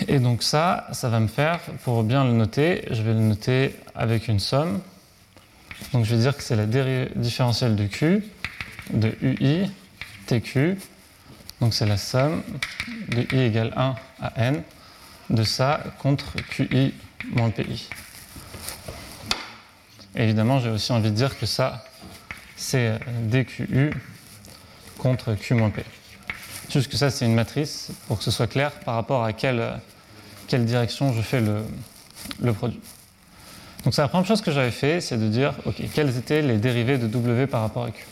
Et 0.09 0.18
donc 0.18 0.43
ça, 0.43 0.86
ça 0.93 1.09
va 1.09 1.20
me 1.20 1.28
faire, 1.28 1.60
pour 1.85 2.02
bien 2.02 2.24
le 2.24 2.32
noter, 2.32 2.85
je 2.90 3.02
vais 3.02 3.14
le 3.14 3.20
noter 3.20 3.74
avec 3.94 4.28
une 4.28 4.40
somme. 4.40 4.81
Donc 5.93 6.05
je 6.05 6.14
vais 6.14 6.20
dire 6.20 6.36
que 6.36 6.43
c'est 6.43 6.56
la 6.56 6.66
différentielle 6.66 7.76
de 7.76 7.86
Q 7.86 8.24
de 8.93 9.14
UI 9.22 9.70
TQ. 10.26 10.76
Donc 11.60 11.74
c'est 11.74 11.86
la 11.86 11.97
somme 11.97 12.43
de 13.09 13.22
I 13.35 13.40
égale 13.40 13.72
1 13.76 13.94
à 14.20 14.32
N 14.36 14.62
de 15.31 15.43
ça 15.43 15.81
contre 16.01 16.36
QI 16.51 16.93
moins 17.31 17.51
PI. 17.51 17.89
évidemment, 20.14 20.60
j'ai 20.60 20.68
aussi 20.68 20.93
envie 20.93 21.10
de 21.10 21.16
dire 21.16 21.39
que 21.39 21.47
ça, 21.47 21.85
c'est 22.56 22.98
dqu 23.31 23.93
contre 24.98 25.35
q 25.35 25.55
moins 25.55 25.70
p. 25.70 25.82
Juste 26.70 26.90
que 26.90 26.97
ça, 26.97 27.10
c'est 27.10 27.24
une 27.24 27.35
matrice 27.35 27.90
pour 28.06 28.18
que 28.18 28.24
ce 28.24 28.31
soit 28.31 28.47
clair 28.47 28.72
par 28.81 28.94
rapport 28.94 29.24
à 29.24 29.32
quelle, 29.32 29.81
quelle 30.46 30.64
direction 30.64 31.12
je 31.12 31.22
fais 31.22 31.40
le, 31.40 32.52
produit. 32.52 32.80
Donc, 33.84 33.94
c'est 33.94 34.02
la 34.02 34.08
première 34.08 34.26
chose 34.26 34.40
que 34.40 34.50
j'avais 34.50 34.70
fait, 34.70 35.00
c'est 35.00 35.18
de 35.18 35.28
dire, 35.28 35.54
OK, 35.66 35.76
quelles 35.92 36.16
étaient 36.16 36.42
les 36.42 36.56
dérivées 36.56 36.98
de 36.98 37.06
W 37.06 37.46
par 37.46 37.60
rapport 37.60 37.84
à 37.84 37.90
Q. 37.90 38.06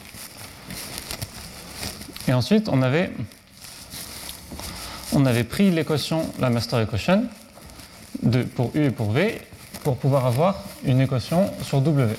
Et 2.28 2.32
ensuite, 2.32 2.68
on 2.68 2.82
avait, 2.82 3.10
on 5.12 5.26
avait 5.26 5.44
pris 5.44 5.70
l'équation, 5.70 6.30
la 6.38 6.50
master 6.50 6.80
equation, 6.80 7.24
de, 8.22 8.42
pour 8.42 8.70
U 8.74 8.84
et 8.84 8.90
pour 8.90 9.10
V, 9.12 9.40
pour 9.82 9.96
pouvoir 9.96 10.26
avoir 10.26 10.62
une 10.84 11.00
équation 11.00 11.50
sur 11.62 11.80
W. 11.80 12.14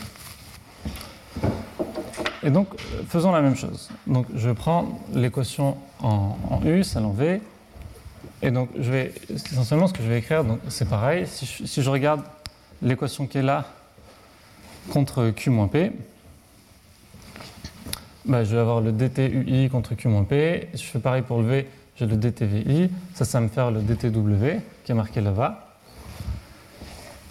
Et 2.43 2.49
donc, 2.49 2.67
faisons 3.07 3.31
la 3.31 3.41
même 3.41 3.55
chose. 3.55 3.89
Donc, 4.05 4.25
je 4.35 4.49
prends 4.49 4.99
l'équation 5.13 5.77
en, 6.01 6.35
U, 6.65 6.83
celle 6.83 7.05
en 7.05 7.11
V, 7.11 7.41
et 8.43 8.51
donc, 8.51 8.69
je 8.77 8.91
vais, 8.91 9.13
essentiellement, 9.29 9.87
ce 9.87 9.93
que 9.93 10.03
je 10.03 10.09
vais 10.09 10.19
écrire, 10.19 10.43
c'est 10.67 10.87
pareil. 10.87 11.25
Si 11.25 11.81
je, 11.81 11.89
regarde 11.89 12.21
l'équation 12.81 13.25
qui 13.25 13.37
est 13.37 13.41
là 13.41 13.65
contre 14.91 15.29
Q 15.29 15.49
moins 15.49 15.69
P, 15.69 15.93
bah, 18.25 18.43
je 18.43 18.53
vais 18.53 18.59
avoir 18.59 18.81
le 18.81 18.91
dtui 18.91 19.69
contre 19.69 19.95
Q 19.95 20.09
moins 20.09 20.25
P. 20.25 20.67
Je 20.73 20.83
fais 20.83 20.99
pareil 20.99 21.21
pour 21.21 21.41
le 21.41 21.47
V, 21.47 21.67
j'ai 21.95 22.05
le 22.05 22.17
dtvi. 22.17 22.89
Ça, 23.13 23.23
ça 23.23 23.39
va 23.39 23.45
me 23.45 23.49
faire 23.49 23.71
le 23.71 23.81
dtw 23.81 24.59
qui 24.83 24.91
est 24.91 24.95
marqué 24.95 25.21
là-bas. 25.21 25.77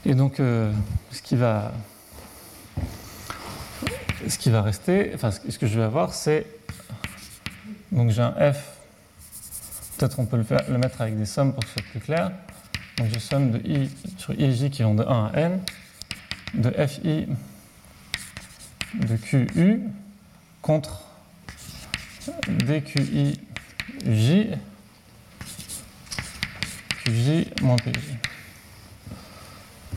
Et 0.07 0.15
donc, 0.15 0.41
euh, 0.41 0.73
ce, 1.11 1.21
qui 1.21 1.37
va, 1.37 1.73
ce 4.27 4.39
qui 4.39 4.49
va 4.49 4.63
rester, 4.63 5.13
enfin, 5.15 5.31
ce 5.31 5.59
que 5.59 5.67
je 5.67 5.79
vais 5.79 5.85
avoir, 5.85 6.15
c'est. 6.15 6.47
Donc, 7.91 8.09
j'ai 8.09 8.23
un 8.23 8.33
f 8.55 8.72
Peut-être 10.03 10.19
on 10.19 10.27
peut 10.27 10.45
le, 10.69 10.79
mettre 10.79 11.01
avec 11.01 11.17
des 11.17 11.27
sommes 11.27 11.53
pour 11.53 11.63
que 11.63 11.69
ce 11.69 11.75
soit 11.75 11.91
plus 11.93 12.01
clair. 12.01 12.33
Donc 12.99 13.07
je 13.15 13.21
somme 13.21 13.53
de 13.53 13.59
i 13.59 13.89
sur 14.19 14.35
i 14.35 14.47
et 14.47 14.53
j 14.53 14.69
qui 14.69 14.83
vont 14.83 14.97
de 14.97 15.05
1 15.05 15.27
à 15.27 15.39
n, 15.39 15.61
de 16.55 16.73
fi 16.89 17.29
de 18.95 19.17
qu 19.17 19.81
contre 20.61 21.05
dqi 22.49 23.41
j 24.05 24.49
qj 27.05 27.63
moins 27.63 27.77
pj. 27.77 28.01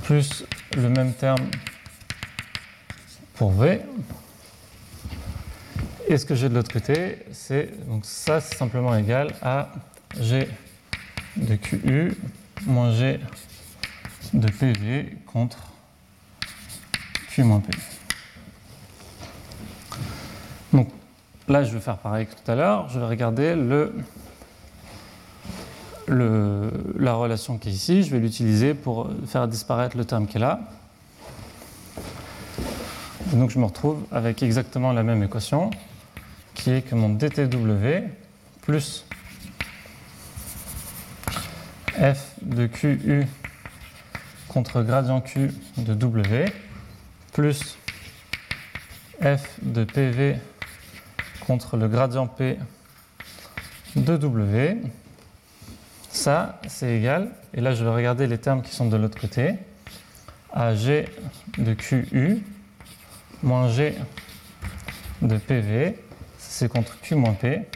Plus 0.03 0.45
le 0.77 0.89
même 0.89 1.13
terme 1.13 1.49
pour 3.33 3.53
v. 3.53 3.81
Et 6.07 6.19
ce 6.19 6.27
que 6.27 6.35
j'ai 6.35 6.47
de 6.47 6.53
l'autre 6.53 6.71
côté, 6.71 7.25
c'est 7.31 7.71
donc 7.87 8.05
ça 8.05 8.39
c'est 8.39 8.55
simplement 8.55 8.95
égal 8.95 9.33
à 9.41 9.71
G 10.19 10.47
de 11.35 11.55
QU 11.55 12.15
moins 12.65 12.91
G 12.93 13.19
de 14.33 14.49
PV 14.49 15.17
contre 15.25 15.57
Q 17.29 17.43
moins 17.43 17.59
P. 17.59 17.71
Donc 20.73 20.89
là, 21.47 21.63
je 21.63 21.73
vais 21.73 21.79
faire 21.79 21.97
pareil 21.97 22.27
que 22.27 22.31
tout 22.33 22.51
à 22.51 22.55
l'heure. 22.55 22.89
Je 22.89 22.99
vais 22.99 23.05
regarder 23.05 23.55
le, 23.55 23.93
le, 26.07 26.71
la 26.97 27.13
relation 27.13 27.57
qui 27.57 27.69
est 27.69 27.73
ici. 27.73 28.03
Je 28.03 28.11
vais 28.11 28.19
l'utiliser 28.19 28.73
pour 28.73 29.09
faire 29.27 29.47
disparaître 29.47 29.97
le 29.97 30.05
terme 30.05 30.27
qui 30.27 30.37
est 30.37 30.41
là. 30.41 30.59
Et 33.33 33.35
donc 33.35 33.49
je 33.49 33.59
me 33.59 33.65
retrouve 33.65 34.03
avec 34.11 34.43
exactement 34.43 34.93
la 34.93 35.03
même 35.03 35.23
équation 35.23 35.71
qui 36.53 36.71
est 36.71 36.81
que 36.83 36.95
mon 36.95 37.09
dtw 37.09 38.03
plus 38.61 39.03
f 41.99 42.35
de 42.41 42.67
QU 42.67 43.25
contre 44.47 44.81
gradient 44.81 45.21
Q 45.21 45.51
de 45.77 45.93
W 45.93 46.45
plus 47.33 47.77
f 49.21 49.59
de 49.61 49.83
PV 49.83 50.37
contre 51.45 51.77
le 51.77 51.87
gradient 51.87 52.27
P 52.27 52.57
de 53.95 54.17
W. 54.17 54.77
Ça, 56.09 56.59
c'est 56.67 56.97
égal, 56.97 57.31
et 57.53 57.61
là 57.61 57.73
je 57.73 57.83
vais 57.83 57.91
regarder 57.91 58.27
les 58.27 58.37
termes 58.37 58.61
qui 58.61 58.73
sont 58.73 58.87
de 58.87 58.97
l'autre 58.97 59.19
côté, 59.19 59.55
à 60.53 60.75
G 60.75 61.07
de 61.57 61.73
QU 61.73 62.41
moins 63.43 63.69
G 63.69 63.95
de 65.21 65.37
PV, 65.37 65.97
c'est 66.37 66.69
contre 66.69 66.99
Q 67.01 67.15
moins 67.15 67.33
P, 67.33 67.67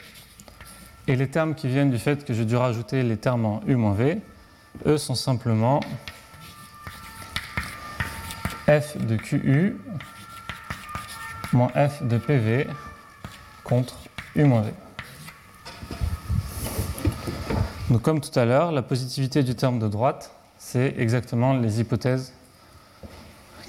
et 1.10 1.16
les 1.16 1.28
termes 1.28 1.56
qui 1.56 1.68
viennent 1.68 1.90
du 1.90 1.98
fait 1.98 2.24
que 2.24 2.36
j'ai 2.36 2.46
dû 2.46 2.56
rajouter 2.56 3.02
les 3.02 3.18
termes 3.18 3.44
en 3.44 3.62
U 3.66 3.76
moins 3.76 3.94
V, 3.94 4.22
eux 4.86 5.00
sont 5.00 5.16
simplement 5.16 5.80
f 8.68 8.96
de 8.96 9.16
QU 9.16 9.76
moins 11.52 11.70
f 11.70 12.04
de 12.04 12.20
PV 12.20 12.68
contre 13.64 13.98
U 14.36 14.44
moins 14.44 14.62
V. 14.62 14.72
Donc 17.90 18.04
comme 18.04 18.22
tout 18.22 18.40
à 18.40 18.46
l'heure, 18.46 18.72
la 18.72 18.84
positivité 18.84 19.42
du 19.42 19.56
terme 19.56 19.80
de 19.80 19.88
droite, 19.88 20.32
c'est 20.60 20.94
exactement 21.00 21.56
les 21.56 21.82
hypothèses 21.82 22.34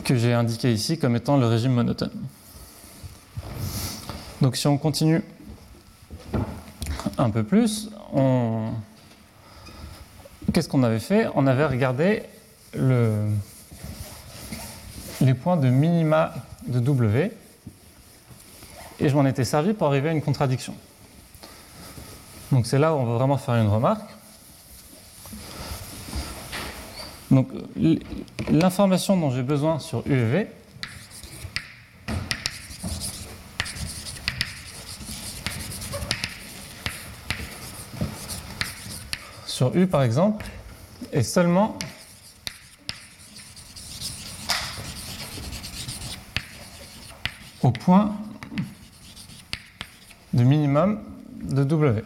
que 0.05 0.15
j'ai 0.15 0.35
indiquées 0.35 0.75
ici 0.75 0.99
comme 0.99 1.17
étant 1.17 1.39
le 1.39 1.47
régime 1.47 1.73
monotone. 1.73 2.13
Donc 4.43 4.57
si 4.57 4.67
on 4.67 4.77
continue 4.77 5.23
un 7.21 7.31
peu 7.31 7.43
plus, 7.43 7.91
on... 8.13 8.71
qu'est-ce 10.53 10.69
qu'on 10.69 10.83
avait 10.83 11.01
fait? 11.01 11.29
On 11.35 11.47
avait 11.47 11.67
regardé 11.67 12.23
le... 12.75 13.29
les 15.21 15.35
points 15.35 15.57
de 15.57 15.69
minima 15.69 16.33
de 16.67 16.81
W 16.81 17.33
et 18.99 19.09
je 19.09 19.15
m'en 19.15 19.25
étais 19.25 19.45
servi 19.45 19.73
pour 19.73 19.87
arriver 19.87 20.11
à 20.11 20.13
une 20.13 20.23
contradiction. 20.23 20.75
Donc 22.53 22.67
c'est 22.67 22.79
là 22.79 22.95
où 22.95 22.99
on 22.99 23.05
va 23.05 23.15
vraiment 23.15 23.39
faire 23.39 23.55
une 23.55 23.69
remarque. 23.69 24.09
Donc 27.31 27.49
l'information 28.51 29.17
dont 29.17 29.31
j'ai 29.31 29.43
besoin 29.43 29.79
sur 29.79 30.03
U 30.07 30.13
et 30.13 30.25
V, 30.25 30.51
sur 39.61 39.77
U 39.77 39.87
par 39.87 40.03
exemple 40.03 40.47
est 41.13 41.23
seulement 41.23 41.77
au 47.63 47.71
point 47.71 48.17
de 50.33 50.45
minimum 50.45 51.01
de 51.43 51.63
W. 51.65 52.03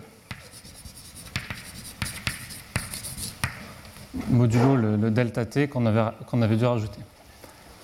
Modulo 4.31 4.75
le, 4.75 5.11
delta 5.13 5.47
t 5.47 5.69
qu'on 5.69 5.87
avait, 5.87 6.57
dû 6.57 6.67
rajouter. 6.67 6.99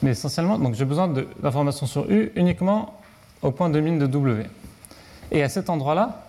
Mais 0.02 0.10
essentiellement, 0.10 0.58
j'ai 0.72 0.84
besoin 0.84 1.06
de 1.06 1.28
l'information 1.44 1.86
sur 1.86 2.10
U 2.10 2.32
uniquement 2.34 2.98
au 3.40 3.52
point 3.52 3.70
de 3.70 3.78
mine 3.78 4.00
de 4.00 4.08
W. 4.08 4.46
Et 5.30 5.44
à 5.44 5.48
cet 5.48 5.70
endroit-là, 5.70 6.26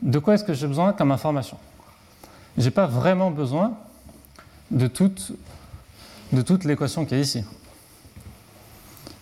de 0.00 0.18
quoi 0.18 0.32
est-ce 0.32 0.44
que 0.44 0.54
j'ai 0.54 0.66
besoin 0.66 0.94
comme 0.94 1.12
information? 1.12 1.58
Je 2.58 2.64
n'ai 2.64 2.70
pas 2.70 2.86
vraiment 2.86 3.30
besoin 3.30 3.72
de 4.70 4.86
toute, 4.88 5.32
de 6.32 6.42
toute 6.42 6.64
l'équation 6.64 7.06
qui 7.06 7.14
est 7.14 7.20
ici. 7.20 7.44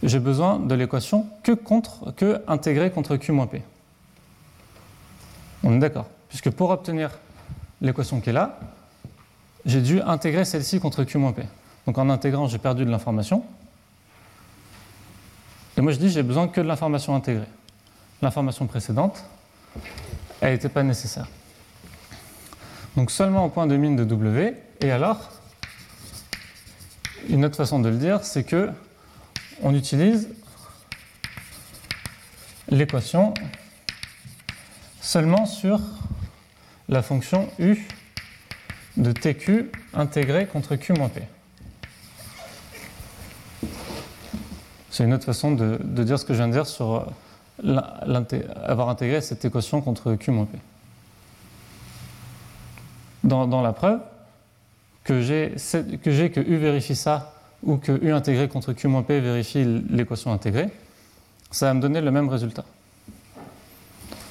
J'ai 0.02 0.18
besoin 0.18 0.58
de 0.58 0.74
l'équation 0.74 1.26
que, 1.42 1.52
que 2.12 2.42
intégrée 2.48 2.90
contre 2.90 3.16
Q 3.16 3.32
moins 3.32 3.46
P. 3.46 3.62
On 5.62 5.74
est 5.74 5.78
d'accord 5.78 6.06
Puisque 6.28 6.50
pour 6.50 6.70
obtenir 6.70 7.10
l'équation 7.80 8.20
qui 8.20 8.30
est 8.30 8.32
là, 8.32 8.58
j'ai 9.64 9.80
dû 9.82 10.00
intégrer 10.00 10.44
celle-ci 10.44 10.80
contre 10.80 11.04
Q 11.04 11.18
moins 11.18 11.32
P. 11.32 11.42
Donc 11.86 11.98
en 11.98 12.08
intégrant, 12.08 12.46
j'ai 12.46 12.58
perdu 12.58 12.84
de 12.84 12.90
l'information. 12.90 13.44
Et 15.76 15.82
moi 15.82 15.92
je 15.92 15.98
dis 15.98 16.08
j'ai 16.08 16.22
besoin 16.22 16.48
que 16.48 16.60
de 16.60 16.66
l'information 16.66 17.14
intégrée. 17.14 17.48
L'information 18.22 18.66
précédente, 18.66 19.24
elle 20.40 20.52
n'était 20.52 20.70
pas 20.70 20.82
nécessaire. 20.82 21.26
Donc 22.96 23.10
seulement 23.10 23.44
au 23.44 23.48
point 23.48 23.66
de 23.66 23.76
mine 23.76 23.96
de 23.96 24.04
W. 24.04 24.54
Et 24.80 24.90
alors, 24.90 25.30
une 27.28 27.44
autre 27.44 27.56
façon 27.56 27.78
de 27.78 27.88
le 27.88 27.96
dire, 27.96 28.24
c'est 28.24 28.44
que 28.44 28.70
on 29.62 29.74
utilise 29.74 30.28
l'équation 32.68 33.34
seulement 35.00 35.46
sur 35.46 35.80
la 36.88 37.02
fonction 37.02 37.48
u 37.58 37.86
de 38.96 39.12
tq 39.12 39.70
intégrée 39.94 40.46
contre 40.46 40.76
q 40.76 40.92
moins 40.94 41.08
p. 41.08 41.22
C'est 44.90 45.04
une 45.04 45.12
autre 45.12 45.26
façon 45.26 45.52
de, 45.52 45.78
de, 45.82 46.04
dire 46.04 46.18
ce 46.18 46.24
que 46.24 46.32
je 46.32 46.38
viens 46.38 46.48
de 46.48 46.54
dire 46.54 46.66
sur 46.66 47.12
avoir 48.64 48.88
intégré 48.88 49.20
cette 49.20 49.44
équation 49.44 49.82
contre 49.82 50.14
Q 50.14 50.30
moins 50.30 50.46
P. 50.46 50.58
Dans, 53.26 53.62
la 53.62 53.72
preuve, 53.72 54.00
que 55.04 55.20
j'ai 55.20 55.50
que, 55.52 56.26
que 56.28 56.40
U 56.40 56.56
vérifie 56.56 56.96
ça 56.96 57.34
ou 57.62 57.76
que 57.76 57.92
U 58.02 58.12
intégré 58.12 58.48
contre 58.48 58.72
Q 58.72 58.88
moins 58.88 59.02
P 59.02 59.20
vérifie 59.20 59.64
l'équation 59.90 60.32
intégrée, 60.32 60.70
ça 61.50 61.66
va 61.66 61.74
me 61.74 61.80
donner 61.80 62.00
le 62.00 62.10
même 62.10 62.28
résultat. 62.28 62.64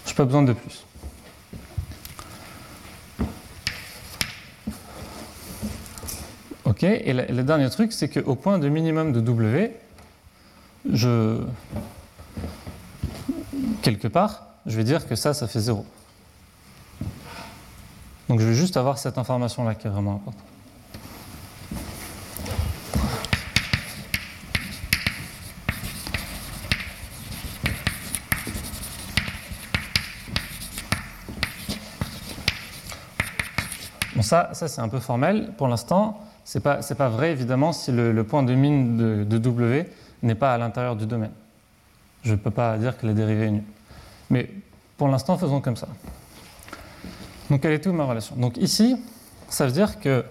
Je 0.05 0.11
n'ai 0.11 0.15
pas 0.15 0.25
besoin 0.25 0.43
de 0.43 0.53
plus. 0.53 0.85
Ok, 6.65 6.83
et 6.83 7.13
le, 7.13 7.43
dernier 7.43 7.69
truc, 7.69 7.93
c'est 7.93 8.09
qu'au 8.09 8.35
point 8.35 8.59
de 8.59 8.67
minimum 8.67 9.13
de 9.13 9.21
W, 9.21 9.71
je. 10.91 11.41
quelque 13.81 14.07
part, 14.07 14.47
je 14.65 14.75
vais 14.75 14.83
dire 14.83 15.07
que 15.07 15.15
ça, 15.15 15.33
ça 15.33 15.47
fait 15.47 15.59
0. 15.59 15.85
Donc 18.29 18.39
je 18.39 18.45
vais 18.45 18.55
juste 18.55 18.75
avoir 18.75 18.97
cette 18.97 19.17
information-là 19.17 19.75
qui 19.75 19.87
est 19.87 19.89
vraiment 19.89 20.15
importante. 20.15 20.43
Bon, 34.15 34.21
ça, 34.21 34.49
ça 34.53 34.67
c'est 34.67 34.81
un 34.81 34.89
peu 34.89 34.99
formel. 34.99 35.51
Pour 35.57 35.67
l'instant, 35.67 36.19
ce 36.45 36.57
n'est 36.57 36.61
pas, 36.61 36.77
pas, 36.77 37.09
vrai, 37.09 37.31
évidemment, 37.31 37.73
si 37.73 37.91
le, 37.91 38.23
point 38.23 38.43
de 38.43 38.53
mine 38.53 39.25
de, 39.25 39.37
W 39.37 39.89
n'est 40.23 40.35
pas 40.35 40.53
à 40.53 40.57
l'intérieur 40.57 40.95
du 40.95 41.05
domaine. 41.05 41.31
Je 42.23 42.31
ne 42.31 42.37
peux 42.37 42.51
pas 42.51 42.77
dire 42.77 42.97
que 42.97 43.05
la 43.05 43.13
dérivée 43.13 43.47
est 43.47 43.51
nulle. 43.51 43.63
Mais 44.29 44.49
pour 44.97 45.09
l'instant, 45.09 45.37
faisons 45.37 45.59
comme 45.59 45.75
ça. 45.75 45.87
Donc, 47.49 47.61
quelle 47.61 47.73
est 47.73 47.79
toute 47.79 47.93
ma 47.93 48.05
relation 48.05 48.35
Donc, 48.35 48.57
ici, 48.57 48.95
ça 49.49 49.65
veut 49.65 49.71
dire 49.71 49.99
que 49.99 50.25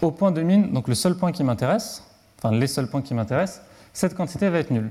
au 0.00 0.10
point 0.10 0.30
de 0.30 0.42
mine, 0.42 0.72
donc 0.72 0.88
le 0.88 0.94
seul 0.94 1.16
point 1.16 1.32
qui 1.32 1.42
m'intéresse, 1.42 2.04
enfin 2.38 2.54
les 2.54 2.66
seuls 2.66 2.88
points 2.88 3.02
qui 3.02 3.14
m'intéressent, 3.14 3.62
cette 3.92 4.14
quantité 4.14 4.48
va 4.48 4.58
être 4.58 4.70
nulle. 4.70 4.90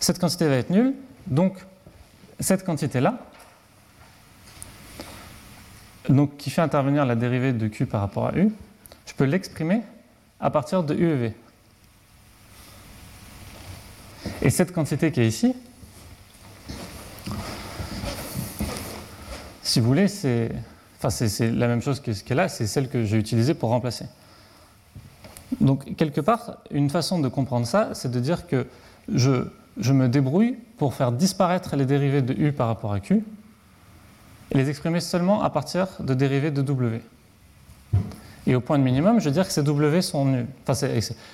Cette 0.00 0.18
quantité 0.18 0.48
va 0.48 0.56
être 0.56 0.70
nulle, 0.70 0.94
donc 1.26 1.64
cette 2.40 2.64
quantité-là, 2.64 3.18
donc, 6.08 6.36
qui 6.36 6.50
fait 6.50 6.60
intervenir 6.60 7.06
la 7.06 7.14
dérivée 7.14 7.52
de 7.52 7.66
Q 7.66 7.86
par 7.86 8.02
rapport 8.02 8.26
à 8.26 8.36
U, 8.36 8.52
je 9.06 9.14
peux 9.14 9.24
l'exprimer 9.24 9.82
à 10.38 10.50
partir 10.50 10.82
de 10.82 10.94
U 10.94 11.08
et 11.08 11.16
V. 11.16 11.34
Et 14.42 14.50
cette 14.50 14.72
quantité 14.72 15.10
qui 15.12 15.22
est 15.22 15.28
ici, 15.28 15.54
si 19.64 19.80
vous 19.80 19.86
voulez, 19.86 20.08
c'est 20.08 20.50
la 21.40 21.68
même 21.68 21.82
chose 21.82 22.00
que 22.00 22.12
ce 22.12 22.22
qu'elle 22.22 22.36
là, 22.36 22.48
c'est 22.48 22.66
celle 22.66 22.88
que 22.88 23.04
j'ai 23.04 23.18
utilisée 23.18 23.54
pour 23.54 23.70
remplacer. 23.70 24.04
Donc, 25.60 25.96
quelque 25.96 26.20
part, 26.20 26.58
une 26.70 26.90
façon 26.90 27.18
de 27.18 27.28
comprendre 27.28 27.66
ça, 27.66 27.90
c'est 27.94 28.10
de 28.10 28.20
dire 28.20 28.46
que 28.46 28.66
je, 29.12 29.46
je 29.78 29.92
me 29.92 30.08
débrouille 30.08 30.56
pour 30.76 30.94
faire 30.94 31.12
disparaître 31.12 31.76
les 31.76 31.86
dérivées 31.86 32.22
de 32.22 32.34
U 32.34 32.52
par 32.52 32.68
rapport 32.68 32.92
à 32.92 33.00
Q 33.00 33.24
et 34.50 34.58
les 34.58 34.68
exprimer 34.68 35.00
seulement 35.00 35.42
à 35.42 35.50
partir 35.50 35.88
de 36.00 36.14
dérivées 36.14 36.50
de 36.50 36.62
W. 36.62 37.00
Et 38.46 38.54
au 38.54 38.60
point 38.60 38.78
de 38.78 38.84
minimum, 38.84 39.20
je 39.20 39.26
veux 39.26 39.30
dire 39.30 39.46
que 39.46 39.52
ces 39.52 39.62
W 39.62 40.02
sont 40.02 40.26
nuls. 40.26 40.46
Enfin, 40.66 40.74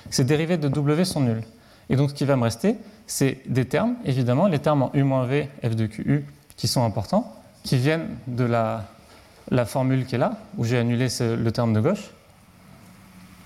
ces, 0.09 0.23
dérivées 0.23 0.57
de 0.57 0.69
W 0.69 1.03
sont 1.03 1.19
nulles. 1.19 1.43
Et 1.89 1.97
donc, 1.97 2.11
ce 2.11 2.15
qui 2.15 2.23
va 2.23 2.37
me 2.37 2.43
rester, 2.43 2.77
c'est 3.07 3.39
des 3.45 3.65
termes, 3.65 3.95
évidemment, 4.05 4.47
les 4.47 4.59
termes 4.59 4.83
en 4.83 4.91
U-V, 4.93 5.49
F 5.63 5.75
de 5.75 5.87
QU, 5.87 6.25
qui 6.55 6.69
sont 6.69 6.85
importants, 6.85 7.35
qui 7.63 7.77
viennent 7.77 8.17
de 8.27 8.43
la, 8.43 8.85
formule 9.65 10.05
qui 10.05 10.15
est 10.15 10.17
là, 10.17 10.37
où 10.57 10.65
j'ai 10.65 10.77
annulé 10.77 11.07
le 11.19 11.51
terme 11.51 11.73
de 11.73 11.81
gauche. 11.81 12.09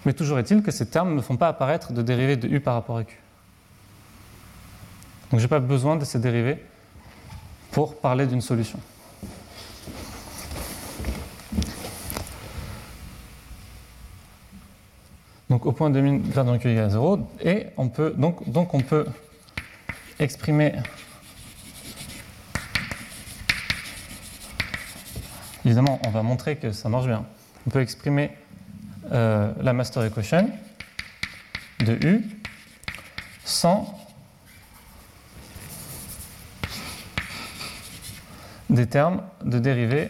Mais 0.06 0.14
toujours 0.14 0.40
est-il 0.40 0.62
que 0.62 0.72
ces 0.72 0.86
termes 0.86 1.16
ne 1.16 1.22
font 1.22 1.38
pas 1.38 1.48
apparaître 1.48 1.92
de 1.92 2.02
dérivées 2.02 2.38
de 2.38 2.48
U 2.48 2.60
par 2.60 2.76
rapport 2.76 2.98
à 2.98 3.04
Q. 3.04 3.20
Donc, 5.32 5.40
je 5.40 5.46
n'ai 5.46 5.50
pas 5.50 5.60
besoin 5.60 5.96
de 5.96 6.06
ces 6.06 6.20
dérivées 6.20 6.64
pour 7.72 8.00
parler 8.00 8.28
d'une 8.28 8.42
solution. 8.42 8.80
donc 15.56 15.66
au 15.66 15.72
point 15.72 15.90
de 15.90 16.02
mine 16.02 16.22
gradient 16.22 16.58
Q 16.58 16.70
égale 16.70 16.86
à 16.86 16.90
0, 16.90 17.20
et 17.42 17.68
on 17.78 17.88
peut, 17.88 18.14
donc, 18.18 18.50
donc 18.50 18.74
on 18.74 18.82
peut 18.82 19.06
exprimer 20.20 20.74
évidemment 25.66 26.00
on 26.06 26.10
va 26.10 26.24
montrer 26.24 26.56
que 26.56 26.72
ça 26.72 26.90
marche 26.90 27.08
bien. 27.08 27.26
On 27.68 27.70
peut 27.70 27.82
exprimer 27.82 28.32
euh, 29.12 29.52
la 29.62 29.74
master 29.74 30.04
equation 30.04 30.50
de 31.80 31.94
U 32.06 32.30
sans 33.44 34.00
des 38.70 38.88
termes 38.88 39.22
de 39.44 39.60
dérivée 39.60 40.10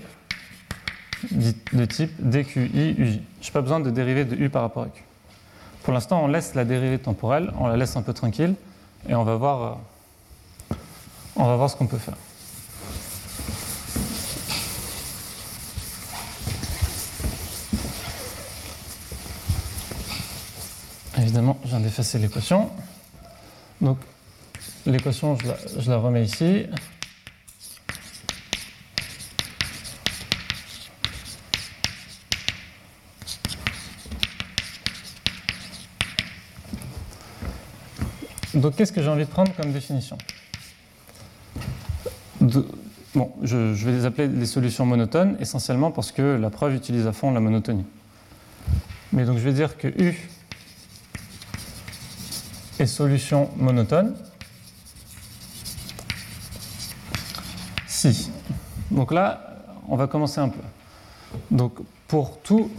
de 1.32 1.86
type 1.86 2.11
dQi 2.19 2.95
uj. 2.98 3.19
Je 3.41 3.48
n'ai 3.48 3.52
pas 3.53 3.61
besoin 3.61 3.80
de 3.80 3.90
dérivée 3.90 4.26
de 4.26 4.36
U 4.36 4.49
par 4.49 4.61
rapport 4.61 4.84
à 4.84 4.88
Q. 4.88 5.03
Pour 5.84 5.94
l'instant, 5.94 6.23
on 6.23 6.27
laisse 6.27 6.56
la 6.56 6.65
dérivée 6.65 6.98
temporelle, 6.98 7.52
on 7.60 7.68
la 7.68 7.77
laisse 7.77 7.95
un 7.95 8.02
peu 8.02 8.14
tranquille, 8.14 8.56
et 9.07 9.15
on 9.15 9.23
va 9.23 9.36
voir, 9.36 9.80
euh, 10.72 10.76
on 11.36 11.45
va 11.45 11.56
voir 11.56 11.69
ce 11.69 11.76
qu'on 11.76 11.88
peut 11.88 11.98
faire. 11.98 12.18
Évidemment, 21.36 21.60
je 21.66 21.70
viens 21.72 21.82
d'effacer 21.82 22.18
l'équation. 22.18 22.70
Donc, 23.82 23.98
l'équation, 24.86 25.38
je, 25.38 25.90
la 25.90 25.98
remets 25.98 26.24
ici. 26.24 26.66
Donc 38.53 38.78
qu'est-ce 38.78 38.94
que 38.94 39.02
j'ai 39.02 39.10
envie 39.10 39.26
de 39.26 39.30
prendre 39.30 39.53
comme 39.57 39.74
définition? 39.74 40.18
Bon, 42.40 43.34
je, 43.44 43.57
vais 43.57 43.91
les 43.91 44.06
appeler 44.06 44.30
les 44.30 44.45
solutions 44.45 44.86
monotones, 44.86 45.36
essentiellement 45.41 45.91
parce 45.91 46.14
que 46.14 46.38
la 46.38 46.49
preuve 46.49 46.76
utilise 46.76 47.07
à 47.07 47.12
fond 47.12 47.32
la 47.32 47.41
monotonie. 47.41 47.86
Mais 49.12 49.26
donc 49.26 49.38
je 49.38 49.44
vais 49.44 49.52
dire 49.52 49.78
que 49.78 49.90
U 50.02 50.30
est 52.80 52.85
solution 52.85 53.49
monotone 53.57 54.15
si. 57.88 58.30
Donc 58.91 59.11
là, 59.11 59.57
on 59.88 59.95
va 59.95 60.07
commencer 60.07 60.39
un 60.39 60.49
peu. 60.49 60.61
Donc 61.52 61.73
pour 62.07 62.39
tout. 62.41 62.69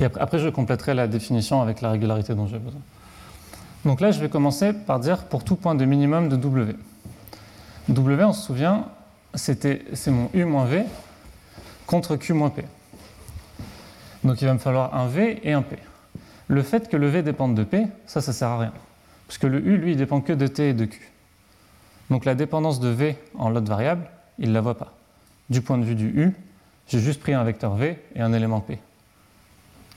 Et 0.00 0.04
après, 0.04 0.38
je 0.38 0.48
compléterai 0.48 0.94
la 0.94 1.06
définition 1.06 1.62
avec 1.62 1.80
la 1.80 1.90
régularité 1.90 2.34
dont 2.34 2.48
j'ai 2.48 2.58
besoin. 2.58 2.80
Donc 3.84 4.00
là, 4.00 4.10
je 4.10 4.20
vais 4.20 4.28
commencer 4.28 4.72
par 4.72 4.98
dire 4.98 5.24
pour 5.24 5.44
tout 5.44 5.56
point 5.56 5.74
de 5.74 5.84
minimum 5.84 6.28
de 6.28 6.36
W. 6.36 6.74
W, 7.88 8.24
on 8.24 8.32
se 8.32 8.46
souvient, 8.46 8.86
c'est 9.34 10.08
mon 10.08 10.30
U 10.32 10.44
moins 10.44 10.64
V 10.64 10.84
contre 11.86 12.16
Q 12.16 12.32
moins 12.32 12.50
P. 12.50 12.64
Donc 14.24 14.40
il 14.40 14.46
va 14.46 14.54
me 14.54 14.58
falloir 14.58 14.94
un 14.94 15.06
V 15.06 15.40
et 15.44 15.52
un 15.52 15.62
P. 15.62 15.76
Le 16.48 16.62
fait 16.62 16.88
que 16.88 16.96
le 16.96 17.08
V 17.08 17.22
dépende 17.22 17.54
de 17.54 17.64
P, 17.64 17.86
ça, 18.06 18.20
ça 18.20 18.32
sert 18.32 18.48
à 18.48 18.58
rien. 18.58 18.72
Parce 19.26 19.38
que 19.38 19.46
le 19.46 19.58
U, 19.66 19.78
lui, 19.78 19.92
il 19.92 19.96
dépend 19.96 20.20
que 20.20 20.32
de 20.32 20.46
T 20.46 20.70
et 20.70 20.74
de 20.74 20.84
Q. 20.84 21.12
Donc 22.10 22.24
la 22.24 22.34
dépendance 22.34 22.80
de 22.80 22.88
V 22.88 23.16
en 23.34 23.48
l'autre 23.48 23.68
variable, 23.68 24.06
il 24.38 24.50
ne 24.50 24.54
la 24.54 24.60
voit 24.60 24.76
pas. 24.76 24.92
Du 25.48 25.62
point 25.62 25.78
de 25.78 25.84
vue 25.84 25.94
du 25.94 26.08
U, 26.08 26.34
j'ai 26.88 27.00
juste 27.00 27.20
pris 27.20 27.32
un 27.32 27.44
vecteur 27.44 27.74
V 27.74 27.98
et 28.14 28.20
un 28.20 28.32
élément 28.32 28.60
P. 28.60 28.78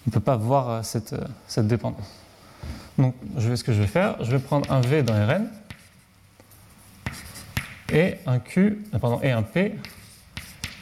Il 0.06 0.10
ne 0.10 0.11
peut 0.14 0.22
pas 0.22 0.38
voir 0.38 0.69
euh, 0.69 0.84
cette, 0.84 1.14
euh, 1.14 1.26
cette 1.48 1.68
dépendance. 1.68 2.07
Donc, 2.98 3.14
je 3.38 3.49
vais, 3.49 3.56
ce 3.57 3.64
que 3.64 3.74
je 3.74 3.82
vais 3.82 3.88
faire, 3.88 4.24
je 4.24 4.32
vais 4.32 4.40
prendre 4.40 4.72
un 4.72 4.80
V 4.80 5.03
dans 5.03 5.14
Rn 5.14 5.48
et 7.91 8.15
un 8.26 8.40
Q, 8.40 8.86
euh, 8.94 9.19
et 9.22 9.32
un 9.32 9.44
P 9.44 9.76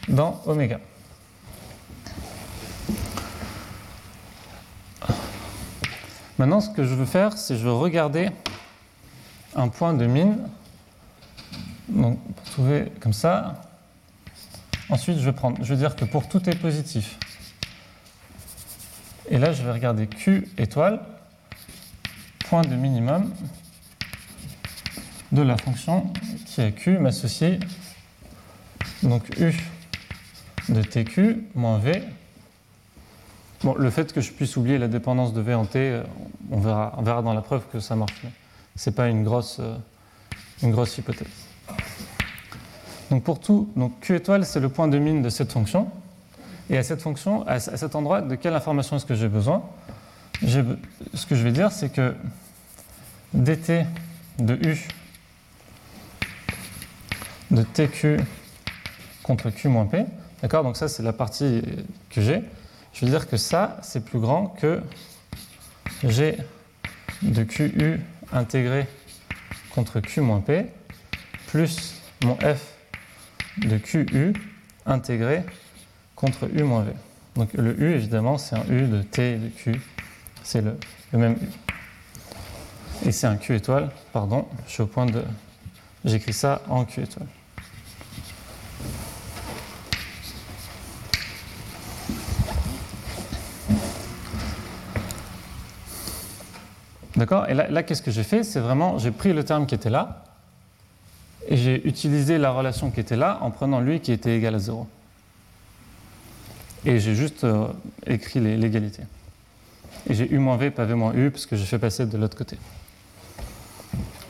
dans 0.07 0.41
oméga. 0.45 0.79
Maintenant, 6.37 6.61
ce 6.61 6.69
que 6.69 6.83
je 6.83 6.93
veux 6.93 7.05
faire, 7.05 7.37
c'est 7.37 7.55
je 7.57 7.63
veux 7.63 7.73
regarder 7.73 8.29
un 9.55 9.69
point 9.69 9.93
de 9.93 10.05
mine. 10.05 10.37
Donc, 11.87 12.19
pour 12.19 12.45
trouver 12.45 12.91
comme 12.99 13.13
ça. 13.13 13.61
Ensuite, 14.89 15.17
je 15.19 15.25
vais 15.25 15.31
prendre, 15.31 15.61
dire 15.61 15.95
que 15.95 16.05
pour 16.05 16.27
tout 16.27 16.49
est 16.49 16.55
positif. 16.55 17.17
Et 19.29 19.37
là, 19.37 19.53
je 19.53 19.63
vais 19.63 19.71
regarder 19.71 20.07
Q 20.07 20.47
étoile 20.57 21.01
point 22.47 22.61
de 22.61 22.75
minimum 22.75 23.33
de 25.31 25.41
la 25.41 25.57
fonction 25.57 26.13
qui 26.45 26.61
est 26.61 26.71
q 26.71 26.99
m'associe 26.99 27.59
donc 29.01 29.23
u 29.39 29.51
de 30.69 30.81
tq 30.83 31.43
moins 31.55 31.79
v. 31.79 32.03
Bon, 33.65 33.73
le 33.73 33.89
fait 33.89 34.13
que 34.13 34.21
je 34.21 34.31
puisse 34.31 34.57
oublier 34.57 34.77
la 34.77 34.87
dépendance 34.87 35.33
de 35.33 35.41
v 35.41 35.55
en 35.55 35.65
t, 35.65 35.79
euh, 35.79 36.03
on 36.51 36.59
verra, 36.59 36.93
on 36.97 37.01
verra 37.01 37.23
dans 37.23 37.33
la 37.33 37.41
preuve 37.41 37.63
que 37.73 37.79
ça 37.79 37.95
marche. 37.95 38.21
Ce 38.75 38.87
n'est 38.87 38.95
pas 38.95 39.07
une 39.07 39.23
grosse, 39.23 39.57
euh, 39.59 39.75
une 40.61 40.69
grosse 40.69 40.95
hypothèse. 40.99 41.25
Donc 43.09 43.23
pour 43.23 43.39
tout, 43.39 43.71
donc 43.75 43.99
q 44.01 44.17
étoile, 44.17 44.45
c'est 44.45 44.59
le 44.59 44.69
point 44.69 44.87
de 44.87 44.99
mine 44.99 45.23
de 45.23 45.29
cette 45.29 45.51
fonction. 45.51 45.89
Et 46.69 46.77
à 46.77 46.83
cette 46.83 47.01
fonction, 47.01 47.41
à 47.47 47.59
cet 47.59 47.95
endroit, 47.95 48.21
de 48.21 48.35
quelle 48.35 48.53
information 48.53 48.97
est-ce 48.97 49.05
que 49.07 49.15
j'ai 49.15 49.29
besoin? 49.29 49.63
Ce 50.43 51.25
que 51.25 51.35
je 51.35 51.43
vais 51.43 51.51
dire, 51.51 51.71
c'est 51.71 51.89
que 51.89 52.13
dt 53.33 53.83
de 54.37 54.53
u 54.53 54.87
de 57.49 57.63
tq 57.63 58.19
contre 59.23 59.49
q 59.49 59.69
moins 59.69 59.87
p, 59.87 60.05
d'accord? 60.43 60.61
Donc 60.61 60.77
ça, 60.77 60.87
c'est 60.87 61.01
la 61.01 61.13
partie 61.13 61.63
que 62.11 62.21
j'ai. 62.21 62.43
Je 62.95 63.05
veux 63.05 63.11
dire 63.11 63.27
que 63.27 63.35
ça, 63.35 63.77
c'est 63.81 64.03
plus 64.05 64.19
grand 64.19 64.47
que 64.47 64.81
g 66.01 66.37
de 67.21 67.43
qu 67.43 67.99
intégré 68.31 68.87
contre 69.71 69.99
q 69.99 70.21
moins 70.21 70.39
p 70.39 70.65
plus 71.47 72.01
mon 72.23 72.37
f 72.37 72.73
de 73.57 73.77
qu 73.77 74.33
intégré 74.85 75.43
contre 76.15 76.49
u 76.53 76.63
moins 76.63 76.83
v. 76.83 76.93
Donc 77.35 77.51
le 77.53 77.77
u, 77.77 77.93
évidemment, 77.93 78.37
c'est 78.37 78.55
un 78.55 78.63
u 78.69 78.87
de 78.87 79.01
t 79.01 79.33
et 79.33 79.37
de 79.37 79.49
q. 79.49 79.81
C'est 80.43 80.61
le, 80.61 80.77
même 81.11 81.33
u. 81.33 83.07
Et 83.07 83.11
c'est 83.11 83.27
un 83.27 83.35
q 83.35 83.55
étoile, 83.55 83.91
pardon, 84.13 84.47
je 84.67 84.71
suis 84.71 84.83
au 84.83 84.87
point 84.87 85.05
de... 85.05 85.21
J'écris 86.05 86.31
ça 86.31 86.61
en 86.69 86.85
q 86.85 87.01
étoile. 87.01 87.27
D'accord? 97.15 97.47
Et 97.49 97.53
là, 97.53 97.83
qu'est-ce 97.83 98.01
que 98.01 98.11
j'ai 98.11 98.23
fait? 98.23 98.43
C'est 98.43 98.59
vraiment, 98.59 98.97
j'ai 98.97 99.11
pris 99.11 99.33
le 99.33 99.43
terme 99.43 99.65
qui 99.65 99.75
était 99.75 99.89
là, 99.89 100.23
et 101.47 101.57
j'ai 101.57 101.87
utilisé 101.87 102.37
la 102.37 102.51
relation 102.51 102.91
qui 102.91 102.99
était 102.99 103.15
là 103.15 103.37
en 103.41 103.51
prenant 103.51 103.79
lui 103.79 103.99
qui 103.99 104.11
était 104.11 104.35
égal 104.35 104.55
à 104.55 104.59
0. 104.59 104.87
Et 106.85 106.99
j'ai 106.99 107.15
juste 107.15 107.43
euh, 107.43 107.67
écrit 108.05 108.39
l'égalité. 108.39 109.03
Et 110.07 110.13
j'ai 110.13 110.31
u 110.31 110.37
moins 110.39 110.57
v, 110.57 110.71
pas 110.71 110.85
v 110.85 110.93
moins 110.93 111.13
u, 111.13 111.31
parce 111.31 111.45
que 111.45 111.55
j'ai 111.55 111.65
fait 111.65 111.79
passer 111.79 112.05
de 112.05 112.17
l'autre 112.17 112.37
côté. 112.37 112.57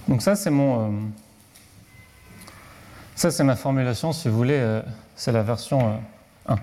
Donc 0.07 0.21
ça, 0.21 0.35
c'est 0.35 0.51
mon... 0.51 0.87
Euh, 0.87 0.91
ça, 3.15 3.31
c'est 3.31 3.43
ma 3.43 3.55
formulation, 3.55 4.11
si 4.13 4.27
vous 4.27 4.35
voulez, 4.35 4.59
euh, 4.59 4.81
c'est 5.15 5.31
la 5.31 5.41
version 5.41 5.99
1. 6.47 6.57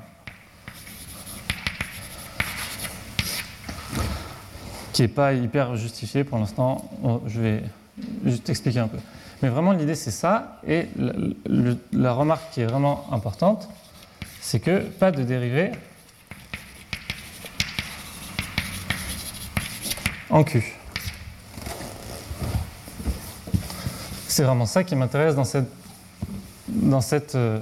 Pas 5.08 5.32
hyper 5.32 5.76
justifiée 5.76 6.24
pour 6.24 6.38
l'instant. 6.38 6.90
Je 7.26 7.40
vais 7.40 7.62
juste 8.24 8.48
expliquer 8.48 8.80
un 8.80 8.88
peu. 8.88 8.98
Mais 9.42 9.48
vraiment, 9.48 9.72
l'idée, 9.72 9.94
c'est 9.94 10.10
ça. 10.10 10.60
Et 10.66 10.86
la 11.92 12.12
remarque 12.12 12.52
qui 12.52 12.60
est 12.60 12.66
vraiment 12.66 13.06
importante, 13.10 13.68
c'est 14.40 14.60
que 14.60 14.80
pas 14.80 15.10
de 15.10 15.22
dérivée 15.22 15.72
en 20.30 20.44
Q. 20.44 20.76
C'est 24.28 24.44
vraiment 24.44 24.66
ça 24.66 24.82
qui 24.82 24.96
m'intéresse 24.96 25.34
dans 25.34 25.44
cette, 25.44 25.68
dans 26.68 27.02
cette, 27.02 27.34
euh, 27.34 27.58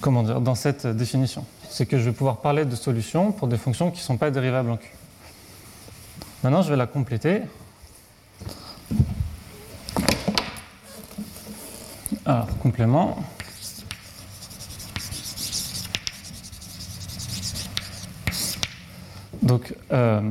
comment 0.00 0.22
dire, 0.22 0.40
dans 0.40 0.54
cette 0.54 0.86
définition. 0.86 1.46
C'est 1.70 1.86
que 1.86 1.98
je 1.98 2.04
vais 2.04 2.12
pouvoir 2.12 2.38
parler 2.38 2.64
de 2.64 2.76
solutions 2.76 3.32
pour 3.32 3.48
des 3.48 3.56
fonctions 3.56 3.90
qui 3.90 3.98
ne 3.98 4.02
sont 4.02 4.18
pas 4.18 4.30
dérivables 4.30 4.70
en 4.70 4.76
Q. 4.76 4.97
Maintenant, 6.44 6.62
je 6.62 6.70
vais 6.70 6.76
la 6.76 6.86
compléter 6.86 7.42
Alors, 12.24 12.46
complément. 12.58 13.24
Donc, 19.42 19.74
euh, 19.90 20.30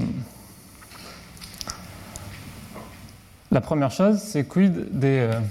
la 3.51 3.61
première 3.61 3.91
chose, 3.91 4.19
c'est 4.19 4.47
quid 4.47 4.97
des, 4.97 5.29
euh, 5.33 5.41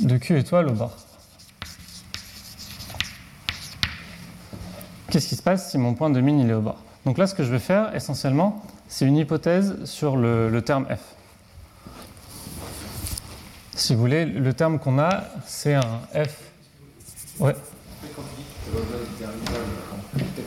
de 0.00 0.16
Q 0.16 0.38
étoile 0.38 0.68
au 0.68 0.72
bord. 0.72 0.96
Qu'est-ce 5.10 5.28
qui 5.28 5.36
se 5.36 5.42
passe 5.42 5.70
si 5.70 5.78
mon 5.78 5.94
point 5.94 6.10
de 6.10 6.20
mine 6.20 6.40
il 6.40 6.48
est 6.48 6.54
au 6.54 6.62
bord 6.62 6.82
Donc 7.04 7.18
là, 7.18 7.26
ce 7.26 7.34
que 7.34 7.42
je 7.44 7.50
vais 7.50 7.58
faire, 7.58 7.94
essentiellement, 7.94 8.62
c'est 8.88 9.06
une 9.06 9.16
hypothèse 9.16 9.84
sur 9.84 10.16
le 10.16 10.60
terme 10.60 10.86
f. 10.86 11.14
Si 13.76 13.94
vous 13.94 14.00
voulez, 14.00 14.24
le 14.24 14.54
terme 14.54 14.78
qu'on 14.78 15.00
a, 15.00 15.24
c'est 15.46 15.74
un 15.74 16.00
F. 16.14 16.38
Ouais. 17.40 17.54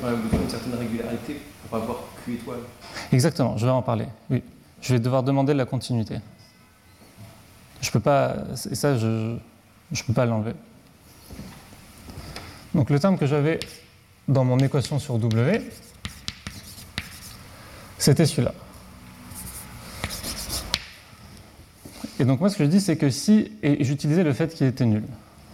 Quand 0.02 0.10
même 0.10 0.22
certaine 0.48 0.76
régularité 0.76 1.42
pour 1.68 1.78
avoir 1.78 1.98
Q 2.24 2.36
étoile. 2.36 2.60
Exactement, 3.12 3.58
je 3.58 3.66
vais 3.66 3.72
en 3.72 3.82
parler. 3.82 4.06
Oui. 4.30 4.42
Je 4.82 4.94
vais 4.94 5.00
devoir 5.00 5.24
demander 5.24 5.52
de 5.52 5.58
la 5.58 5.66
continuité. 5.66 6.20
Je 7.82 7.92
peux 7.92 8.00
pas. 8.00 8.36
Et 8.72 8.76
ça, 8.76 8.98
je 8.98 9.08
ne 9.08 10.02
peux 10.08 10.14
pas 10.14 10.26
l'enlever. 10.26 10.54
Donc 12.74 12.90
le 12.90 13.00
terme 13.00 13.18
que 13.18 13.26
j'avais 13.26 13.60
dans 14.30 14.46
mon 14.46 14.60
équation 14.60 15.00
sur 15.00 15.18
W, 15.18 15.70
c'était 18.08 18.26
celui-là. 18.26 18.54
Et 22.22 22.24
donc 22.24 22.40
moi 22.40 22.50
ce 22.50 22.56
que 22.56 22.64
je 22.64 22.70
dis 22.70 22.80
c'est 22.80 22.96
que 22.96 23.10
si, 23.10 23.52
et 23.62 23.84
j'utilisais 23.84 24.24
le 24.24 24.32
fait 24.32 24.56
qu'il 24.56 24.66
était 24.66 24.86
nul. 24.86 25.04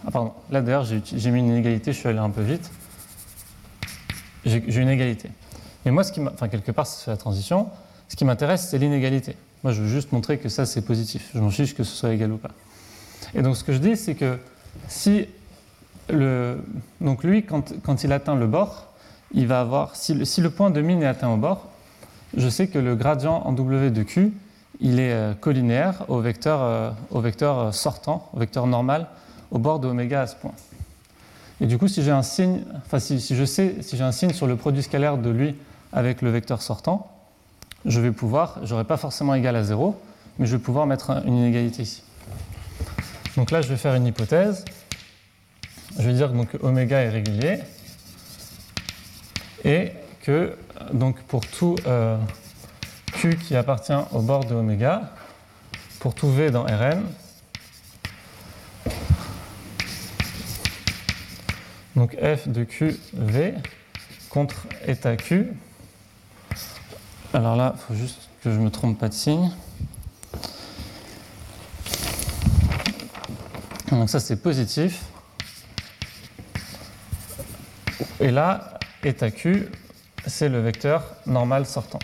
Ah 0.05 0.11
pardon, 0.11 0.33
là 0.51 0.61
d'ailleurs 0.61 0.85
j'ai 0.85 1.31
mis 1.31 1.39
une 1.39 1.47
inégalité, 1.47 1.93
je 1.93 1.97
suis 1.97 2.07
allé 2.07 2.19
un 2.19 2.29
peu 2.29 2.43
vite. 2.43 2.69
J'ai 4.45 4.81
une 4.81 4.89
égalité. 4.89 5.29
Mais 5.83 5.89
moi, 5.91 6.03
ce 6.03 6.11
qui 6.11 6.21
enfin 6.21 6.47
quelque 6.47 6.71
part 6.71 6.85
c'est 6.85 7.09
la 7.09 7.17
transition, 7.17 7.69
ce 8.07 8.15
qui 8.15 8.23
m'intéresse 8.23 8.67
c'est 8.69 8.77
l'inégalité. 8.77 9.35
Moi 9.63 9.73
je 9.73 9.81
veux 9.81 9.89
juste 9.89 10.11
montrer 10.11 10.37
que 10.37 10.47
ça 10.47 10.67
c'est 10.67 10.85
positif, 10.85 11.31
je 11.33 11.39
m'en 11.39 11.49
fiche 11.49 11.73
que 11.73 11.83
ce 11.83 11.95
soit 11.95 12.13
égal 12.13 12.31
ou 12.31 12.37
pas. 12.37 12.51
Et 13.33 13.41
donc 13.41 13.57
ce 13.57 13.63
que 13.63 13.73
je 13.73 13.79
dis 13.79 13.97
c'est 13.97 14.13
que 14.13 14.37
si 14.87 15.25
donc 16.07 17.23
lui 17.23 17.45
quand, 17.45 17.73
quand, 17.81 18.03
il 18.03 18.11
atteint 18.11 18.35
le 18.35 18.45
bord, 18.45 18.93
il 19.33 19.47
va 19.47 19.59
avoir, 19.59 19.95
si 19.95 20.13
le, 20.13 20.23
si 20.23 20.39
le 20.39 20.51
point 20.51 20.69
de 20.69 20.81
mine 20.81 21.01
est 21.01 21.07
atteint 21.07 21.29
au 21.29 21.37
bord, 21.37 21.72
je 22.35 22.49
sais 22.49 22.67
que 22.67 22.79
le 22.79 22.95
gradient 22.95 23.41
en 23.45 23.53
W 23.53 23.91
de 23.91 24.03
Q 24.03 24.33
il 24.79 24.99
est 24.99 25.13
euh, 25.13 25.33
collinéaire 25.33 26.03
au 26.07 26.19
vecteur, 26.19 26.61
euh, 26.61 26.91
au 27.11 27.21
vecteur 27.21 27.59
euh, 27.59 27.71
sortant, 27.71 28.29
au 28.33 28.39
vecteur 28.39 28.67
normal, 28.67 29.07
au 29.51 29.59
bord 29.59 29.79
de 29.79 29.87
oméga 29.87 30.21
à 30.21 30.27
ce 30.27 30.35
point. 30.35 30.53
Et 31.61 31.67
du 31.67 31.77
coup, 31.77 31.87
si 31.87 32.03
j'ai 32.03 32.11
un 32.11 32.23
signe, 32.23 32.61
enfin 32.85 32.99
si, 32.99 33.19
je 33.19 33.45
sais, 33.45 33.77
si 33.81 33.95
j'ai 33.95 34.03
un 34.03 34.11
signe 34.11 34.33
sur 34.33 34.47
le 34.47 34.55
produit 34.55 34.83
scalaire 34.83 35.17
de 35.17 35.29
lui 35.29 35.55
avec 35.93 36.21
le 36.21 36.31
vecteur 36.31 36.61
sortant, 36.61 37.09
je 37.85 38.01
vais 38.01 38.11
pouvoir, 38.11 38.59
j'aurai 38.63 38.83
pas 38.83 38.97
forcément 38.97 39.35
égal 39.35 39.55
à 39.55 39.63
0, 39.63 39.95
mais 40.39 40.47
je 40.47 40.55
vais 40.57 40.61
pouvoir 40.61 40.87
mettre 40.87 41.11
une 41.25 41.37
inégalité 41.37 41.83
ici. 41.83 42.03
Donc 43.37 43.51
là, 43.51 43.61
je 43.61 43.67
vais 43.67 43.77
faire 43.77 43.95
une 43.95 44.05
hypothèse. 44.05 44.65
Je 45.97 46.03
vais 46.03 46.13
dire 46.13 46.31
que 46.51 46.57
oméga 46.65 47.01
est 47.01 47.09
régulier 47.09 47.59
et 49.63 49.91
que 50.23 50.57
donc 50.91 51.21
pour 51.23 51.45
tout 51.45 51.75
Q 53.13 53.37
qui 53.37 53.55
appartient 53.55 53.93
au 54.11 54.21
bord 54.21 54.45
de 54.45 54.55
oméga 54.55 55.13
pour 55.99 56.15
tout 56.15 56.31
V 56.31 56.51
dans 56.51 56.63
Rn. 56.63 57.03
Donc 61.95 62.15
f 62.15 62.47
de 62.47 62.63
q 62.63 62.97
v 63.13 63.53
contre 64.29 64.65
état 64.87 65.15
q. 65.15 65.53
Alors 67.33 67.55
là, 67.55 67.75
il 67.75 67.81
faut 67.81 67.93
juste 67.93 68.29
que 68.43 68.51
je 68.51 68.57
ne 68.57 68.63
me 68.63 68.71
trompe 68.71 68.97
pas 68.97 69.09
de 69.09 69.13
signe. 69.13 69.51
Donc 73.91 74.09
ça 74.09 74.19
c'est 74.19 74.37
positif. 74.37 75.03
Et 78.19 78.31
là, 78.31 78.79
état 79.03 79.29
q, 79.29 79.69
c'est 80.27 80.49
le 80.49 80.59
vecteur 80.61 81.03
normal 81.25 81.65
sortant. 81.65 81.99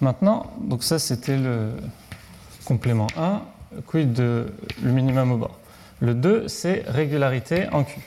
Maintenant, 0.00 0.52
donc 0.60 0.84
ça 0.84 0.98
c'était 0.98 1.36
le 1.36 1.72
complément 2.64 3.08
1, 3.16 3.42
quid 3.86 4.12
de 4.12 4.46
le 4.82 4.92
minimum 4.92 5.32
au 5.32 5.36
bord. 5.38 5.58
Le 6.00 6.14
2, 6.14 6.46
c'est 6.46 6.84
régularité 6.86 7.68
en 7.72 7.82
Q. 7.82 8.00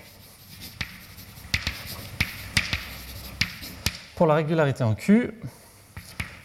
Pour 4.15 4.27
la 4.27 4.35
régularité 4.35 4.83
en 4.83 4.95
Q, 4.95 5.31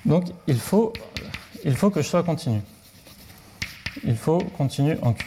donc 0.05 0.25
il 0.49 0.59
faut, 0.59 0.93
il 1.65 1.77
faut 1.77 1.91
que 1.91 2.03
je 2.03 2.09
sois 2.09 2.25
continu. 2.25 2.61
Il 4.03 4.17
faut 4.17 4.39
continu 4.39 4.97
en 5.03 5.13
Q. 5.13 5.27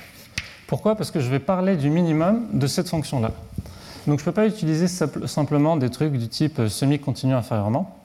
Pourquoi? 0.70 0.94
Parce 0.96 1.10
que 1.10 1.20
je 1.20 1.32
vais 1.32 1.40
parler 1.40 1.76
du 1.78 1.90
minimum 1.90 2.46
de 2.54 2.68
cette 2.68 2.90
fonction-là. 2.90 3.32
Donc 4.06 4.20
je 4.20 4.24
ne 4.24 4.26
peux 4.26 4.32
pas 4.32 4.46
utiliser 4.46 4.88
simplement 4.88 5.78
des 5.78 5.90
trucs 5.90 6.14
du 6.14 6.28
type 6.28 6.62
semi-continu 6.68 7.34
inférieurement, 7.34 7.98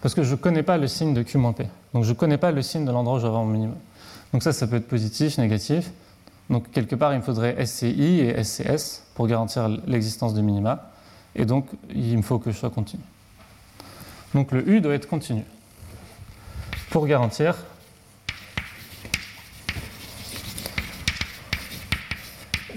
parce 0.00 0.14
que 0.14 0.22
je 0.22 0.30
ne 0.30 0.36
connais 0.36 0.62
pas 0.62 0.78
le 0.78 0.88
signe 0.88 1.12
de 1.12 1.22
Q-P. 1.22 1.66
Donc 1.92 2.04
je 2.04 2.08
ne 2.08 2.14
connais 2.14 2.38
pas 2.38 2.50
le 2.50 2.62
signe 2.62 2.86
de 2.86 2.90
l'endroit 2.90 3.16
où 3.16 3.18
je 3.18 3.24
vais 3.24 3.28
avoir 3.28 3.44
mon 3.44 3.52
minimum. 3.52 3.76
Donc 4.32 4.42
ça, 4.42 4.54
ça 4.54 4.66
peut 4.66 4.76
être 4.76 4.88
positif, 4.88 5.36
négatif. 5.36 5.90
Donc 6.48 6.70
quelque 6.70 6.96
part, 6.96 7.12
il 7.12 7.18
me 7.18 7.22
faudrait 7.22 7.62
SCI 7.66 8.20
et 8.20 8.42
SCS 8.42 9.02
pour 9.14 9.26
garantir 9.26 9.68
l'existence 9.86 10.32
de 10.32 10.40
minima. 10.40 10.90
Et 11.36 11.44
donc, 11.44 11.66
il 11.94 12.16
me 12.16 12.22
faut 12.22 12.38
que 12.38 12.50
je 12.50 12.56
sois 12.56 12.70
continu. 12.70 13.02
Donc 14.32 14.50
le 14.52 14.66
U 14.66 14.80
doit 14.80 14.94
être 14.94 15.08
continu 15.08 15.44
pour 16.88 17.06
garantir 17.06 17.54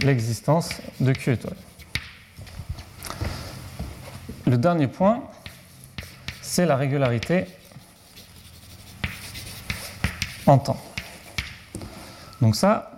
l'existence 0.03 0.69
de 0.99 1.13
Q 1.13 1.33
étoile. 1.33 1.55
Le 4.45 4.57
dernier 4.57 4.87
point, 4.87 5.23
c'est 6.41 6.65
la 6.65 6.75
régularité 6.75 7.45
en 10.45 10.57
temps. 10.57 10.81
Donc 12.41 12.55
ça, 12.55 12.91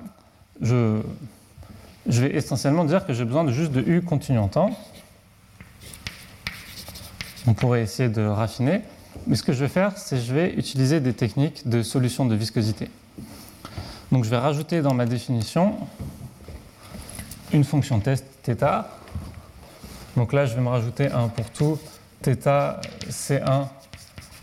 je, 0.61 1.01
vais 2.05 2.35
essentiellement 2.35 2.85
dire 2.85 3.05
que 3.05 3.13
j'ai 3.13 3.25
besoin 3.25 3.43
de 3.43 3.51
juste 3.51 3.71
de 3.71 3.81
U 3.81 4.01
continu 4.01 4.39
en 4.39 4.47
temps. 4.47 4.71
On 7.45 7.53
pourrait 7.53 7.81
essayer 7.81 8.09
de 8.09 8.25
raffiner. 8.25 8.81
Mais 9.27 9.35
ce 9.35 9.43
que 9.43 9.53
je 9.53 9.59
vais 9.59 9.69
faire, 9.69 9.97
c'est 9.97 10.19
je 10.19 10.33
vais 10.33 10.53
utiliser 10.53 10.99
des 10.99 11.13
techniques 11.13 11.67
de 11.67 11.83
solution 11.83 12.25
de 12.25 12.35
viscosité. 12.35 12.89
Donc 14.11 14.23
je 14.23 14.29
vais 14.29 14.37
rajouter 14.37 14.81
dans 14.81 14.93
ma 14.93 15.05
définition 15.05 15.75
une 17.52 17.64
fonction 17.64 18.00
test 18.00 18.24
θ. 18.44 18.84
Donc 20.16 20.32
là, 20.32 20.46
je 20.46 20.54
vais 20.54 20.60
me 20.60 20.68
rajouter 20.68 21.10
un 21.10 21.28
pour 21.28 21.50
tout 21.50 21.78
θ 22.22 22.80
C1. 23.08 23.68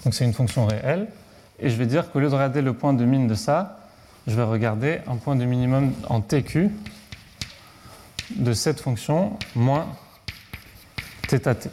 Donc 0.03 0.13
c'est 0.13 0.25
une 0.25 0.33
fonction 0.33 0.65
réelle. 0.65 1.07
Et 1.59 1.69
je 1.69 1.75
vais 1.75 1.85
dire 1.85 2.11
qu'au 2.11 2.19
lieu 2.19 2.29
de 2.29 2.33
regarder 2.33 2.61
le 2.61 2.73
point 2.73 2.93
de 2.93 3.05
mine 3.05 3.27
de 3.27 3.35
ça, 3.35 3.79
je 4.27 4.35
vais 4.35 4.43
regarder 4.43 4.99
un 5.07 5.15
point 5.17 5.35
de 5.35 5.45
minimum 5.45 5.93
en 6.09 6.21
TQ 6.21 6.71
de 8.31 8.53
cette 8.53 8.79
fonction 8.79 9.37
moins 9.55 9.87
θt. 11.27 11.69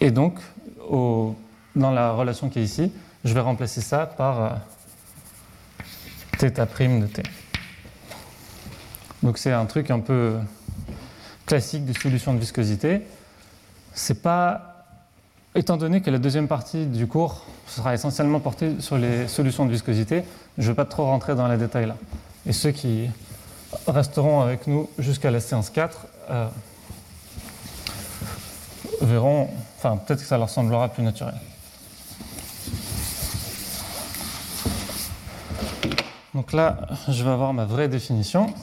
Et 0.00 0.10
donc, 0.10 0.38
dans 0.90 1.90
la 1.90 2.12
relation 2.12 2.48
qui 2.48 2.58
est 2.58 2.64
ici, 2.64 2.92
je 3.24 3.32
vais 3.32 3.40
remplacer 3.40 3.80
ça 3.80 4.06
par 4.06 4.42
euh, 4.42 4.50
θ' 6.38 6.44
de 6.44 7.06
t. 7.06 7.22
Donc 9.23 9.37
c'est 9.37 9.51
un 9.51 9.65
truc 9.65 9.91
un 9.91 9.99
peu 9.99 10.37
classique 11.45 11.85
de 11.85 11.93
solution 11.93 12.33
de 12.33 12.39
viscosité. 12.39 13.01
C'est 13.93 14.21
pas 14.21 14.77
Étant 15.57 15.75
donné 15.75 16.01
que 16.01 16.11
la 16.11 16.19
deuxième 16.19 16.47
partie 16.47 16.85
du 16.85 17.07
cours 17.07 17.43
sera 17.65 17.95
essentiellement 17.95 18.39
portée 18.39 18.79
sur 18.79 18.95
les 18.95 19.27
solutions 19.27 19.65
de 19.65 19.71
viscosité, 19.71 20.23
je 20.59 20.61
ne 20.61 20.67
vais 20.67 20.75
pas 20.75 20.85
trop 20.85 21.05
rentrer 21.05 21.33
dans 21.33 21.47
les 21.47 21.57
détails 21.57 21.87
là. 21.87 21.95
Et 22.45 22.53
ceux 22.53 22.69
qui 22.69 23.09
resteront 23.87 24.41
avec 24.41 24.67
nous 24.67 24.87
jusqu'à 24.99 25.31
la 25.31 25.39
séance 25.39 25.71
4 25.71 26.07
euh, 26.29 26.47
verront, 29.01 29.49
enfin 29.77 29.97
peut-être 29.97 30.19
que 30.19 30.27
ça 30.27 30.37
leur 30.37 30.51
semblera 30.51 30.89
plus 30.89 31.01
naturel. 31.01 31.33
Donc 36.35 36.53
là, 36.53 36.77
je 37.07 37.23
vais 37.23 37.31
avoir 37.31 37.51
ma 37.53 37.65
vraie 37.65 37.87
définition. 37.87 38.53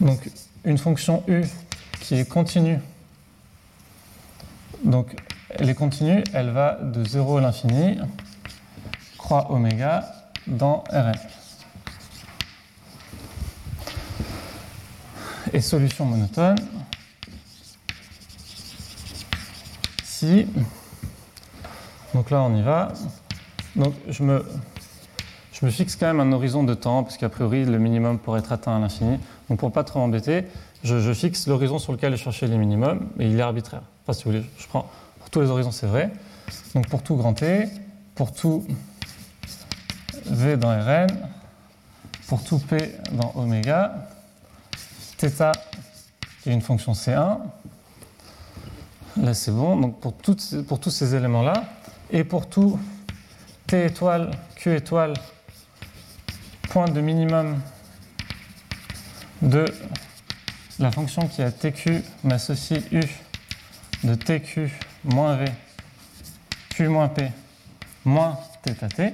Donc 0.00 0.30
une 0.64 0.78
fonction 0.78 1.22
u 1.28 1.44
qui 2.00 2.14
est 2.14 2.28
continue 2.28 2.78
donc, 4.84 5.16
elle 5.48 5.70
est 5.70 5.74
continue, 5.74 6.22
elle 6.34 6.50
va 6.50 6.74
de 6.74 7.02
0 7.04 7.38
à 7.38 7.40
l'infini, 7.40 7.98
croix 9.16 9.50
oméga, 9.50 10.30
dans 10.46 10.84
Rn. 10.92 11.14
Et 15.54 15.60
solution 15.62 16.04
monotone, 16.04 16.58
si, 20.02 20.46
donc 22.12 22.30
là 22.30 22.42
on 22.42 22.54
y 22.54 22.62
va, 22.62 22.92
donc 23.76 23.94
je 24.08 24.22
me, 24.22 24.44
je 25.54 25.64
me 25.64 25.70
fixe 25.70 25.94
quand 25.94 26.06
même 26.06 26.18
un 26.18 26.32
horizon 26.32 26.64
de 26.64 26.74
temps, 26.74 27.04
parce 27.04 27.16
qu'a 27.16 27.28
priori 27.28 27.64
le 27.64 27.78
minimum 27.78 28.18
pourrait 28.18 28.40
être 28.40 28.50
atteint 28.50 28.76
à 28.76 28.80
l'infini, 28.80 29.18
donc 29.48 29.60
pour 29.60 29.70
pas 29.70 29.84
trop 29.84 30.00
embêter, 30.00 30.46
je, 30.82 31.12
fixe 31.14 31.46
l'horizon 31.46 31.78
sur 31.78 31.92
lequel 31.92 32.16
je 32.16 32.22
chercher 32.22 32.48
les 32.48 32.58
minimums, 32.58 33.08
et 33.20 33.28
il 33.28 33.38
est 33.38 33.42
arbitraire. 33.42 33.82
Enfin, 34.02 34.12
si 34.12 34.24
vous 34.24 34.32
voulez, 34.32 34.44
je 34.58 34.66
prends 34.66 34.90
pour 35.20 35.30
tous 35.30 35.40
les 35.40 35.48
horizons, 35.48 35.70
c'est 35.70 35.86
vrai. 35.86 36.10
Donc 36.74 36.88
pour 36.88 37.02
tout 37.02 37.14
grand 37.14 37.34
T, 37.34 37.68
pour 38.16 38.32
tout 38.32 38.66
V 40.26 40.56
dans 40.56 40.70
Rn, 40.70 41.06
pour 42.26 42.42
tout 42.42 42.58
P 42.58 42.92
dans 43.12 43.32
oméga, 43.36 44.08
θ 45.18 45.52
est 46.46 46.52
une 46.52 46.62
fonction 46.62 46.92
C1. 46.92 47.38
Là, 49.16 49.34
c'est 49.34 49.52
bon. 49.52 49.76
Donc 49.76 50.00
pour, 50.00 50.14
pour 50.66 50.80
tous 50.80 50.90
ces 50.90 51.14
éléments-là, 51.14 51.64
et 52.10 52.24
pour 52.24 52.48
tout 52.48 52.78
T 53.68 53.86
étoile, 53.86 54.32
Q 54.56 54.76
étoile, 54.76 55.14
point 56.74 56.88
de 56.88 57.00
minimum 57.00 57.60
de 59.42 59.64
la 60.80 60.90
fonction 60.90 61.28
qui 61.28 61.40
a 61.40 61.52
TQ 61.52 62.02
m'associe 62.24 62.82
U 62.90 63.00
de 64.02 64.16
TQ 64.16 64.72
moins 65.04 65.36
V, 65.36 65.44
Q 66.70 66.88
moins 66.88 67.06
P, 67.06 67.30
moins 68.04 68.40
θt. 68.66 69.12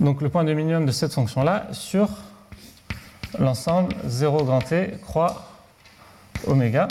Donc 0.00 0.20
le 0.20 0.28
point 0.28 0.44
de 0.44 0.52
minimum 0.52 0.84
de 0.84 0.92
cette 0.92 1.14
fonction-là 1.14 1.68
sur 1.72 2.10
l'ensemble 3.38 3.96
0 4.04 4.44
grand 4.44 4.60
T 4.60 4.98
croix 5.02 5.50
oméga. 6.46 6.88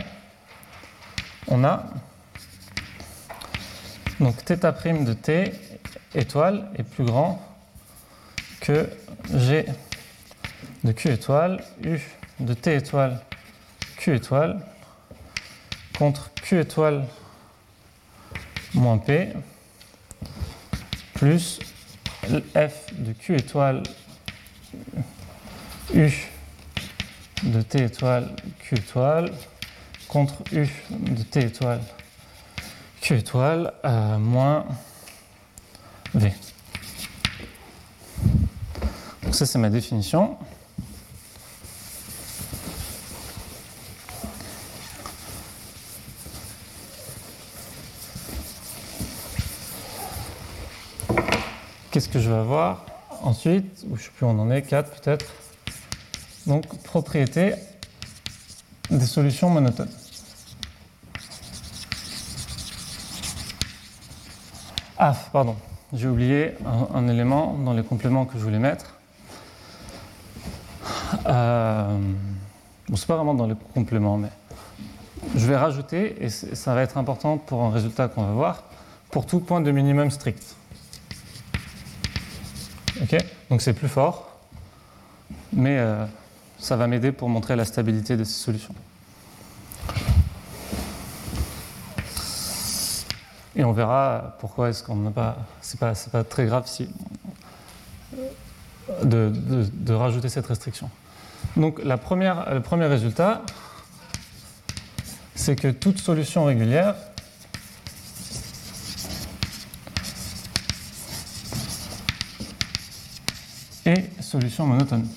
On 1.48 1.64
a 1.64 1.84
donc 4.20 4.44
θ' 4.44 5.06
de 5.06 5.14
T 5.14 5.54
étoile 6.16 6.72
est 6.76 6.82
plus 6.82 7.06
grand 7.06 7.53
que 8.64 8.90
G 9.30 9.66
de 10.86 10.94
Q 10.94 11.10
étoile, 11.12 11.62
U 11.84 12.00
de 12.40 12.54
T 12.54 12.76
étoile, 12.76 13.20
Q 13.98 14.16
étoile 14.16 14.66
contre 15.98 16.32
Q 16.36 16.62
étoile 16.62 17.06
moins 18.74 18.98
P 19.00 19.34
plus 21.14 21.60
F 22.56 22.94
de 22.94 23.12
Q 23.12 23.36
étoile 23.36 23.84
U 25.94 26.10
de 27.44 27.62
T 27.62 27.84
étoile 27.84 28.34
Q 28.60 28.76
étoile 28.76 29.34
contre 30.08 30.42
U 30.54 30.70
de 30.90 31.24
T 31.24 31.42
étoile 31.42 31.82
Q 33.02 33.18
étoile 33.18 33.74
euh, 33.84 34.18
moins 34.18 34.66
V. 36.14 36.32
Donc 39.34 39.40
ça 39.40 39.48
c'est 39.48 39.58
ma 39.58 39.72
définition. 39.72 40.38
Qu'est-ce 51.90 52.10
que 52.10 52.20
je 52.20 52.30
vais 52.30 52.36
avoir 52.36 52.86
ensuite 53.24 53.66
Je 53.88 53.92
ne 53.92 53.98
sais 53.98 54.12
plus 54.16 54.28
où 54.28 54.30
on 54.30 54.38
en 54.38 54.52
est, 54.52 54.62
4 54.62 55.02
peut-être. 55.02 55.26
Donc, 56.46 56.68
propriété 56.84 57.56
des 58.92 59.08
solutions 59.08 59.50
monotones. 59.50 59.90
Ah, 65.00 65.16
pardon, 65.32 65.56
j'ai 65.92 66.08
oublié 66.08 66.52
un, 66.94 67.08
élément 67.08 67.56
dans 67.56 67.74
les 67.74 67.82
compléments 67.82 68.26
que 68.26 68.38
je 68.38 68.44
voulais 68.44 68.60
mettre. 68.60 69.00
Euh, 71.44 71.98
c'est 72.96 73.06
pas 73.08 73.16
vraiment 73.18 73.34
dans 73.34 73.48
les 73.48 73.56
compléments, 73.74 74.18
mais 74.18 74.30
je 75.36 75.46
vais 75.46 75.58
rajouter, 75.58 76.24
et 76.24 76.30
ça 76.30 76.74
va 76.74 76.82
être 76.82 76.98
important 76.98 77.38
pour 77.38 77.64
un 77.64 77.72
résultat 77.72 78.08
qu'on 78.08 78.24
va 78.24 78.32
voir, 78.32 78.64
pour 79.12 79.26
tout 79.26 79.40
point 79.40 79.62
de 79.62 79.72
minimum 79.72 80.10
strict. 80.10 80.56
Ok? 83.02 83.18
Donc 83.50 83.62
c'est 83.62 83.74
plus 83.74 83.90
fort, 83.90 84.30
mais 85.52 85.78
euh, 85.80 86.06
ça 86.60 86.76
va 86.78 86.88
m'aider 86.88 87.12
pour 87.12 87.28
montrer 87.30 87.56
la 87.56 87.66
stabilité 87.66 88.16
de 88.16 88.24
ces 88.24 88.34
solutions. 88.34 88.76
Et 93.56 93.64
on 93.64 93.72
verra 93.74 94.36
pourquoi 94.40 94.70
est-ce 94.70 94.82
qu'on 94.84 94.96
n'a 94.96 95.12
pas. 95.12 95.38
C'est 95.62 95.80
pas, 95.80 95.94
pas 96.12 96.24
très 96.24 96.46
grave 96.48 96.64
si, 96.68 96.90
de- 99.04 99.32
de 99.34 99.94
rajouter 99.94 100.28
cette 100.30 100.48
restriction. 100.48 100.90
Donc 101.56 101.80
le 101.84 101.96
premier 101.98 102.86
résultat, 102.88 103.44
c'est 105.36 105.56
que 105.56 105.70
toute 105.70 106.00
solution 106.00 106.46
régulière 106.46 106.96
est 113.86 114.10
solution 114.22 114.66
monotone. 114.66 115.08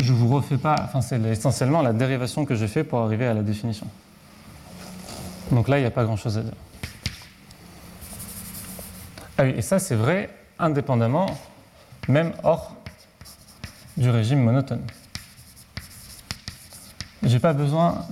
Je 0.00 0.12
vous 0.12 0.28
refais 0.28 0.58
pas, 0.58 0.76
enfin 0.84 1.00
c'est 1.00 1.20
essentiellement 1.22 1.82
la 1.82 1.92
dérivation 1.92 2.44
que 2.44 2.54
j'ai 2.54 2.68
fait 2.68 2.84
pour 2.84 3.00
arriver 3.00 3.26
à 3.26 3.34
la 3.34 3.42
définition. 3.42 3.86
Donc 5.50 5.68
là, 5.68 5.78
il 5.78 5.80
n'y 5.80 5.86
a 5.86 5.90
pas 5.90 6.04
grand-chose 6.04 6.38
à 6.38 6.42
dire. 6.42 6.52
Ah 9.38 9.44
oui, 9.44 9.54
et 9.56 9.62
ça 9.62 9.78
c'est 9.78 9.94
vrai 9.94 10.30
indépendamment, 10.58 11.26
même 12.08 12.32
hors 12.42 12.74
du 13.96 14.10
régime 14.10 14.40
monotone. 14.40 14.82
J'ai 17.22 17.38
pas 17.38 17.52
besoin 17.52 18.04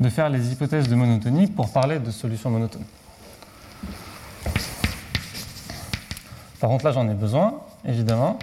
de 0.00 0.08
faire 0.08 0.30
les 0.30 0.52
hypothèses 0.52 0.88
de 0.88 0.94
monotonie 0.94 1.46
pour 1.46 1.72
parler 1.72 1.98
de 1.98 2.10
solutions 2.10 2.50
monotones. 2.50 2.84
Par 6.60 6.70
contre, 6.70 6.86
là, 6.86 6.92
j'en 6.92 7.08
ai 7.08 7.14
besoin, 7.14 7.60
évidemment. 7.84 8.38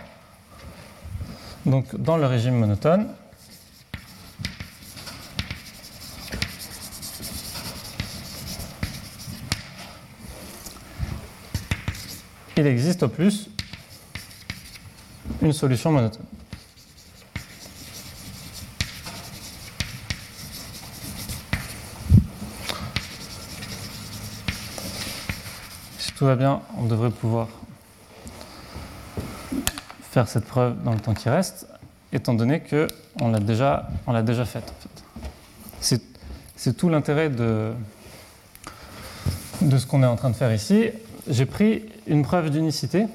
Donc, 1.65 1.95
dans 1.95 2.17
le 2.17 2.25
régime 2.27 2.55
monotone, 2.55 3.07
il 12.57 12.67
existe 12.67 13.03
au 13.03 13.07
plus 13.07 13.49
une 15.41 15.53
solution 15.53 15.91
monotone. 15.91 16.25
Si 25.97 26.11
tout 26.13 26.25
va 26.25 26.35
bien, 26.35 26.61
on 26.77 26.85
devrait 26.85 27.09
pouvoir 27.09 27.47
faire 30.11 30.27
cette 30.27 30.45
preuve 30.45 30.81
dans 30.83 30.93
le 30.93 30.99
temps 30.99 31.13
qui 31.13 31.29
reste, 31.29 31.67
étant 32.13 32.33
donné 32.33 32.61
déjà, 33.39 33.89
on 34.05 34.11
l'a 34.11 34.21
déjà 34.21 34.45
faite. 34.45 34.71
C'est, 35.79 36.77
tout 36.77 36.89
l'intérêt 36.89 37.29
de 37.29 37.73
ce 39.61 39.85
qu'on 39.87 40.03
est 40.03 40.07
en 40.07 40.15
train 40.15 40.29
de 40.29 40.35
faire 40.35 40.53
ici. 40.53 40.89
J'ai 41.27 41.45
pris 41.45 41.85
une 42.07 42.21
preuve 42.21 42.51
d'unicité 42.51 43.07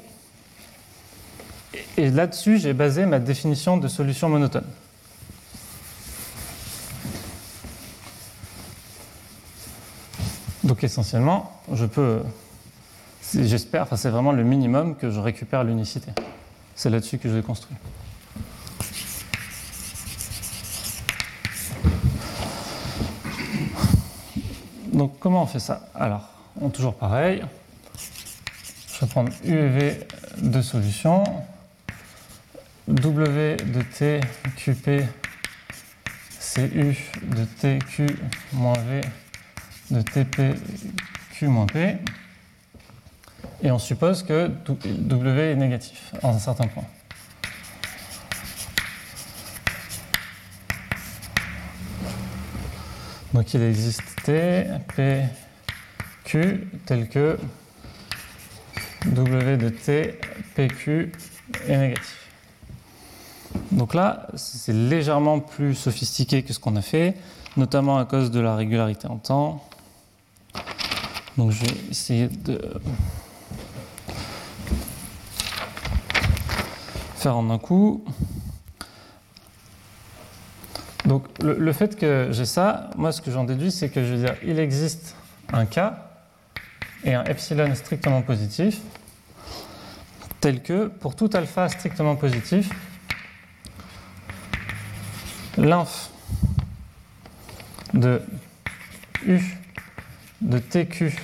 et, 1.97 2.11
là-dessus 2.11 2.59
j'ai 2.59 2.73
basé 2.73 3.07
ma 3.07 3.19
définition 3.19 3.77
de 3.77 3.89
solution 3.89 4.29
monotone. 4.29 4.67
Donc 10.65 10.83
essentiellement, 10.83 11.53
je 11.73 11.87
peux, 11.87 12.23
j'espère, 13.35 13.83
enfin 13.83 13.97
c'est 13.97 14.11
vraiment 14.11 14.33
le 14.33 14.43
minimum 14.43 14.97
que 14.97 15.11
je 15.11 15.21
récupère 15.21 15.63
l'unicité. 15.63 16.11
C'est 16.75 16.91
là-dessus 16.91 17.19
que 17.19 17.29
je 17.29 17.37
l'ai 17.37 17.43
construit. 17.43 17.77
Donc 24.93 25.19
comment 25.21 25.43
on 25.43 25.47
fait 25.47 25.61
ça? 25.61 25.89
Alors, 25.95 26.29
on 26.61 26.71
toujours 26.71 26.95
pareil. 26.95 27.45
Je 28.93 29.01
vais 29.01 29.07
prendre 29.07 29.31
U 29.45 29.93
de 30.39 30.63
solution. 30.63 31.23
W 32.89 33.57
de 33.57 33.83
T 33.83 34.21
QP 34.57 35.05
c'est 36.57 36.69
U 36.75 36.97
de 37.23 37.45
TQ 37.45 38.07
moins 38.53 38.79
V 38.79 39.01
de 39.91 40.01
TP 40.01 40.55
Q 41.33 41.49
moins 41.49 41.67
P. 41.67 41.99
Et 43.63 43.71
on 43.71 43.79
suppose 43.79 44.23
que 44.23 44.47
W 44.47 45.53
est 45.53 45.57
négatif 45.57 46.13
à 46.23 46.29
un 46.29 46.39
certain 46.39 46.67
point. 46.67 46.85
Donc 53.35 53.53
il 53.53 53.63
existe 53.63 54.03
T, 54.25 54.67
P, 54.95 55.25
Q 56.25 56.69
tel 56.87 57.09
que 57.09 57.39
W 59.05 59.57
de 59.59 59.69
T, 59.69 60.19
PQ 60.55 61.13
est 61.69 61.77
négatif. 61.77 62.26
Donc 63.77 63.93
là, 63.93 64.27
c'est 64.35 64.73
légèrement 64.73 65.39
plus 65.39 65.75
sophistiqué 65.75 66.43
que 66.43 66.55
ce 66.55 66.59
qu'on 66.59 66.77
a 66.77 66.83
fait, 66.83 67.15
notamment 67.59 67.99
à 67.99 68.07
cause 68.07 68.31
de 68.31 68.41
la 68.41 68.57
régularité 68.57 69.07
en 69.07 69.19
temps. 69.19 69.63
Donc 71.37 71.51
je 71.51 71.63
vais 71.63 71.75
essayer 71.91 72.29
de 72.29 72.59
faire 77.17 77.37
en 77.37 77.51
un 77.51 77.59
coup. 77.59 78.03
Donc 81.05 81.27
le, 81.43 81.73
fait 81.75 81.97
que 81.97 82.29
j'ai 82.31 82.47
ça, 82.47 82.89
moi 82.97 83.13
ce 83.13 83.21
que 83.21 83.31
j'en 83.31 83.45
déduis, 83.45 83.71
c'est 83.71 83.91
que 83.91 84.03
je 84.03 84.15
veux 84.15 84.25
dire, 84.25 84.37
il 84.43 84.59
existe 84.59 85.17
un 85.53 85.67
cas 85.67 86.13
et 87.05 87.13
un 87.13 87.25
epsilon 87.25 87.75
strictement 87.75 88.23
positif, 88.23 88.81
tel 90.41 90.63
que 90.63 90.87
pour 90.87 91.15
tout 91.15 91.29
alpha 91.35 91.69
strictement 91.69 92.17
positif, 92.17 92.71
l'inf 95.67 96.11
de 97.93 98.23
U 99.27 99.41
de 100.41 100.59
TQ 100.59 101.17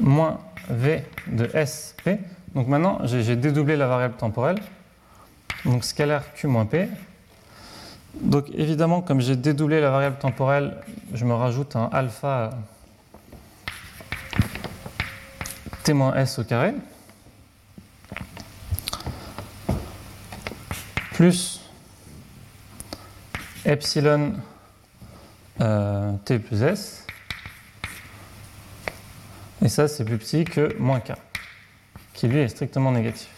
moins 0.00 0.38
V 0.68 1.04
de 1.26 1.50
SP. 1.52 2.16
Donc 2.54 2.68
maintenant, 2.68 3.00
j'ai 3.04 3.36
dédoublé 3.36 3.76
la 3.76 3.86
variable 3.86 4.14
temporelle. 4.14 4.58
Donc 5.64 5.84
scalaire 5.84 6.32
Q 6.34 6.46
moins 6.46 6.66
P. 6.66 6.88
Donc 8.14 8.46
évidemment, 8.54 9.02
comme 9.02 9.20
j'ai 9.20 9.36
dédoublé 9.36 9.80
la 9.80 9.90
variable 9.90 10.16
temporelle, 10.16 10.76
je 11.12 11.24
me 11.24 11.34
rajoute 11.34 11.76
un 11.76 11.90
alpha 11.92 12.50
T 15.84 15.92
moins 15.92 16.14
S 16.14 16.38
au 16.38 16.44
carré. 16.44 16.74
Plus 21.20 21.60
epsilon 23.66 24.32
euh, 25.60 26.12
T 26.24 26.38
plus 26.38 26.62
S. 26.62 27.06
Et 29.62 29.68
ça, 29.68 29.86
c'est 29.86 30.06
plus 30.06 30.16
petit 30.16 30.44
que 30.44 30.74
moins 30.78 31.00
K, 31.00 31.12
qui 32.14 32.26
lui 32.26 32.38
est 32.38 32.48
strictement 32.48 32.90
négatif. 32.90 33.28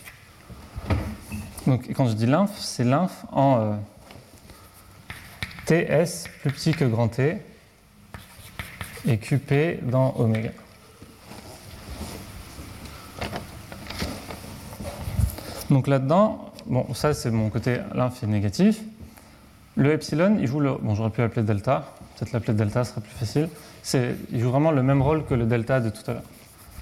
Donc 1.67 1.93
quand 1.93 2.07
je 2.07 2.13
dis 2.13 2.27
lymphe, 2.27 2.57
c'est 2.57 2.85
lymphe 2.85 3.25
en 3.33 3.59
euh, 3.59 3.75
TS 5.67 6.29
plus 6.41 6.53
petit 6.53 6.71
que 6.75 6.85
grand 6.85 7.09
T 7.09 7.39
et 9.09 9.19
QP 9.19 9.83
dans 9.91 10.15
oméga. 10.19 10.53
Donc 15.69 15.89
là-dedans, 15.89 16.52
bon, 16.67 16.87
ça 16.95 17.15
c'est 17.15 17.31
mon 17.31 17.51
côté 17.51 17.79
est 17.95 18.27
négatif. 18.27 18.81
Le 19.77 19.93
epsilon, 19.93 20.37
il 20.39 20.47
joue 20.47 20.61
le. 20.61 20.73
Bon, 20.83 20.95
j'aurais 20.95 21.11
pu 21.11 21.21
l'appeler 21.23 21.43
delta. 21.43 21.85
Peut-être 22.17 22.33
l'appeler 22.33 22.55
delta 22.55 22.85
sera 22.85 23.01
plus 23.01 23.13
facile. 23.13 23.49
Il 24.33 24.41
joue 24.41 24.51
vraiment 24.51 24.71
le 24.71 24.83
même 24.83 25.01
rôle 25.01 25.25
que 25.25 25.35
le 25.35 25.47
delta 25.47 25.81
de 25.81 25.89
tout 25.89 26.03
à 26.09 26.15
l'heure. 26.15 26.23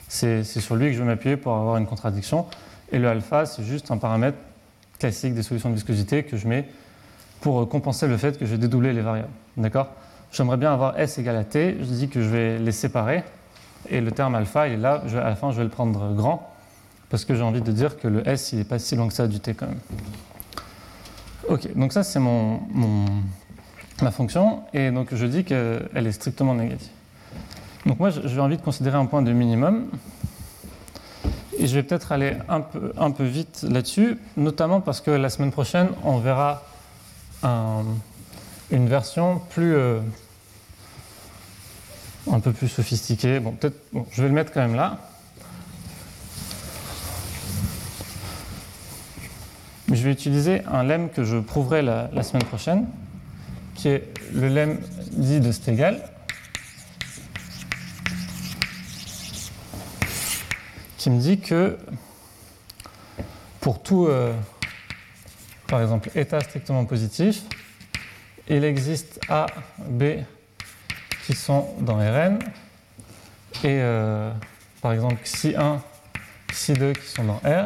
C'est, 0.08 0.42
sur 0.42 0.74
lui 0.74 0.86
que 0.88 0.94
je 0.94 0.98
vais 0.98 1.04
m'appuyer 1.04 1.36
pour 1.36 1.54
avoir 1.54 1.76
une 1.76 1.86
contradiction. 1.86 2.46
Et 2.90 2.98
le 2.98 3.08
alpha, 3.08 3.46
c'est 3.46 3.62
juste 3.62 3.92
un 3.92 3.96
paramètre 3.96 4.36
classique 4.98 5.34
des 5.34 5.44
solutions 5.44 5.70
de 5.70 5.74
viscosité 5.76 6.24
que 6.24 6.36
je 6.36 6.48
mets 6.48 6.68
pour 7.40 7.68
compenser 7.68 8.08
le 8.08 8.16
fait 8.16 8.36
que 8.36 8.44
j'ai 8.44 8.58
dédoublé 8.58 8.92
les 8.92 9.02
variables. 9.02 9.30
D'accord? 9.56 9.86
J'aimerais 10.32 10.56
bien 10.56 10.72
avoir 10.72 10.98
S 10.98 11.16
égale 11.18 11.36
à 11.36 11.44
T. 11.44 11.76
Je 11.78 11.84
dis 11.84 12.08
que 12.08 12.20
je 12.20 12.28
vais 12.28 12.58
les 12.58 12.72
séparer. 12.72 13.22
Et 13.88 14.00
le 14.00 14.10
terme 14.10 14.34
alpha, 14.34 14.66
il 14.66 14.74
est 14.74 14.76
là. 14.76 15.02
Je 15.06 15.16
vais- 15.16 15.22
à 15.22 15.28
la 15.28 15.36
fin, 15.36 15.52
je 15.52 15.58
vais 15.58 15.64
le 15.64 15.70
prendre 15.70 16.12
grand. 16.14 16.49
Parce 17.10 17.24
que 17.24 17.34
j'ai 17.34 17.42
envie 17.42 17.60
de 17.60 17.72
dire 17.72 17.98
que 17.98 18.08
le 18.08 18.26
S, 18.26 18.52
il 18.52 18.58
n'est 18.58 18.64
pas 18.64 18.78
si 18.78 18.94
loin 18.94 19.08
que 19.08 19.14
ça 19.14 19.26
du 19.26 19.40
T 19.40 19.54
quand 19.54 19.66
même. 19.66 19.80
Ok, 21.48 21.74
donc 21.74 21.92
ça, 21.92 22.04
c'est 22.04 22.20
mon, 22.20 22.60
ma 24.00 24.12
fonction. 24.12 24.62
Et 24.72 24.92
donc, 24.92 25.08
je 25.12 25.26
dis 25.26 25.42
qu'elle 25.42 26.06
est 26.06 26.12
strictement 26.12 26.54
négative. 26.54 26.88
Donc 27.84 27.98
moi, 27.98 28.10
j'ai 28.10 28.40
envie 28.40 28.56
de 28.56 28.62
considérer 28.62 28.96
un 28.96 29.06
point 29.06 29.22
de 29.22 29.32
minimum. 29.32 29.88
Et 31.58 31.66
je 31.66 31.74
vais 31.74 31.82
peut-être 31.82 32.12
aller 32.12 32.36
un 32.48 32.60
peu, 32.60 32.92
un 32.96 33.10
peu 33.10 33.24
vite 33.24 33.66
là-dessus, 33.68 34.16
notamment 34.36 34.80
parce 34.80 35.00
que 35.00 35.10
la 35.10 35.28
semaine 35.28 35.50
prochaine, 35.50 35.88
on 36.04 36.18
verra 36.18 36.62
une 37.42 38.88
version 38.88 39.40
plus, 39.50 39.74
euh, 39.74 40.00
un 42.30 42.40
peu 42.40 42.52
plus 42.52 42.68
sophistiquée. 42.68 43.40
Bon, 43.40 43.52
peut-être, 43.52 43.76
je 44.12 44.22
vais 44.22 44.28
le 44.28 44.34
mettre 44.34 44.52
quand 44.52 44.60
même 44.60 44.76
là. 44.76 44.98
Je 49.92 50.04
vais 50.04 50.12
utiliser 50.12 50.62
un 50.66 50.84
lemme 50.84 51.10
que 51.10 51.24
je 51.24 51.36
prouverai 51.36 51.82
la, 51.82 52.22
semaine 52.22 52.44
prochaine, 52.44 52.86
qui 53.74 53.88
est 53.88 54.04
le 54.32 54.48
lemme 54.48 54.78
dit 55.12 55.40
de 55.40 55.50
Stegall. 55.50 56.00
qui 60.96 61.08
me 61.08 61.18
dit 61.18 61.40
que 61.40 61.78
pour 63.60 63.82
tout, 63.82 64.06
euh, 64.06 64.34
par 65.66 65.80
exemple, 65.80 66.10
état 66.14 66.40
strictement 66.40 66.84
positif, 66.84 67.42
il 68.48 68.64
existe 68.64 69.18
A, 69.30 69.46
B 69.78 70.04
qui 71.24 71.32
sont 71.34 71.74
dans 71.80 71.96
Rn, 71.96 72.38
et 73.64 73.80
euh, 73.80 74.30
par 74.82 74.92
exemple 74.92 75.16
Xi1, 75.24 75.80
Xi2 76.52 76.92
qui 76.92 77.06
sont 77.06 77.24
dans 77.24 77.40
R, 77.44 77.64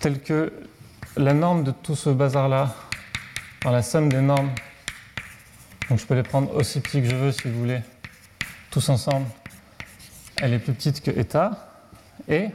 tel 0.00 0.20
que 0.20 0.52
la 1.16 1.32
norme 1.32 1.64
de 1.64 1.70
tout 1.70 1.96
ce 1.96 2.10
bazar-là, 2.10 2.74
dans 3.62 3.70
la 3.70 3.82
somme 3.82 4.10
des 4.10 4.20
normes, 4.20 4.50
donc 5.88 5.98
je 5.98 6.04
peux 6.04 6.14
les 6.14 6.22
prendre 6.22 6.54
aussi 6.54 6.80
petits 6.80 7.00
que 7.00 7.08
je 7.08 7.16
veux 7.16 7.32
si 7.32 7.48
vous 7.48 7.58
voulez, 7.58 7.80
tous 8.70 8.86
ensemble, 8.90 9.26
elle 10.36 10.52
est 10.52 10.58
plus 10.58 10.74
petite 10.74 11.02
que 11.02 11.10
état. 11.10 11.72
Et 12.28 12.48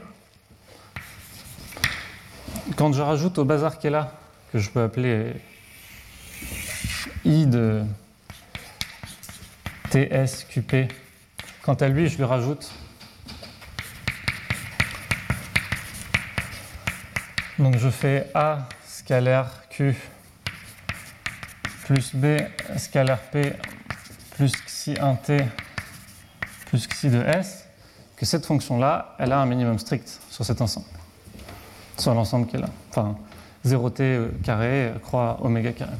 quand 2.76 2.92
je 2.92 3.02
rajoute 3.02 3.38
au 3.38 3.44
bazar 3.44 3.78
qui 3.78 3.88
est 3.88 3.90
là, 3.90 4.12
que 4.52 4.58
je 4.58 4.70
peux 4.70 4.82
appeler 4.82 5.32
i 7.24 7.46
de 7.46 7.82
tsqp, 9.90 10.92
quant 11.62 11.74
à 11.74 11.88
lui, 11.88 12.08
je 12.08 12.16
lui 12.16 12.24
rajoute 12.24 12.70
donc 17.62 17.78
je 17.78 17.88
fais 17.88 18.28
a 18.34 18.68
scalaire 18.84 19.46
q 19.70 19.96
plus 21.84 22.14
b 22.14 22.38
scalaire 22.76 23.20
p 23.30 23.52
plus 24.34 24.52
xi 24.66 24.94
1t 24.94 25.46
plus 26.66 26.86
xi 26.88 27.08
de 27.08 27.22
s 27.22 27.68
que 28.16 28.26
cette 28.26 28.46
fonction-là, 28.46 29.16
elle 29.18 29.32
a 29.32 29.40
un 29.40 29.46
minimum 29.46 29.80
strict 29.80 30.20
sur 30.30 30.44
cet 30.44 30.60
ensemble, 30.60 30.86
sur 31.98 32.14
l'ensemble 32.14 32.46
qui 32.46 32.54
est 32.54 32.60
là. 32.60 32.68
Enfin, 32.90 33.16
0t 33.66 34.00
euh, 34.00 34.28
carré 34.44 34.92
croix 35.02 35.38
oméga 35.42 35.72
carré. 35.72 35.96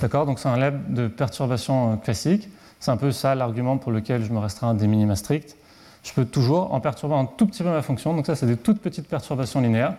D'accord? 0.00 0.26
Donc 0.26 0.40
c'est 0.40 0.48
un 0.48 0.56
lab 0.56 0.92
de 0.92 1.06
perturbation 1.06 1.92
euh, 1.92 1.96
classique. 1.96 2.48
C'est 2.80 2.90
un 2.90 2.96
peu 2.96 3.12
ça 3.12 3.36
l'argument 3.36 3.78
pour 3.78 3.92
lequel 3.92 4.24
je 4.24 4.32
me 4.32 4.40
restreins 4.40 4.74
des 4.74 4.88
minima 4.88 5.14
stricts. 5.14 5.56
Je 6.02 6.12
peux 6.12 6.24
toujours, 6.24 6.74
en 6.74 6.80
perturbant 6.80 7.20
un 7.20 7.26
tout 7.26 7.46
petit 7.46 7.62
peu 7.62 7.70
ma 7.70 7.82
fonction, 7.82 8.14
donc 8.14 8.26
ça 8.26 8.34
c'est 8.34 8.46
des 8.46 8.56
toutes 8.56 8.80
petites 8.80 9.06
perturbations 9.06 9.60
linéaires, 9.60 9.94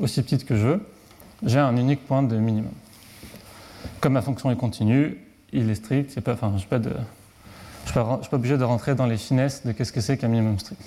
aussi 0.00 0.22
petites 0.22 0.44
que 0.44 0.56
je 0.56 0.66
veux, 0.66 0.86
j'ai 1.44 1.58
un 1.58 1.76
unique 1.76 2.06
point 2.06 2.22
de 2.22 2.36
minimum. 2.36 2.72
Comme 4.00 4.14
ma 4.14 4.22
fonction 4.22 4.50
est 4.50 4.56
continue, 4.56 5.18
il 5.52 5.68
est 5.70 5.74
strict, 5.74 6.10
je 6.10 6.20
ne 6.20 6.58
suis 6.58 6.68
pas 6.70 8.36
obligé 8.36 8.56
de 8.58 8.64
rentrer 8.64 8.94
dans 8.94 9.06
les 9.06 9.16
finesses 9.16 9.64
de 9.66 9.72
qu'est-ce 9.72 9.92
que 9.92 10.00
c'est 10.00 10.16
qu'un 10.16 10.28
minimum 10.28 10.58
strict. 10.58 10.82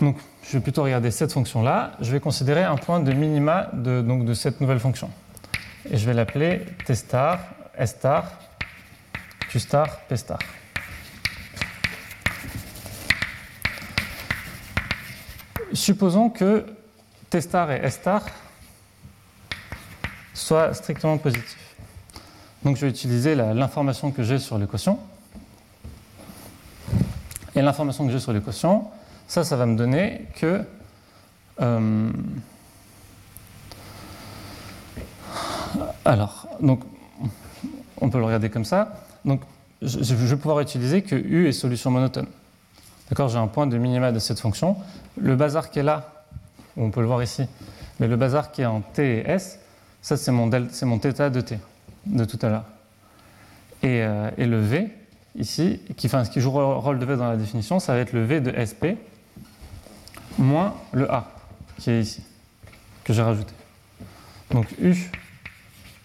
Donc, 0.00 0.16
je 0.42 0.52
vais 0.52 0.60
plutôt 0.60 0.82
regarder 0.82 1.10
cette 1.10 1.32
fonction-là. 1.32 1.92
Je 2.00 2.10
vais 2.10 2.20
considérer 2.20 2.64
un 2.64 2.76
point 2.76 3.00
de 3.00 3.12
minima 3.12 3.70
de, 3.72 4.02
donc, 4.02 4.24
de 4.24 4.34
cette 4.34 4.60
nouvelle 4.60 4.80
fonction. 4.80 5.10
Et 5.88 5.96
je 5.96 6.06
vais 6.06 6.14
l'appeler 6.14 6.66
T 6.84 6.94
star, 6.94 7.38
S 7.78 7.90
star, 7.90 8.24
Q 9.48 9.60
P. 10.08 10.16
Supposons 15.72 16.28
que 16.28 16.66
T 17.32 17.40
star 17.40 17.72
et 17.72 17.76
S 17.76 17.94
star 17.94 18.26
soient 20.34 20.74
strictement 20.74 21.16
positifs. 21.16 21.74
Donc 22.62 22.76
je 22.76 22.82
vais 22.82 22.90
utiliser 22.90 23.34
l'information 23.34 24.10
que 24.10 24.22
j'ai 24.22 24.38
sur 24.38 24.58
l'équation 24.58 24.98
et 27.54 27.62
l'information 27.62 28.04
que 28.04 28.12
j'ai 28.12 28.20
sur 28.20 28.34
l'équation, 28.34 28.84
ça, 29.26 29.44
ça 29.44 29.56
va 29.56 29.64
me 29.64 29.78
donner 29.78 30.26
que 30.34 30.62
euh, 31.62 32.10
alors, 36.04 36.48
donc, 36.60 36.82
on 38.02 38.10
peut 38.10 38.18
le 38.18 38.24
regarder 38.26 38.50
comme 38.50 38.66
ça. 38.66 39.06
Donc, 39.24 39.40
je, 39.80 40.14
vais 40.14 40.36
pouvoir 40.36 40.60
utiliser 40.60 41.00
que 41.00 41.14
U 41.14 41.48
est 41.48 41.52
solution 41.52 41.90
monotone. 41.90 42.26
D'accord 43.08 43.30
J'ai 43.30 43.38
un 43.38 43.46
point 43.46 43.66
de 43.66 43.78
minima 43.78 44.12
de 44.12 44.18
cette 44.18 44.38
fonction. 44.38 44.76
Le 45.16 45.34
bazar 45.34 45.70
qui 45.70 45.78
est 45.78 45.82
là, 45.82 46.21
on 46.76 46.90
peut 46.90 47.00
le 47.00 47.06
voir 47.06 47.22
ici, 47.22 47.44
mais 48.00 48.08
le 48.08 48.16
bazar 48.16 48.52
qui 48.52 48.62
est 48.62 48.66
en 48.66 48.80
T 48.80 49.18
et 49.18 49.30
S, 49.30 49.58
ça 50.00 50.16
c'est 50.16 50.32
mon, 50.32 50.46
mon 50.46 50.98
θ 50.98 51.30
de 51.30 51.40
T 51.40 51.58
de 52.06 52.24
tout 52.24 52.38
à 52.42 52.48
l'heure. 52.48 52.64
Et, 53.82 54.02
euh, 54.02 54.30
le 54.38 54.60
V, 54.60 54.88
ici, 55.36 55.80
qui, 55.96 56.08
ce 56.08 56.30
qui 56.30 56.40
joue 56.40 56.58
le 56.58 56.64
rôle 56.64 56.98
de 56.98 57.04
V 57.04 57.16
dans 57.16 57.28
la 57.28 57.36
définition, 57.36 57.80
ça 57.80 57.94
va 57.94 58.00
être 58.00 58.12
le 58.12 58.24
V 58.24 58.40
de 58.40 58.52
SP 58.56 58.96
moins 60.38 60.74
le 60.92 61.10
A, 61.10 61.30
qui 61.78 61.90
est 61.90 62.00
ici, 62.00 62.22
que 63.04 63.12
j'ai 63.12 63.22
rajouté. 63.22 63.52
Donc 64.50 64.66
U, 64.80 64.94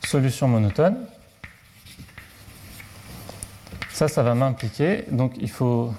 solution 0.05 0.47
monotone. 0.47 0.97
Ça, 3.91 4.07
ça 4.07 4.21
va 4.23 4.35
m'impliquer. 4.35 5.05
Donc 5.11 5.33
il 5.39 5.49
faut 5.49 5.93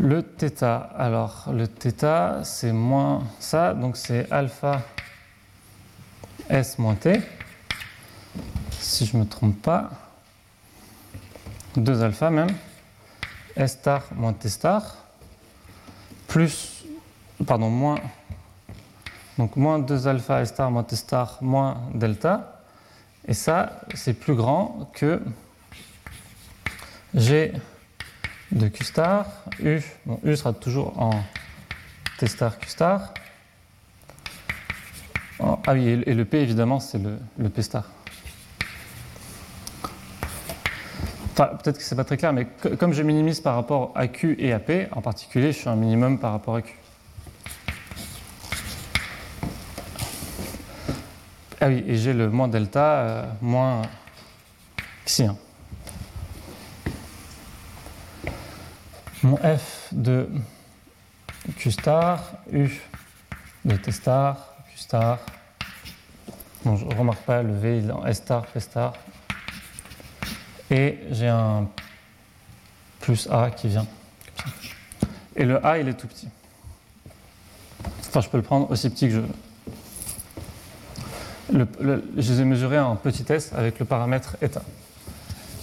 le 0.00 0.22
θ. 0.22 0.64
Alors 0.96 1.44
le 1.52 1.66
θ, 1.66 2.42
c'est 2.42 2.72
moins 2.72 3.22
ça, 3.38 3.74
donc 3.74 3.98
c'est 3.98 4.30
alpha 4.32 4.80
S 6.48 6.78
moins 6.78 6.94
T, 6.94 7.20
si 8.70 9.04
je 9.04 9.16
ne 9.16 9.22
me 9.22 9.28
trompe 9.28 9.60
pas. 9.60 9.90
2 11.76 12.02
alpha 12.02 12.30
même, 12.30 12.50
S 13.54 13.72
star 13.72 14.02
moins 14.16 14.32
T 14.32 14.48
star, 14.48 14.96
plus, 16.26 16.84
pardon, 17.46 17.68
moins, 17.68 18.00
donc 19.38 19.54
moins 19.54 19.78
2 19.78 20.08
alpha 20.08 20.40
S 20.40 20.48
star 20.48 20.70
moins 20.70 20.82
T 20.82 20.96
star 20.96 21.38
moins 21.42 21.76
delta, 21.94 22.62
et 23.28 23.34
ça, 23.34 23.82
c'est 23.94 24.14
plus 24.14 24.34
grand 24.34 24.90
que 24.94 25.20
G 27.14 27.52
de 28.52 28.68
Q 28.68 28.84
star, 28.84 29.26
U, 29.62 29.80
bon, 30.06 30.20
U 30.24 30.36
sera 30.36 30.52
toujours 30.52 31.00
en 31.00 31.22
T 32.18 32.26
star 32.26 32.58
Q 32.58 32.68
star, 32.68 33.14
ah 35.42 35.72
oui, 35.72 35.86
et 35.88 36.14
le 36.14 36.24
P 36.24 36.38
évidemment, 36.38 36.80
c'est 36.80 36.98
le, 36.98 37.48
P 37.48 37.62
star. 37.62 37.84
peut-être 41.36 41.78
que 41.78 41.82
c'est 41.82 41.96
pas 41.96 42.04
très 42.04 42.18
clair, 42.18 42.34
mais 42.34 42.46
comme 42.78 42.92
je 42.92 43.02
minimise 43.02 43.40
par 43.40 43.54
rapport 43.54 43.92
à 43.94 44.08
Q 44.08 44.36
et 44.38 44.52
à 44.52 44.58
P, 44.58 44.88
en 44.92 45.00
particulier, 45.00 45.52
je 45.52 45.58
suis 45.58 45.68
un 45.68 45.76
minimum 45.76 46.18
par 46.18 46.32
rapport 46.32 46.56
à 46.56 46.62
Q. 46.62 46.74
Ah 51.62 51.68
oui, 51.68 51.84
et 51.86 51.96
j'ai 51.96 52.12
le 52.12 52.28
moins 52.30 52.48
delta 52.48 52.80
euh, 52.80 53.24
moins 53.40 53.82
xi1. 55.06 55.34
Mon 59.22 59.36
f 59.36 59.88
de 59.92 60.28
q 61.56 61.70
star, 61.70 62.32
u 62.50 62.70
de 63.66 63.76
t 63.76 63.92
star, 63.92 64.54
q 64.72 64.78
star. 64.78 65.18
Bon, 66.64 66.76
je 66.76 66.86
remarque 66.86 67.20
pas 67.20 67.42
le 67.42 67.52
v 67.52 67.78
il 67.78 67.90
est 67.90 67.92
en 67.92 68.06
s 68.06 68.16
star, 68.16 68.46
p 68.46 68.60
star, 68.60 68.94
et 70.70 70.98
j'ai 71.10 71.28
un 71.28 71.68
plus 73.00 73.28
A 73.30 73.50
qui 73.50 73.68
vient. 73.68 73.86
Et 75.36 75.44
le 75.44 75.64
A, 75.66 75.78
il 75.78 75.88
est 75.88 75.94
tout 75.94 76.06
petit. 76.06 76.28
Enfin, 78.08 78.22
je 78.22 78.28
peux 78.28 78.38
le 78.38 78.42
prendre 78.42 78.70
aussi 78.70 78.88
petit 78.88 79.08
que 79.08 79.14
je 79.14 79.20
veux. 79.20 79.28
je 82.16 82.32
les 82.32 82.40
ai 82.40 82.44
mesurés 82.44 82.78
en 82.78 82.96
petitesse 82.96 83.52
avec 83.52 83.78
le 83.78 83.84
paramètre 83.84 84.36
état. 84.40 84.62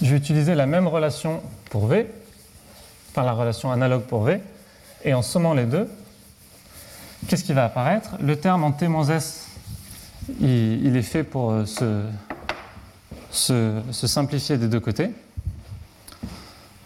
Je 0.00 0.10
vais 0.10 0.16
utiliser 0.16 0.54
la 0.54 0.66
même 0.66 0.86
relation 0.86 1.42
pour 1.70 1.86
V, 1.86 2.08
la 3.24 3.32
relation 3.32 3.70
analogue 3.70 4.02
pour 4.02 4.22
V, 4.22 4.40
et 5.04 5.14
en 5.14 5.22
sommant 5.22 5.54
les 5.54 5.64
deux, 5.64 5.88
qu'est-ce 7.28 7.44
qui 7.44 7.52
va 7.52 7.64
apparaître? 7.64 8.16
Le 8.20 8.36
terme 8.36 8.64
en 8.64 8.72
T-S, 8.72 9.48
il, 10.40 10.86
il, 10.86 10.96
est 10.96 11.02
fait 11.02 11.24
pour 11.24 11.66
se, 11.66 12.02
se, 13.30 14.06
simplifier 14.06 14.58
des 14.58 14.68
deux 14.68 14.80
côtés. 14.80 15.10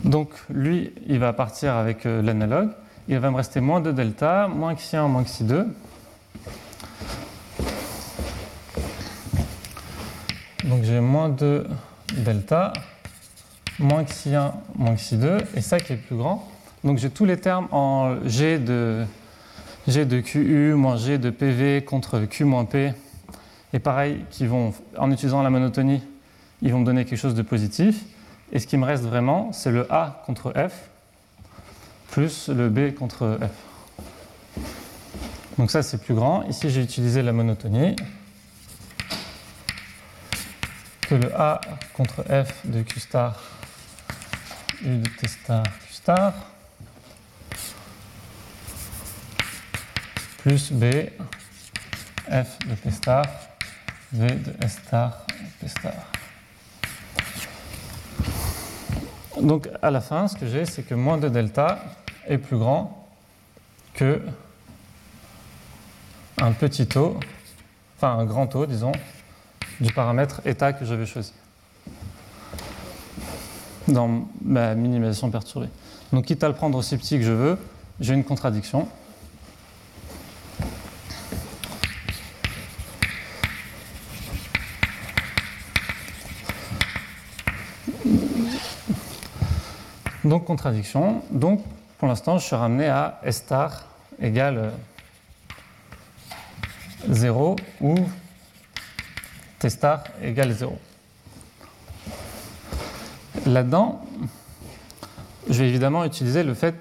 Donc 0.04 0.30
lui, 0.50 0.92
il 1.06 1.18
va 1.18 1.32
partir 1.32 1.74
avec 1.74 2.06
euh, 2.06 2.22
l'analogue. 2.22 2.70
Il 3.08 3.18
va 3.18 3.30
me 3.30 3.36
rester 3.36 3.60
moins 3.60 3.80
2 3.80 3.92
delta, 3.92 4.48
moins 4.48 4.74
xi 4.74 4.96
1, 4.96 5.08
moins 5.08 5.24
xi 5.24 5.44
2. 5.44 5.66
Donc 10.64 10.84
j'ai 10.84 11.00
moins 11.00 11.28
2 11.28 11.66
delta, 12.16 12.72
moins 13.82 14.04
xi 14.04 14.34
1, 14.34 14.54
moins 14.76 14.94
xi 14.94 15.16
2, 15.16 15.38
et 15.56 15.60
ça 15.60 15.78
qui 15.78 15.92
est 15.92 15.96
plus 15.96 16.16
grand. 16.16 16.48
Donc 16.84 16.98
j'ai 16.98 17.10
tous 17.10 17.24
les 17.24 17.36
termes 17.36 17.68
en 17.70 18.16
g 18.24 18.58
de, 18.58 19.04
g 19.86 20.04
de 20.04 20.20
QU 20.20 20.74
moins 20.74 20.96
g 20.96 21.18
de 21.18 21.30
PV 21.30 21.84
contre 21.84 22.20
Q 22.20 22.44
moins 22.44 22.64
P. 22.64 22.92
Et 23.74 23.78
pareil, 23.78 24.24
qui 24.30 24.46
vont, 24.46 24.74
en 24.98 25.10
utilisant 25.10 25.42
la 25.42 25.50
monotonie, 25.50 26.02
ils 26.60 26.72
vont 26.72 26.80
me 26.80 26.84
donner 26.84 27.04
quelque 27.04 27.18
chose 27.18 27.34
de 27.34 27.42
positif. 27.42 28.04
Et 28.52 28.58
ce 28.58 28.66
qui 28.66 28.76
me 28.76 28.84
reste 28.84 29.04
vraiment, 29.04 29.50
c'est 29.52 29.70
le 29.70 29.90
A 29.90 30.22
contre 30.26 30.52
F 30.52 30.90
plus 32.12 32.48
le 32.48 32.68
B 32.68 32.94
contre 32.94 33.38
F. 33.40 34.60
Donc 35.58 35.70
ça, 35.70 35.82
c'est 35.82 35.96
plus 35.96 36.14
grand. 36.14 36.42
Ici, 36.42 36.68
j'ai 36.68 36.82
utilisé 36.82 37.22
la 37.22 37.32
monotonie. 37.32 37.96
Que 41.00 41.14
le 41.14 41.34
A 41.34 41.60
contre 41.94 42.22
F 42.24 42.66
de 42.66 42.82
Q 42.82 43.00
star 43.00 43.40
U 44.84 44.98
de 44.98 45.08
T 45.08 45.28
star 45.28 45.62
Q 45.62 45.92
star 45.92 46.32
plus 50.38 50.72
B 50.72 50.84
F 52.28 52.58
de 52.66 52.74
P 52.74 52.90
star 52.90 53.24
V 54.12 54.26
de 54.26 54.64
S 54.64 54.78
star 54.84 55.26
P 55.60 55.68
star. 55.68 55.92
Donc 59.40 59.68
à 59.80 59.90
la 59.90 60.00
fin, 60.00 60.28
ce 60.28 60.36
que 60.36 60.46
j'ai, 60.46 60.66
c'est 60.66 60.82
que 60.82 60.94
moins 60.94 61.18
de 61.18 61.28
delta 61.28 61.84
est 62.26 62.38
plus 62.38 62.58
grand 62.58 63.08
que 63.94 64.20
un 66.38 66.52
petit 66.52 66.86
taux, 66.86 67.18
enfin 67.96 68.18
un 68.18 68.24
grand 68.24 68.46
taux, 68.46 68.66
disons, 68.66 68.92
du 69.80 69.92
paramètre 69.92 70.40
état 70.44 70.72
que 70.72 70.84
j'avais 70.84 71.06
choisi 71.06 71.32
dans 73.92 74.26
ma 74.42 74.74
minimalisation 74.74 75.30
perturbée. 75.30 75.68
Donc 76.12 76.26
quitte 76.26 76.42
à 76.44 76.48
le 76.48 76.54
prendre 76.54 76.76
aussi 76.78 76.96
petit 76.96 77.18
que 77.18 77.24
je 77.24 77.32
veux, 77.32 77.58
j'ai 78.00 78.14
une 78.14 78.24
contradiction. 78.24 78.88
Donc 90.24 90.44
contradiction. 90.44 91.22
Donc 91.30 91.62
pour 91.98 92.08
l'instant, 92.08 92.38
je 92.38 92.44
suis 92.44 92.56
ramené 92.56 92.88
à 92.88 93.20
S 93.22 93.36
star 93.36 93.86
égale 94.20 94.72
0 97.08 97.56
ou 97.80 97.94
T 99.58 99.68
star 99.68 100.04
égale 100.22 100.52
0. 100.52 100.78
Là-dedans, 103.46 104.00
je 105.48 105.58
vais 105.58 105.68
évidemment 105.68 106.04
utiliser 106.04 106.42
le 106.44 106.54
fait. 106.54 106.74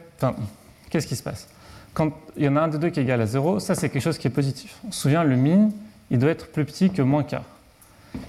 Qu'est-ce 0.90 1.08
qui 1.08 1.16
se 1.16 1.24
passe? 1.24 1.48
Quand 1.94 2.12
il 2.38 2.44
y 2.44 2.48
en 2.48 2.56
a 2.56 2.62
un 2.62 2.68
des 2.68 2.78
deux 2.78 2.90
qui 2.90 3.00
est 3.00 3.04
égal 3.04 3.20
à 3.22 3.26
0, 3.26 3.60
ça 3.60 3.76
c'est 3.76 3.90
quelque 3.90 4.04
chose 4.04 4.18
qui 4.18 4.28
est 4.28 4.32
positif. 4.32 4.78
On 4.88 4.92
se 4.92 5.02
souvient, 5.02 5.24
le 5.24 5.36
min, 5.36 5.70
il 6.10 6.20
doit 6.20 6.30
être 6.30 6.48
plus 6.52 6.66
petit 6.66 6.92
que 6.92 7.02
moins 7.02 7.24
k. 7.24 7.36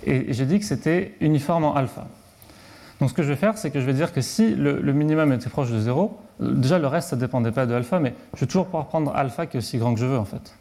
Et 0.04 0.32
j'ai 0.32 0.46
dit 0.46 0.58
que 0.58 0.64
c'était 0.64 1.14
uniforme 1.20 1.64
en 1.64 1.74
alpha. 1.74 2.06
Donc 3.00 3.10
ce 3.10 3.14
que 3.14 3.22
je 3.22 3.28
vais 3.28 3.36
faire, 3.36 3.58
c'est 3.58 3.70
que 3.70 3.80
je 3.80 3.84
vais 3.84 3.94
dire 3.94 4.12
que 4.12 4.20
si 4.20 4.54
le, 4.54 4.80
minimum 4.92 5.32
était 5.32 5.50
proche 5.50 5.70
de 5.70 5.78
0, 5.78 6.18
déjà 6.40 6.78
le 6.78 6.86
reste, 6.86 7.10
ça 7.10 7.16
ne 7.16 7.20
dépendait 7.20 7.52
pas 7.52 7.66
de 7.66 7.74
alpha, 7.74 7.98
mais 7.98 8.14
je 8.34 8.40
vais 8.40 8.46
toujours 8.46 8.66
pouvoir 8.66 8.86
prendre 8.86 9.14
alpha 9.14 9.46
qui 9.46 9.56
est 9.56 9.58
aussi 9.58 9.78
grand 9.78 9.94
que 9.94 10.00
je 10.00 10.06
veux 10.06 10.18
en 10.18 10.24
fait. 10.24 10.54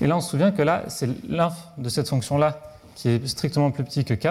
Et 0.00 0.06
là, 0.06 0.16
on 0.16 0.20
se 0.20 0.30
souvient 0.30 0.50
que 0.50 0.62
là, 0.62 0.82
c'est 0.88 1.08
l'inf 1.28 1.54
de 1.78 1.88
cette 1.88 2.08
fonction-là 2.08 2.60
qui 2.96 3.08
est 3.10 3.26
strictement 3.26 3.70
plus 3.70 3.84
petit 3.84 4.04
que 4.04 4.14
k. 4.14 4.28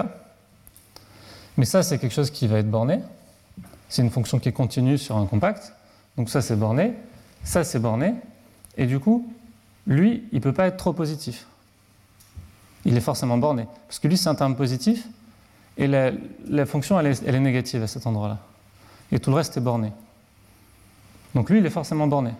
Mais 1.56 1.64
ça, 1.64 1.82
c'est 1.82 1.98
quelque 1.98 2.12
chose 2.12 2.30
qui 2.30 2.46
va 2.46 2.58
être 2.58 2.70
borné. 2.70 3.00
C'est 3.88 4.02
une 4.02 4.10
fonction 4.10 4.38
qui 4.38 4.48
est 4.48 4.52
continue 4.52 4.98
sur 4.98 5.16
un 5.16 5.26
compact. 5.26 5.72
Donc 6.16 6.28
ça, 6.28 6.42
c'est 6.42 6.56
borné. 6.56 6.94
Ça, 7.44 7.64
c'est 7.64 7.78
borné. 7.78 8.14
Et 8.76 8.86
du 8.86 8.98
coup, 8.98 9.30
lui, 9.86 10.24
il 10.32 10.36
ne 10.36 10.40
peut 10.40 10.52
pas 10.52 10.66
être 10.66 10.76
trop 10.76 10.92
positif. 10.92 11.46
Il 12.84 12.96
est 12.96 13.00
forcément 13.00 13.38
borné. 13.38 13.66
Parce 13.86 13.98
que 13.98 14.08
lui, 14.08 14.16
c'est 14.16 14.28
un 14.28 14.34
terme 14.34 14.56
positif. 14.56 15.06
Et 15.78 15.86
la, 15.86 16.12
fonction, 16.66 16.98
elle 16.98 17.06
est, 17.06 17.40
négative 17.40 17.82
à 17.82 17.86
cet 17.86 18.06
endroit-là. 18.06 18.38
Et 19.12 19.18
tout 19.18 19.30
le 19.30 19.36
reste 19.36 19.56
est 19.56 19.60
borné. 19.60 19.92
Donc 21.34 21.50
lui, 21.50 21.58
il 21.58 21.66
est 21.66 21.70
forcément 21.70 22.06
borné. 22.06 22.32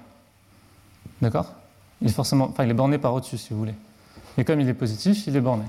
D'accord? 1.20 1.52
Il 2.00 2.08
est 2.08 2.12
forcément, 2.12 2.46
enfin, 2.46 2.64
il 2.64 2.70
est 2.70 2.74
borné 2.74 2.98
par 2.98 3.14
au-dessus, 3.14 3.38
si 3.38 3.52
vous 3.52 3.58
voulez. 3.58 3.74
Et 4.38 4.44
comme 4.44 4.60
il 4.60 4.68
est 4.68 4.74
positif, 4.74 5.26
il 5.26 5.36
est 5.36 5.40
borné. 5.40 5.64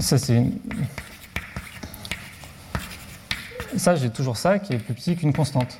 Ça, 0.00 0.18
c'est 0.18 0.36
une... 0.36 0.58
Ça, 3.76 3.96
j'ai 3.96 4.10
toujours 4.10 4.36
ça 4.36 4.58
qui 4.58 4.72
est 4.72 4.78
plus 4.78 4.94
petit 4.94 5.16
qu'une 5.16 5.32
constante. 5.32 5.78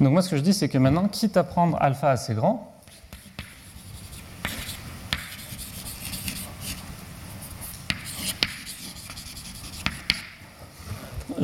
Donc 0.00 0.12
moi, 0.12 0.22
ce 0.22 0.30
que 0.30 0.36
je 0.36 0.42
dis, 0.42 0.54
c'est 0.54 0.68
que 0.68 0.78
maintenant, 0.78 1.08
quitte 1.08 1.36
à 1.36 1.44
prendre 1.44 1.76
alpha 1.80 2.10
assez 2.10 2.34
grand, 2.34 2.70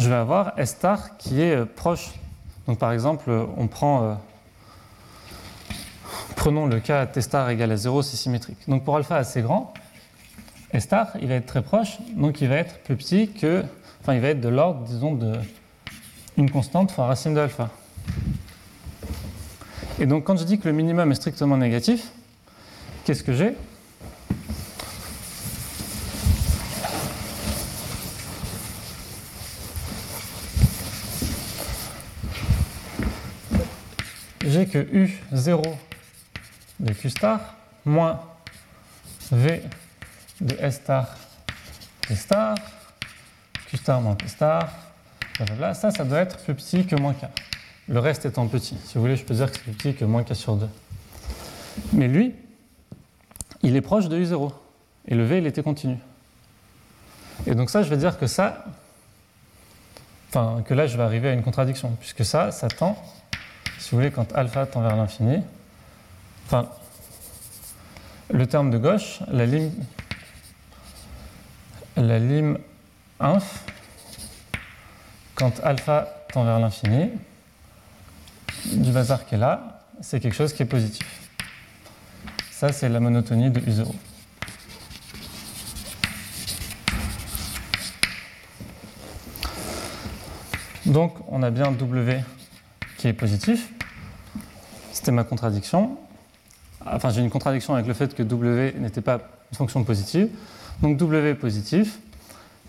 je 0.06 0.08
vais 0.08 0.16
avoir 0.16 0.52
S 0.56 0.70
star 0.70 1.16
qui 1.16 1.40
est 1.40 1.56
euh, 1.56 1.64
proche. 1.64 2.12
Donc 2.66 2.78
par 2.78 2.92
exemple, 2.92 3.28
euh, 3.28 3.44
on 3.56 3.66
prend, 3.66 4.02
euh, 4.02 4.14
prenons 6.36 6.66
le 6.66 6.80
cas 6.80 7.06
T 7.06 7.20
star 7.20 7.50
égale 7.50 7.72
à 7.72 7.76
0, 7.76 8.02
c'est 8.02 8.16
symétrique. 8.16 8.58
Donc 8.68 8.84
pour 8.84 8.96
alpha 8.96 9.16
assez 9.16 9.42
grand, 9.42 9.74
star, 10.78 11.12
il 11.20 11.28
va 11.28 11.34
être 11.34 11.46
très 11.46 11.62
proche, 11.62 11.98
donc 12.14 12.40
il 12.40 12.48
va 12.48 12.56
être 12.56 12.80
plus 12.80 12.96
petit 12.96 13.28
que, 13.28 13.64
enfin 14.00 14.14
il 14.14 14.20
va 14.20 14.28
être 14.28 14.40
de 14.40 14.48
l'ordre, 14.48 14.82
disons, 14.84 15.14
de 15.14 15.34
une 16.36 16.50
constante 16.50 16.90
fois 16.90 17.06
racine 17.06 17.34
de 17.34 17.40
alpha. 17.40 17.70
Et 19.98 20.06
donc 20.06 20.24
quand 20.24 20.36
je 20.36 20.44
dis 20.44 20.58
que 20.58 20.68
le 20.68 20.74
minimum 20.74 21.10
est 21.10 21.14
strictement 21.14 21.56
négatif, 21.56 22.10
qu'est-ce 23.04 23.22
que 23.22 23.32
j'ai? 23.32 23.56
J'ai 34.44 34.66
que 34.66 34.78
U0 35.32 35.62
de 36.80 36.92
Q 36.92 37.10
star 37.10 37.40
moins 37.84 38.20
V 39.32 39.62
de 40.40 40.54
S 40.60 40.76
star 40.76 41.16
P 42.06 42.14
star, 42.14 42.56
Q 43.68 43.76
star 43.76 44.00
moins 44.00 44.14
P 44.14 44.28
star, 44.28 44.68
blablabla. 45.36 45.74
Ça, 45.74 45.90
ça 45.90 46.04
doit 46.04 46.20
être 46.20 46.38
plus 46.38 46.54
petit 46.54 46.86
que 46.86 46.96
moins 46.96 47.14
K. 47.14 47.26
Le 47.88 48.00
reste 48.00 48.26
étant 48.26 48.46
petit. 48.46 48.76
Si 48.84 48.94
vous 48.94 49.00
voulez, 49.00 49.16
je 49.16 49.24
peux 49.24 49.34
dire 49.34 49.50
que 49.50 49.56
c'est 49.56 49.62
plus 49.62 49.72
petit 49.72 49.94
que 49.94 50.04
moins 50.04 50.22
K 50.22 50.34
sur 50.34 50.56
2. 50.56 50.68
Mais 51.92 52.08
lui, 52.08 52.34
il 53.62 53.76
est 53.76 53.80
proche 53.80 54.08
de 54.08 54.18
U0. 54.18 54.52
Et 55.08 55.14
le 55.14 55.24
V, 55.24 55.38
il 55.38 55.46
était 55.46 55.62
continu. 55.62 55.98
Et 57.46 57.54
donc 57.54 57.70
ça, 57.70 57.82
je 57.82 57.90
vais 57.90 57.96
dire 57.96 58.18
que 58.18 58.26
ça, 58.26 58.64
enfin, 60.30 60.62
que 60.62 60.74
là, 60.74 60.86
je 60.86 60.96
vais 60.96 61.02
arriver 61.02 61.28
à 61.28 61.32
une 61.32 61.42
contradiction, 61.42 61.96
puisque 62.00 62.24
ça, 62.24 62.50
ça 62.50 62.68
tend 62.68 62.96
si 63.78 63.92
vous 63.92 63.98
voulez, 63.98 64.10
quand 64.10 64.32
alpha 64.34 64.66
tend 64.66 64.80
vers 64.80 64.96
l'infini, 64.96 65.42
enfin, 66.46 66.68
le 68.30 68.44
terme 68.46 68.70
de 68.70 68.78
gauche, 68.78 69.20
la 69.28 69.46
lime, 69.46 69.70
la 71.96 72.18
lime 72.18 72.58
inf, 73.20 73.64
quand 75.34 75.60
alpha 75.62 76.08
tend 76.32 76.44
vers 76.44 76.58
l'infini, 76.58 77.10
du 78.72 78.90
bazar 78.90 79.26
qui 79.26 79.34
est 79.34 79.38
là, 79.38 79.82
c'est 80.00 80.20
quelque 80.20 80.34
chose 80.34 80.52
qui 80.52 80.62
est 80.62 80.66
positif. 80.66 81.06
Ça, 82.50 82.72
c'est 82.72 82.88
la 82.88 83.00
monotonie 83.00 83.50
de 83.50 83.60
U0. 83.60 83.92
Donc, 90.86 91.14
on 91.28 91.42
a 91.42 91.50
bien 91.50 91.72
W 91.72 92.22
qui 92.96 93.08
est 93.08 93.12
positif. 93.12 93.72
C'était 94.92 95.12
ma 95.12 95.24
contradiction. 95.24 95.98
Enfin, 96.84 97.10
j'ai 97.10 97.20
une 97.20 97.30
contradiction 97.30 97.74
avec 97.74 97.86
le 97.86 97.94
fait 97.94 98.14
que 98.14 98.22
W 98.22 98.74
n'était 98.78 99.00
pas 99.00 99.20
une 99.50 99.56
fonction 99.56 99.82
positive. 99.84 100.28
Donc 100.82 100.96
W 100.98 101.34
positif. 101.34 101.98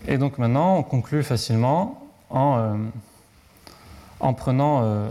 Et 0.08 0.18
donc 0.18 0.38
maintenant, 0.38 0.78
on 0.78 0.84
conclut 0.84 1.24
facilement 1.24 2.08
en, 2.30 2.58
euh, 2.58 2.76
en 4.20 4.34
prenant 4.34 4.82
euh, 4.84 5.10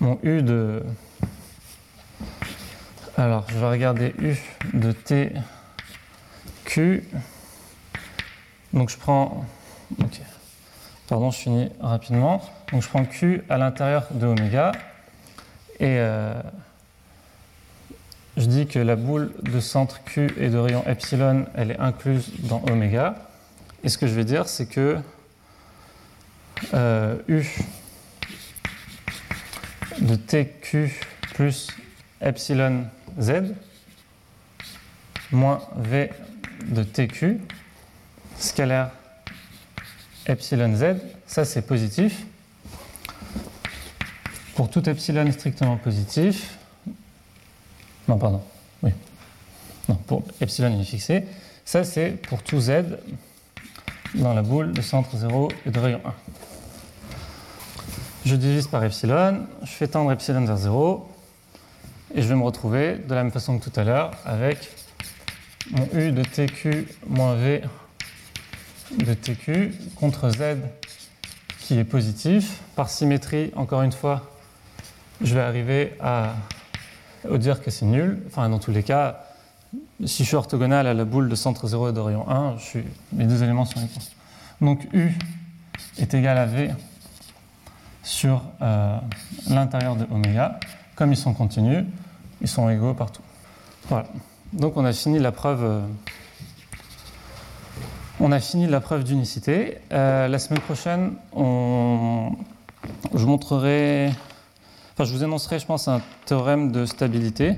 mon 0.00 0.18
U 0.22 0.42
de. 0.42 0.82
Alors, 3.16 3.46
je 3.48 3.58
vais 3.58 3.68
regarder 3.68 4.14
U 4.18 4.36
de 4.74 4.92
T, 4.92 5.32
Q 6.64 7.04
Donc 8.72 8.90
je 8.90 8.98
prends. 8.98 9.44
Pardon, 11.06 11.30
je 11.30 11.38
finis 11.38 11.70
rapidement. 11.80 12.42
Donc 12.72 12.82
je 12.82 12.88
prends 12.88 13.04
Q 13.04 13.42
à 13.48 13.56
l'intérieur 13.56 14.06
de 14.10 14.26
oméga 14.26 14.72
et 15.80 15.98
euh, 15.98 16.34
je 18.36 18.46
dis 18.46 18.66
que 18.66 18.78
la 18.78 18.96
boule 18.96 19.32
de 19.42 19.60
centre 19.60 20.02
Q 20.04 20.28
et 20.38 20.48
de 20.48 20.58
rayon 20.58 20.84
epsilon, 20.86 21.46
elle 21.54 21.70
est 21.70 21.78
incluse 21.78 22.30
dans 22.40 22.62
oméga. 22.70 23.14
Et 23.84 23.88
ce 23.88 23.98
que 23.98 24.06
je 24.06 24.14
vais 24.14 24.24
dire, 24.24 24.48
c'est 24.48 24.66
que 24.66 24.98
euh, 26.72 27.16
U 27.28 27.46
de 30.00 30.16
TQ 30.16 30.92
plus 31.34 31.68
epsilon 32.20 32.86
Z 33.20 33.54
moins 35.30 35.60
V 35.76 36.10
de 36.66 36.82
TQ 36.82 37.40
scalaire 38.38 38.90
epsilon 40.26 40.74
Z, 40.74 40.96
ça 41.26 41.44
c'est 41.44 41.62
positif. 41.62 42.24
Pour 44.54 44.70
tout 44.70 44.88
epsilon 44.88 45.30
strictement 45.32 45.76
positif, 45.76 46.58
non 48.08 48.18
pardon, 48.18 48.42
oui, 48.82 48.90
non, 49.88 49.96
pour 50.06 50.22
epsilon 50.40 50.72
il 50.74 50.80
est 50.80 50.84
fixé, 50.84 51.24
ça 51.64 51.84
c'est 51.84 52.10
pour 52.10 52.42
tout 52.42 52.60
Z 52.60 52.98
dans 54.14 54.34
la 54.34 54.42
boule 54.42 54.72
de 54.72 54.82
centre 54.82 55.16
0 55.16 55.50
et 55.66 55.70
de 55.70 55.78
rayon 55.78 56.00
1. 56.04 56.12
Je 58.26 58.36
divise 58.36 58.68
par 58.68 58.82
epsilon, 58.84 59.46
je 59.62 59.70
fais 59.70 59.88
tendre 59.88 60.12
epsilon 60.12 60.44
vers 60.44 60.56
0, 60.56 61.08
et 62.14 62.22
je 62.22 62.28
vais 62.28 62.36
me 62.36 62.44
retrouver 62.44 62.96
de 62.96 63.14
la 63.14 63.22
même 63.22 63.32
façon 63.32 63.58
que 63.58 63.68
tout 63.68 63.80
à 63.80 63.84
l'heure 63.84 64.12
avec 64.24 64.70
mon 65.70 65.86
U 65.92 66.12
de 66.12 66.22
TQ 66.22 66.86
moins 67.08 67.34
V 67.34 67.62
de 68.98 69.14
TQ 69.14 69.74
contre 69.96 70.30
Z 70.30 70.58
qui 71.60 71.78
est 71.78 71.84
positif. 71.84 72.60
Par 72.76 72.88
symétrie, 72.88 73.50
encore 73.56 73.82
une 73.82 73.92
fois, 73.92 74.30
je 75.22 75.34
vais 75.34 75.40
arriver 75.40 75.94
à, 76.00 76.34
dire 77.38 77.62
que 77.62 77.70
c'est 77.70 77.86
nul. 77.86 78.22
Enfin, 78.26 78.48
dans 78.48 78.58
tous 78.58 78.70
les 78.70 78.82
cas, 78.82 79.24
si 80.04 80.22
je 80.22 80.28
suis 80.28 80.36
orthogonal 80.36 80.86
à 80.86 80.94
la 80.94 81.04
boule 81.04 81.28
de 81.28 81.34
centre 81.34 81.66
0 81.66 81.94
et 81.94 82.00
rayon 82.00 82.28
1, 82.28 82.56
je 82.58 82.62
suis, 82.62 82.84
les 83.16 83.24
deux 83.24 83.42
éléments 83.42 83.64
sont 83.64 83.80
égaux. 83.80 84.00
Donc 84.60 84.86
U 84.92 85.12
est 85.98 86.14
égal 86.14 86.38
à 86.38 86.46
V 86.46 86.70
sur 88.02 88.42
euh, 88.62 88.98
l'intérieur 89.48 89.96
de 89.96 90.06
oméga. 90.12 90.60
Comme 90.94 91.12
ils 91.12 91.16
sont 91.16 91.34
continus, 91.34 91.84
ils 92.40 92.48
sont 92.48 92.68
égaux 92.68 92.94
partout. 92.94 93.22
Voilà. 93.88 94.06
Donc 94.52 94.76
on 94.76 94.84
a 94.84 94.92
fini 94.92 95.18
la 95.18 95.32
preuve. 95.32 95.64
Euh, 95.64 95.80
on 98.20 98.30
a 98.30 98.38
fini 98.38 98.66
la 98.68 98.80
preuve 98.80 99.02
d'unicité. 99.02 99.78
Euh, 99.92 100.28
la 100.28 100.38
semaine 100.38 100.60
prochaine, 100.60 101.14
je 101.36 103.26
montrerai, 103.26 104.12
enfin 104.94 105.04
je 105.04 105.12
vous 105.12 105.24
annoncerai, 105.24 105.58
je 105.58 105.66
pense, 105.66 105.88
un 105.88 106.00
théorème 106.24 106.72
de 106.72 106.86
stabilité 106.86 107.56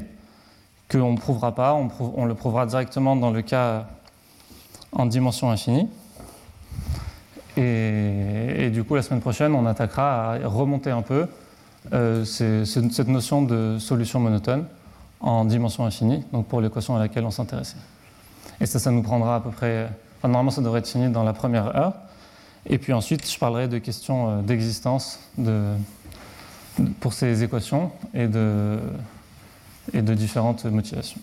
qu'on 0.91 1.13
ne 1.13 1.19
prouvera 1.19 1.55
pas. 1.55 1.75
On, 1.75 2.25
le 2.25 2.35
prouvera 2.35 2.67
directement 2.67 3.17
dans 3.17 3.31
le 3.31 3.43
cas 3.43 3.87
en 4.93 5.07
dimension 5.07 5.51
infinie. 5.51 5.89
Et, 7.57 8.71
du 8.71 8.85
coup, 8.85 8.95
la 8.95 9.03
semaine 9.03 9.21
prochaine, 9.21 9.55
on 9.55 9.67
attaquera 9.67 10.35
à 10.35 10.47
remonter 10.47 10.91
un 10.91 11.03
peu 11.03 11.27
euh, 11.93 12.25
cette 12.25 13.09
notion 13.09 13.43
de 13.43 13.79
solution 13.79 14.21
monotone 14.21 14.67
en 15.21 15.45
dimension 15.45 15.87
infinie, 15.87 16.23
donc 16.33 16.47
pour 16.47 16.61
l'équation 16.61 16.97
à 16.97 16.99
laquelle 16.99 17.25
on 17.25 17.31
s'intéressait. 17.31 17.79
Et 18.61 18.67
ça, 18.67 18.79
ça 18.79 18.91
nous 18.91 19.03
prendra 19.03 19.37
à 19.37 19.41
peu 19.41 19.51
près. 19.51 19.89
Normalement, 20.23 20.51
ça 20.51 20.61
devrait 20.61 20.81
être 20.81 20.89
fini 20.89 21.09
dans 21.09 21.25
la 21.25 21.33
première 21.33 21.75
heure. 21.77 21.95
Et 22.69 22.79
puis 22.79 22.93
ensuite, 22.93 23.31
je 23.31 23.39
parlerai 23.39 23.69
de 23.69 23.79
questions 23.79 24.29
euh, 24.29 24.43
d'existence 24.43 25.21
de, 25.39 25.73
pour 27.01 27.13
ces 27.13 27.43
équations 27.43 27.93
et 28.15 28.27
de, 28.27 28.79
et 29.93 30.01
de 30.03 30.15
différentes 30.15 30.65
motivations. 30.65 31.21